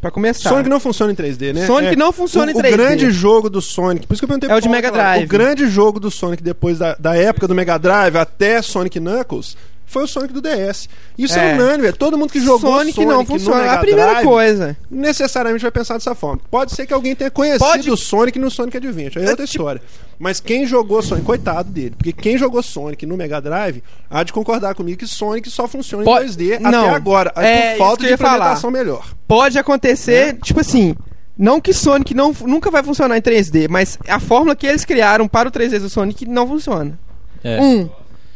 Pra 0.00 0.10
começar. 0.10 0.48
Sonic 0.48 0.70
não 0.70 0.80
funciona 0.80 1.12
em 1.12 1.14
3D, 1.14 1.52
né? 1.52 1.66
Sonic 1.66 1.92
É, 1.92 1.96
não 1.96 2.10
funciona 2.10 2.50
o, 2.50 2.50
em 2.50 2.58
3D. 2.58 2.68
O 2.72 2.76
grande 2.76 3.10
jogo 3.10 3.50
do 3.50 3.60
Sonic, 3.60 4.06
por 4.06 4.14
isso 4.14 4.20
que 4.20 4.24
eu 4.24 4.28
perguntei 4.28 4.50
É 4.50 4.54
o 4.54 4.60
de 4.60 4.68
Mega 4.68 4.90
Drive. 4.90 5.24
O 5.24 5.28
grande 5.28 5.68
jogo 5.68 6.00
do 6.00 6.10
Sonic 6.10 6.42
depois 6.42 6.78
da, 6.78 6.94
da 6.98 7.14
época 7.14 7.46
do 7.46 7.54
Mega 7.54 7.76
Drive 7.76 8.16
até 8.16 8.62
Sonic 8.62 8.98
Knuckles 8.98 9.56
foi 9.90 10.04
o 10.04 10.06
Sonic 10.06 10.32
do 10.32 10.40
DS. 10.40 10.88
Isso 11.18 11.38
é, 11.38 11.50
É. 11.50 11.54
unânime, 11.54 11.88
é 11.88 11.92
todo 11.92 12.16
mundo 12.16 12.30
que 12.32 12.40
jogou 12.40 12.78
Sonic, 12.78 12.94
Sonic, 12.94 13.12
não 13.12 13.26
funciona. 13.26 13.58
Mega 13.62 13.72
A 13.72 13.78
primeira 13.78 14.10
Drive, 14.12 14.24
coisa. 14.24 14.76
necessariamente 14.90 15.62
vai 15.62 15.70
pensar 15.70 15.94
dessa 15.94 16.14
forma. 16.14 16.40
Pode 16.50 16.72
ser 16.74 16.86
que 16.86 16.94
alguém 16.94 17.14
tenha 17.14 17.30
conhecido 17.30 17.64
Pode- 17.64 17.90
o 17.90 17.96
Sonic 17.96 18.38
no 18.38 18.50
Sonic 18.50 18.76
Adventure, 18.76 19.18
aí 19.20 19.26
é 19.26 19.30
outra 19.30 19.44
história. 19.44 19.82
Mas 20.18 20.38
quem 20.38 20.66
jogou 20.66 21.02
Sonic, 21.02 21.26
coitado 21.26 21.70
dele, 21.70 21.94
porque 21.96 22.12
quem 22.12 22.38
jogou 22.38 22.62
Sonic 22.62 23.04
no 23.06 23.16
Mega 23.16 23.40
Drive 23.40 23.82
há 24.08 24.22
de 24.22 24.32
concordar 24.32 24.74
comigo 24.74 24.98
que 24.98 25.06
Sonic 25.06 25.50
só 25.50 25.66
funciona 25.66 26.04
Pode- 26.04 26.24
em 26.24 26.28
2D 26.28 26.58
não. 26.60 26.68
até 26.86 26.90
agora, 26.94 27.32
É 27.36 27.72
por 27.72 27.78
falta 27.78 28.02
de 28.04 28.10
ia 28.10 28.18
falar. 28.18 28.34
implementação 28.36 28.70
melhor. 28.70 29.06
Pode 29.26 29.58
acontecer, 29.58 30.38
tipo 30.42 30.60
assim, 30.60 30.94
não 31.38 31.60
que 31.60 31.72
Sonic 31.72 32.12
não, 32.14 32.34
nunca 32.42 32.70
vai 32.70 32.82
funcionar 32.82 33.16
em 33.16 33.22
3D, 33.22 33.66
mas 33.68 33.98
a 34.06 34.20
fórmula 34.20 34.54
que 34.54 34.66
eles 34.66 34.84
criaram 34.84 35.26
para 35.26 35.48
o 35.48 35.50
3D 35.52 35.78
do 35.78 35.88
Sonic 35.88 36.26
não 36.26 36.46
funciona. 36.46 36.98
É. 37.42 37.60
Um. 37.60 37.88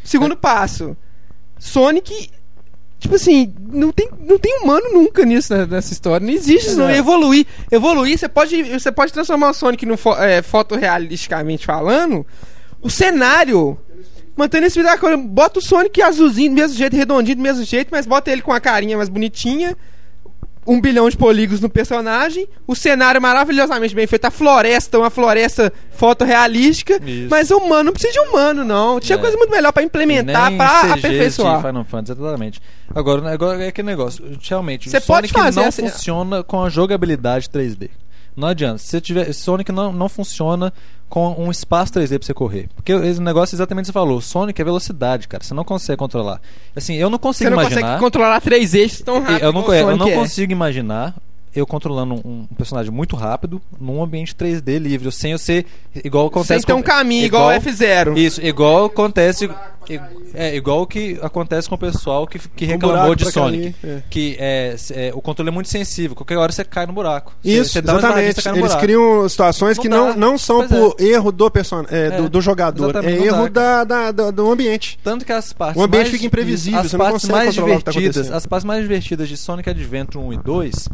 Segundo 0.02 0.36
passo. 0.36 0.96
Sonic. 1.58 2.30
Tipo 2.98 3.16
assim, 3.16 3.52
não 3.70 3.92
tem, 3.92 4.08
não 4.20 4.38
tem 4.38 4.60
humano 4.62 4.92
nunca 4.92 5.26
nisso 5.26 5.54
né, 5.54 5.66
nessa 5.66 5.92
história. 5.92 6.26
Não 6.26 6.32
existe 6.32 6.68
isso, 6.68 6.78
não. 6.78 6.86
Exato. 6.86 6.98
Evoluir. 6.98 7.46
Evoluir, 7.70 8.18
você 8.18 8.28
pode, 8.28 8.62
você 8.62 8.90
pode 8.90 9.12
transformar 9.12 9.50
o 9.50 9.54
Sonic 9.54 9.84
no 9.84 9.96
fo 9.96 10.14
é, 10.14 10.40
fotorrealisticamente 10.40 11.66
falando. 11.66 12.26
O 12.80 12.88
cenário. 12.88 13.78
Mantendo 14.36 14.66
esse 14.66 14.82
da 14.82 14.96
coisa. 14.96 15.16
Bota 15.16 15.58
o 15.58 15.62
Sonic 15.62 16.00
azulzinho 16.00 16.50
do 16.50 16.54
mesmo 16.54 16.76
jeito, 16.76 16.96
redondinho 16.96 17.36
do 17.36 17.42
mesmo 17.42 17.64
jeito, 17.64 17.88
mas 17.90 18.06
bota 18.06 18.30
ele 18.30 18.42
com 18.42 18.52
a 18.52 18.60
carinha 18.60 18.96
mais 18.96 19.08
bonitinha. 19.08 19.76
Um 20.66 20.80
bilhão 20.80 21.08
de 21.08 21.16
polígonos 21.16 21.60
no 21.60 21.68
personagem. 21.68 22.48
O 22.66 22.74
cenário 22.74 23.20
maravilhosamente 23.20 23.94
bem 23.94 24.06
feito. 24.06 24.24
A 24.24 24.30
floresta, 24.30 24.98
uma 24.98 25.10
floresta 25.10 25.72
fotorrealística. 25.90 27.00
Isso. 27.04 27.28
Mas 27.30 27.50
o 27.50 27.58
humano 27.58 27.84
não 27.84 27.92
precisa 27.92 28.12
de 28.12 28.20
humano, 28.20 28.64
não. 28.64 28.98
Tinha 29.00 29.16
É. 29.18 29.20
coisa 29.20 29.36
muito 29.36 29.50
melhor 29.50 29.72
pra 29.72 29.82
implementar, 29.82 30.52
aperfeiçoar. 30.92 31.60
de 31.60 31.66
Final 31.66 31.84
Fantasy, 31.84 32.20
exatamente. 32.20 32.60
Agora, 32.94 33.32
agora 33.32 33.64
é 33.64 33.68
aquele 33.68 33.86
negócio. 33.86 34.24
Realmente, 34.48 34.88
Você 34.88 34.98
o 34.98 35.02
pode 35.02 35.28
fazer 35.28 35.60
não 35.60 35.68
assim- 35.68 35.88
funciona 35.88 36.42
com 36.42 36.62
a 36.62 36.68
jogabilidade 36.68 37.48
3D. 37.50 37.90
Não 38.36 38.48
adianta. 38.48 38.78
Se 38.78 38.86
você 38.88 39.00
tiver, 39.00 39.32
Sonic 39.32 39.70
não, 39.70 39.92
não 39.92 40.08
funciona 40.08 40.72
com 41.08 41.34
um 41.38 41.50
espaço 41.50 41.92
3D 41.92 42.18
pra 42.18 42.26
você 42.26 42.34
correr. 42.34 42.68
Porque 42.74 42.92
esse 42.92 43.20
negócio 43.20 43.54
exatamente 43.54 43.84
o 43.84 43.86
que 43.86 43.92
você 43.92 43.92
falou. 43.92 44.20
Sonic 44.20 44.60
é 44.60 44.64
velocidade, 44.64 45.28
cara. 45.28 45.44
Você 45.44 45.54
não 45.54 45.64
consegue 45.64 45.98
controlar. 45.98 46.40
Assim, 46.74 46.94
eu 46.94 47.08
não 47.08 47.18
Você 47.18 47.22
consigo 47.22 47.50
não 47.50 47.60
imaginar. 47.60 47.80
consegue 47.82 48.00
controlar 48.00 48.40
três 48.40 48.74
eixos 48.74 49.00
tão 49.00 49.20
rápido. 49.20 49.42
eu 49.44 49.52
não, 49.52 49.60
igual 49.62 49.76
o 49.76 49.90
eu 49.90 49.96
não 49.96 50.08
é. 50.08 50.14
consigo 50.14 50.52
imaginar 50.52 51.14
eu 51.54 51.66
controlando 51.66 52.14
um, 52.14 52.46
um 52.50 52.54
personagem 52.56 52.90
muito 52.90 53.14
rápido 53.14 53.62
num 53.80 54.02
ambiente 54.02 54.34
3D 54.34 54.78
livre, 54.78 55.10
sem 55.12 55.32
eu 55.32 55.38
ser 55.38 55.64
igual 56.04 56.26
acontece 56.26 56.60
Sem 56.60 56.66
ter 56.66 56.72
um 56.72 56.82
caminho 56.82 57.24
igual, 57.24 57.48
o 57.48 57.52
F0. 57.52 58.16
isso, 58.16 58.44
igual 58.44 58.86
acontece. 58.86 59.48
É 60.32 60.56
igual 60.56 60.82
o 60.82 60.86
que 60.86 61.18
acontece 61.22 61.68
com 61.68 61.74
o 61.74 61.78
pessoal 61.78 62.26
que, 62.26 62.38
que 62.38 62.64
reclamou 62.64 63.14
de 63.14 63.30
Sonic. 63.30 63.74
cair, 63.80 63.96
é. 63.98 64.02
Que 64.10 64.36
é, 64.38 64.76
é, 64.92 65.12
o 65.14 65.20
controle 65.20 65.48
é 65.50 65.52
muito 65.52 65.68
sensível. 65.68 66.16
Qualquer 66.16 66.36
hora 66.38 66.50
você 66.50 66.64
cai 66.64 66.86
no 66.86 66.92
buraco. 66.92 67.32
Você- 67.42 67.50
Isso, 67.50 67.72
você 67.72 67.82
dá 67.82 67.92
uma 67.92 67.98
esbarradinha, 67.98 68.30
exatamente. 68.30 68.42
você 68.42 68.48
no 68.50 68.56
Eles 68.56 68.66
buraco. 68.68 68.82
criam 68.82 69.28
situações 69.28 69.76
Não 69.76 69.82
que 69.82 69.88
dá. 69.88 69.96
não, 69.96 70.16
não 70.16 70.38
são 70.38 70.66
Pois 70.66 70.70
por 70.70 70.96
erro 71.00 71.30
do, 71.32 71.50
person... 71.50 71.84
é, 71.90 72.06
É, 72.06 72.10
do, 72.10 72.28
do 72.28 72.40
jogador, 72.40 72.86
é 72.86 72.90
exatamente, 72.90 73.22
erro 73.24 73.48
dá, 73.50 73.84
da, 73.84 74.10
da- 74.12 74.30
do 74.30 74.50
ambiente. 74.50 74.98
Tanto 75.04 75.24
que 75.24 75.32
as 75.32 75.52
partes 75.52 75.80
O 75.80 75.84
ambiente 75.84 76.04
mais, 76.04 76.12
fica 76.12 76.26
imprevisível, 76.26 76.80
as 76.80 76.90
você 76.90 76.96
não 76.96 77.04
partes 77.04 77.22
consegue 77.22 77.32
mais 77.38 77.48
controlar 77.56 77.74
o 77.74 77.78
que 77.78 77.84
tá 77.84 77.90
divertidas, 77.92 78.16
acontecendo. 78.16 78.36
as 78.36 78.46
partes 78.46 78.64
mais 78.64 78.82
divertidas 78.82 79.28
de 79.28 79.36
Sonic 79.36 79.70
Adventure 79.70 80.24
1 80.24 80.32
e 80.32 80.36
2 80.38 80.88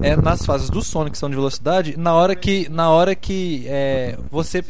é 0.00 0.16
nas 0.16 0.44
fases 0.44 0.68
do 0.70 0.82
Sonic 0.82 1.12
que 1.12 1.18
são 1.18 1.28
de 1.30 1.36
velocidade, 1.36 1.94
na 1.96 2.14
hora 2.14 2.34
que 2.34 2.68
na 2.70 2.90
hora 2.90 3.14
que 3.14 3.64
é, 3.66 4.16
você 4.30 4.64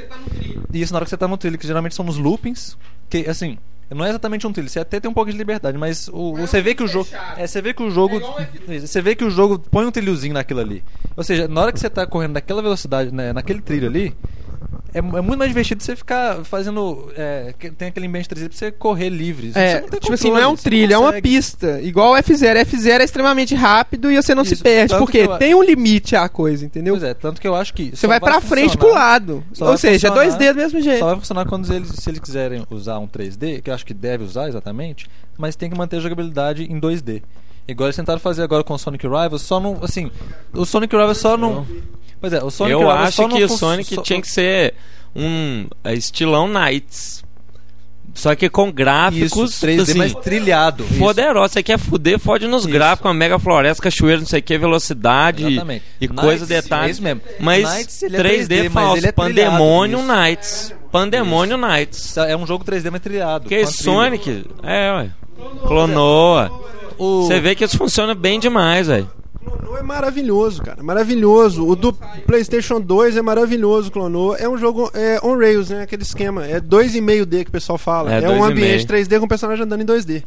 Isso 0.73 0.93
na 0.93 0.99
hora 0.99 1.05
que 1.05 1.11
você 1.11 1.17
tá 1.17 1.29
no 1.29 1.37
trilho, 1.37 1.59
que 1.59 1.67
geralmente 1.67 1.95
são 1.95 2.05
nos 2.05 2.17
loopings, 2.17 2.77
que 3.13 3.29
assim, 3.29 3.59
não 3.91 4.07
é 4.07 4.09
exatamente 4.09 4.47
um 4.47 4.53
trilho, 4.53 4.71
você 4.71 4.81
até 4.81 4.99
tem 4.99 5.11
um 5.11 5.13
pouco 5.13 5.31
de 5.31 5.37
liberdade, 5.37 5.77
mas 5.77 6.09
o, 6.09 6.35
você 6.35 6.63
vê 6.63 6.75
que 6.75 6.83
o 6.83 6.89
jogo, 6.89 7.07
é, 7.37 7.47
você 7.47 7.61
vê 7.61 7.75
que 7.75 7.83
o 7.83 7.91
jogo, 7.91 8.19
você 8.67 9.03
vê 9.03 9.15
que 9.15 9.23
o 9.23 9.31
jogo 9.31 9.59
põe 9.59 9.85
um 9.85 9.91
trilhozinho 9.91 10.33
naquilo 10.33 10.61
ali. 10.61 10.83
Ou 11.15 11.23
seja, 11.23 11.47
na 11.47 11.61
hora 11.61 11.73
que 11.73 11.79
você 11.79 11.91
tá 11.91 12.07
correndo 12.07 12.33
naquela 12.33 12.63
velocidade, 12.63 13.13
né, 13.13 13.35
naquele 13.35 13.61
trilho 13.61 13.87
ali, 13.87 14.17
é, 14.95 14.99
é 14.99 15.03
muito 15.03 15.39
mais 15.39 15.51
divertido 15.51 15.83
você 15.83 15.95
ficar 15.97 16.45
fazendo. 16.45 17.11
É, 17.17 17.55
que- 17.59 17.71
tem 17.71 17.89
aquele 17.89 18.07
ambiente 18.07 18.29
3D 18.29 18.49
pra 18.49 18.57
você 18.59 18.71
correr 18.73 19.09
livre. 19.09 19.53
Você 19.53 19.59
É, 19.59 19.81
não 19.81 19.89
tem 19.89 20.01
tipo 20.01 20.13
assim, 20.15 20.31
não 20.31 20.39
é 20.39 20.47
um 20.47 20.51
controle, 20.51 20.63
trilho, 20.63 20.93
é 20.95 20.99
uma 20.99 21.13
pista. 21.15 21.81
Igual 21.83 22.13
o 22.13 22.17
F0. 22.17 22.57
F0 22.65 23.01
é 23.01 23.05
extremamente 23.05 23.55
rápido 23.55 24.11
e 24.11 24.17
você 24.21 24.35
não 24.35 24.45
se 24.45 24.55
Isso, 24.55 24.63
perde. 24.63 24.91
tanto 24.91 25.01
Porque 25.05 25.25
que 25.27 25.31
eu- 25.33 25.39
tem 25.39 25.55
um 25.55 25.63
limite 25.63 26.15
à 26.17 26.29
coisa, 26.29 26.65
entendeu? 26.65 26.95
Pois 26.95 27.03
é, 27.05 27.15
tanto 27.15 27.41
que 27.41 27.49
eu 27.49 27.55
acho 27.55 27.73
que. 27.75 27.91
Você 27.91 27.97
só 27.97 28.09
vai 28.09 28.21
pra 28.21 28.41
frente 28.41 28.75
e 28.75 28.79
pro 28.79 28.91
lado. 28.93 29.45
Ou 29.61 29.67
vai 29.69 29.77
seja, 29.79 30.09
é 30.09 30.11
funcionar- 30.11 30.39
2D 30.39 30.53
do 30.53 30.57
mesmo 30.57 30.81
jeito. 30.81 30.99
Só 30.99 31.07
vai 31.07 31.17
funcionar 31.17 31.45
quando 31.47 31.73
eles, 31.73 31.89
se 31.89 32.11
eles 32.11 32.21
quiserem 32.21 32.67
usar 32.71 32.99
um 32.99 33.07
3D, 33.07 33.61
que 33.63 33.71
eu 33.71 33.75
acho 33.75 33.87
que 33.87 33.95
deve 33.95 34.25
usar 34.25 34.49
exatamente, 34.49 35.09
mas 35.39 35.57
tem 35.57 35.71
que 35.71 35.77
manter 35.77 35.97
a 35.97 36.01
jogabilidade 36.01 36.65
em 36.71 36.79
2D. 36.79 37.23
Igual 37.69 37.87
eles 37.87 37.97
tentaram 37.97 38.19
fazer 38.19 38.43
agora 38.43 38.65
com 38.65 38.75
o 38.75 38.79
Sonic 38.79 39.07
Rivals, 39.07 39.43
só 39.43 39.61
não. 39.61 39.79
Assim, 39.83 40.11
o 40.53 40.65
Sonic 40.65 40.95
Rivals 40.97 41.19
só 41.19 41.37
não. 41.37 41.65
Pois 42.23 42.33
é, 42.33 42.43
o 42.43 42.51
Sonic 42.51 42.73
eu 42.81 42.89
acho 42.91 43.29
que 43.29 43.45
o 43.45 43.49
Sonic 43.49 43.95
só- 43.97 44.03
tinha 44.03 44.21
que 44.23 44.29
ser 44.31 44.73
um 45.15 45.67
é, 45.85 45.93
estilão 45.93 46.49
Knights. 46.49 47.21
Só 48.15 48.35
que 48.35 48.49
com 48.51 48.71
gráficos. 48.71 49.51
Isso, 49.55 49.67
3D 49.67 49.81
assim, 49.83 49.95
mais 49.99 50.15
trilhado. 50.15 50.85
Isso. 50.85 50.99
Poderoso, 50.99 51.55
você 51.55 51.63
quer 51.63 51.79
fuder, 51.79 52.19
fode 52.19 52.47
nos 52.47 52.63
Isso. 52.65 52.73
gráficos, 52.73 53.09
uma 53.09 53.15
mega 53.15 53.39
floresta, 53.39 53.83
cachoeira, 53.83 54.21
não 54.21 54.27
sei 54.27 54.41
o 54.41 54.43
que, 54.43 54.59
velocidade 54.59 55.45
Exatamente. 55.47 55.85
e 56.01 56.07
Nights, 56.09 56.25
coisa, 56.25 56.45
é 56.45 56.61
detalhes. 56.63 56.97
isso 56.97 57.03
mesmo. 57.03 57.23
Mas 57.41 57.65
Nights, 57.65 58.03
ele 58.03 58.17
é 58.17 58.21
3D, 58.21 58.47
3D, 58.49 58.63
mas 58.71 58.73
falso, 58.85 59.07
é 59.07 59.13
Pandemônio 59.13 59.99
isso. 59.99 60.07
Nights. 60.07 60.75
Pandemônio 60.93 61.57
Nights. 61.57 62.17
É 62.19 62.37
um 62.37 62.47
jogo 62.47 62.65
3D 62.65 62.91
mais 62.91 63.03
trilhado. 63.03 63.49
Que. 63.49 63.67
Sonic, 63.67 64.45
é, 64.63 64.93
ué. 64.93 65.11
O- 66.99 67.23
Você 67.27 67.41
vê 67.41 67.55
que 67.55 67.65
isso 67.65 67.79
funciona 67.79 68.15
bem 68.15 68.39
demais, 68.39 68.87
velho. 68.87 69.11
Clonou 69.45 69.77
é 69.79 69.83
maravilhoso, 69.83 70.63
cara. 70.63 70.83
Maravilhoso. 70.83 71.67
O 71.67 71.75
do 71.75 71.93
PlayStation 72.27 72.81
2 72.81 73.17
é 73.17 73.23
maravilhoso, 73.23 73.91
Clonou. 73.91 74.37
É 74.37 74.49
um 74.49 74.57
jogo 74.57 74.91
é, 74.95 75.19
on 75.23 75.37
rails, 75.37 75.71
né? 75.71 75.83
Aquele 75.83 76.03
esquema. 76.03 76.47
É 76.47 76.61
2,5D 76.61 77.45
que 77.45 77.49
o 77.49 77.53
pessoal 77.53 77.79
fala. 77.79 78.13
É, 78.15 78.23
É, 78.23 78.31
um 78.31 78.39
2,5. 78.39 78.51
ambiente 78.51 78.87
3D 78.87 79.19
com 79.19 79.25
o 79.27 79.29
personagem 79.29 79.65
andando 79.65 79.83
em 79.83 79.87
2D. 79.87 80.23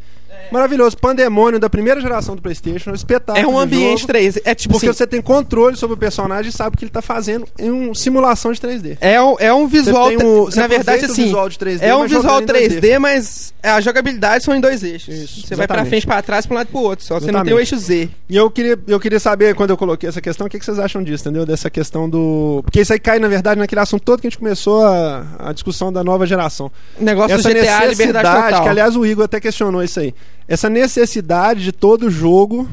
Maravilhoso. 0.51 0.97
Pandemônio 0.97 1.59
da 1.59 1.69
primeira 1.69 1.99
geração 2.01 2.35
do 2.35 2.41
PlayStation. 2.41 2.91
Um 2.91 2.95
espetáculo. 2.95 3.45
É 3.45 3.47
um 3.47 3.57
ambiente 3.57 4.01
jogo, 4.01 4.13
3D. 4.13 4.41
É 4.45 4.55
tipo 4.55 4.73
Porque 4.73 4.87
assim, 4.87 4.97
você 4.97 5.07
tem 5.07 5.21
controle 5.21 5.75
sobre 5.75 5.95
o 5.95 5.97
personagem 5.97 6.49
e 6.49 6.51
sabe 6.53 6.75
o 6.75 6.77
que 6.77 6.85
ele 6.85 6.91
tá 6.91 7.01
fazendo 7.01 7.47
em 7.59 7.69
uma 7.69 7.95
simulação 7.95 8.51
de 8.51 8.59
3D. 8.59 8.97
é 9.01 9.21
um, 9.21 9.35
é 9.39 9.53
um 9.53 9.67
visual. 9.67 10.09
Você 10.45 10.59
na 10.59 10.67
verdade, 10.67 11.05
assim. 11.05 11.25
visual 11.25 11.49
de 11.49 11.57
3D, 11.57 11.81
é 11.81 11.95
um 11.95 12.03
visual 12.03 12.39
jogando 12.39 12.55
em 12.55 12.69
3D, 12.69 12.99
mas 12.99 13.53
a 13.61 13.81
jogabilidade 13.81 14.43
são 14.43 14.55
em 14.55 14.61
dois 14.61 14.83
eixos. 14.83 15.13
Isso, 15.13 15.47
você 15.47 15.55
vai 15.55 15.67
pra 15.67 15.77
exatamente. 15.77 15.89
frente, 15.89 16.07
pra 16.07 16.21
trás, 16.21 16.45
pra 16.45 16.53
um 16.53 16.57
lado 16.57 16.67
e 16.67 16.71
pro 16.71 16.81
outro. 16.81 17.05
Só 17.05 17.15
você 17.15 17.31
não 17.31 17.41
Exatamente. 17.41 17.45
tem 17.47 17.55
o 17.55 17.59
eixo 17.59 17.77
Z. 17.77 18.09
E 18.29 18.35
eu 18.35 18.49
queria, 18.49 18.77
eu 18.87 18.99
queria 18.99 19.19
saber, 19.19 19.55
quando 19.55 19.71
eu 19.71 19.77
coloquei 19.77 20.09
essa 20.09 20.21
questão, 20.21 20.47
o 20.47 20.49
que, 20.49 20.59
que 20.59 20.65
vocês 20.65 20.79
acham 20.79 21.03
disso, 21.03 21.23
entendeu? 21.23 21.45
Dessa 21.45 21.69
questão 21.69 22.09
do. 22.09 22.61
Porque 22.63 22.81
isso 22.81 22.93
aí 22.93 22.99
cai, 22.99 23.19
na 23.19 23.27
verdade, 23.27 23.59
naquele 23.59 23.81
assunto 23.81 24.03
todo 24.03 24.21
que 24.21 24.27
a 24.27 24.29
gente 24.29 24.39
começou 24.39 24.85
a, 24.85 25.25
a 25.39 25.53
discussão 25.53 25.91
da 25.91 26.03
nova 26.03 26.25
geração. 26.25 26.71
O 26.99 27.03
negócio 27.03 27.35
essa 27.35 27.49
do 27.49 27.55
GTA, 27.55 27.85
liberdade 27.85 28.43
total. 28.43 28.63
que 28.63 28.69
aliás 28.69 28.95
o 28.95 29.05
Igor 29.05 29.25
até 29.25 29.39
questionou 29.39 29.83
isso 29.83 29.99
aí. 29.99 30.13
Essa 30.47 30.69
necessidade 30.69 31.63
de 31.63 31.71
todo 31.71 32.09
jogo 32.09 32.69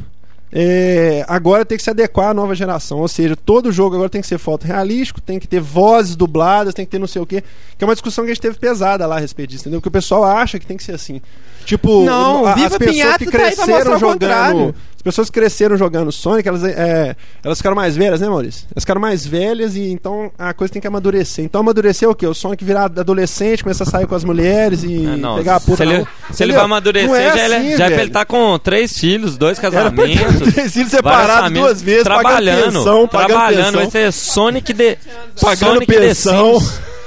é, 0.54 1.24
agora 1.26 1.64
tem 1.64 1.78
que 1.78 1.82
se 1.82 1.88
adequar 1.88 2.28
à 2.28 2.34
nova 2.34 2.54
geração. 2.54 2.98
Ou 2.98 3.08
seja, 3.08 3.34
todo 3.34 3.72
jogo 3.72 3.94
agora 3.94 4.10
tem 4.10 4.20
que 4.20 4.26
ser 4.26 4.36
fotorrealístico, 4.36 5.20
tem 5.20 5.38
que 5.38 5.48
ter 5.48 5.60
vozes 5.60 6.14
dubladas, 6.14 6.74
tem 6.74 6.84
que 6.84 6.90
ter 6.90 6.98
não 6.98 7.06
sei 7.06 7.22
o 7.22 7.26
quê. 7.26 7.42
Que 7.78 7.82
é 7.82 7.86
uma 7.86 7.94
discussão 7.94 8.24
que 8.24 8.30
a 8.30 8.34
gente 8.34 8.42
teve 8.42 8.58
pesada 8.58 9.06
lá 9.06 9.16
a 9.16 9.18
respeito 9.18 9.50
disso, 9.50 9.62
entendeu? 9.62 9.80
Que 9.80 9.88
o 9.88 9.92
pessoal 9.92 10.24
acha 10.24 10.58
que 10.58 10.66
tem 10.66 10.76
que 10.76 10.84
ser 10.84 10.92
assim. 10.92 11.22
Tipo, 11.64 12.04
Não, 12.04 12.46
a- 12.46 12.54
Viva 12.54 12.66
as 12.68 12.78
pessoas 12.78 13.16
que 13.16 13.24
tá 13.26 13.30
cresceram 13.32 13.98
contrário. 14.00 14.58
jogando. 14.58 14.74
As 14.96 15.02
pessoas 15.02 15.28
que 15.28 15.40
cresceram 15.40 15.76
jogando 15.76 16.12
Sonic, 16.12 16.46
elas, 16.48 16.62
é, 16.62 17.16
elas 17.42 17.58
ficaram 17.58 17.74
mais 17.74 17.96
velhas, 17.96 18.20
né, 18.20 18.28
Maurício? 18.28 18.68
Elas 18.72 18.84
ficaram 18.84 19.00
mais 19.00 19.26
velhas 19.26 19.74
e 19.74 19.90
então 19.90 20.30
a 20.38 20.54
coisa 20.54 20.72
tem 20.72 20.80
que 20.80 20.86
amadurecer. 20.86 21.44
Então 21.44 21.60
amadurecer 21.60 22.06
é 22.08 22.12
o 22.12 22.14
quê? 22.14 22.24
O 22.24 22.32
Sonic 22.32 22.64
virar 22.64 22.84
adolescente, 22.84 23.64
começar 23.64 23.82
a 23.82 23.86
sair 23.88 24.06
com 24.06 24.14
as 24.14 24.22
mulheres 24.22 24.84
e 24.84 25.04
Ah, 25.04 25.16
não, 25.16 25.34
pegar 25.38 25.56
a 25.56 25.60
puta 25.60 25.78
se 25.78 25.84
na 25.84 25.92
ele, 25.94 26.06
se 26.30 26.42
ele 26.44 26.52
vai 26.52 26.62
amadurecer, 26.64 27.08
Não 27.10 27.16
é 27.16 27.36
já, 27.36 27.44
ele, 27.46 27.54
assim, 27.56 27.68
já 27.70 27.72
é 27.72 27.76
pra 27.78 27.88
velho. 27.88 28.00
ele 28.02 28.10
tá 28.12 28.24
com 28.24 28.56
três 28.60 28.96
filhos, 28.96 29.36
dois 29.36 29.58
casamentos. 29.58 30.38
três 30.54 30.72
filhos 30.72 30.90
separados 30.92 31.50
duas 31.52 31.82
vezes, 31.82 32.04
trabalhando, 32.04 32.56
pagando 32.58 32.72
pensão, 32.78 33.08
pagando 33.08 33.28
trabalhando, 33.28 33.74
vai 33.74 33.84
pensão. 33.86 33.90
ser 33.90 34.12
Sonic 34.12 34.72
de 34.72 34.98
Pagando 35.40 35.72
Sonic 35.74 35.86
pensão. 35.92 36.58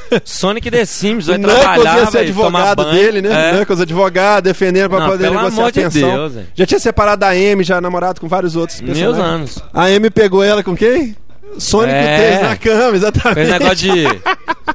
The 0.09 0.17
Sims. 0.23 0.31
Sonic 0.31 0.71
The 0.71 0.85
Sims, 0.85 1.25
vai 1.27 1.35
O 1.37 1.39
Knuckles 1.39 1.59
trabalhar, 1.61 1.97
ia 1.99 2.05
ser 2.05 2.11
vai 2.11 2.21
advogado 2.23 2.83
banho. 2.83 2.91
dele, 2.93 3.21
né? 3.21 3.49
É. 3.49 3.51
Knuckles 3.53 3.81
advogado, 3.81 4.43
defendendo 4.43 4.89
pra 4.89 4.99
Não, 4.99 5.05
poder 5.09 5.23
pelo 5.23 5.35
negociar 5.35 5.57
amor 5.59 5.67
a 5.67 5.71
de 5.71 5.81
pensão. 5.81 6.29
Deus, 6.29 6.45
já 6.55 6.65
tinha 6.65 6.79
separado 6.79 7.19
da 7.21 7.29
Amy, 7.29 7.63
já 7.63 7.81
namorado 7.81 8.19
com 8.21 8.27
vários 8.27 8.55
outros 8.55 8.81
Meus 8.81 8.97
personagens. 8.97 9.57
anos. 9.57 9.63
A 9.73 9.85
Amy 9.85 10.09
pegou 10.09 10.43
ela 10.43 10.63
com 10.63 10.75
quem? 10.75 11.15
Sonic 11.57 11.93
É. 11.93 12.01
e 12.01 12.35
o 12.35 12.39
3 12.39 12.41
na 12.49 12.55
cama, 12.57 12.95
exatamente. 12.97 13.39
Esse 13.41 13.51
negócio 13.51 13.75
de. 13.77 14.03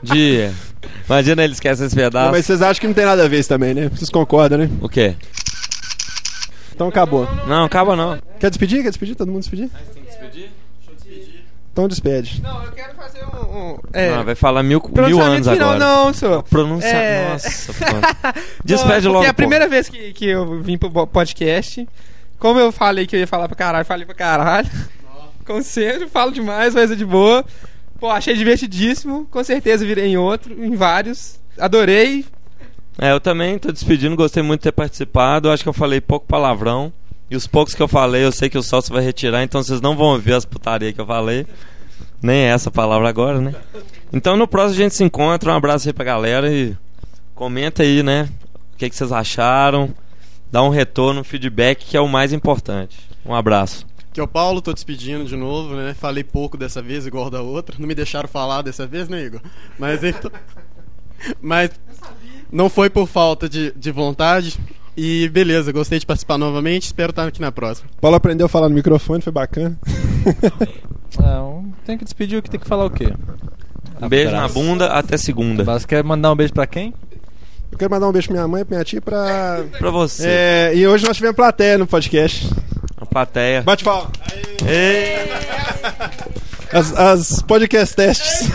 de. 0.02 0.50
Imagina 1.06 1.44
ele 1.44 1.52
esquece 1.52 1.84
esse 1.84 1.94
pedaço. 1.94 2.30
Mas 2.30 2.46
vocês 2.46 2.62
acham 2.62 2.80
que 2.80 2.86
não 2.86 2.94
tem 2.94 3.04
nada 3.04 3.24
a 3.24 3.28
ver 3.28 3.40
isso 3.40 3.48
também, 3.48 3.74
né? 3.74 3.90
Vocês 3.94 4.08
concordam, 4.10 4.58
né? 4.58 4.70
O 4.80 4.88
quê? 4.88 5.14
Então 6.74 6.88
acabou. 6.88 7.28
Não, 7.46 7.64
acaba 7.64 7.94
não. 7.94 8.18
Quer 8.38 8.48
despedir? 8.48 8.82
Quer 8.82 8.88
despedir? 8.90 9.14
Todo 9.14 9.28
mundo 9.30 9.40
despedir? 9.40 9.68
Então 11.80 11.88
despede. 11.88 12.42
Não, 12.42 12.62
eu 12.62 12.72
quero 12.72 12.94
fazer 12.94 13.24
um. 13.24 13.72
um 13.72 13.78
é, 13.92 14.10
Não, 14.10 14.24
vai 14.24 14.34
falar 14.34 14.62
mil, 14.62 14.80
mil 14.80 14.90
pronunciamento 14.90 15.48
anos 15.48 15.48
final, 15.48 15.70
agora. 15.70 15.78
não, 15.78 16.12
senhor. 16.12 16.42
Pronuncia. 16.42 16.88
É. 16.88 17.32
Nossa, 17.32 17.72
pô. 17.72 18.32
Despede 18.62 19.06
Não, 19.06 19.12
logo. 19.12 19.24
porque 19.24 19.26
é 19.26 19.30
a 19.30 19.32
pô. 19.32 19.36
primeira 19.36 19.66
vez 19.66 19.88
que, 19.88 20.12
que 20.12 20.26
eu 20.26 20.60
vim 20.60 20.76
pro 20.76 21.06
podcast. 21.06 21.88
Como 22.38 22.60
eu 22.60 22.70
falei 22.70 23.06
que 23.06 23.16
eu 23.16 23.20
ia 23.20 23.26
falar 23.26 23.48
pra 23.48 23.56
caralho, 23.56 23.84
falei 23.86 24.04
pra 24.04 24.14
caralho. 24.14 24.68
Conselho, 25.46 26.06
falo 26.08 26.32
demais, 26.32 26.74
mas 26.74 26.90
é 26.90 26.94
de 26.94 27.04
boa. 27.04 27.44
Pô, 27.98 28.08
achei 28.10 28.34
divertidíssimo. 28.34 29.26
Com 29.30 29.42
certeza 29.42 29.84
virei 29.84 30.06
em 30.06 30.16
outro, 30.18 30.52
em 30.62 30.76
vários. 30.76 31.40
Adorei. 31.58 32.26
É, 32.98 33.10
eu 33.12 33.20
também 33.20 33.58
tô 33.58 33.72
despedindo, 33.72 34.14
gostei 34.16 34.42
muito 34.42 34.60
de 34.60 34.64
ter 34.64 34.72
participado. 34.72 35.50
Acho 35.50 35.62
que 35.62 35.68
eu 35.68 35.72
falei 35.72 36.00
pouco 36.00 36.26
palavrão. 36.26 36.92
E 37.30 37.36
os 37.36 37.46
poucos 37.46 37.74
que 37.74 37.82
eu 37.82 37.86
falei, 37.86 38.24
eu 38.24 38.32
sei 38.32 38.50
que 38.50 38.58
o 38.58 38.62
Salso 38.62 38.92
vai 38.92 39.02
retirar, 39.02 39.42
então 39.44 39.62
vocês 39.62 39.80
não 39.80 39.96
vão 39.96 40.08
ouvir 40.08 40.34
as 40.34 40.44
putarias 40.44 40.92
que 40.92 41.00
eu 41.00 41.06
falei. 41.06 41.46
Nem 42.20 42.42
essa 42.42 42.70
palavra 42.70 43.08
agora, 43.08 43.40
né? 43.40 43.54
Então 44.12 44.36
no 44.36 44.48
próximo 44.48 44.80
a 44.80 44.82
gente 44.82 44.94
se 44.96 45.04
encontra. 45.04 45.52
Um 45.52 45.56
abraço 45.56 45.88
aí 45.88 45.92
pra 45.92 46.04
galera 46.04 46.52
e 46.52 46.76
comenta 47.34 47.82
aí, 47.82 48.02
né? 48.02 48.28
O 48.74 48.76
que, 48.76 48.90
que 48.90 48.96
vocês 48.96 49.12
acharam. 49.12 49.94
Dá 50.50 50.62
um 50.62 50.68
retorno, 50.68 51.20
um 51.20 51.24
feedback, 51.24 51.84
que 51.84 51.96
é 51.96 52.00
o 52.00 52.08
mais 52.08 52.32
importante. 52.32 52.98
Um 53.24 53.34
abraço. 53.34 53.86
Que 54.12 54.18
é 54.18 54.22
o 54.22 54.28
Paulo, 54.28 54.60
tô 54.60 54.72
despedindo 54.72 55.24
de 55.24 55.36
novo, 55.36 55.76
né? 55.76 55.94
Falei 55.94 56.24
pouco 56.24 56.56
dessa 56.56 56.82
vez, 56.82 57.06
igual 57.06 57.30
da 57.30 57.40
outra. 57.40 57.76
Não 57.78 57.86
me 57.86 57.94
deixaram 57.94 58.28
falar 58.28 58.62
dessa 58.62 58.86
vez, 58.86 59.08
né, 59.08 59.22
Igor? 59.22 59.40
Mas 59.78 60.02
então. 60.02 60.30
Mas 61.40 61.70
não 62.50 62.68
foi 62.68 62.90
por 62.90 63.06
falta 63.06 63.48
de, 63.48 63.72
de 63.76 63.92
vontade. 63.92 64.58
E 64.96 65.28
beleza, 65.30 65.72
gostei 65.72 65.98
de 65.98 66.06
participar 66.06 66.36
novamente. 66.36 66.84
Espero 66.84 67.10
estar 67.10 67.26
aqui 67.26 67.40
na 67.40 67.50
próxima. 67.52 67.88
Paulo 68.00 68.16
aprendeu 68.16 68.46
a 68.46 68.48
falar 68.48 68.68
no 68.68 68.74
microfone, 68.74 69.22
foi 69.22 69.32
bacana. 69.32 69.78
Não, 71.18 71.72
tem 71.86 71.96
que 71.96 72.04
despedir 72.04 72.38
o 72.38 72.42
que 72.42 72.50
tem 72.50 72.60
que 72.60 72.66
falar 72.66 72.84
o 72.84 72.90
quê? 72.90 73.12
Um 74.00 74.08
beijo 74.08 74.32
na 74.32 74.48
bunda, 74.48 74.86
até 74.88 75.16
segunda. 75.16 75.64
Mas 75.64 75.84
quer 75.84 76.02
mandar 76.02 76.32
um 76.32 76.36
beijo 76.36 76.52
pra 76.52 76.66
quem? 76.66 76.92
Eu 77.70 77.78
quero 77.78 77.90
mandar 77.90 78.08
um 78.08 78.12
beijo 78.12 78.28
pra 78.28 78.34
minha 78.36 78.48
mãe 78.48 78.62
e 78.62 78.64
pra 78.64 78.76
minha 78.76 78.84
tia 78.84 79.00
pra. 79.00 79.64
Pra 79.78 79.90
você. 79.90 80.26
É, 80.26 80.72
e 80.74 80.86
hoje 80.86 81.06
nós 81.06 81.16
tivemos 81.16 81.36
plateia 81.36 81.78
no 81.78 81.86
podcast. 81.86 82.50
A 82.96 83.06
plateia. 83.06 83.62
Bate. 83.62 83.84
Ei, 84.66 85.30
As, 86.72 86.92
as 86.92 87.42
podcast 87.42 87.94
testes. 87.94 88.48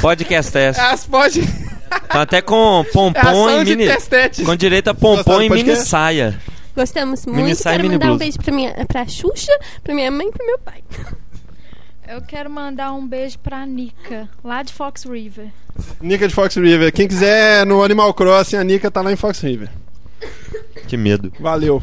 podcast 0.00 0.52
teste. 0.52 0.80
As 0.80 1.04
pode. 1.04 1.67
Tá 2.08 2.22
até 2.22 2.40
com 2.42 2.80
É 2.86 2.90
pompom 2.92 3.20
ação 3.20 3.62
e 3.62 3.64
mini. 3.64 3.86
testete. 3.86 4.44
Com 4.44 4.54
direito 4.56 4.88
a 4.88 4.94
pompom 4.94 5.42
e 5.42 5.48
mini 5.50 5.76
saia. 5.76 6.40
Gostamos 6.74 7.26
Mini 7.26 7.42
muito. 7.42 7.56
saia 7.56 7.74
e 7.74 7.76
Quero 7.78 7.82
mini 7.88 7.94
mandar 7.94 8.06
um 8.06 8.08
blusa. 8.10 8.18
beijo 8.24 8.38
pra, 8.38 8.52
minha, 8.54 8.86
pra 8.86 9.06
Xuxa, 9.06 9.52
pra 9.82 9.94
minha 9.94 10.10
mãe 10.10 10.28
e 10.28 10.32
pro 10.32 10.46
meu 10.46 10.58
pai. 10.60 10.82
Eu 12.06 12.22
quero 12.22 12.48
mandar 12.48 12.92
um 12.92 13.06
beijo 13.06 13.38
pra 13.40 13.66
Nika, 13.66 14.28
lá 14.42 14.62
de 14.62 14.72
Fox 14.72 15.04
River. 15.04 15.48
Nica 16.00 16.26
de 16.26 16.34
Fox 16.34 16.54
River. 16.56 16.90
Quem 16.92 17.06
quiser 17.06 17.66
no 17.66 17.82
Animal 17.82 18.14
Crossing, 18.14 18.56
a 18.56 18.64
Nica 18.64 18.90
tá 18.90 19.02
lá 19.02 19.12
em 19.12 19.16
Fox 19.16 19.40
River. 19.40 19.68
Que 20.86 20.96
medo. 20.96 21.30
Valeu. 21.38 21.82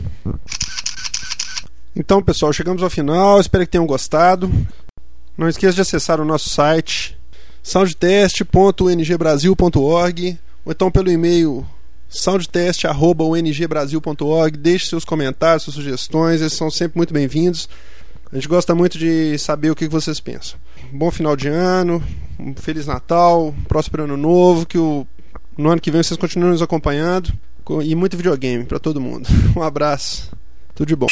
Então, 1.95 2.21
pessoal, 2.21 2.51
chegamos 2.51 2.81
ao 2.83 2.89
final. 2.89 3.39
Espero 3.39 3.65
que 3.65 3.71
tenham 3.71 3.85
gostado. 3.85 4.51
Não 5.37 5.47
esqueça 5.47 5.73
de 5.75 5.81
acessar 5.81 6.19
o 6.19 6.25
nosso 6.25 6.49
site 6.49 7.17
soundtest.ungbrasil.org 7.65 10.37
ou 10.63 10.71
então 10.71 10.91
pelo 10.91 11.11
e-mail 11.11 11.65
soundtest.ungbrasil.org. 12.07 14.57
Deixe 14.57 14.85
seus 14.87 15.03
comentários, 15.03 15.63
suas 15.63 15.75
sugestões, 15.75 16.39
eles 16.41 16.53
são 16.53 16.69
sempre 16.69 16.97
muito 16.97 17.11
bem-vindos. 17.13 17.67
A 18.31 18.35
gente 18.35 18.47
gosta 18.47 18.75
muito 18.75 18.97
de 18.99 19.35
saber 19.39 19.71
o 19.71 19.75
que 19.75 19.87
vocês 19.87 20.19
pensam. 20.19 20.59
Bom 20.91 21.09
final 21.09 21.35
de 21.35 21.47
ano, 21.47 22.03
um 22.39 22.53
Feliz 22.55 22.85
Natal, 22.85 23.47
um 23.47 23.63
próspero 23.63 24.03
ano 24.03 24.15
novo, 24.17 24.63
que 24.65 24.77
o, 24.77 25.07
no 25.57 25.71
ano 25.71 25.81
que 25.81 25.89
vem 25.89 26.03
vocês 26.03 26.19
continuem 26.19 26.51
nos 26.51 26.61
acompanhando 26.61 27.33
co- 27.63 27.81
e 27.81 27.95
muito 27.95 28.15
videogame 28.15 28.63
para 28.65 28.77
todo 28.79 29.01
mundo. 29.01 29.27
Um 29.57 29.63
abraço, 29.63 30.31
tudo 30.75 30.87
de 30.87 30.95
bom. 30.95 31.07